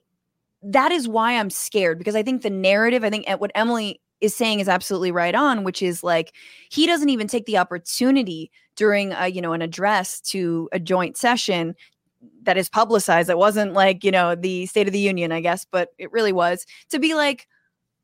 that 0.61 0.91
is 0.91 1.07
why 1.07 1.37
I'm 1.37 1.49
scared 1.49 1.97
because 1.97 2.15
I 2.15 2.23
think 2.23 2.41
the 2.41 2.49
narrative, 2.49 3.03
I 3.03 3.09
think 3.09 3.29
uh, 3.29 3.37
what 3.37 3.51
Emily 3.53 3.99
is 4.21 4.33
saying 4.33 4.61
is 4.61 4.69
absolutely 4.69 5.11
right 5.11 5.35
on, 5.35 5.65
which 5.65 5.81
is 5.81 6.03
like 6.03 6.33
he 6.69 6.87
doesn't 6.87 7.09
even 7.09 7.27
take 7.27 7.45
the 7.45 7.57
opportunity 7.57 8.49
during 8.75 9.11
a, 9.11 9.27
you 9.27 9.41
know, 9.41 9.51
an 9.51 9.61
address 9.61 10.21
to 10.21 10.69
a 10.71 10.79
joint 10.79 11.17
session 11.17 11.75
that 12.43 12.57
is 12.57 12.69
publicized. 12.69 13.29
It 13.29 13.37
wasn't 13.37 13.73
like, 13.73 14.03
you 14.03 14.11
know, 14.11 14.35
the 14.35 14.65
State 14.67 14.87
of 14.87 14.93
the 14.93 14.99
Union, 14.99 15.33
I 15.33 15.41
guess, 15.41 15.65
but 15.69 15.89
it 15.97 16.11
really 16.11 16.31
was 16.31 16.65
to 16.89 16.99
be 16.99 17.13
like, 17.13 17.47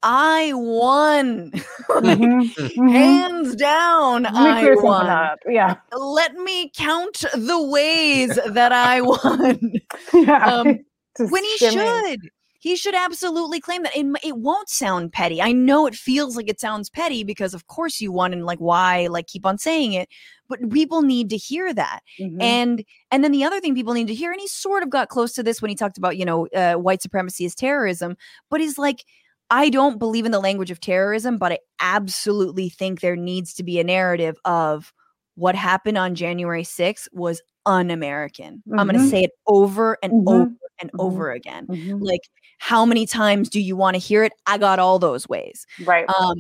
I 0.04 0.52
won. 0.54 1.52
Like, 1.54 1.64
Mhm. 2.20 2.54
Mhm. 2.56 2.92
hands 2.92 3.56
down, 3.56 4.26
I 4.26 4.74
won. 4.76 5.08
up. 5.08 5.40
Yeah. 5.48 5.76
Let 5.98 6.36
me 6.36 6.72
count 6.76 7.26
the 7.34 7.62
ways 7.62 8.40
that 8.48 8.72
I 8.72 9.02
won. 9.02 9.74
yeah. 10.14 10.46
Um, 10.46 10.80
when 11.18 11.44
he 11.44 11.56
skimming. 11.58 11.80
should. 11.80 12.20
He 12.62 12.76
should 12.76 12.94
absolutely 12.94 13.62
claim 13.62 13.84
that. 13.84 13.96
It, 13.96 14.06
it 14.22 14.36
won't 14.38 14.68
sound 14.68 15.14
petty. 15.14 15.42
I 15.42 15.54
know 15.54 15.88
it 15.88 15.96
feels 15.96 16.36
like 16.36 16.50
it 16.50 16.60
sounds 16.60 16.90
petty 16.90 17.24
because, 17.24 17.54
of 17.54 17.68
course, 17.68 18.02
you 18.02 18.12
won, 18.12 18.34
and 18.34 18.46
like, 18.46 18.60
why? 18.60 19.08
Like, 19.08 19.28
keep 19.28 19.46
on 19.46 19.58
saying 19.58 19.94
it. 19.94 20.10
But 20.50 20.70
people 20.70 21.02
need 21.02 21.30
to 21.30 21.38
hear 21.38 21.74
that. 21.74 22.02
Mhm. 22.20 22.42
And 22.42 22.84
and 23.12 23.24
then 23.24 23.32
the 23.32 23.46
other 23.46 23.62
thing 23.62 23.76
people 23.76 23.94
need 23.94 24.08
to 24.08 24.14
hear, 24.14 24.34
and 24.34 24.42
he 24.42 24.48
sort 24.50 24.84
of 24.84 24.90
got 24.90 25.08
close 25.08 25.32
to 25.36 25.44
this 25.44 25.62
when 25.62 25.70
he 25.70 25.76
talked 25.76 25.98
about, 25.98 26.18
you 26.18 26.26
know, 26.26 26.48
uh, 26.48 26.74
white 26.74 27.02
supremacy 27.02 27.46
is 27.46 27.56
terrorism, 27.56 28.18
but 28.50 28.60
he's 28.60 28.78
like, 28.78 29.06
I 29.52 29.70
don't 29.70 29.98
believe 29.98 30.26
in 30.26 30.32
the 30.32 30.40
language 30.40 30.72
of 30.72 30.80
terrorism, 30.80 31.38
but 31.38 31.52
I 31.54 31.60
absolutely 31.82 32.70
think 32.70 33.02
there 33.02 33.16
needs 33.16 33.54
to 33.56 33.64
be 33.64 33.80
a 33.80 33.84
narrative 33.84 34.38
of 34.46 34.94
what 35.36 35.56
happened 35.56 35.98
on 35.98 36.16
January 36.16 36.64
6th 36.64 37.08
was 37.14 37.42
un-American. 37.66 38.62
I'm 38.78 38.88
going 38.88 39.00
to 39.00 39.08
say 39.10 39.24
it 39.24 39.32
over 39.48 39.98
and 40.04 40.14
Mhm. 40.14 40.24
over 40.28 40.52
and 40.82 40.92
Mhm. 40.92 41.00
over 41.00 41.32
again. 41.32 41.68
Mhm. 41.68 42.02
Like, 42.02 42.22
how 42.60 42.86
many 42.86 43.06
times 43.06 43.50
do 43.50 43.60
you 43.60 43.76
want 43.76 43.96
to 43.96 44.00
hear 44.00 44.24
it? 44.24 44.34
I 44.46 44.58
got 44.58 44.80
all 44.80 45.00
those 45.00 45.28
ways 45.28 45.66
Right. 45.80 46.06
um 46.10 46.36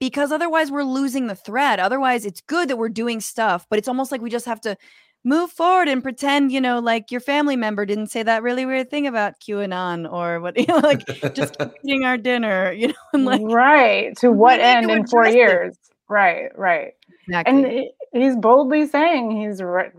because 0.00 0.32
otherwise 0.32 0.70
we're 0.70 0.82
losing 0.84 1.28
the 1.28 1.34
thread 1.36 1.78
otherwise 1.80 2.26
it's 2.26 2.40
good 2.42 2.68
that 2.68 2.76
we're 2.76 2.88
doing 2.88 3.20
stuff 3.20 3.66
but 3.70 3.78
it's 3.78 3.88
almost 3.88 4.10
like 4.12 4.20
we 4.20 4.28
just 4.30 4.44
have 4.46 4.60
to 4.60 4.76
move 5.24 5.50
forward 5.50 5.88
and 5.88 6.02
pretend 6.02 6.52
you 6.52 6.60
know 6.60 6.78
like 6.80 7.10
your 7.10 7.20
family 7.20 7.56
member 7.56 7.86
didn't 7.86 8.08
say 8.08 8.22
that 8.22 8.42
really 8.42 8.66
weird 8.66 8.90
thing 8.90 9.06
about 9.06 9.40
qanon 9.40 10.10
or 10.12 10.38
what 10.40 10.56
you 10.60 10.66
know 10.66 10.78
like 10.78 11.04
just 11.34 11.56
eating 11.84 12.04
our 12.04 12.18
dinner 12.18 12.70
you 12.72 12.88
know 12.88 12.94
and 13.14 13.24
like 13.24 13.40
right. 13.44 14.16
To 14.18 14.30
what 14.42 14.60
end 14.60 14.90
in 14.90 15.06
four 15.06 15.22
address 15.22 15.34
it. 15.34 15.38
years? 15.38 15.76
Right. 16.08 16.48
Right. 16.56 16.92
exactly. 17.26 17.90
And 18.12 18.22
he's 18.22 18.36
boldly 18.36 18.86
saying 18.86 19.30
he's 19.40 19.62
re- 19.62 19.90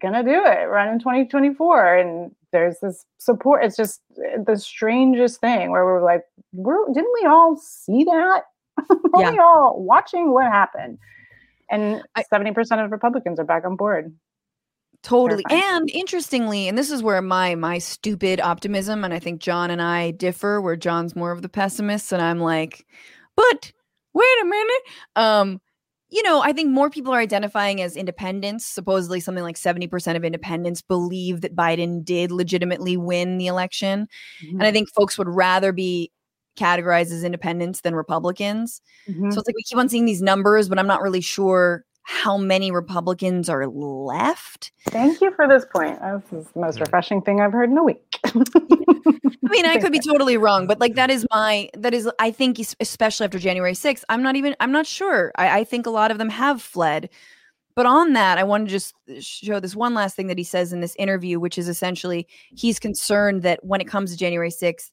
gonna 0.00 0.24
do 0.24 0.42
it, 0.44 0.66
run 0.68 0.88
in 0.88 0.98
2024, 0.98 1.96
and 1.96 2.34
there's 2.50 2.80
this 2.82 3.06
support. 3.18 3.64
It's 3.64 3.76
just 3.76 4.00
uh, 4.18 4.42
the 4.44 4.58
strangest 4.58 5.40
thing 5.40 5.70
where 5.70 5.84
we're 5.84 6.02
like, 6.04 6.22
we're 6.52 6.84
didn't 6.92 7.12
we 7.22 7.26
all 7.28 7.56
see 7.56 8.02
that? 8.04 8.42
Were 8.88 9.20
Yeah. 9.22 9.30
we 9.30 9.38
all 9.38 9.80
watching 9.80 10.32
what 10.32 10.46
happened? 10.46 10.98
And 11.70 12.02
I- 12.16 12.24
70% 12.24 12.84
of 12.84 12.90
Republicans 12.90 13.38
are 13.38 13.44
back 13.44 13.64
on 13.64 13.76
board. 13.76 14.12
Totally 15.02 15.42
and 15.50 15.90
interestingly 15.90 16.68
and 16.68 16.78
this 16.78 16.90
is 16.90 17.02
where 17.02 17.20
my 17.20 17.54
my 17.56 17.78
stupid 17.78 18.40
optimism 18.40 19.04
and 19.04 19.12
i 19.12 19.18
think 19.18 19.40
john 19.40 19.70
and 19.70 19.82
i 19.82 20.10
differ 20.12 20.60
where 20.60 20.76
john's 20.76 21.16
more 21.16 21.32
of 21.32 21.42
the 21.42 21.48
pessimist 21.48 22.12
and 22.12 22.22
i'm 22.22 22.38
like 22.38 22.86
but 23.36 23.72
wait 24.14 24.42
a 24.42 24.44
minute. 24.44 24.82
Um 25.16 25.60
you 26.10 26.22
know 26.22 26.42
i 26.42 26.52
think 26.52 26.70
more 26.70 26.90
people 26.90 27.12
are 27.12 27.18
identifying 27.20 27.80
as 27.80 27.96
independents. 27.96 28.66
Supposedly 28.66 29.18
something 29.18 29.42
like 29.42 29.56
70% 29.56 30.14
of 30.16 30.24
independents 30.24 30.82
believe 30.82 31.40
that 31.40 31.56
biden 31.56 32.04
did 32.04 32.30
legitimately 32.30 32.96
win 32.96 33.38
the 33.38 33.46
election 33.46 34.06
and 34.42 34.62
i 34.62 34.70
think 34.70 34.88
folks 34.90 35.16
would 35.18 35.28
rather 35.28 35.72
be 35.72 36.12
categorized 36.58 37.10
as 37.12 37.24
independents 37.24 37.80
than 37.80 37.94
republicans. 37.94 38.82
Mhm. 39.08 39.32
so 39.32 39.38
it's 39.40 39.48
like 39.48 39.56
we 39.56 39.62
keep 39.62 39.78
on 39.78 39.88
seeing 39.88 40.04
these 40.04 40.20
numbers 40.20 40.68
but 40.68 40.78
i'm 40.78 40.86
not 40.86 41.00
really 41.00 41.22
sure 41.22 41.82
how 42.02 42.36
many 42.36 42.70
republicans 42.70 43.48
are 43.48 43.66
left 43.66 44.72
Thank 44.88 45.20
you 45.20 45.32
for 45.34 45.46
this 45.46 45.64
point. 45.64 45.98
This 46.00 46.40
is 46.40 46.50
the 46.52 46.60
most 46.60 46.80
refreshing 46.80 47.22
thing 47.22 47.40
I've 47.40 47.52
heard 47.52 47.70
in 47.70 47.78
a 47.78 47.84
week. 47.84 48.18
I 48.24 48.34
mean, 49.42 49.66
I 49.66 49.78
could 49.80 49.92
be 49.92 50.00
totally 50.00 50.36
wrong, 50.36 50.66
but 50.66 50.80
like 50.80 50.96
that 50.96 51.10
is 51.10 51.26
my 51.30 51.70
that 51.74 51.94
is 51.94 52.10
I 52.18 52.30
think 52.30 52.58
especially 52.80 53.24
after 53.24 53.38
January 53.38 53.74
6th, 53.74 54.02
I'm 54.08 54.22
not 54.22 54.36
even 54.36 54.56
I'm 54.60 54.72
not 54.72 54.86
sure. 54.86 55.32
I, 55.36 55.60
I 55.60 55.64
think 55.64 55.86
a 55.86 55.90
lot 55.90 56.10
of 56.10 56.18
them 56.18 56.30
have 56.30 56.60
fled. 56.60 57.10
But 57.74 57.86
on 57.86 58.12
that, 58.12 58.36
I 58.36 58.44
want 58.44 58.66
to 58.66 58.70
just 58.70 58.94
show 59.20 59.58
this 59.58 59.74
one 59.74 59.94
last 59.94 60.14
thing 60.14 60.26
that 60.26 60.36
he 60.36 60.44
says 60.44 60.74
in 60.74 60.80
this 60.80 60.94
interview, 60.96 61.40
which 61.40 61.56
is 61.56 61.68
essentially 61.68 62.28
he's 62.54 62.78
concerned 62.78 63.42
that 63.44 63.64
when 63.64 63.80
it 63.80 63.86
comes 63.86 64.10
to 64.10 64.18
January 64.18 64.50
6th, 64.50 64.90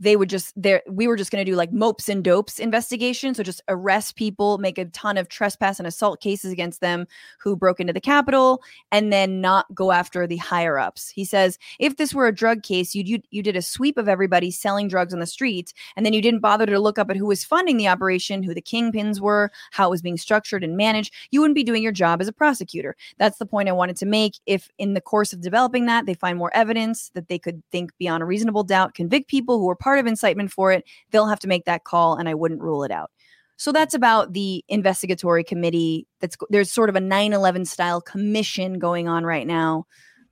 they 0.00 0.16
would 0.16 0.28
just 0.28 0.52
there 0.60 0.82
we 0.88 1.06
were 1.06 1.16
just 1.16 1.30
going 1.30 1.44
to 1.44 1.50
do 1.50 1.56
like 1.56 1.72
mopes 1.72 2.08
and 2.08 2.22
dopes 2.24 2.58
investigation. 2.58 3.34
So 3.34 3.42
just 3.42 3.62
arrest 3.68 4.16
people 4.16 4.58
make 4.58 4.78
a 4.78 4.86
ton 4.86 5.16
of 5.16 5.28
trespass 5.28 5.78
and 5.78 5.86
assault 5.86 6.20
cases 6.20 6.52
against 6.52 6.80
them 6.80 7.06
who 7.38 7.56
broke 7.56 7.80
into 7.80 7.92
the 7.92 8.00
capitol 8.00 8.62
and 8.92 9.12
then 9.12 9.40
not 9.40 9.66
go 9.74 9.92
after 9.92 10.26
the 10.26 10.36
higher 10.36 10.78
ups 10.78 11.10
he 11.10 11.24
says 11.24 11.58
if 11.78 11.96
this 11.96 12.14
were 12.14 12.26
a 12.26 12.34
drug 12.34 12.62
case 12.62 12.94
you 12.94 13.02
you, 13.04 13.20
you 13.30 13.42
did 13.42 13.56
a 13.56 13.62
sweep 13.62 13.96
of 13.98 14.08
everybody 14.08 14.50
selling 14.50 14.88
drugs 14.88 15.12
on 15.12 15.20
the 15.20 15.26
streets 15.26 15.72
and 15.96 16.04
then 16.04 16.12
you 16.12 16.22
didn't 16.22 16.40
bother 16.40 16.66
to 16.66 16.78
look 16.78 16.98
up 16.98 17.10
at 17.10 17.16
who 17.16 17.26
was 17.26 17.44
funding 17.44 17.76
the 17.76 17.88
operation 17.88 18.42
who 18.42 18.54
the 18.54 18.62
kingpins 18.62 19.20
were 19.20 19.50
how 19.72 19.88
it 19.88 19.90
was 19.90 20.02
being 20.02 20.16
structured 20.16 20.64
and 20.64 20.76
managed. 20.76 21.12
You 21.30 21.40
wouldn't 21.40 21.54
be 21.54 21.64
doing 21.64 21.82
your 21.82 21.92
job 21.92 22.20
as 22.20 22.28
a 22.28 22.32
prosecutor. 22.32 22.96
That's 23.18 23.38
the 23.38 23.46
point 23.46 23.68
i 23.68 23.72
wanted 23.72 23.96
to 23.98 24.06
make. 24.06 24.38
If 24.46 24.68
in 24.78 24.94
the 24.94 25.00
course 25.00 25.32
of 25.32 25.40
developing 25.40 25.86
that 25.86 26.06
they 26.06 26.14
find 26.14 26.38
more 26.38 26.54
evidence 26.54 27.10
that 27.14 27.28
they 27.28 27.38
could 27.38 27.62
think 27.70 27.96
beyond 27.98 28.22
a 28.22 28.26
reasonable 28.26 28.64
doubt 28.64 28.94
convict 28.94 29.28
people 29.28 29.58
who 29.58 29.66
were 29.66 29.76
part 29.86 30.00
of 30.00 30.06
incitement 30.08 30.50
for 30.50 30.72
it, 30.72 30.84
they'll 31.12 31.28
have 31.28 31.38
to 31.38 31.46
make 31.46 31.64
that 31.64 31.84
call, 31.84 32.16
and 32.16 32.28
I 32.28 32.34
wouldn't 32.34 32.60
rule 32.60 32.82
it 32.82 32.90
out. 32.90 33.12
So 33.56 33.70
that's 33.70 33.94
about 33.94 34.32
the 34.32 34.64
investigatory 34.68 35.44
committee. 35.44 36.08
That's 36.18 36.36
there's 36.50 36.72
sort 36.72 36.88
of 36.88 36.96
a 36.96 37.00
9/11 37.00 37.68
style 37.68 38.00
commission 38.00 38.80
going 38.80 39.06
on 39.06 39.24
right 39.24 39.46
now. 39.46 39.86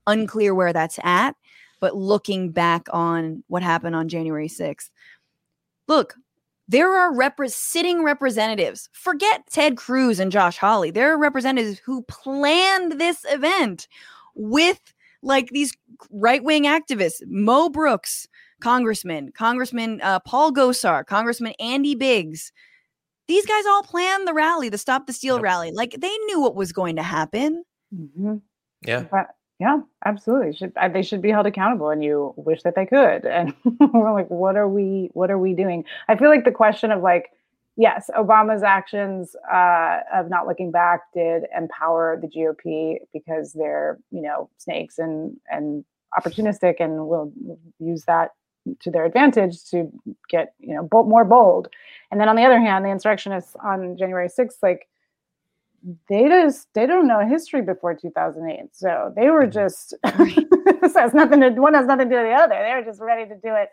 Unclear 0.09 0.57
where 0.57 0.73
that's 0.73 0.99
at, 1.05 1.37
but 1.79 1.97
looking 1.97 2.51
back 2.51 2.89
on 2.93 3.45
what 3.47 3.63
happened 3.63 3.95
on 3.95 4.09
January 4.09 4.49
6th. 4.49 4.91
Look, 5.87 6.17
there 6.67 6.93
are 6.93 7.15
rep- 7.15 7.39
sitting 7.47 8.03
representatives. 8.03 8.89
Forget 8.93 9.47
Ted 9.49 9.77
Cruz 9.77 10.19
and 10.19 10.33
Josh 10.33 10.59
Hawley. 10.59 10.91
There 10.91 11.13
are 11.13 11.19
representatives 11.19 11.79
who 11.79 12.03
planned 12.03 13.01
this 13.01 13.25
event 13.29 13.87
with 14.35 14.81
like 15.23 15.51
these 15.51 15.73
right 16.11 16.43
wing 16.43 16.65
activists, 16.65 17.23
Mo 17.27 17.69
Brooks, 17.69 18.27
Congressman, 18.65 19.31
Congressman 19.33 20.01
uh, 20.03 20.19
Paul 20.21 20.51
Gosar, 20.53 21.05
Congressman 21.05 21.53
Andy 21.61 21.95
Biggs. 21.95 22.51
These 23.29 23.45
guys 23.45 23.67
all 23.67 23.83
planned 23.83 24.27
the 24.27 24.33
rally, 24.33 24.71
the 24.71 24.79
Stop 24.79 25.07
the 25.07 25.13
Steal 25.13 25.37
Yep. 25.37 25.43
rally. 25.43 25.71
Like 25.71 25.93
they 25.99 26.17
knew 26.27 26.41
what 26.41 26.55
was 26.55 26.73
going 26.73 26.97
to 26.97 27.03
happen. 27.03 27.63
Mhm. 27.95 28.41
Yeah. 28.87 29.05
But 29.11 29.27
yeah, 29.61 29.81
absolutely. 30.07 30.55
Should 30.57 30.73
uh, 30.77 30.89
they 30.89 31.03
should 31.03 31.21
be 31.21 31.31
held 31.31 31.47
accountable, 31.47 31.91
and 31.91 32.03
you 32.03 32.33
wish 32.37 32.63
that 32.63 32.75
they 32.75 32.87
could. 32.87 33.25
And 33.37 33.53
we're 33.93 34.13
like, 34.15 34.29
what 34.31 34.57
are 34.57 34.69
we? 34.69 35.11
What 35.13 35.31
are 35.31 35.39
we 35.39 35.53
doing? 35.53 35.85
I 36.09 36.17
feel 36.17 36.31
like 36.31 36.45
the 36.45 36.51
question 36.51 36.91
of 36.91 37.03
like, 37.03 37.31
yes, 37.77 38.09
Obama's 38.17 38.63
actions 38.63 39.37
uh, 39.53 40.01
of 40.13 40.31
not 40.31 40.47
looking 40.47 40.71
back 40.71 41.01
did 41.15 41.45
empower 41.57 42.19
the 42.21 42.29
GOP 42.29 42.97
because 43.13 43.53
they're 43.53 43.99
you 44.11 44.23
know 44.23 44.49
snakes 44.57 44.99
and 44.99 45.37
and 45.51 45.85
opportunistic, 46.19 46.77
and 46.81 47.07
will 47.09 47.31
use 47.79 48.05
that 48.07 48.31
to 48.81 48.91
their 48.91 49.05
advantage 49.05 49.65
to 49.71 49.91
get 50.29 50.55
you 50.59 50.75
know 50.75 50.89
more 50.93 51.25
bold. 51.25 51.69
And 52.11 52.21
then 52.21 52.29
on 52.29 52.37
the 52.37 52.45
other 52.45 52.61
hand, 52.61 52.85
the 52.85 52.91
insurrectionists 52.91 53.57
on 53.63 53.97
January 53.97 54.29
sixth, 54.29 54.59
like 54.63 54.89
they 56.09 56.29
just 56.29 56.69
they 56.75 56.87
don't 56.87 57.07
know 57.07 57.21
history 57.27 57.61
before 57.61 57.95
2008 57.95 58.71
so 58.73 59.13
they 59.15 59.29
were 59.29 59.47
mm-hmm. 59.47 59.51
just 59.51 59.95
this 60.81 60.95
has 60.95 61.13
nothing 61.13 61.43
to 61.43 61.51
one 61.51 61.75
has 61.75 61.85
nothing 61.85 62.09
to 62.09 62.15
do 62.15 62.23
with 62.23 62.31
the 62.31 62.35
other 62.35 62.55
they 62.55 62.73
were 62.73 62.83
just 62.83 63.03
ready 63.03 63.29
to 63.29 63.35
do 63.35 63.55
it 63.55 63.69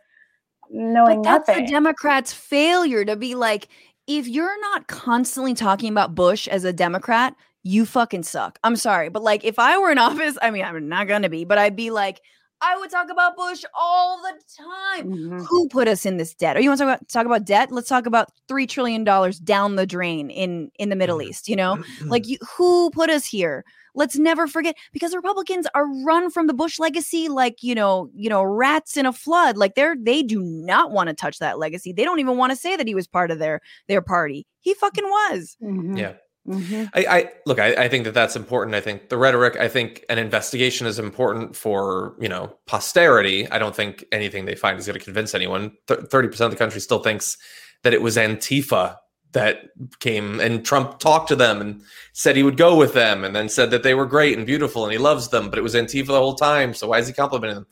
knowing 0.72 1.22
But 1.22 1.24
that's 1.24 1.48
nothing 1.48 1.66
the 1.66 1.72
Democrats' 1.72 2.34
failure 2.34 3.06
to 3.06 3.16
be 3.16 3.36
like, 3.36 3.68
if 4.08 4.28
you're 4.28 4.60
not 4.62 4.88
constantly 4.88 5.54
talking 5.54 5.92
about 5.92 6.16
Bush 6.16 6.48
as 6.48 6.64
a 6.64 6.74
Democrat, 6.74 7.36
you 7.64 7.86
fucking 7.86 8.24
suck. 8.24 8.60
I'm 8.64 8.76
sorry. 8.76 9.10
But 9.10 9.24
like, 9.24 9.44
if 9.44 9.60
I 9.60 9.78
were 9.78 9.92
in 9.92 9.98
office, 9.98 10.38
I 10.42 10.52
mean, 10.52 10.64
I'm 10.64 10.88
not 10.90 11.08
going 11.08 11.22
to 11.22 11.30
be, 11.30 11.46
but 11.46 11.58
I'd 11.58 11.76
be 11.76 11.92
like, 11.92 12.22
I 12.62 12.78
would 12.78 12.90
talk 12.90 13.10
about 13.10 13.36
Bush 13.36 13.64
all 13.74 14.22
the 14.22 14.40
time. 14.56 15.08
Mhm. 15.12 15.46
Who 15.48 15.68
put 15.70 15.88
us 15.88 16.06
in 16.06 16.18
this 16.18 16.34
debt? 16.34 16.56
Or 16.56 16.60
you 16.60 16.70
want 16.70 16.80
to 16.80 16.86
talk 16.86 16.96
about 16.96 17.10
talk 17.10 17.26
about 17.26 17.46
debt? 17.46 17.72
Let's 17.72 17.90
talk 17.90 18.06
about 18.06 18.30
three 18.48 18.68
trillion 18.68 19.04
dollars 19.04 19.40
down 19.40 19.76
the 19.76 19.86
drain 19.88 20.30
in 20.30 20.72
in 20.80 20.90
the 20.90 20.96
Middle 20.96 21.22
East. 21.22 21.48
You 21.50 21.56
know, 21.56 21.84
like 22.08 22.28
you, 22.28 22.38
who 22.58 22.90
put 22.92 23.10
us 23.10 23.26
here? 23.26 23.64
Let's 23.94 24.18
never 24.18 24.48
forget 24.48 24.76
because 24.94 25.14
Republicans 25.14 25.68
are 25.76 25.86
run 26.06 26.30
from 26.32 26.48
the 26.48 26.54
Bush 26.54 26.80
legacy 26.80 27.28
like 27.28 27.62
you 27.62 27.76
know 27.76 28.10
you 28.14 28.30
know 28.30 28.44
rats 28.44 28.96
in 28.96 29.06
a 29.06 29.12
flood. 29.14 29.58
Like 29.58 29.76
they're 29.76 29.96
they 30.00 30.24
do 30.24 30.42
not 30.42 30.92
want 30.92 31.10
to 31.10 31.14
touch 31.14 31.40
that 31.40 31.60
legacy. 31.60 31.92
They 31.92 32.04
don't 32.04 32.20
even 32.20 32.38
want 32.38 32.52
to 32.52 32.56
say 32.56 32.76
that 32.78 32.88
he 32.88 32.96
was 32.96 33.08
part 33.08 33.32
of 33.32 33.40
their 33.40 33.60
their 33.88 34.02
party. 34.02 34.46
He 34.60 34.74
fucking 34.76 35.04
was. 35.04 35.58
Mhm. 35.62 35.98
Yeah. 35.98 36.14
Mhm. 36.48 36.90
I, 36.96 37.06
I 37.08 37.30
look. 37.46 37.60
I, 37.60 37.74
I 37.84 37.88
think 37.88 38.04
that 38.06 38.16
that's 38.16 38.36
important. 38.36 38.74
I 38.76 38.82
think 38.82 39.10
the 39.10 39.18
rhetoric. 39.18 39.58
I 39.58 39.68
think 39.68 40.04
an 40.10 40.18
investigation 40.18 40.88
is 40.88 40.98
important 40.98 41.56
for 41.56 42.16
you 42.20 42.28
know 42.28 42.58
posterity. 42.66 43.48
I 43.52 43.60
don't 43.60 43.76
think 43.76 44.04
anything 44.12 44.46
they 44.46 44.56
find 44.56 44.80
is 44.80 44.88
going 44.88 44.98
to 44.98 45.06
convince 45.06 45.36
anyone. 45.36 45.74
Thirty 45.88 46.28
percent 46.28 46.46
of 46.46 46.52
the 46.52 46.58
country 46.58 46.82
still 46.82 47.00
thinks 47.00 47.38
that 47.84 47.94
it 47.94 48.02
was 48.02 48.18
Antifa 48.18 48.96
that 49.34 49.66
came 50.00 50.40
and 50.40 50.66
Trump 50.66 50.98
talked 51.00 51.28
to 51.30 51.36
them 51.36 51.62
and 51.62 51.82
said 52.14 52.36
he 52.36 52.44
would 52.44 52.58
go 52.58 52.76
with 52.76 52.94
them, 52.96 53.24
and 53.24 53.36
then 53.36 53.48
said 53.48 53.70
that 53.70 53.84
they 53.84 53.94
were 53.94 54.08
great 54.08 54.36
and 54.36 54.48
beautiful 54.48 54.84
and 54.84 54.92
he 54.92 54.98
loves 54.98 55.30
them. 55.30 55.50
But 55.52 55.60
it 55.60 55.64
was 55.64 55.76
Antifa 55.76 56.08
the 56.08 56.20
whole 56.20 56.36
time. 56.36 56.74
So 56.74 56.88
why 56.88 56.98
is 56.98 57.08
he 57.08 57.14
complimenting 57.14 57.56
them? 57.56 57.68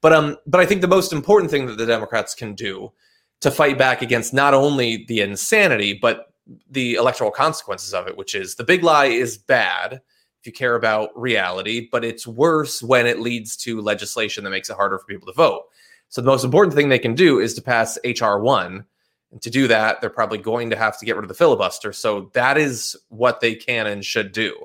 But 0.00 0.12
um, 0.12 0.36
but 0.44 0.60
I 0.60 0.66
think 0.66 0.80
the 0.80 0.88
most 0.88 1.12
important 1.12 1.52
thing 1.52 1.66
that 1.66 1.78
the 1.78 1.86
Democrats 1.86 2.34
can 2.34 2.54
do 2.54 2.92
to 3.42 3.50
fight 3.52 3.78
back 3.78 4.02
against 4.02 4.34
not 4.34 4.54
only 4.54 5.04
the 5.06 5.20
insanity 5.20 5.92
but 5.94 6.27
the 6.70 6.94
electoral 6.94 7.30
consequences 7.30 7.94
of 7.94 8.06
it, 8.08 8.16
which 8.16 8.34
is 8.34 8.54
the 8.54 8.64
big 8.64 8.82
lie 8.82 9.06
is 9.06 9.36
bad 9.36 10.00
if 10.40 10.46
you 10.46 10.52
care 10.52 10.76
about 10.76 11.18
reality, 11.18 11.88
but 11.90 12.04
it's 12.04 12.26
worse 12.26 12.82
when 12.82 13.06
it 13.06 13.20
leads 13.20 13.56
to 13.56 13.80
legislation 13.80 14.44
that 14.44 14.50
makes 14.50 14.70
it 14.70 14.76
harder 14.76 14.98
for 14.98 15.04
people 15.06 15.26
to 15.26 15.32
vote. 15.32 15.64
So 16.08 16.20
the 16.20 16.26
most 16.26 16.44
important 16.44 16.74
thing 16.74 16.88
they 16.88 16.98
can 16.98 17.14
do 17.14 17.40
is 17.40 17.54
to 17.54 17.62
pass 17.62 17.98
HR 18.04 18.38
one. 18.38 18.84
And 19.30 19.42
to 19.42 19.50
do 19.50 19.68
that, 19.68 20.00
they're 20.00 20.08
probably 20.08 20.38
going 20.38 20.70
to 20.70 20.76
have 20.76 20.98
to 20.98 21.04
get 21.04 21.16
rid 21.16 21.24
of 21.24 21.28
the 21.28 21.34
filibuster. 21.34 21.92
So 21.92 22.30
that 22.32 22.56
is 22.56 22.96
what 23.08 23.40
they 23.40 23.54
can 23.54 23.86
and 23.86 24.02
should 24.04 24.32
do. 24.32 24.56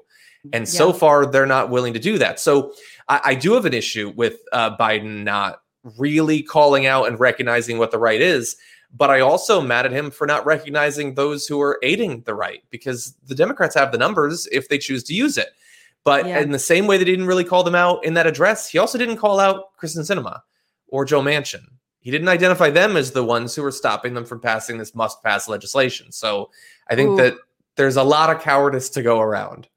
And 0.51 0.67
so 0.67 0.91
far, 0.91 1.25
they're 1.25 1.45
not 1.45 1.69
willing 1.69 1.93
to 1.93 1.99
do 1.99 2.17
that. 2.17 2.37
So 2.39 2.73
I, 3.07 3.21
I 3.25 3.35
do 3.35 3.53
have 3.53 3.65
an 3.65 3.73
issue 3.73 4.11
with 4.15 4.41
uh, 4.51 4.75
Biden 4.75 5.23
not 5.23 5.61
really 5.97 6.41
calling 6.41 6.85
out 6.85 7.07
and 7.07 7.19
recognizing 7.19 7.77
what 7.77 7.91
the 7.91 7.97
right 7.97 8.21
is 8.21 8.57
but 8.95 9.09
I 9.09 9.21
also 9.21 9.59
mad 9.59 9.85
at 9.85 9.91
him 9.91 10.11
for 10.11 10.27
not 10.27 10.45
recognizing 10.45 11.15
those 11.15 11.47
who 11.47 11.59
are 11.61 11.79
aiding 11.81 12.21
the 12.21 12.35
right 12.35 12.63
because 12.69 13.15
the 13.25 13.35
Democrats 13.35 13.75
have 13.75 13.91
the 13.91 13.97
numbers 13.97 14.47
if 14.51 14.69
they 14.69 14.77
choose 14.77 15.03
to 15.05 15.13
use 15.13 15.37
it. 15.37 15.49
But 16.03 16.27
Yeah. 16.27 16.39
in 16.39 16.51
the 16.51 16.59
same 16.59 16.85
way 16.85 16.97
they 16.97 17.05
didn't 17.05 17.25
really 17.25 17.43
call 17.43 17.63
them 17.63 17.75
out 17.75 18.03
in 18.05 18.13
that 18.13 18.27
address, 18.27 18.69
he 18.69 18.77
also 18.77 18.97
didn't 18.97 19.17
call 19.17 19.39
out 19.39 19.75
Kyrsten 19.77 20.03
Sinema 20.03 20.41
or 20.87 21.05
Joe 21.05 21.21
Manchin. 21.21 21.63
He 22.01 22.11
didn't 22.11 22.27
identify 22.27 22.69
them 22.69 22.97
as 22.97 23.11
the 23.11 23.23
ones 23.23 23.55
who 23.55 23.63
were 23.63 23.71
stopping 23.71 24.13
them 24.13 24.25
from 24.25 24.41
passing 24.41 24.77
this 24.77 24.93
must 24.93 25.23
pass 25.23 25.47
legislation. 25.47 26.11
So 26.11 26.51
I 26.89 26.95
think 26.95 27.11
Ooh. 27.11 27.17
that 27.17 27.35
there's 27.77 27.95
a 27.95 28.03
lot 28.03 28.29
of 28.29 28.41
cowardice 28.41 28.89
to 28.89 29.01
go 29.01 29.21
around. 29.21 29.67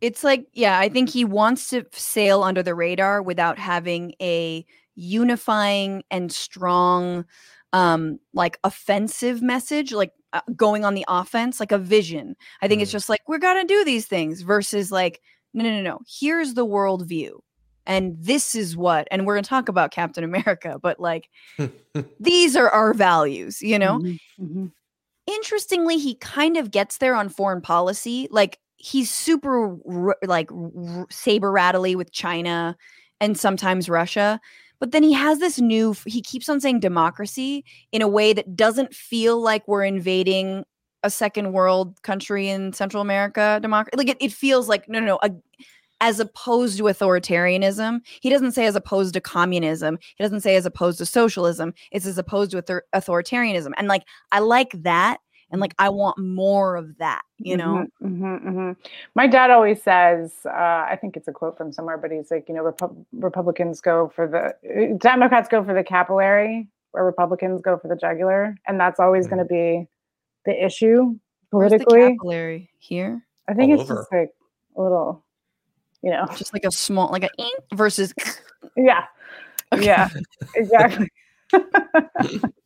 It's 0.00 0.24
like, 0.24 0.46
yeah, 0.52 0.78
I 0.78 0.88
think 0.88 1.10
he 1.10 1.24
wants 1.24 1.70
to 1.70 1.86
sail 1.92 2.42
under 2.42 2.62
the 2.62 2.74
radar 2.74 3.22
without 3.22 3.58
having 3.58 4.14
a 4.20 4.66
unifying 4.96 6.02
and 6.10 6.32
strong, 6.32 7.24
um, 7.72 8.18
like 8.34 8.58
offensive 8.64 9.42
message, 9.42 9.92
like 9.92 10.12
uh, 10.32 10.40
going 10.56 10.84
on 10.84 10.94
the 10.94 11.04
offense, 11.08 11.60
like 11.60 11.72
a 11.72 11.78
vision. 11.78 12.36
I 12.62 12.68
think 12.68 12.82
it's 12.82 12.90
Mhm. 12.90 12.92
just 12.92 13.08
like, 13.08 13.20
we're 13.28 13.38
to 13.60 13.64
do 13.64 13.84
these 13.84 14.06
things 14.06 14.42
versus 14.42 14.92
like, 14.92 15.20
no, 15.54 15.64
no, 15.64 15.70
no, 15.76 15.82
no. 15.82 16.00
Here's 16.08 16.54
the 16.54 16.64
world 16.64 17.06
view 17.08 17.42
And 17.86 18.16
this 18.20 18.54
is 18.54 18.76
what, 18.76 19.08
and 19.10 19.26
we're 19.26 19.34
going 19.34 19.42
to 19.44 19.48
talk 19.48 19.68
about 19.68 19.90
Captain 19.90 20.22
America, 20.24 20.78
but 20.80 21.00
like, 21.00 21.28
these 22.20 22.56
are 22.56 22.68
our 22.70 22.94
values, 22.94 23.62
you 23.62 23.78
know? 23.78 23.98
Mhm. 24.00 24.18
Mhm. 24.40 24.72
interestingly 25.26 25.98
he 25.98 26.14
kind 26.16 26.56
of 26.56 26.70
gets 26.70 26.98
there 26.98 27.14
on 27.14 27.28
foreign 27.28 27.60
policy 27.60 28.26
like 28.30 28.58
he's 28.76 29.10
super 29.10 29.76
r- 29.88 30.16
like 30.24 30.50
saber 31.10 31.52
rattly 31.52 31.94
with 31.94 32.10
china 32.12 32.76
and 33.20 33.38
sometimes 33.38 33.88
russia 33.88 34.40
but 34.80 34.92
then 34.92 35.02
he 35.02 35.12
has 35.12 35.38
this 35.38 35.58
new 35.58 35.94
he 36.06 36.20
keeps 36.20 36.48
on 36.48 36.60
saying 36.60 36.80
democracy 36.80 37.64
in 37.92 38.02
a 38.02 38.08
way 38.08 38.32
that 38.32 38.56
doesn't 38.56 38.94
feel 38.94 39.40
like 39.40 39.66
we're 39.68 39.84
invading 39.84 40.64
a 41.02 41.10
second 41.10 41.52
world 41.52 42.00
country 42.02 42.48
in 42.48 42.72
central 42.72 43.00
america 43.00 43.58
democracy 43.62 43.96
like 43.96 44.08
it, 44.08 44.16
it 44.20 44.32
feels 44.32 44.68
like 44.68 44.88
no 44.88 44.98
no 44.98 45.06
no 45.06 45.18
a, 45.22 45.30
as 46.02 46.18
opposed 46.18 46.78
to 46.78 46.84
authoritarianism 46.84 48.00
he 48.20 48.30
doesn't 48.30 48.52
say 48.52 48.66
as 48.66 48.74
opposed 48.74 49.14
to 49.14 49.20
communism 49.20 49.98
he 50.16 50.24
doesn't 50.24 50.40
say 50.40 50.56
as 50.56 50.66
opposed 50.66 50.98
to 50.98 51.06
socialism 51.06 51.72
it's 51.92 52.06
as 52.06 52.18
opposed 52.18 52.50
to 52.50 52.58
author- 52.58 52.84
authoritarianism 52.94 53.72
and 53.76 53.86
like 53.88 54.02
I 54.32 54.40
like 54.40 54.72
that. 54.82 55.18
And 55.50 55.60
like, 55.60 55.74
I 55.78 55.88
want 55.88 56.16
more 56.18 56.76
of 56.76 56.96
that, 56.98 57.22
you 57.38 57.56
know? 57.56 57.86
Mhm, 58.02 58.18
mhm, 58.20 58.44
mhm. 58.44 58.76
My 59.14 59.26
dad 59.26 59.50
always 59.50 59.82
says, 59.82 60.32
uh, 60.46 60.50
I 60.88 60.96
think 61.00 61.16
it's 61.16 61.26
a 61.28 61.32
quote 61.32 61.56
from 61.58 61.72
somewhere, 61.72 61.98
but 61.98 62.12
he's 62.12 62.30
like, 62.30 62.48
you 62.48 62.54
know, 62.54 62.62
Repu- 62.62 63.04
Republicans 63.12 63.80
go 63.80 64.08
for 64.14 64.28
the 64.28 64.92
uh, 64.92 64.96
Democrats 64.98 65.48
go 65.48 65.64
for 65.64 65.74
the 65.74 65.82
capillary, 65.82 66.68
where 66.92 67.04
Republicans 67.04 67.62
go 67.62 67.76
for 67.78 67.88
the 67.88 67.96
jugular, 67.96 68.56
and 68.68 68.78
that's 68.78 69.00
always 69.00 69.26
going 69.26 69.38
to 69.38 69.44
be 69.44 69.88
the 70.44 70.64
issue 70.64 71.16
Where's 71.50 71.72
the 71.72 71.78
politically. 71.78 72.10
capillary 72.16 72.70
here? 72.78 73.26
I 73.48 73.54
think 73.54 73.72
All 73.72 73.80
it's 73.80 73.90
over. 73.90 74.00
just 74.02 74.12
like 74.12 74.30
a 74.76 74.80
little, 74.82 75.24
you 76.02 76.10
know, 76.12 76.26
Just 76.36 76.52
like 76.52 76.64
a 76.64 76.70
small, 76.70 77.10
like 77.10 77.24
a 77.24 77.30
ink 77.38 77.54
versus. 77.74 78.14
yeah, 78.76 79.06
Okay. 79.72 79.84
yeah, 79.84 80.08
exactly. 80.54 81.08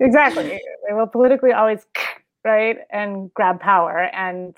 exactly. 0.00 0.60
They 0.88 0.94
will 0.94 1.06
politically 1.06 1.52
always 1.52 1.86
right 2.44 2.78
and 2.90 3.32
grab 3.34 3.60
power 3.60 4.10
and 4.12 4.56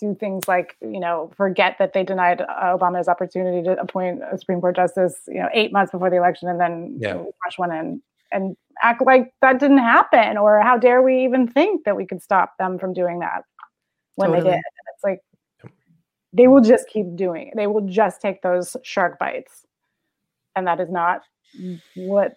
do 0.00 0.16
things 0.18 0.48
like 0.48 0.76
you 0.80 0.98
know 0.98 1.30
forget 1.36 1.76
that 1.78 1.92
they 1.92 2.02
denied 2.02 2.44
Obama's 2.60 3.06
opportunity 3.06 3.62
to 3.62 3.80
appoint 3.80 4.20
a 4.32 4.36
Supreme 4.36 4.60
Court 4.60 4.74
justice 4.74 5.14
you 5.28 5.38
know 5.38 5.48
eight 5.52 5.72
months 5.72 5.92
before 5.92 6.10
the 6.10 6.16
election 6.16 6.48
and 6.48 6.60
then 6.60 6.96
Yeah. 6.98 7.14
rush 7.44 7.56
one 7.56 7.72
in 7.72 8.02
and 8.32 8.56
act 8.82 9.00
like 9.06 9.32
that 9.42 9.60
didn't 9.60 9.78
happen 9.78 10.36
or 10.36 10.60
how 10.60 10.76
dare 10.76 11.00
we 11.00 11.24
even 11.24 11.46
think 11.46 11.84
that 11.84 11.96
we 11.96 12.04
could 12.04 12.20
stop 12.20 12.56
them 12.58 12.78
from 12.80 12.92
doing 12.92 13.20
that 13.20 13.44
when 14.16 14.32
they 14.32 14.40
did 14.40 14.46
and 14.46 14.62
it's 14.94 15.04
like 15.04 15.20
they 16.32 16.48
will 16.48 16.60
just 16.60 16.88
keep 16.88 17.14
doing 17.14 17.48
it 17.48 17.54
they 17.56 17.68
will 17.68 17.86
just 17.86 18.20
take 18.20 18.42
those 18.42 18.76
shark 18.82 19.20
bites 19.20 19.64
and 20.56 20.66
that 20.66 20.80
is 20.80 20.90
not 20.90 21.22
what 21.94 22.32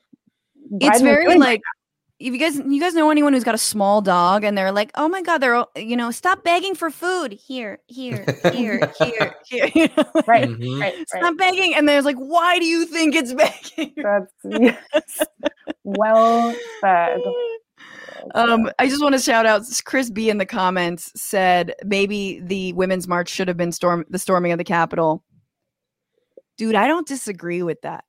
it's 0.80 1.02
very 1.02 1.26
doing 1.26 1.40
right 1.40 1.50
like 1.50 1.62
if 2.20 2.32
you 2.34 2.40
guys 2.40 2.58
you 2.58 2.80
guys 2.80 2.94
know 2.94 3.10
anyone 3.10 3.34
who's 3.34 3.44
got 3.44 3.56
a 3.56 3.58
small 3.58 4.00
dog 4.02 4.44
and 4.44 4.56
they're 4.58 4.72
like 4.72 4.92
oh 4.96 5.10
my 5.10 5.22
god 5.24 5.40
they're 5.40 5.56
all- 5.56 5.72
you 5.76 5.98
know 5.98 6.12
stop 6.12 6.44
begging 6.44 6.76
for 6.76 6.92
food. 6.92 7.34
Here 7.34 7.80
here 7.88 8.24
here 8.54 8.92
here 9.00 9.36
here 9.48 9.70
you 9.74 9.88
know, 9.98 10.04
like, 10.14 10.28
right 10.28 10.48
Mhm. 10.48 10.80
right 10.80 10.94
right. 10.98 11.08
stop 11.10 11.36
begging. 11.38 11.74
And 11.74 11.90
there's 11.90 12.06
like 12.06 12.18
why 12.18 12.60
do 12.60 12.66
you 12.66 12.86
think 12.86 13.16
it's 13.16 13.34
begging? 13.34 13.94
That's 13.98 14.32
yes. 14.44 15.20
well 15.84 16.56
said. 16.82 17.20
um 18.36 18.70
i 18.78 18.88
just 18.88 19.02
want 19.02 19.14
to 19.16 19.20
shout 19.20 19.48
out 19.48 19.64
chris 19.84 20.12
b 20.12 20.30
in 20.30 20.38
the 20.38 20.46
comments 20.46 21.12
said 21.20 21.74
maybe 21.84 22.40
the 22.42 22.72
women's 22.74 23.08
march 23.08 23.30
should 23.30 23.48
have 23.48 23.58
been 23.58 23.72
storm 23.72 24.06
the 24.10 24.20
storming 24.20 24.52
of 24.52 24.60
the 24.60 24.64
capitol. 24.64 25.24
Dude 26.58 26.76
i 26.76 26.86
don't 26.86 27.08
disagree 27.08 27.64
with 27.64 27.82
that. 27.82 28.04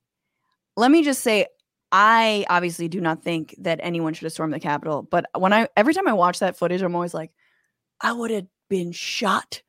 Let 0.77 0.91
me 0.91 1.03
just 1.03 1.21
say 1.23 1.47
i 1.93 2.45
obviously 2.49 2.89
do 2.89 2.99
not 2.99 3.23
think 3.23 3.55
that 3.57 3.79
anyone 3.81 4.13
should 4.13 4.25
have 4.25 4.33
stormed 4.33 4.53
the 4.53 4.59
capitol 4.59 5.03
but 5.03 5.25
when 5.37 5.53
i 5.53 5.67
every 5.77 5.93
time 5.93 6.07
i 6.07 6.13
watch 6.13 6.39
that 6.39 6.57
footage 6.57 6.81
i'm 6.81 6.95
always 6.95 7.13
like 7.13 7.31
i 8.01 8.11
would 8.11 8.31
have 8.31 8.45
been 8.67 8.91
shot 8.91 9.61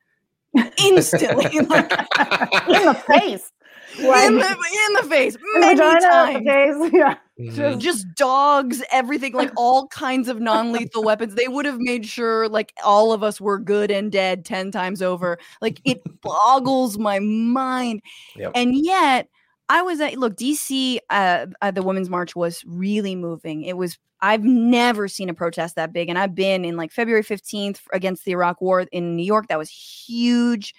instantly 0.83 1.43
like, 1.61 1.91
in 1.91 2.85
the 2.85 3.03
face. 3.07 3.51
Like, 3.99 4.27
in, 4.27 4.37
the, 4.37 4.45
in 4.45 4.93
the 4.93 5.07
face 5.09 5.35
in 5.35 5.41
the 5.41 5.59
many 5.59 5.75
vagina, 5.75 5.99
times 6.01 6.45
the 6.45 6.89
face. 6.89 6.91
Yeah. 6.93 7.17
Mhm. 7.37 7.79
just 7.79 8.07
dogs, 8.15 8.81
everything, 8.91 9.33
like 9.33 9.51
all 9.57 9.87
kinds 9.87 10.29
of 10.29 10.39
non-lethal 10.39 11.03
weapons. 11.03 11.35
They 11.35 11.49
would 11.49 11.65
have 11.65 11.79
made 11.79 12.05
sure 12.05 12.47
like 12.47 12.73
all 12.83 13.11
of 13.11 13.23
us 13.23 13.41
were 13.41 13.59
good 13.59 13.91
and 13.91 14.11
dead 14.11 14.45
10 14.45 14.71
times 14.71 15.01
over. 15.01 15.37
Like 15.61 15.81
it 15.85 16.01
boggles 16.21 16.97
my 16.97 17.19
mind. 17.19 18.01
Yep. 18.35 18.51
And 18.55 18.73
yet 18.75 19.29
I 19.69 19.81
was 19.81 19.99
at 19.99 20.17
look, 20.17 20.35
DC 20.35 20.99
uh, 21.09 21.47
uh 21.61 21.71
the 21.71 21.81
women's 21.83 22.09
march 22.09 22.35
was 22.35 22.63
really 22.65 23.15
moving. 23.15 23.63
It 23.63 23.77
was 23.77 23.97
I've 24.21 24.43
never 24.43 25.07
seen 25.07 25.29
a 25.29 25.33
protest 25.33 25.75
that 25.75 25.93
big 25.93 26.09
and 26.09 26.17
I've 26.17 26.35
been 26.35 26.65
in 26.65 26.77
like 26.77 26.91
February 26.91 27.23
15th 27.23 27.81
against 27.93 28.25
the 28.25 28.31
Iraq 28.31 28.61
war 28.61 28.81
in 28.91 29.15
New 29.15 29.25
York 29.25 29.47
that 29.47 29.57
was 29.57 29.69
huge. 29.69 30.73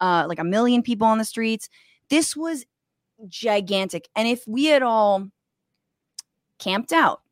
Uh 0.00 0.24
like 0.28 0.38
a 0.38 0.44
million 0.44 0.82
people 0.82 1.06
on 1.06 1.18
the 1.18 1.24
streets. 1.24 1.68
This 2.08 2.36
was 2.36 2.64
gigantic. 3.28 4.08
And 4.16 4.26
if 4.28 4.46
we 4.46 4.66
had 4.66 4.82
all 4.82 5.28
camped 6.58 6.92
out, 6.92 7.22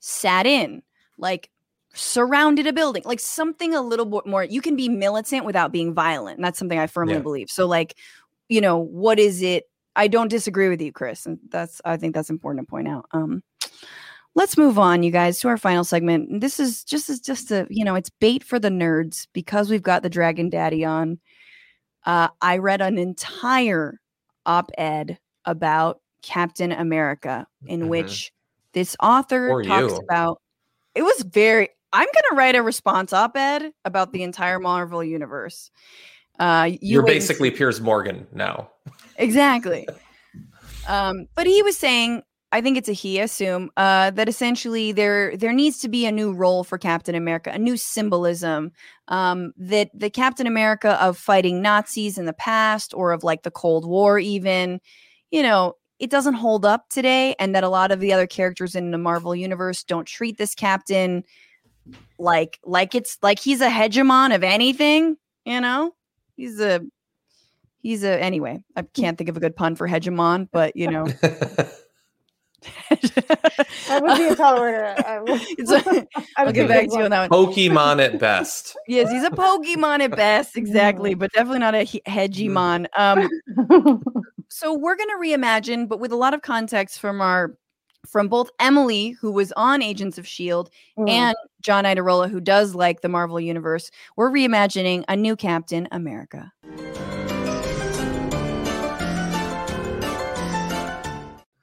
sat 0.00 0.46
in, 0.46 0.82
like 1.18 1.50
surrounded 1.94 2.66
a 2.66 2.72
building, 2.72 3.02
like 3.06 3.20
something 3.20 3.74
a 3.74 3.80
little 3.80 4.06
bit 4.06 4.26
more. 4.26 4.44
You 4.44 4.60
can 4.60 4.76
be 4.76 4.88
militant 4.88 5.44
without 5.44 5.72
being 5.72 5.94
violent. 5.94 6.38
And 6.38 6.44
that's 6.44 6.58
something 6.58 6.78
I 6.78 6.86
firmly 6.86 7.14
Yeah. 7.14 7.20
believe. 7.20 7.50
So, 7.50 7.66
like, 7.66 7.96
you 8.48 8.60
know, 8.60 8.78
what 8.78 9.18
is 9.18 9.42
it? 9.42 9.68
I 9.96 10.06
don't 10.08 10.28
disagree 10.28 10.68
with 10.68 10.80
you, 10.80 10.92
Chris. 10.92 11.26
And 11.26 11.38
that's, 11.48 11.80
I 11.84 11.96
think 11.96 12.14
that's 12.14 12.30
important 12.30 12.66
to 12.66 12.70
point 12.70 12.86
out. 12.86 13.06
Um, 13.12 13.42
let's 14.34 14.56
move 14.56 14.78
on, 14.78 15.02
you 15.02 15.10
guys, 15.10 15.40
to 15.40 15.48
our 15.48 15.56
final 15.56 15.82
segment. 15.82 16.28
And 16.30 16.40
This 16.40 16.60
is 16.60 16.84
just, 16.84 17.10
is 17.10 17.18
just 17.18 17.50
a, 17.50 17.66
you 17.70 17.84
know, 17.84 17.94
it's 17.96 18.10
bait 18.10 18.44
for 18.44 18.58
the 18.58 18.68
nerds 18.68 19.26
because 19.32 19.70
we've 19.70 19.82
got 19.82 20.02
the 20.02 20.10
Dragon 20.10 20.50
Daddy 20.50 20.84
on. 20.84 21.18
Uh, 22.04 22.28
I 22.40 22.58
read 22.58 22.80
an 22.80 22.98
entire 22.98 24.00
op 24.44 24.70
ed 24.78 25.18
about 25.46 26.00
Captain 26.22 26.70
America 26.72 27.46
in 27.66 27.82
Mhm. 27.82 27.88
which 27.88 28.32
this 28.72 28.94
author 29.00 29.48
For 29.48 29.62
talks 29.62 29.92
you. 29.94 29.98
about 29.98 30.40
it 30.94 31.02
was 31.02 31.22
very 31.22 31.68
i'm 31.92 32.06
gonna 32.12 32.38
write 32.38 32.54
a 32.54 32.62
response 32.62 33.12
op-ed 33.12 33.72
about 33.84 34.12
the 34.12 34.22
entire 34.22 34.58
marvel 34.58 35.02
universe 35.02 35.70
uh 36.38 36.70
you 36.80 36.98
and 36.98 37.06
basically 37.06 37.50
Piers 37.50 37.80
Morgan 37.80 38.26
now. 38.32 38.70
exactly 39.16 39.88
um 40.88 41.26
but 41.34 41.46
he 41.46 41.62
was 41.62 41.76
saying 41.76 42.22
i 42.52 42.60
think 42.60 42.76
it's 42.76 42.88
a 42.88 42.92
he 42.92 43.18
assume 43.18 43.70
uh 43.76 44.10
that 44.10 44.28
essentially 44.28 44.92
there 44.92 45.36
there 45.36 45.52
needs 45.52 45.78
to 45.78 45.88
be 45.88 46.06
a 46.06 46.12
new 46.12 46.32
role 46.32 46.64
for 46.64 46.78
captain 46.78 47.14
america 47.14 47.50
a 47.52 47.58
new 47.58 47.76
symbolism 47.76 48.70
um 49.08 49.52
that 49.56 49.90
the 49.94 50.10
captain 50.10 50.46
america 50.46 51.02
of 51.02 51.16
fighting 51.16 51.62
nazis 51.62 52.18
in 52.18 52.26
the 52.26 52.32
past 52.32 52.92
or 52.94 53.12
of 53.12 53.24
like 53.24 53.42
the 53.42 53.50
cold 53.50 53.86
war 53.86 54.18
even 54.18 54.80
you 55.30 55.42
know 55.42 55.74
it 55.98 56.10
doesn't 56.10 56.34
hold 56.34 56.66
up 56.66 56.88
today 56.90 57.34
and 57.38 57.54
that 57.54 57.64
a 57.64 57.68
lot 57.68 57.90
of 57.90 58.00
the 58.00 58.12
other 58.12 58.26
characters 58.26 58.74
in 58.74 58.90
the 58.90 58.98
marvel 58.98 59.34
universe 59.34 59.82
don't 59.82 60.06
treat 60.06 60.36
this 60.38 60.54
captain 60.54 61.24
like 62.18 62.58
like 62.64 62.94
it's 62.94 63.18
like 63.22 63.38
he's 63.38 63.60
a 63.60 63.68
hegemon 63.68 64.34
of 64.34 64.42
anything 64.42 65.16
you 65.44 65.60
know 65.60 65.92
he's 66.36 66.60
a 66.60 66.80
he's 67.82 68.02
a 68.04 68.22
anyway 68.22 68.62
i 68.76 68.82
can't 68.82 69.16
think 69.18 69.28
of 69.30 69.36
a 69.36 69.40
good 69.40 69.56
pun 69.56 69.74
for 69.76 69.88
hegemon 69.88 70.48
but 70.52 70.76
you 70.76 70.88
know 70.90 71.06
That 73.88 74.02
would 74.02 74.16
be 74.18 74.24
a 74.28 74.34
tall 74.34 74.58
order. 74.58 74.94
I 75.06 75.20
will- 75.20 75.34
a- 75.70 76.06
i'll 76.36 76.52
get 76.52 76.68
back 76.68 76.88
to 76.88 76.96
you 76.98 77.04
on 77.04 77.10
that 77.10 77.30
one 77.30 77.46
Pokemon 77.46 78.00
at 78.04 78.18
best. 78.18 78.76
yes 78.88 79.10
he's 79.10 79.22
a 79.22 79.30
pokemon 79.30 80.00
at 80.00 80.10
best 80.16 80.56
exactly 80.56 81.14
but 81.14 81.30
definitely 81.32 81.60
not 81.60 81.74
a 81.74 81.82
he- 81.82 82.02
hegemon 82.06 82.86
um 82.96 83.28
so 84.48 84.74
we're 84.76 84.96
going 84.96 85.08
to 85.10 85.16
reimagine 85.20 85.88
but 85.88 86.00
with 86.00 86.12
a 86.12 86.16
lot 86.16 86.34
of 86.34 86.42
context 86.42 86.98
from 86.98 87.20
our 87.20 87.56
from 88.08 88.28
both 88.28 88.50
emily 88.60 89.10
who 89.10 89.30
was 89.32 89.52
on 89.56 89.82
agents 89.82 90.18
of 90.18 90.26
shield 90.26 90.70
Mm. 90.98 91.10
and 91.10 91.36
John 91.62 91.84
Iadarola, 91.84 92.30
who 92.30 92.40
does 92.40 92.74
like 92.74 93.00
the 93.00 93.08
Marvel 93.08 93.40
Universe, 93.40 93.90
we're 94.16 94.30
reimagining 94.30 95.04
a 95.08 95.16
new 95.16 95.34
Captain 95.36 95.88
America. 95.90 96.52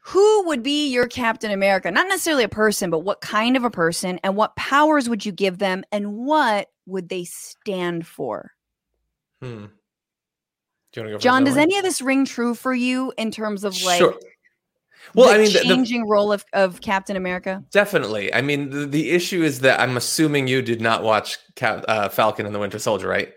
Who 0.06 0.44
would 0.48 0.62
be 0.62 0.90
your 0.90 1.08
Captain 1.08 1.50
America? 1.52 1.90
Not 1.90 2.08
necessarily 2.08 2.44
a 2.44 2.50
person, 2.50 2.90
but 2.92 3.00
what 3.00 3.22
kind 3.22 3.58
of 3.58 3.64
a 3.64 3.72
person 3.72 4.20
and 4.24 4.36
what 4.36 4.56
powers 4.56 5.10
would 5.10 5.26
you 5.26 5.32
give 5.32 5.58
them 5.58 5.84
and 5.92 6.14
what 6.18 6.68
would 6.86 7.10
they 7.10 7.24
stand 7.24 8.06
for? 8.06 8.52
Hmm. 9.42 9.48
Do 10.92 11.00
you 11.00 11.02
want 11.02 11.08
to 11.08 11.10
go 11.14 11.18
John, 11.18 11.44
does 11.44 11.54
Emily? 11.58 11.64
any 11.64 11.78
of 11.78 11.84
this 11.84 12.00
ring 12.02 12.26
true 12.26 12.54
for 12.54 12.74
you 12.76 13.12
in 13.18 13.32
terms 13.32 13.64
of 13.64 13.74
like 13.84 13.98
Sure. 13.98 14.14
Well, 15.14 15.30
the 15.30 15.36
I 15.36 15.38
mean, 15.38 15.54
the, 15.54 15.60
the, 15.60 15.76
changing 15.76 16.08
role 16.08 16.32
of, 16.32 16.46
of 16.54 16.82
Captain 16.82 17.16
America? 17.16 17.64
definitely. 17.72 18.34
I 18.34 18.42
mean, 18.42 18.70
the, 18.70 18.86
the 18.86 19.12
issue 19.12 19.44
is 19.44 19.60
that 19.62 19.80
I'm 19.80 19.98
assuming 19.98 20.48
you 20.48 20.62
did 20.62 20.82
not 20.82 21.04
watch 21.04 21.38
Cap, 21.56 21.86
uh, 21.88 22.10
Falcon 22.10 22.46
and 22.46 22.54
the 22.54 22.60
Winter 22.60 22.80
Soldier, 22.80 23.08
right? 23.08 23.34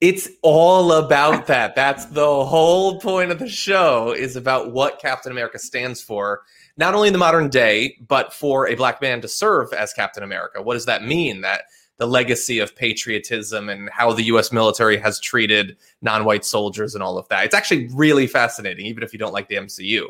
It's 0.00 0.28
all 0.42 0.92
about 0.92 1.46
that. 1.48 1.74
That's 1.74 2.06
the 2.06 2.44
whole 2.44 3.00
point 3.00 3.30
of 3.30 3.38
the 3.38 3.48
show 3.48 4.12
is 4.12 4.36
about 4.36 4.72
what 4.72 5.00
Captain 5.00 5.32
America 5.32 5.58
stands 5.58 6.02
for, 6.02 6.42
not 6.76 6.94
only 6.94 7.08
in 7.08 7.12
the 7.12 7.18
modern 7.18 7.48
day, 7.48 7.96
but 8.06 8.32
for 8.32 8.68
a 8.68 8.74
black 8.74 9.00
man 9.00 9.20
to 9.22 9.28
serve 9.28 9.72
as 9.72 9.92
Captain 9.92 10.22
America. 10.22 10.62
What 10.62 10.74
does 10.74 10.86
that 10.86 11.04
mean? 11.04 11.40
That 11.40 11.62
the 11.98 12.06
legacy 12.06 12.58
of 12.58 12.76
patriotism 12.76 13.68
and 13.68 13.88
how 13.90 14.12
the 14.12 14.24
U.S. 14.24 14.52
military 14.52 14.98
has 14.98 15.18
treated 15.18 15.76
non-white 16.02 16.44
soldiers 16.44 16.94
and 16.94 17.02
all 17.02 17.16
of 17.16 17.26
that. 17.28 17.46
It's 17.46 17.54
actually 17.54 17.88
really 17.88 18.26
fascinating, 18.26 18.86
even 18.86 19.02
if 19.02 19.12
you 19.12 19.18
don't 19.18 19.32
like 19.32 19.48
the 19.48 19.56
MCU. 19.56 20.08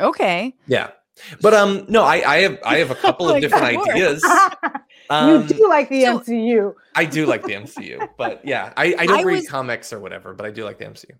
Okay. 0.00 0.54
Yeah, 0.66 0.90
but 1.40 1.54
um, 1.54 1.84
no, 1.88 2.02
I, 2.02 2.16
I 2.26 2.36
have 2.38 2.58
I 2.64 2.76
have 2.78 2.90
a 2.90 2.94
couple 3.06 3.28
of 3.30 3.40
different 3.40 3.64
ideas. 3.64 4.22
you 4.62 4.70
Um, 5.08 5.46
do 5.46 5.68
like 5.68 5.88
the 5.88 6.02
so- 6.02 6.20
MCU. 6.20 6.74
I 6.94 7.04
do 7.04 7.26
like 7.26 7.42
the 7.44 7.52
MCU, 7.54 8.08
but 8.18 8.44
yeah, 8.44 8.72
I, 8.76 8.94
I 8.98 9.06
don't 9.06 9.18
I 9.20 9.22
read 9.22 9.34
was- 9.36 9.48
comics 9.48 9.92
or 9.92 10.00
whatever, 10.00 10.34
but 10.34 10.46
I 10.46 10.50
do 10.50 10.64
like 10.64 10.78
the 10.78 10.86
MCU. 10.86 11.12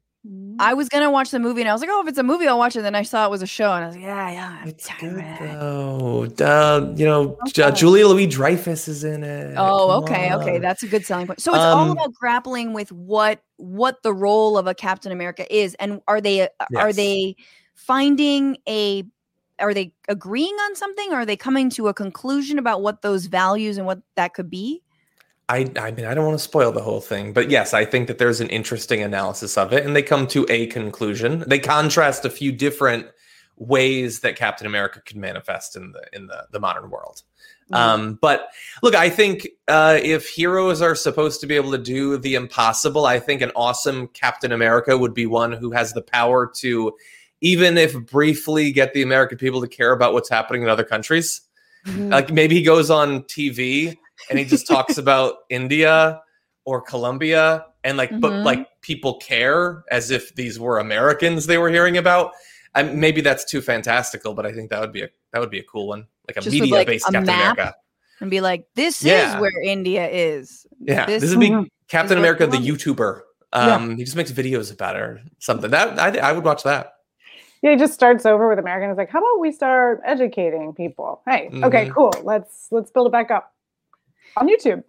I 0.58 0.74
was 0.74 0.88
gonna 0.88 1.08
watch 1.08 1.30
the 1.30 1.38
movie 1.38 1.60
and 1.60 1.70
I 1.70 1.72
was 1.72 1.80
like, 1.82 1.90
oh, 1.92 2.00
if 2.02 2.08
it's 2.08 2.18
a 2.18 2.22
movie, 2.24 2.48
I'll 2.48 2.58
watch 2.58 2.74
it. 2.74 2.82
Then 2.82 2.96
I 2.96 3.02
saw 3.04 3.26
it 3.26 3.30
was 3.30 3.42
a 3.42 3.46
show 3.46 3.72
and 3.74 3.84
I 3.84 3.86
was 3.86 3.94
like, 3.94 4.04
yeah, 4.06 4.30
yeah. 4.32 4.58
I'm 4.60 4.68
It's 4.68 4.84
tired 4.88 5.00
good 5.14 5.20
of 5.20 5.20
it. 5.20 6.36
though. 6.36 6.94
You 6.96 7.04
know, 7.06 7.38
Okay. 7.48 7.70
Julia 7.76 8.08
Louis 8.08 8.26
Dreyfus 8.26 8.88
is 8.88 9.04
in 9.04 9.22
it. 9.22 9.54
Oh, 9.56 10.02
Come 10.04 10.14
okay, 10.14 10.34
okay, 10.34 10.58
that's 10.58 10.82
a 10.82 10.88
good 10.88 11.06
selling 11.06 11.28
point. 11.28 11.40
So 11.40 11.52
it's 11.54 11.60
all 11.62 11.84
Um, 11.84 11.90
about 11.92 12.12
grappling 12.12 12.72
with 12.72 12.90
what 12.90 13.40
what 13.58 14.02
the 14.02 14.12
role 14.12 14.58
of 14.58 14.66
a 14.66 14.74
Captain 14.74 15.12
America 15.12 15.46
is, 15.54 15.76
and 15.76 16.00
are 16.08 16.20
they 16.20 16.42
uh, 16.42 16.48
are 16.76 16.92
they 16.92 17.36
finding 17.76 18.56
a 18.68 19.04
are 19.58 19.72
they 19.72 19.92
agreeing 20.08 20.54
on 20.54 20.76
something? 20.76 21.14
Are 21.14 21.24
they 21.24 21.36
coming 21.36 21.70
to 21.70 21.88
a 21.88 21.94
conclusion 21.94 22.58
about 22.58 22.82
what 22.82 23.00
those 23.00 23.26
values 23.26 23.78
and 23.78 23.86
what 23.86 24.02
that 24.16 24.34
could 24.34 24.50
be? 24.50 24.82
I, 25.48 25.70
I 25.78 25.92
mean, 25.92 26.04
I 26.04 26.12
don't 26.12 26.26
want 26.26 26.38
to 26.38 26.42
spoil 26.42 26.72
the 26.72 26.82
whole 26.82 27.00
thing, 27.00 27.32
but 27.32 27.50
yes, 27.50 27.72
I 27.72 27.84
think 27.84 28.08
that 28.08 28.18
there's 28.18 28.40
an 28.40 28.48
interesting 28.48 29.00
analysis 29.02 29.56
of 29.56 29.72
it, 29.72 29.86
and 29.86 29.94
they 29.94 30.02
come 30.02 30.26
to 30.28 30.44
a 30.50 30.66
conclusion. 30.66 31.44
They 31.46 31.60
contrast 31.60 32.24
a 32.24 32.30
few 32.30 32.50
different 32.50 33.06
ways 33.56 34.20
that 34.20 34.36
Captain 34.36 34.66
America 34.66 35.00
could 35.06 35.16
manifest 35.16 35.76
in 35.76 35.92
the 35.92 36.02
in 36.12 36.26
the 36.26 36.46
the 36.50 36.60
modern 36.60 36.90
world. 36.90 37.22
Mhm. 37.72 37.76
Um, 37.76 38.18
but 38.20 38.48
look, 38.82 38.94
I 38.94 39.08
think 39.08 39.48
uh, 39.68 39.98
if 40.02 40.28
heroes 40.28 40.82
are 40.82 40.94
supposed 40.94 41.40
to 41.40 41.46
be 41.46 41.56
able 41.56 41.72
to 41.72 41.78
do 41.78 42.16
the 42.16 42.34
impossible, 42.34 43.06
I 43.06 43.18
think 43.18 43.40
an 43.40 43.52
awesome 43.56 44.08
Captain 44.08 44.52
America 44.52 44.98
would 44.98 45.14
be 45.14 45.26
one 45.26 45.52
who 45.52 45.70
has 45.72 45.92
the 45.92 46.02
power 46.02 46.50
to, 46.56 46.92
even 47.40 47.76
if 47.78 47.94
briefly, 48.06 48.72
get 48.72 48.92
the 48.94 49.02
American 49.02 49.38
people 49.38 49.60
to 49.60 49.68
care 49.68 49.92
about 49.92 50.12
what's 50.12 50.28
happening 50.28 50.62
in 50.62 50.68
other 50.68 50.84
countries. 50.84 51.42
Mhm. 51.86 52.10
Like 52.10 52.32
maybe 52.32 52.54
he 52.56 52.62
goes 52.62 52.90
on 52.90 53.22
TV 53.24 53.96
and 54.30 54.38
he 54.38 54.44
just 54.44 54.66
talks 54.74 54.98
about 54.98 55.34
India 55.50 56.20
or 56.64 56.80
Colombia, 56.80 57.64
and 57.84 57.96
like, 57.96 58.10
but 58.20 58.32
Mhm. 58.32 58.44
like 58.44 58.66
people 58.80 59.14
care 59.18 59.84
as 59.90 60.10
if 60.10 60.34
these 60.34 60.58
were 60.58 60.78
Americans 60.78 61.46
they 61.46 61.58
were 61.58 61.70
hearing 61.70 61.96
about. 61.96 62.32
And 62.74 62.98
maybe 63.00 63.20
that's 63.22 63.44
too 63.44 63.62
fantastical, 63.62 64.34
but 64.34 64.44
I 64.44 64.52
think 64.52 64.68
that 64.70 64.80
would 64.80 64.92
be 64.92 65.02
a 65.02 65.08
that 65.32 65.38
would 65.40 65.50
be 65.50 65.58
a 65.60 65.62
cool 65.64 65.86
one, 65.88 66.06
like 66.28 66.36
a 66.36 66.40
Just 66.40 66.52
media 66.54 66.74
like, 66.74 66.86
based 66.86 67.08
a 67.08 67.12
Captain 67.12 67.26
map? 67.26 67.54
America. 67.56 67.76
and 68.20 68.30
be 68.30 68.40
like, 68.40 68.64
this 68.74 69.02
Yeah. 69.02 69.34
is 69.36 69.40
where 69.40 69.62
India 69.62 70.08
is. 70.08 70.66
Yeah, 70.80 71.04
This, 71.06 71.20
this, 71.22 71.30
would 71.34 71.40
be. 71.40 71.70
Captain 71.88 72.16
America, 72.18 72.46
the. 72.46 72.56
YouTuber. 72.56 73.20
Yeah. 73.54 73.74
Um, 73.76 73.96
He 73.96 74.04
just 74.04 74.16
makes 74.16 74.32
videos 74.32 74.72
about 74.72 74.96
it 74.96 75.02
or 75.02 75.20
something. 75.38 75.70
That 75.70 75.98
I, 76.00 76.18
I 76.30 76.32
would 76.32 76.42
watch 76.44 76.62
that. 76.64 76.94
Yeah, 77.66 77.72
he 77.72 77.78
just 77.78 77.94
starts 77.94 78.24
over 78.24 78.48
with 78.48 78.60
American. 78.60 78.90
It's 78.90 78.96
like, 78.96 79.10
how 79.10 79.18
about 79.18 79.40
we 79.40 79.50
start 79.50 80.00
educating 80.04 80.72
people? 80.72 81.20
Hey, 81.26 81.50
okay, 81.64 81.86
Mhm. 81.86 81.94
cool. 81.94 82.12
Let's 82.22 82.68
let's 82.70 82.92
build 82.92 83.08
it 83.08 83.12
back 83.12 83.32
up 83.32 83.52
on 84.36 84.48
YouTube. 84.48 84.84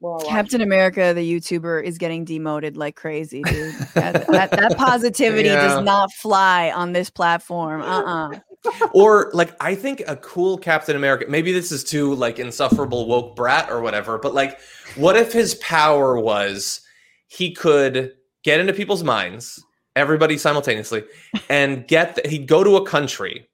We'll 0.00 0.14
all 0.14 0.18
watch. 0.18 0.26
Captain 0.26 0.62
America, 0.62 1.12
the 1.14 1.22
YouTuber, 1.22 1.84
is 1.84 1.98
getting 1.98 2.24
demoted 2.24 2.76
like 2.76 2.96
crazy, 2.96 3.44
dude. 3.44 3.72
that, 3.94 4.26
that, 4.32 4.50
that 4.50 4.76
positivity 4.76 5.48
Yeah. 5.48 5.62
does 5.76 5.84
not 5.84 6.10
fly 6.14 6.72
on 6.72 6.92
this 6.92 7.08
platform. 7.08 7.82
Uh-uh. 7.82 8.40
or 8.94 9.30
like 9.32 9.54
I 9.60 9.76
think 9.76 10.02
a 10.08 10.16
cool 10.16 10.58
Captain 10.58 10.96
America. 10.96 11.26
Maybe 11.28 11.52
this 11.52 11.70
is 11.70 11.84
too 11.84 12.16
like 12.16 12.40
insufferable 12.40 13.06
woke 13.06 13.36
brat 13.36 13.70
or 13.70 13.80
whatever. 13.80 14.18
But 14.18 14.34
like, 14.34 14.58
what 14.96 15.14
if 15.16 15.32
his 15.32 15.54
power 15.54 16.18
was 16.18 16.80
he 17.28 17.52
could 17.54 18.14
get 18.42 18.58
into 18.58 18.72
people's 18.72 19.04
minds, 19.04 19.64
everybody 19.96 20.38
simultaneously, 20.38 21.04
and 21.48 21.86
get 21.86 22.16
the, 22.16 22.28
he'd 22.28 22.46
go 22.46 22.64
to 22.64 22.76
a 22.76 22.86
country, 22.86 23.48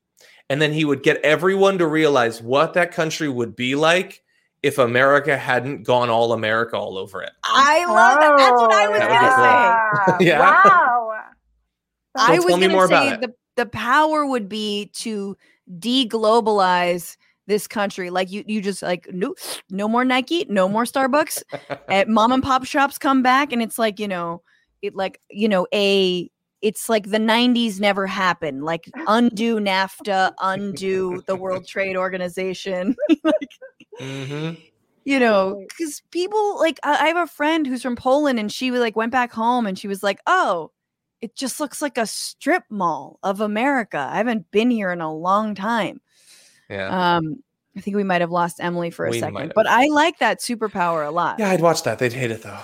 and 0.48 0.60
then 0.60 0.72
he 0.72 0.84
would 0.84 1.02
get 1.02 1.18
everyone 1.18 1.78
to 1.78 1.86
realize 1.86 2.42
what 2.42 2.74
that 2.74 2.92
country 2.92 3.28
would 3.28 3.56
be 3.56 3.74
like 3.74 4.22
if 4.62 4.78
America 4.78 5.36
hadn't 5.36 5.84
gone 5.84 6.10
all 6.10 6.32
America 6.32 6.76
all 6.76 6.98
over 6.98 7.22
it. 7.22 7.30
I 7.44 7.84
love 7.86 8.20
that. 8.20 8.36
That's 8.36 8.60
what 8.60 8.72
I 8.72 8.88
was 8.88 8.98
That 8.98 10.08
gonna 10.08 10.16
be 10.16 10.24
say. 10.24 10.30
Yeah. 10.30 10.40
Wow. 10.40 11.14
I 12.16 12.38
was 12.38 12.46
gonna 12.46 12.88
say 12.88 13.16
the 13.20 13.34
the 13.56 13.66
power 13.66 14.24
would 14.24 14.48
be 14.48 14.90
to 14.94 15.36
deglobalize 15.78 17.16
this 17.46 17.66
country. 17.66 18.10
Like 18.10 18.30
you, 18.30 18.44
you 18.46 18.60
just 18.62 18.82
like 18.82 19.08
no, 19.12 19.34
no 19.70 19.88
more 19.88 20.04
Nike, 20.04 20.46
no 20.48 20.68
more 20.68 20.84
Starbucks. 20.84 21.42
At 21.68 21.82
eh, 21.88 22.04
mom 22.06 22.32
and 22.32 22.42
pop 22.42 22.64
shops 22.64 22.98
come 22.98 23.22
back, 23.22 23.52
and 23.52 23.62
it's 23.62 23.78
like 23.78 23.98
you 23.98 24.08
know, 24.08 24.42
it 24.82 24.94
like 24.94 25.20
you 25.30 25.48
know 25.48 25.66
a. 25.74 26.30
It's 26.60 26.88
like 26.88 27.10
the 27.10 27.18
'90s 27.18 27.78
never 27.78 28.06
happened. 28.06 28.64
Like 28.64 28.90
undo 29.06 29.60
NAFTA, 29.60 30.32
undo 30.40 31.22
the 31.26 31.36
World 31.36 31.66
Trade 31.66 31.96
Organization. 31.96 32.96
hmm 34.00 34.50
you 35.08 35.18
know 35.18 35.64
because 35.68 36.02
people 36.10 36.58
like 36.58 36.78
I, 36.82 37.04
I 37.04 37.06
have 37.08 37.16
a 37.16 37.26
friend 37.26 37.66
who's 37.66 37.82
from 37.82 37.96
poland 37.96 38.38
and 38.38 38.52
she 38.52 38.70
like 38.70 38.94
went 38.94 39.10
back 39.10 39.32
home 39.32 39.66
and 39.66 39.78
she 39.78 39.88
was 39.88 40.02
like 40.02 40.20
oh 40.26 40.70
it 41.22 41.34
just 41.34 41.60
looks 41.60 41.80
like 41.80 41.96
a 41.96 42.06
strip 42.06 42.64
mall 42.68 43.18
of 43.22 43.40
america 43.40 43.98
i 44.12 44.18
haven't 44.18 44.50
been 44.50 44.70
here 44.70 44.90
in 44.92 45.00
a 45.00 45.12
long 45.12 45.54
time 45.54 46.00
Yeah. 46.68 47.16
um 47.16 47.42
i 47.76 47.80
think 47.80 47.96
we 47.96 48.04
might 48.04 48.20
have 48.20 48.30
lost 48.30 48.60
emily 48.60 48.90
for 48.90 49.06
a 49.06 49.10
We 49.10 49.20
second 49.20 49.52
but 49.54 49.66
i 49.66 49.86
like 49.86 50.18
that 50.18 50.40
superpower 50.40 51.06
a 51.06 51.10
lot 51.10 51.38
Yeah, 51.38 51.50
I'd 51.50 51.62
watch 51.62 51.84
that. 51.84 51.98
They'd 51.98 52.12
hate 52.12 52.30
it 52.30 52.42
though. 52.42 52.60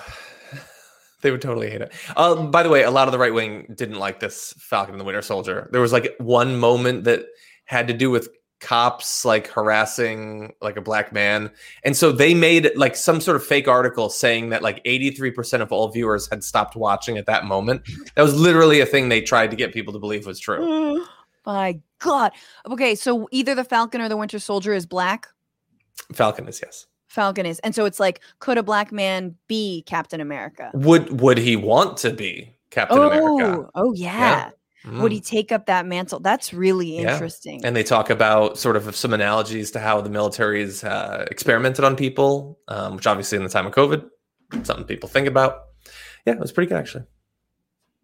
They 1.24 1.32
would 1.32 1.42
totally 1.42 1.68
hate 1.68 1.80
it. 1.80 1.92
Uh, 2.16 2.44
by 2.44 2.62
the 2.62 2.68
way, 2.68 2.84
a 2.84 2.90
lot 2.90 3.08
of 3.08 3.12
the 3.12 3.18
right 3.18 3.34
wing 3.34 3.66
didn't 3.74 3.98
like 3.98 4.20
this 4.20 4.54
Falcon 4.58 4.94
and 4.94 5.00
the 5.00 5.04
Winter 5.04 5.22
Soldier. 5.22 5.68
There 5.72 5.80
was 5.80 5.92
like 5.92 6.14
one 6.18 6.56
moment 6.56 7.04
that 7.04 7.24
had 7.64 7.88
to 7.88 7.94
do 7.94 8.10
with 8.10 8.28
cops 8.60 9.24
like 9.24 9.48
harassing 9.48 10.52
like 10.62 10.76
a 10.76 10.80
black 10.80 11.12
man, 11.12 11.50
and 11.82 11.96
so 11.96 12.12
they 12.12 12.34
made 12.34 12.70
like 12.76 12.94
some 12.94 13.20
sort 13.20 13.36
of 13.36 13.44
fake 13.44 13.66
article 13.66 14.08
saying 14.08 14.50
that 14.50 14.62
like 14.62 14.80
eighty 14.84 15.10
three 15.10 15.32
percent 15.32 15.62
of 15.62 15.72
all 15.72 15.88
viewers 15.88 16.28
had 16.30 16.44
stopped 16.44 16.76
watching 16.76 17.18
at 17.18 17.26
that 17.26 17.44
moment. 17.44 17.82
That 18.14 18.22
was 18.22 18.38
literally 18.38 18.80
a 18.80 18.86
thing 18.86 19.08
they 19.08 19.20
tried 19.20 19.50
to 19.50 19.56
get 19.56 19.72
people 19.72 19.92
to 19.94 19.98
believe 19.98 20.26
was 20.26 20.38
true. 20.38 21.04
my 21.46 21.78
god 21.98 22.32
okay 22.70 22.94
so 22.94 23.28
either 23.30 23.54
the 23.54 23.64
falcon 23.64 24.00
or 24.00 24.08
the 24.08 24.16
winter 24.16 24.38
soldier 24.38 24.72
is 24.72 24.86
black 24.86 25.28
Falcon 26.12 26.48
is 26.48 26.60
yes. 26.62 26.86
Falcon 27.14 27.46
is 27.46 27.58
and 27.60 27.74
so 27.74 27.84
it's 27.84 28.00
like 28.00 28.20
could 28.40 28.58
a 28.58 28.62
black 28.62 28.90
man 28.92 29.34
be 29.48 29.82
captain 29.86 30.20
america 30.20 30.70
Would 30.74 31.20
would 31.20 31.38
he 31.38 31.56
want 31.56 31.96
to 31.98 32.12
be 32.12 32.50
Captain 32.70 32.98
oh 32.98 33.06
America? 33.06 33.70
oh 33.76 33.92
yeah, 33.94 34.50
would 34.84 35.10
Mm. 35.12 35.14
he 35.14 35.20
take 35.20 35.52
up 35.52 35.66
that 35.66 35.86
mantle 35.86 36.18
that's 36.20 36.52
really 36.52 36.96
Yeah. 36.98 37.12
interesting 37.12 37.64
and 37.64 37.74
they 37.76 37.84
talk 37.84 38.10
about 38.10 38.58
sort 38.58 38.76
of 38.76 38.94
some 38.96 39.14
analogies 39.14 39.70
to 39.70 39.78
how 39.80 40.00
the 40.00 40.10
military's 40.10 40.82
uh, 40.84 41.24
experimented 41.30 41.84
on 41.84 41.94
people, 41.96 42.58
um, 42.68 42.96
which 42.96 43.06
obviously 43.06 43.36
in 43.36 43.44
the 43.44 43.48
time 43.48 43.66
of 43.66 43.72
COVID, 43.72 44.04
something 44.64 44.84
people 44.84 45.08
think 45.08 45.26
about. 45.28 45.60
Yeah, 46.26 46.34
it 46.34 46.40
was 46.40 46.52
pretty 46.52 46.68
good 46.68 46.78
actually. 46.78 47.04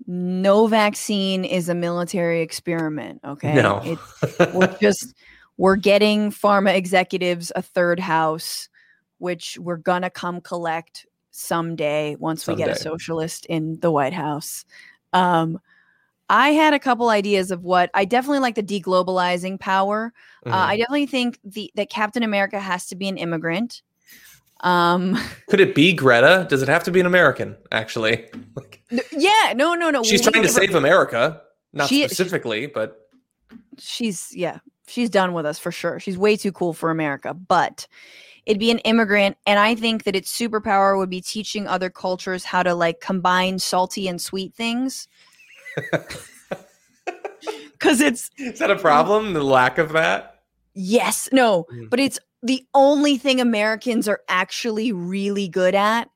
no 0.07 0.67
vaccine 0.69 1.45
is 1.45 1.69
a 1.69 1.75
military 1.75 2.41
experiment 2.41 3.21
okay 3.25 3.55
No, 3.55 3.83
it's 3.85 4.55
we're 4.55 4.77
just 4.81 5.15
we're 5.59 5.77
getting 5.77 6.31
pharma 6.31 6.75
executives 6.75 7.53
a 7.55 7.61
third 7.63 8.01
house 8.01 8.69
which 9.21 9.57
we're 9.61 9.77
gonna 9.77 10.11
come 10.11 10.41
collect 10.41 11.07
someday 11.31 12.17
once 12.19 12.47
we 12.49 12.57
get 12.57 12.69
a 12.69 12.75
socialist 12.75 13.47
in 13.47 13.79
the 13.81 13.91
white 13.91 14.13
house 14.13 14.65
um 15.13 15.61
i 16.29 16.51
had 16.51 16.75
a 16.75 16.79
couple 16.79 17.09
ideas 17.09 17.53
of 17.53 17.63
what 17.63 17.89
i 17.95 18.05
definitely 18.05 18.41
like 18.41 18.57
the 18.57 18.63
deglobalizing 18.63 19.59
power 19.61 20.13
uh, 20.45 20.51
Mhm. 20.51 20.53
i 20.55 20.77
definitely 20.77 21.07
think 21.07 21.39
the 21.45 21.71
that 21.77 21.89
captain 21.89 22.25
america 22.25 22.59
has 22.59 22.87
to 22.87 22.97
be 22.97 23.09
an 23.09 23.17
immigrant 23.17 23.83
um 24.63 25.17
Could 25.49 25.61
it 25.61 25.75
be 25.75 25.93
Greta? 25.95 26.47
Does 26.51 26.61
it 26.63 26.69
have 26.69 26.85
to 26.85 26.91
be 26.91 27.01
an 27.01 27.07
American? 27.07 27.57
Actually, 27.73 28.29
like, 28.57 28.83
yeah 29.11 29.55
no 29.57 29.75
no 29.75 29.91
no 29.91 30.03
she's 30.03 30.21
we 30.21 30.31
trying 30.31 30.43
to 30.43 30.49
her- 30.49 30.53
save 30.53 30.75
America, 30.75 31.41
not 31.73 31.89
She- 31.89 32.03
she- 32.03 32.09
specifically, 32.09 32.67
but 32.67 33.09
she's 33.79 34.35
yeah 34.37 34.59
she's 34.87 35.09
done 35.09 35.33
with 35.33 35.47
us 35.47 35.59
for 35.59 35.73
sure 35.73 35.99
she's 35.99 36.19
way 36.19 36.37
too 36.37 36.53
cool 36.53 36.73
for 36.75 36.91
america 36.91 37.33
but 37.33 37.87
it'd 38.47 38.59
be 38.61 38.71
an 38.71 38.79
immigrant 38.81 39.37
and 39.47 39.59
i 39.59 39.75
think 39.75 40.05
that 40.05 40.17
its 40.17 40.37
superpower 40.37 40.97
would 40.97 41.11
be 41.11 41.21
teaching 41.21 41.67
other 41.67 41.91
cultures 41.91 42.45
how 42.45 42.63
to 42.63 42.75
like 42.75 43.01
combine 43.01 43.59
salty 43.59 44.09
and 44.09 44.21
sweet 44.21 44.55
things 44.55 45.09
because 47.73 48.01
it's 48.01 48.31
is 48.39 48.59
that 48.59 48.71
a 48.71 48.77
problem? 48.77 49.33
The 49.33 49.43
lack 49.43 49.79
of 49.79 49.93
that. 49.93 50.43
yes 50.75 51.29
no 51.33 51.67
Mm. 51.73 51.91
but 51.91 52.01
it's 52.01 52.19
the 52.43 52.65
only 52.75 53.17
thing 53.19 53.41
americans 53.41 54.09
are 54.09 54.21
actually 54.29 54.93
really 54.93 55.49
good 55.49 55.75
at 55.75 56.09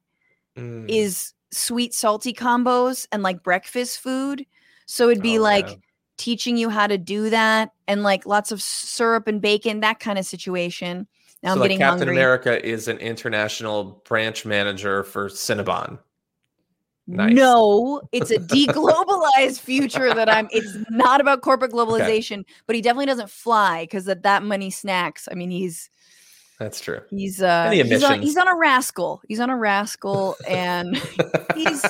Mm. 0.57 0.89
is 0.89 1.35
sweet 1.51 1.93
salty 1.93 2.33
combos 2.33 3.07
and 3.11 3.23
like 3.23 3.43
breakfast 3.43 3.99
food 4.01 4.47
so 4.87 5.09
it'd 5.11 5.23
be 5.23 5.39
Oh, 5.39 5.43
like 5.43 5.67
yeah. 5.69 5.75
teaching 6.17 6.57
you 6.57 6.69
how 6.71 6.87
to 6.87 6.97
do 6.97 7.29
that 7.31 7.73
and 7.89 8.03
like 8.05 8.25
lots 8.25 8.53
of 8.53 8.63
syrup 8.63 9.27
and 9.27 9.41
bacon 9.43 9.81
that 9.81 9.99
kind 9.99 10.17
of 10.19 10.25
situation 10.27 11.09
now 11.45 11.51
so 11.51 11.53
i'm 11.55 11.59
like 11.61 11.69
getting 11.69 11.79
Captain 11.79 12.09
hungry 12.09 12.17
America 12.17 12.67
is 12.67 12.89
an 12.89 12.99
international 12.99 14.03
branch 14.09 14.45
manager 14.45 15.05
for 15.05 15.29
Cinnabon. 15.29 15.99
Nice. 17.07 17.35
no 17.35 18.01
it's 18.13 18.31
a 18.31 18.39
deglobalized 18.39 19.61
future 19.61 20.15
that 20.15 20.29
i'm 20.31 20.49
it's 20.51 20.75
not 20.89 21.21
about 21.21 21.43
corporate 21.43 21.71
globalization 21.73 22.45
but 22.67 22.75
he 22.75 22.81
definitely 22.81 23.05
doesn't 23.05 23.29
fly 23.29 23.83
because 23.85 24.09
of 24.09 24.23
that 24.23 24.43
many 24.43 24.71
snacks 24.71 25.29
i 25.31 25.35
mean 25.35 25.51
he's 25.51 25.91
That's 26.59 26.81
true. 26.81 27.03
he's 27.11 27.43
uh 27.43 27.69
he's 27.71 28.03
on, 28.03 28.23
he's 28.23 28.39
on 28.39 28.49
a 28.49 28.57
rascal 28.57 29.21
he's 29.29 29.39
on 29.39 29.51
a 29.51 29.57
rascal 29.57 30.35
and 30.49 30.97
He's- 31.55 31.85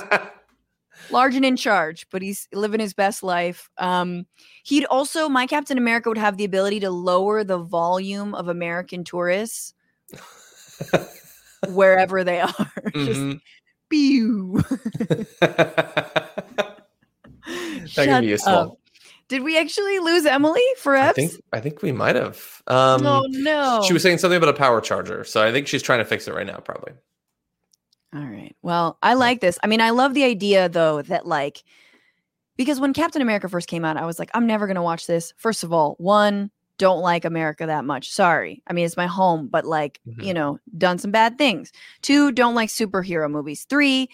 large 1.11 1.35
and 1.35 1.45
in 1.45 1.57
charge, 1.57 2.07
but 2.11 2.23
he's 2.23 2.49
living 2.53 2.81
his 2.81 2.95
best 2.95 3.23
life. 3.23 3.69
Um, 3.79 4.27
he'd 4.65 4.85
also, 4.87 5.29
my 5.29 5.47
Captain 5.47 5.79
America 5.79 6.09
would 6.09 6.19
have 6.19 6.37
the 6.37 6.45
ability 6.45 6.81
to 6.81 6.91
lower 6.91 7.45
the 7.45 7.59
volume 7.59 8.35
of 8.35 8.49
American 8.49 9.05
tourists 9.05 9.75
wherever 11.69 12.25
they 12.25 12.41
are. 12.41 12.73
Just 12.95 13.21
Mhm. 13.21 13.41
pew. 13.89 14.63
that 17.97 18.21
be 18.21 18.27
useful. 18.27 18.53
up. 18.53 18.79
Did 19.29 19.43
we 19.43 19.59
actually 19.59 19.99
lose 20.01 20.27
Emily 20.27 20.63
for 20.79 20.97
I 20.97 21.13
think 21.13 21.33
I 21.53 21.61
think 21.61 21.83
we 21.83 21.93
might 21.93 22.15
have. 22.17 22.63
Um, 22.67 23.07
oh 23.07 23.25
no. 23.29 23.83
She 23.87 23.93
was 23.93 24.03
saying 24.03 24.19
something 24.19 24.37
about 24.37 24.51
a 24.51 24.59
power 24.59 24.81
charger, 24.81 25.25
so 25.25 25.43
I 25.43 25.51
think 25.53 25.67
she's 25.67 25.83
trying 25.83 26.01
to 26.01 26.05
fix 26.05 26.29
it 26.29 26.35
right 26.35 26.47
now, 26.47 26.59
probably. 26.59 26.93
All 28.15 28.21
right. 28.25 28.55
Well, 28.63 28.97
I 29.03 29.15
like 29.15 29.41
this. 29.41 29.59
I 29.63 29.67
mean, 29.67 29.81
I 29.81 29.91
love 29.91 30.15
the 30.15 30.25
idea 30.25 30.69
though 30.69 31.03
that 31.03 31.27
like 31.27 31.65
because 32.57 32.79
when 32.79 32.93
Captain 32.93 33.21
America 33.23 33.49
first 33.49 33.67
came 33.69 33.85
out, 33.85 33.97
I 33.97 34.07
was 34.07 34.19
like, 34.19 34.31
I'm 34.35 34.47
never 34.47 34.67
gonna 34.69 34.83
watch 34.83 35.07
this. 35.07 35.33
First 35.37 35.65
of 35.65 35.73
all, 35.73 35.97
one, 35.99 36.51
don't 36.79 37.01
like 37.01 37.25
America 37.25 37.67
that 37.67 37.85
much. 37.85 38.11
Sorry. 38.11 38.63
I 38.67 38.73
mean, 38.73 38.85
it's 38.87 38.97
my 38.97 39.07
home, 39.09 39.49
but 39.49 39.65
like, 39.65 40.01
Mhm. 40.07 40.25
you 40.25 40.35
know, 40.35 40.59
done 40.79 40.99
some 40.99 41.11
bad 41.11 41.39
things. 41.39 41.73
Two, 42.03 42.31
don't 42.33 42.55
like 42.55 42.69
superhero 42.69 43.29
movies. 43.31 43.67
Three, 43.69 44.09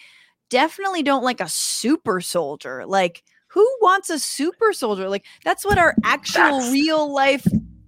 definitely 0.49 1.03
don't 1.03 1.23
like 1.23 1.39
a 1.41 1.47
super 1.49 2.21
soldier. 2.21 2.85
Like, 2.85 3.23
who 3.47 3.67
wants 3.81 4.09
a 4.09 4.17
super 4.19 4.73
soldier? 4.73 5.09
Like, 5.09 5.25
that's 5.43 5.63
what 5.65 5.77
our 5.77 5.93
actual 6.03 6.41
That's- 6.59 6.71
real 6.71 7.11
life 7.13 7.45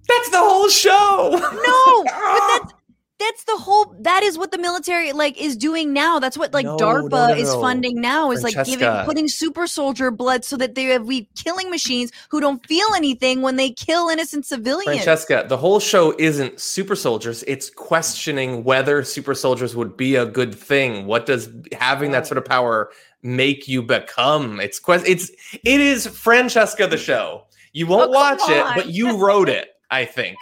That's 0.08 0.28
the 0.30 0.38
whole 0.38 0.68
show. 0.68 1.30
no, 1.32 2.04
but 2.04 2.12
that's 2.62 2.74
that's 3.20 3.44
the 3.44 3.56
whole 3.56 3.94
that 4.00 4.22
is 4.22 4.36
what 4.36 4.50
the 4.50 4.58
military 4.58 5.12
like 5.12 5.40
is 5.40 5.56
doing 5.56 5.92
now. 5.92 6.18
That's 6.18 6.36
what 6.36 6.52
like 6.52 6.66
No, 6.66 6.76
DARPA 6.76 7.10
no, 7.10 7.26
no, 7.28 7.34
is 7.34 7.52
funding 7.54 8.00
now 8.00 8.30
is 8.32 8.42
like 8.42 8.54
giving 8.64 8.90
putting 9.04 9.28
super 9.28 9.66
soldier 9.66 10.10
blood 10.10 10.44
so 10.44 10.56
that 10.56 10.74
they 10.74 10.84
have 10.84 11.06
we 11.06 11.28
killing 11.36 11.70
machines 11.70 12.10
who 12.30 12.40
don't 12.40 12.66
feel 12.66 12.86
anything 12.96 13.40
when 13.42 13.56
they 13.56 13.70
kill 13.70 14.08
innocent 14.08 14.46
civilians. 14.46 14.84
Francesca, 15.04 15.46
the 15.48 15.56
whole 15.56 15.78
show 15.80 16.14
isn't 16.18 16.60
super 16.60 16.96
soldiers. 16.96 17.44
It's 17.46 17.70
questioning 17.70 18.64
whether 18.64 19.04
super 19.04 19.34
soldiers 19.34 19.76
would 19.76 19.96
be 19.96 20.16
a 20.16 20.26
good 20.26 20.54
thing. 20.54 21.06
What 21.06 21.26
does 21.26 21.48
having 21.72 22.10
that 22.12 22.26
sort 22.26 22.38
of 22.38 22.44
power 22.44 22.90
make 23.22 23.68
you 23.68 23.82
become? 23.82 24.58
It's 24.60 24.80
quest. 24.80 25.06
It's 25.06 25.30
it 25.52 25.80
is 25.80 26.06
Francesca 26.06 26.86
the 26.88 26.98
show. 27.10 27.44
You 27.72 27.86
won't 27.86 28.10
Oh, 28.10 28.12
watch 28.14 28.40
it, 28.48 28.64
but 28.76 28.88
you 28.88 29.18
wrote 29.24 29.48
it. 29.48 29.68
I 29.90 30.04
think 30.04 30.36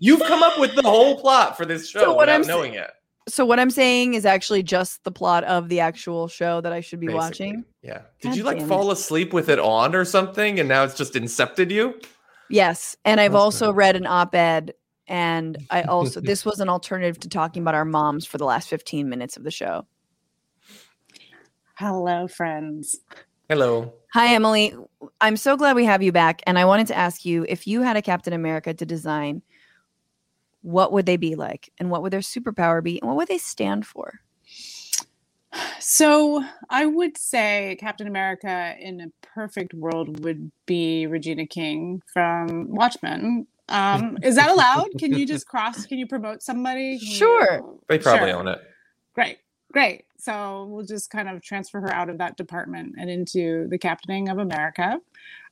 you've 0.00 0.20
come 0.20 0.42
up 0.42 0.58
with 0.58 0.74
the 0.74 0.82
whole 0.82 1.20
plot 1.20 1.56
for 1.56 1.64
this 1.64 1.88
show 1.88 2.00
So 2.00 2.08
what 2.12 2.20
without 2.20 2.34
I'm 2.36 2.44
sa- 2.44 2.48
knowing 2.56 2.74
it. 2.74 2.90
So 3.28 3.44
what 3.44 3.60
I'm 3.60 3.70
saying 3.70 4.14
is 4.14 4.24
actually 4.26 4.62
just 4.62 5.04
the 5.04 5.12
plot 5.12 5.44
of 5.44 5.68
the 5.68 5.80
actual 5.80 6.26
show 6.26 6.60
that 6.62 6.72
I 6.72 6.80
should 6.80 7.00
be 7.00 7.06
basically. 7.06 7.18
watching. 7.24 7.64
Yeah. 7.82 8.02
Did 8.22 8.34
you 8.34 8.42
like 8.44 8.56
damn 8.58 8.66
it. 8.66 8.68
fall 8.68 8.90
asleep 8.90 9.32
with 9.32 9.48
it 9.48 9.58
on 9.58 9.94
or 9.94 10.04
something, 10.04 10.58
and 10.58 10.68
now 10.68 10.82
it's 10.84 10.96
just 10.96 11.14
incepted 11.14 11.70
you? 11.70 12.00
Yes, 12.48 12.96
and 13.04 13.20
I've 13.20 13.32
That's 13.32 13.40
also 13.42 13.66
good. 13.66 13.76
read 13.76 13.96
an 13.96 14.06
op-ed 14.06 14.74
and 15.06 15.56
I 15.70 15.82
also 15.82 16.20
this 16.22 16.44
was 16.44 16.58
an 16.60 16.68
alternative 16.68 17.20
to 17.20 17.28
talking 17.28 17.62
about 17.62 17.74
our 17.74 17.84
moms 17.84 18.26
for 18.26 18.38
the 18.38 18.44
last 18.46 18.68
15 18.68 19.08
minutes 19.08 19.36
of 19.36 19.44
the 19.44 19.50
show. 19.50 19.86
Hello, 21.76 22.26
friends. 22.28 22.96
Hello. 23.48 23.94
Hi, 24.12 24.34
Emily. 24.34 24.74
I'm 25.20 25.36
so 25.36 25.56
glad 25.56 25.76
we 25.76 25.84
have 25.84 26.02
you 26.02 26.12
back. 26.12 26.42
And 26.46 26.58
I 26.58 26.64
wanted 26.64 26.86
to 26.88 26.96
ask 26.96 27.24
you 27.24 27.46
if 27.48 27.66
you 27.66 27.82
had 27.82 27.96
a 27.96 28.02
Captain 28.02 28.32
America 28.32 28.74
to 28.74 28.84
design, 28.86 29.42
what 30.62 30.92
would 30.92 31.06
they 31.06 31.16
be 31.16 31.34
like? 31.34 31.70
And 31.78 31.90
what 31.90 32.02
would 32.02 32.12
their 32.12 32.20
superpower 32.20 32.82
be? 32.82 33.00
And 33.00 33.08
what 33.08 33.16
would 33.16 33.28
they 33.28 33.38
stand 33.38 33.86
for? 33.86 34.20
So 35.80 36.44
I 36.68 36.86
would 36.86 37.16
say 37.18 37.76
Captain 37.80 38.06
America 38.06 38.74
in 38.78 39.00
a 39.00 39.06
perfect 39.26 39.74
world 39.74 40.22
would 40.24 40.50
be 40.66 41.06
Regina 41.06 41.46
King 41.46 42.02
from 42.12 42.68
Watchmen. 42.70 43.46
Um, 43.68 44.18
is 44.22 44.36
that 44.36 44.50
allowed? 44.50 44.88
Can 44.98 45.12
you 45.12 45.26
just 45.26 45.46
cross? 45.48 45.86
Can 45.86 45.98
you 45.98 46.06
promote 46.06 46.42
somebody? 46.42 46.98
Can 46.98 47.08
you- 47.08 47.14
Sure. 47.14 47.74
They 47.88 47.98
probably 47.98 48.30
Sure. 48.30 48.38
own 48.38 48.48
it. 48.48 48.60
Great, 49.14 49.38
great. 49.72 50.04
So 50.18 50.66
we'll 50.68 50.84
just 50.84 51.10
kind 51.10 51.28
of 51.28 51.42
transfer 51.42 51.80
her 51.80 51.92
out 51.92 52.10
of 52.10 52.18
that 52.18 52.36
department 52.36 52.94
and 52.98 53.08
into 53.10 53.66
the 53.68 53.78
captaining 53.78 54.28
of 54.28 54.38
America. 54.38 55.00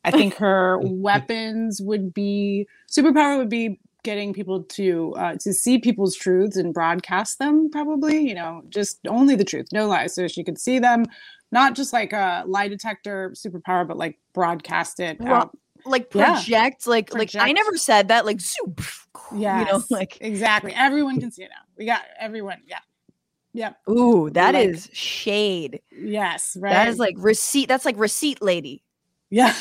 I 0.05 0.11
think 0.11 0.35
her 0.37 0.79
weapons 0.83 1.81
would 1.83 2.13
be 2.15 2.69
superpower 2.89 3.39
would 3.39 3.49
be 3.49 3.81
getting 4.05 4.33
people 4.33 4.63
to 4.63 5.15
uh, 5.17 5.35
to 5.41 5.53
see 5.53 5.79
people's 5.79 6.17
truths 6.17 6.57
and 6.57 6.73
broadcast 6.75 7.39
them. 7.39 7.71
Probably, 7.71 8.19
you 8.27 8.35
know, 8.35 8.63
just 8.69 8.99
only 9.09 9.35
the 9.37 9.45
truth, 9.45 9.67
no 9.73 9.87
lies, 9.87 10.15
so 10.15 10.29
she 10.29 10.45
could 10.45 10.59
see 10.59 10.79
them. 10.79 11.05
Not 11.51 11.75
just 11.75 11.93
like 11.93 12.13
a 12.13 12.45
lie 12.47 12.69
detector 12.69 13.31
superpower, 13.35 13.87
but 13.89 13.97
like 13.97 14.19
broadcast 14.35 15.01
it 15.01 15.21
out. 15.23 15.57
Like 15.87 16.13
Yeah. 16.15 16.35
project, 16.35 16.87
like 16.87 17.15
like 17.15 17.35
I 17.35 17.53
never 17.53 17.77
said 17.77 18.09
that. 18.09 18.27
Like 18.27 18.41
zoop, 18.41 18.83
Yeah, 19.35 19.61
you 19.61 19.65
know, 19.67 19.83
like 19.91 20.19
exactly. 20.21 20.73
Everyone 20.75 21.19
can 21.21 21.31
see 21.31 21.45
it 21.45 21.51
now. 21.51 21.63
We 21.77 21.87
got 21.87 22.03
everyone. 22.19 22.59
Yeah. 22.67 22.79
Yep. 23.55 23.77
ooh, 23.91 24.31
that 24.31 24.55
Like- 24.55 24.69
is 24.69 24.91
shade. 24.93 25.81
Yes. 25.91 26.57
Right. 26.61 26.71
That 26.73 26.89
is 26.89 26.99
like 26.99 27.15
receipt. 27.19 27.67
That's 27.69 27.85
like 27.87 27.99
receipt 27.99 28.43
lady. 28.43 28.83
Yeah. 29.31 29.55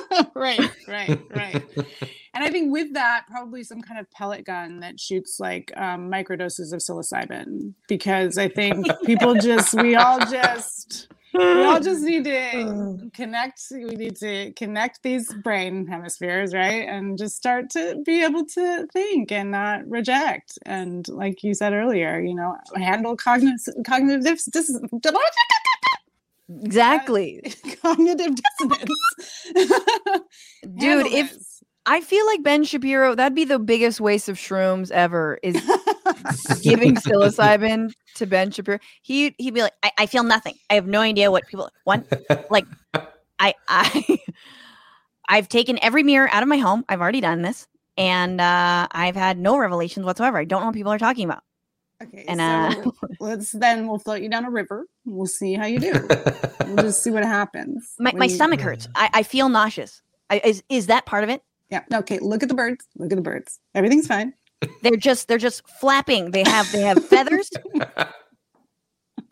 right, 0.34 0.70
right, 0.88 1.20
right. 1.34 1.64
And 2.34 2.42
I 2.42 2.48
think 2.48 2.72
with 2.72 2.94
that, 2.94 3.26
probably 3.30 3.62
some 3.62 3.82
kind 3.82 4.00
of 4.00 4.10
pellet 4.10 4.46
gun 4.46 4.80
that 4.80 4.98
shoots 4.98 5.38
like 5.38 5.70
um, 5.76 6.10
microdoses 6.10 6.72
of 6.72 6.80
psilocybin, 6.80 7.74
because 7.88 8.38
I 8.38 8.48
think 8.48 8.86
people 9.04 9.34
just, 9.34 9.74
we 9.74 9.96
all 9.96 10.18
just, 10.18 11.08
we 11.34 11.64
all 11.64 11.78
just 11.78 12.00
need 12.04 12.24
to 12.24 13.10
connect. 13.12 13.60
We 13.70 13.84
need 13.84 14.16
to 14.16 14.52
connect 14.52 15.02
these 15.02 15.30
brain 15.42 15.86
hemispheres, 15.86 16.54
right, 16.54 16.88
and 16.88 17.18
just 17.18 17.36
start 17.36 17.68
to 17.70 18.02
be 18.04 18.24
able 18.24 18.46
to 18.46 18.86
think 18.92 19.30
and 19.30 19.50
not 19.50 19.86
reject. 19.86 20.58
And 20.64 21.06
like 21.08 21.42
you 21.42 21.52
said 21.52 21.74
earlier, 21.74 22.18
you 22.18 22.34
know, 22.34 22.56
handle 22.76 23.14
cognitive 23.14 23.74
cognitive 23.84 24.24
dis- 24.24 24.46
dis- 24.46 24.80
Exactly. 26.62 27.42
cognitive 27.82 28.34
dissonance. 28.34 29.46
Dude, 30.76 31.06
if 31.06 31.36
I 31.86 32.00
feel 32.00 32.24
like 32.26 32.42
Ben 32.42 32.64
Shapiro, 32.64 33.14
that'd 33.14 33.34
be 33.34 33.44
the 33.44 33.58
biggest 33.58 34.00
waste 34.00 34.28
of 34.28 34.36
shrooms 34.36 34.90
ever. 34.90 35.38
Is 35.42 35.54
giving 36.62 36.94
psilocybin 36.96 37.92
to 38.14 38.26
Ben 38.26 38.50
Shapiro. 38.50 38.78
He 39.02 39.34
he'd 39.38 39.54
be 39.54 39.62
like, 39.62 39.74
I, 39.82 39.90
I 39.98 40.06
feel 40.06 40.22
nothing. 40.22 40.54
I 40.70 40.74
have 40.74 40.86
no 40.86 41.00
idea 41.00 41.30
what 41.30 41.46
people 41.46 41.70
want. 41.86 42.06
Like, 42.50 42.66
I 43.38 43.54
I 43.68 44.18
I've 45.28 45.48
taken 45.48 45.78
every 45.82 46.02
mirror 46.02 46.28
out 46.30 46.42
of 46.42 46.48
my 46.48 46.58
home. 46.58 46.84
I've 46.88 47.00
already 47.00 47.20
done 47.20 47.42
this, 47.42 47.66
and 47.96 48.40
uh, 48.40 48.86
I've 48.90 49.16
had 49.16 49.38
no 49.38 49.58
revelations 49.58 50.06
whatsoever. 50.06 50.38
I 50.38 50.44
don't 50.44 50.60
know 50.60 50.66
what 50.66 50.74
people 50.74 50.92
are 50.92 50.98
talking 50.98 51.24
about. 51.24 51.42
Okay, 52.02 52.24
And, 52.26 52.40
so 52.82 52.92
let's 53.20 53.52
then 53.52 53.86
we'll 53.86 53.98
float 53.98 54.22
you 54.22 54.28
down 54.28 54.44
a 54.44 54.50
river. 54.50 54.86
We'll 55.04 55.26
see 55.26 55.54
how 55.54 55.66
you 55.66 55.78
do. 55.78 55.92
we'll 56.66 56.76
just 56.76 57.02
see 57.04 57.10
what 57.10 57.24
happens. 57.24 57.94
My, 57.98 58.12
my 58.14 58.24
you- 58.26 58.34
stomach 58.34 58.60
hurts. 58.60 58.88
I, 58.94 59.10
I 59.14 59.22
feel 59.22 59.48
nauseous. 59.48 60.02
I, 60.30 60.40
is 60.44 60.62
is 60.68 60.86
that 60.86 61.06
part 61.06 61.24
of 61.24 61.30
it? 61.30 61.42
Yeah. 61.70 61.82
Okay. 61.94 62.18
Look 62.20 62.42
at 62.42 62.48
the 62.48 62.54
birds. 62.54 62.86
Look 62.96 63.12
at 63.12 63.16
the 63.16 63.22
birds. 63.22 63.58
Everything's 63.74 64.06
fine. 64.06 64.34
They're 64.82 64.96
just 64.96 65.28
they're 65.28 65.38
just 65.38 65.66
flapping. 65.80 66.30
They 66.30 66.42
have 66.44 66.70
they 66.72 66.82
have 66.82 67.04
feathers. 67.06 67.50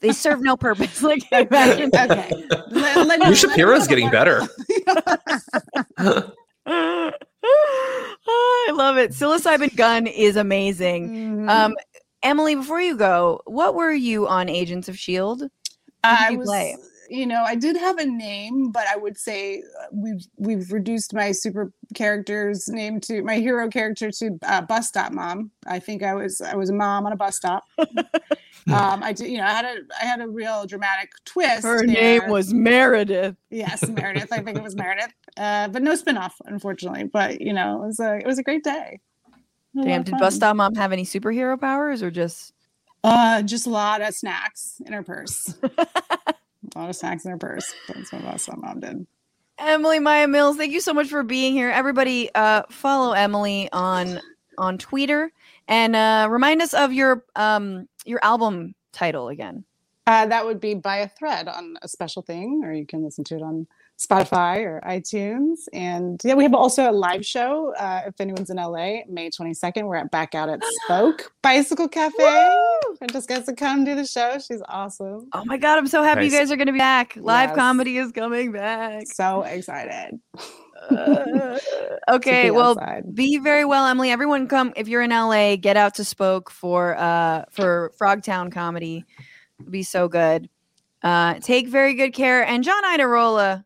They 0.01 0.12
serve 0.12 0.40
no 0.40 0.56
purpose. 0.56 1.02
Like 1.02 1.22
imagine. 1.30 1.90
Okay. 1.94 2.30
Let- 2.70 3.06
let- 3.06 3.20
let- 3.20 3.36
Shapiro's 3.36 3.86
getting 3.86 4.10
better. 4.10 4.40
Oh, 6.66 7.12
I 8.68 8.72
love 8.72 8.97
it. 8.98 9.12
Psilocybin 9.12 9.74
gun 9.76 10.06
is 10.06 10.36
amazing. 10.36 11.10
Mhm. 11.10 11.51
Um, 11.51 11.74
Emily, 12.22 12.55
before 12.55 12.80
you 12.80 12.97
go, 12.97 13.40
what 13.47 13.74
were 13.74 13.92
you 13.92 14.28
on 14.28 14.48
Agents 14.48 14.88
of 14.88 14.98
Shield? 14.98 15.44
I 16.05 16.30
you 16.30 16.38
was, 16.38 16.48
play? 16.48 16.76
you 17.10 17.26
know, 17.26 17.42
I 17.42 17.56
did 17.56 17.76
have 17.76 17.98
a 17.98 18.06
name, 18.06 18.70
but 18.70 18.86
I 18.86 18.97
would 18.97 19.18
say 19.18 19.62
uh, 19.80 19.86
we've 19.92 20.24
we've 20.36 20.72
reduced 20.72 21.12
my 21.12 21.32
super 21.32 21.72
character's 21.94 22.68
name 22.68 23.01
to 23.01 23.22
my 23.22 23.36
hero 23.36 23.68
character 23.68 24.10
to 24.12 24.38
uh, 24.44 24.62
bus 24.62 24.88
stop 24.88 25.12
mom. 25.12 25.51
I 25.66 25.80
think 25.80 26.02
I 26.02 26.14
was 26.14 26.40
I 26.40 26.55
was 26.55 26.70
a 26.70 26.72
mom 26.72 27.06
on 27.06 27.12
a 27.12 27.16
bus 27.16 27.36
stop. 27.36 27.64
um, 27.78 29.02
I 29.02 29.12
did, 29.12 29.28
you 29.28 29.38
know, 29.38 29.44
I 29.44 29.51
had 29.51 29.64
a 29.64 29.76
I 30.01 30.05
had 30.05 30.20
a 30.20 30.28
real 30.28 30.66
dramatic 30.66 31.10
twist. 31.24 31.64
Her 31.64 31.84
there. 31.84 32.20
name 32.20 32.30
was 32.30 32.55
Meredith. 32.55 33.36
Yes, 33.51 33.86
Meredith. 33.88 34.32
I 34.32 34.40
think 34.40 34.56
it 34.56 34.62
was 34.62 34.76
Meredith. 34.76 35.12
Uh, 35.36 35.66
but 35.68 35.82
no 35.82 35.94
spinoff, 35.94 36.34
unfortunately. 36.44 37.05
But 37.05 37.40
you 37.40 37.52
know, 37.52 37.82
it 37.82 37.86
was 37.86 38.01
a 38.01 38.18
it 38.18 38.26
was 38.26 38.38
a 38.38 38.44
great 38.44 38.62
day. 38.62 39.01
It 39.74 39.78
was 39.78 39.86
a 39.86 39.88
lot 39.88 39.94
Damn, 39.94 40.02
did 40.05 40.10
fun. 40.12 40.20
Bus 40.20 40.34
Stop 40.34 40.56
Mom 40.56 40.74
have 40.74 40.92
any 40.92 41.05
superhero 41.05 41.60
powers 41.60 42.02
or 42.02 42.10
just 42.10 42.52
Uh, 43.05 43.42
just 43.42 43.66
a 43.66 43.70
lot 43.70 44.02
of 44.02 44.14
snacks 44.14 44.80
in 44.84 44.92
her 44.92 45.02
purse. 45.02 45.55
a 45.78 46.78
lot 46.78 46.90
of 46.90 46.97
snacks 46.97 47.24
in 47.24 47.30
her 47.30 47.38
purse. 47.38 47.72
That's 47.88 48.12
what 48.12 48.22
Bus 48.22 48.42
Stop 48.42 48.59
Mom 48.59 48.80
did. 48.80 49.06
Emily 49.59 49.98
Maya 49.98 50.26
Mills? 50.26 50.56
Thank 50.56 50.72
you 50.72 50.80
so 50.80 50.94
much 50.94 51.09
for 51.09 51.22
being 51.22 51.52
here. 51.52 51.70
Everybody, 51.70 52.30
uh, 52.34 52.62
follow 52.70 53.12
Emily 53.12 53.68
on 53.72 54.20
on 54.59 54.78
Twitter 54.78 55.32
and 55.68 55.97
uh, 55.97 56.28
remind 56.30 56.62
us 56.62 56.74
of 56.74 56.92
your 56.92 57.24
um 57.36 57.88
your 58.05 58.20
album 58.22 58.74
title 58.92 59.28
again. 59.28 59.64
Uh, 60.06 60.26
that 60.26 60.44
would 60.44 60.60
be 60.60 60.74
by 60.74 60.97
a 60.97 61.09
thread 61.09 61.47
on 61.47 61.76
a 61.82 61.88
special 61.88 62.22
thing, 62.22 62.62
or 62.64 62.72
you 62.72 62.86
can 62.86 63.05
listen 63.05 63.22
to 63.24 63.36
it 63.36 63.42
on 63.42 63.66
Spotify 64.01 64.64
or 64.64 64.81
iTunes. 64.86 65.68
And 65.74 66.18
yeah, 66.24 66.35
we 66.35 66.43
have 66.44 66.55
also 66.55 66.90
a 66.90 66.93
live 66.93 67.24
show. 67.24 67.74
Uh, 67.74 68.02
if 68.06 68.18
anyone's 68.18 68.48
in 68.48 68.56
LA, 68.56 69.01
May 69.09 69.28
22nd, 69.31 69.85
we're 69.85 69.97
at 69.97 70.10
back 70.10 70.35
out 70.35 70.48
at 70.48 70.60
Spoke 70.85 71.31
Bicycle 71.43 71.86
Cafe. 71.86 72.56
Francesca 72.97 73.35
has 73.35 73.44
to 73.47 73.55
come 73.55 73.85
do 73.85 73.94
the 73.94 74.06
show. 74.06 74.39
She's 74.39 74.62
awesome. 74.68 75.28
Oh 75.35 75.44
my 75.44 75.59
god, 75.59 75.78
I'm 75.78 75.86
so 75.86 76.02
happy 76.02 76.24
you 76.24 76.31
guys 76.31 76.51
are 76.51 76.56
going 76.56 76.66
to 76.68 76.72
be 76.72 76.78
back. 76.78 77.14
Live 77.16 77.51
Yes. 77.51 77.56
comedy 77.56 77.98
is 77.98 78.10
coming 78.12 78.52
back. 78.52 79.06
So 79.09 79.43
excited. 79.43 80.18
Uh, 80.90 81.59
okay, 82.10 82.44
be 82.44 82.51
well, 82.52 82.70
outside. 82.70 83.14
be 83.14 83.36
very 83.39 83.66
well, 83.66 83.85
Emily. 83.86 84.10
Everyone, 84.10 84.48
come 84.48 84.72
if 84.77 84.89
you're 84.89 85.02
in 85.02 85.10
LA, 85.10 85.56
get 85.56 85.77
out 85.77 85.94
to 85.97 86.05
Spoke 86.05 86.51
for 86.51 86.97
uh 86.97 87.44
for 87.51 87.93
Frogtown 88.01 88.51
comedy. 88.51 89.05
It'll 89.59 89.70
be 89.70 89.82
so 89.82 90.09
good. 90.09 90.48
Uh, 91.02 91.35
take 91.40 91.68
very 91.68 91.94
good 91.94 92.12
care. 92.14 92.43
And 92.47 92.64
John 92.64 92.82
Iadarola, 92.85 93.64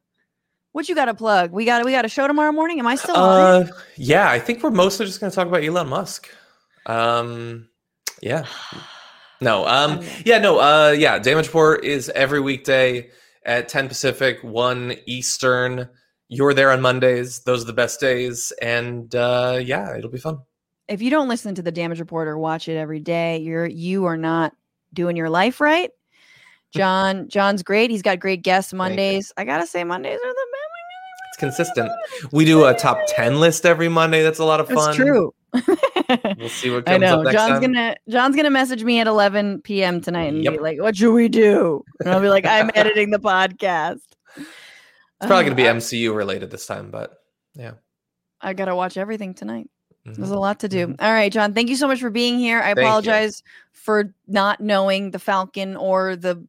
What 0.74 0.88
you 0.88 0.96
got 0.96 1.04
to 1.04 1.14
plug? 1.14 1.52
We 1.52 1.64
got 1.64 1.84
we 1.84 1.92
got 1.92 2.04
a 2.04 2.08
show 2.08 2.26
tomorrow 2.26 2.50
morning. 2.50 2.80
Am 2.80 2.86
I 2.88 2.96
still 2.96 3.14
on? 3.14 3.62
Uh, 3.62 3.66
yeah, 3.94 4.28
I 4.28 4.40
think 4.40 4.60
we're 4.60 4.72
mostly 4.72 5.06
just 5.06 5.20
going 5.20 5.30
to 5.30 5.34
talk 5.34 5.46
about 5.46 5.62
Elon 5.62 5.88
Musk. 5.88 6.28
Um, 6.86 7.68
yeah. 8.20 8.44
No. 9.40 9.64
Um. 9.68 10.02
Yeah. 10.24 10.38
No. 10.38 10.58
Uh. 10.58 10.90
Yeah. 10.90 11.20
Damage 11.20 11.46
Report 11.46 11.84
is 11.84 12.08
every 12.16 12.40
weekday 12.40 13.08
at 13.46 13.68
10 13.68 13.86
Pacific, 13.86 14.38
1 14.42 14.96
Eastern. 15.06 15.88
You're 16.26 16.54
there 16.54 16.72
on 16.72 16.80
Mondays. 16.80 17.44
Those 17.44 17.62
are 17.62 17.66
the 17.66 17.72
best 17.72 18.00
days, 18.00 18.52
and 18.60 19.14
uh, 19.14 19.60
yeah, 19.62 19.96
it'll 19.96 20.10
be 20.10 20.18
fun. 20.18 20.38
If 20.88 21.00
you 21.00 21.10
don't 21.10 21.28
listen 21.28 21.54
to 21.54 21.62
the 21.62 21.70
Damage 21.70 22.00
Report 22.00 22.26
or 22.26 22.36
watch 22.36 22.66
it 22.68 22.76
every 22.76 22.98
day, 22.98 23.38
you're 23.38 23.66
you 23.66 24.06
are 24.06 24.16
not 24.16 24.54
doing 24.92 25.14
your 25.16 25.30
life 25.30 25.60
right. 25.60 25.92
John 26.74 27.28
John's 27.28 27.62
great. 27.62 27.90
He's 27.90 28.02
got 28.02 28.18
great 28.18 28.42
guests 28.42 28.72
Mondays. 28.72 29.32
I 29.36 29.44
gotta 29.44 29.68
say, 29.68 29.84
Mondays 29.84 30.18
are 30.18 30.32
the. 30.32 30.43
It's 31.34 31.40
consistent. 31.40 31.90
We 32.30 32.44
do 32.44 32.64
a 32.66 32.74
top 32.74 32.98
10 33.08 33.40
list 33.40 33.66
every 33.66 33.88
Monday. 33.88 34.22
That's 34.22 34.38
a 34.38 34.44
lot 34.44 34.60
of 34.60 34.68
fun. 34.68 34.76
That's 34.76 34.96
true. 34.96 35.34
We'll 36.38 36.48
see 36.48 36.70
what 36.70 36.84
I 36.88 36.92
comes 36.92 37.00
know. 37.02 37.18
up 37.18 37.24
next 37.24 37.34
John's 37.34 37.50
time. 37.50 37.60
gonna 37.60 37.96
John's 38.08 38.36
gonna 38.36 38.50
message 38.50 38.84
me 38.84 39.00
at 39.00 39.08
11 39.08 39.62
p.m. 39.62 40.00
tonight 40.00 40.32
and 40.32 40.42
be 40.42 40.58
like, 40.58 40.80
"What 40.80 40.96
should 40.96 41.12
we 41.12 41.28
do?" 41.28 41.84
And 41.98 42.10
I'll 42.10 42.20
be 42.20 42.28
like, 42.28 42.46
"I'm 42.46 42.70
editing 42.76 43.10
the 43.10 43.18
podcast." 43.18 43.98
It's 44.36 44.46
probably 45.26 45.48
to 45.50 45.56
be 45.56 45.66
Uh, 45.66 45.74
MCU 45.74 46.14
related 46.14 46.52
this 46.52 46.66
time, 46.66 46.90
but 46.92 47.18
yeah. 47.54 47.72
I 48.40 48.52
gotta 48.52 48.76
watch 48.76 48.96
everything 48.96 49.34
tonight. 49.34 49.68
There's 50.04 50.18
Mhm. 50.30 50.36
a 50.36 50.38
lot 50.38 50.60
to 50.60 50.68
do. 50.68 50.86
Mhm. 50.88 50.96
All 51.02 51.12
right, 51.12 51.32
John. 51.32 51.52
Thank 51.52 51.68
you 51.68 51.76
so 51.76 51.88
much 51.88 51.98
for 51.98 52.10
being 52.10 52.38
here. 52.38 52.60
I 52.60 52.66
Thank 52.74 52.78
you. 52.78 52.84
apologize 52.84 53.42
for 53.72 54.14
not 54.28 54.60
knowing 54.60 55.10
the 55.10 55.18
Falcon 55.18 55.76
or 55.76 56.14
the 56.14 56.46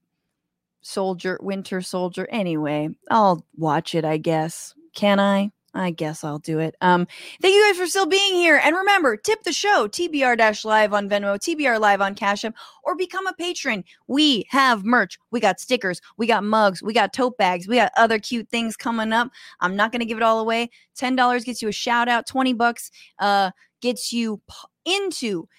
Soldier, 0.82 1.40
Winter 1.42 1.82
Soldier. 1.82 2.28
Anyway, 2.30 2.90
I'll 3.10 3.44
watch 3.58 3.96
it. 3.96 4.06
I 4.06 4.18
guess. 4.18 4.75
Can 4.96 5.20
I? 5.20 5.52
I 5.76 5.92
guess 5.92 6.24
I'll 6.24 6.40
do 6.40 6.60
it. 6.60 6.76
Um, 6.80 7.06
thank 7.42 7.54
you 7.54 7.68
guys 7.68 7.78
for 7.78 7.86
still 7.86 8.06
being 8.06 8.36
here. 8.36 8.60
And 8.64 8.76
remember, 8.76 9.18
tip 9.18 9.44
the 9.44 9.52
show, 9.52 9.90
TBR 9.90 10.64
Live 10.64 10.94
on 10.94 11.10
Venmo, 11.10 11.38
TBR 11.38 11.80
Live 11.82 12.00
on 12.00 12.16
Cash 12.16 12.46
App, 12.46 12.56
or 12.84 12.96
become 12.96 13.28
a 13.28 13.34
patron. 13.34 13.84
We 14.08 14.46
have 14.50 14.86
merch. 14.86 15.20
We 15.32 15.42
got 15.42 15.60
stickers. 15.60 16.00
We 16.18 16.28
got 16.28 16.46
mugs. 16.46 16.82
We 16.82 16.94
got 16.94 17.12
tote 17.12 17.38
bags. 17.38 17.68
We 17.68 17.76
got 17.76 17.92
other 17.98 18.20
cute 18.20 18.50
things 18.50 18.78
coming 18.78 19.12
up. 19.12 19.30
I'm 19.60 19.76
not 19.76 19.92
going 19.92 20.00
to 20.00 20.06
give 20.06 20.18
it 20.18 20.24
all 20.24 20.40
away. 20.40 20.70
$10 20.98 21.46
gets 21.46 21.62
you 21.62 21.68
a 21.68 21.74
shout 21.74 22.08
out. 22.08 22.26
20 22.26 22.54
bucks 22.54 22.90
uh, 23.20 23.52
gets 23.82 24.14
you 24.14 24.42
into 24.86 25.50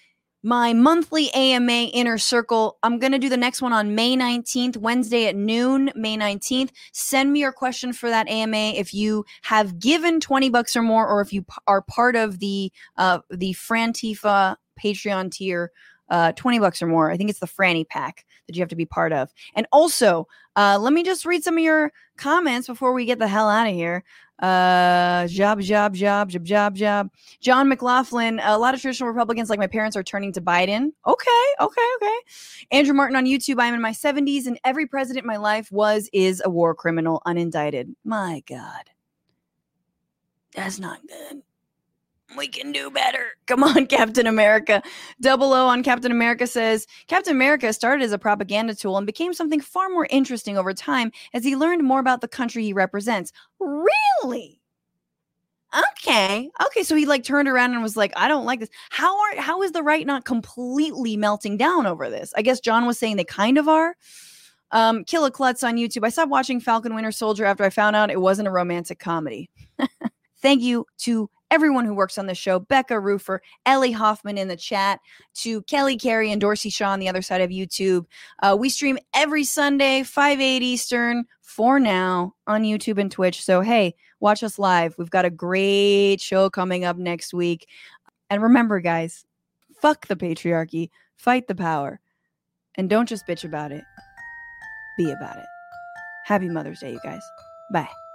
my 0.47 0.71
monthly 0.71 1.29
AMA 1.33 1.89
inner 1.91 2.17
circle. 2.17 2.77
I'm 2.81 2.99
going 2.99 3.11
to 3.11 3.19
do 3.19 3.27
the 3.27 3.35
next 3.35 3.61
one 3.61 3.73
on 3.73 3.95
May 3.95 4.15
19th, 4.15 4.77
Wednesday 4.77 5.27
at 5.27 5.35
noon, 5.35 5.91
May 5.93 6.15
19th. 6.15 6.69
Send 6.93 7.33
me 7.33 7.41
your 7.41 7.51
question 7.51 7.91
for 7.91 8.09
that 8.09 8.29
AMA 8.29 8.55
if 8.55 8.93
you 8.93 9.25
have 9.41 9.77
given 9.77 10.21
20 10.21 10.47
bucks 10.47 10.77
or 10.77 10.83
more 10.83 11.05
or 11.05 11.19
if 11.19 11.33
you 11.33 11.45
are 11.67 11.81
part 11.81 12.15
of 12.15 12.39
the 12.39 12.71
uh 12.95 13.19
the 13.29 13.55
Frantifa 13.55 14.55
Patreon 14.81 15.31
tier 15.31 15.73
uh 16.09 16.31
20 16.31 16.59
bucks 16.59 16.81
or 16.81 16.87
more. 16.87 17.11
I 17.11 17.17
think 17.17 17.29
it's 17.29 17.39
the 17.39 17.45
Franny 17.45 17.85
pack 17.85 18.25
that 18.47 18.55
you 18.55 18.61
have 18.61 18.69
to 18.69 18.75
be 18.75 18.85
part 18.85 19.13
of. 19.13 19.33
And 19.55 19.67
also, 19.71 20.27
uh 20.55 20.77
let 20.79 20.93
me 20.93 21.03
just 21.03 21.25
read 21.25 21.43
some 21.43 21.57
of 21.57 21.63
your 21.63 21.91
comments 22.17 22.67
before 22.67 22.93
we 22.93 23.05
get 23.05 23.19
the 23.19 23.27
hell 23.27 23.49
out 23.49 23.67
of 23.67 23.73
here. 23.73 24.03
Uh 24.39 25.27
job 25.27 25.61
job 25.61 25.95
job 25.95 26.29
job 26.29 26.43
job 26.43 26.75
job 26.75 27.09
John 27.41 27.67
McLaughlin, 27.69 28.39
a 28.43 28.57
lot 28.57 28.73
of 28.73 28.81
traditional 28.81 29.09
Republicans 29.09 29.49
like 29.49 29.59
my 29.59 29.67
parents 29.67 29.97
are 29.97 30.03
turning 30.03 30.31
to 30.33 30.41
Biden. 30.41 30.91
Okay, 31.05 31.45
okay, 31.59 31.87
okay. 31.95 32.17
Andrew 32.71 32.93
Martin 32.93 33.15
on 33.15 33.25
YouTube, 33.25 33.59
I'm 33.59 33.73
in 33.73 33.81
my 33.81 33.91
70s 33.91 34.45
and 34.45 34.59
every 34.63 34.85
president 34.87 35.23
in 35.23 35.27
my 35.27 35.37
life 35.37 35.71
was, 35.71 36.09
is 36.13 36.41
a 36.45 36.49
war 36.49 36.75
criminal, 36.75 37.21
unindicted. 37.25 37.95
My 38.03 38.43
God. 38.47 38.89
That's 40.55 40.79
not 40.79 40.99
good. 41.07 41.43
We 42.35 42.47
can 42.49 42.71
do 42.71 42.91
better. 42.91 43.37
Come 43.45 43.63
on, 43.63 43.85
Captain 43.87 44.27
America. 44.27 44.81
Double 45.21 45.53
O 45.53 45.67
on 45.67 45.81
Captain 45.83 46.11
America 46.11 46.45
says 46.45 46.85
Captain 47.07 47.33
America 47.33 47.71
started 47.71 48.03
as 48.03 48.11
a 48.11 48.17
propaganda 48.17 48.75
tool 48.75 48.97
and 48.97 49.05
became 49.05 49.33
something 49.33 49.61
far 49.61 49.89
more 49.89 50.07
interesting 50.09 50.57
over 50.57 50.73
time 50.73 51.11
as 51.33 51.43
he 51.43 51.55
learned 51.55 51.83
more 51.83 51.99
about 51.99 52.21
the 52.21 52.27
country 52.27 52.63
he 52.63 52.73
represents. 52.73 53.31
Really? 53.59 54.59
okay 55.77 56.49
okay 56.65 56.81
so 56.81 56.95
he 56.95 57.05
like 57.05 57.23
turned 57.23 57.47
around 57.47 57.73
and 57.73 57.83
was 57.83 57.97
like 57.97 58.13
i 58.15 58.27
don't 58.27 58.45
like 58.45 58.61
this 58.61 58.69
how 58.89 59.19
are 59.19 59.41
how 59.41 59.61
is 59.61 59.73
the 59.73 59.83
right 59.83 60.07
not 60.07 60.23
completely 60.23 61.17
melting 61.17 61.57
down 61.57 61.85
over 61.85 62.09
this 62.09 62.33
i 62.37 62.41
guess 62.41 62.61
john 62.61 62.85
was 62.85 62.97
saying 62.97 63.17
they 63.17 63.25
kind 63.25 63.57
of 63.57 63.67
are 63.67 63.93
um 64.71 65.03
kill 65.03 65.25
a 65.25 65.31
klutz 65.31 65.63
on 65.63 65.75
youtube 65.75 66.05
i 66.05 66.09
stopped 66.09 66.31
watching 66.31 66.61
falcon 66.61 66.95
winter 66.95 67.11
soldier 67.11 67.43
after 67.43 67.65
i 67.65 67.69
found 67.69 67.97
out 67.97 68.09
it 68.09 68.21
wasn't 68.21 68.47
a 68.47 68.51
romantic 68.51 68.97
comedy 68.97 69.49
thank 70.41 70.61
you 70.61 70.85
to 70.97 71.29
everyone 71.51 71.85
who 71.85 71.93
works 71.93 72.17
on 72.17 72.27
the 72.27 72.35
show 72.35 72.59
becca 72.59 72.95
rufer 72.95 73.39
ellie 73.65 73.91
hoffman 73.91 74.37
in 74.37 74.47
the 74.47 74.55
chat 74.55 74.99
to 75.33 75.61
kelly 75.63 75.97
carey 75.97 76.31
and 76.31 76.41
dorsey 76.41 76.69
shaw 76.69 76.89
on 76.89 76.99
the 76.99 77.09
other 77.09 77.21
side 77.21 77.41
of 77.41 77.49
youtube 77.49 78.05
uh, 78.43 78.55
we 78.57 78.69
stream 78.69 78.97
every 79.13 79.43
sunday 79.43 80.03
5 80.03 80.41
8 80.41 80.61
eastern 80.61 81.25
for 81.41 81.79
now 81.79 82.33
on 82.47 82.63
youtube 82.63 82.99
and 82.99 83.11
twitch 83.11 83.43
so 83.43 83.61
hey 83.61 83.95
watch 84.19 84.43
us 84.43 84.59
live. 84.59 84.95
We've 84.97 85.09
got 85.09 85.25
a 85.25 85.29
great 85.29 86.19
show 86.19 86.49
coming 86.49 86.85
up 86.85 86.97
next 86.97 87.33
week. 87.33 87.67
And 88.29 88.41
remember, 88.41 88.79
guys, 88.79 89.25
fuck 89.81 90.07
the 90.07 90.15
patriarchy, 90.15 90.89
fight 91.15 91.47
the 91.47 91.55
power, 91.55 91.99
and 92.75 92.89
don't 92.89 93.07
just 93.07 93.27
bitch 93.27 93.43
about 93.43 93.71
it, 93.71 93.83
be 94.97 95.11
about 95.11 95.37
it. 95.37 95.45
Happy 96.25 96.49
Mother's 96.49 96.79
Day, 96.79 96.91
you 96.91 96.99
guys. 97.03 97.23
Bye. 97.71 98.06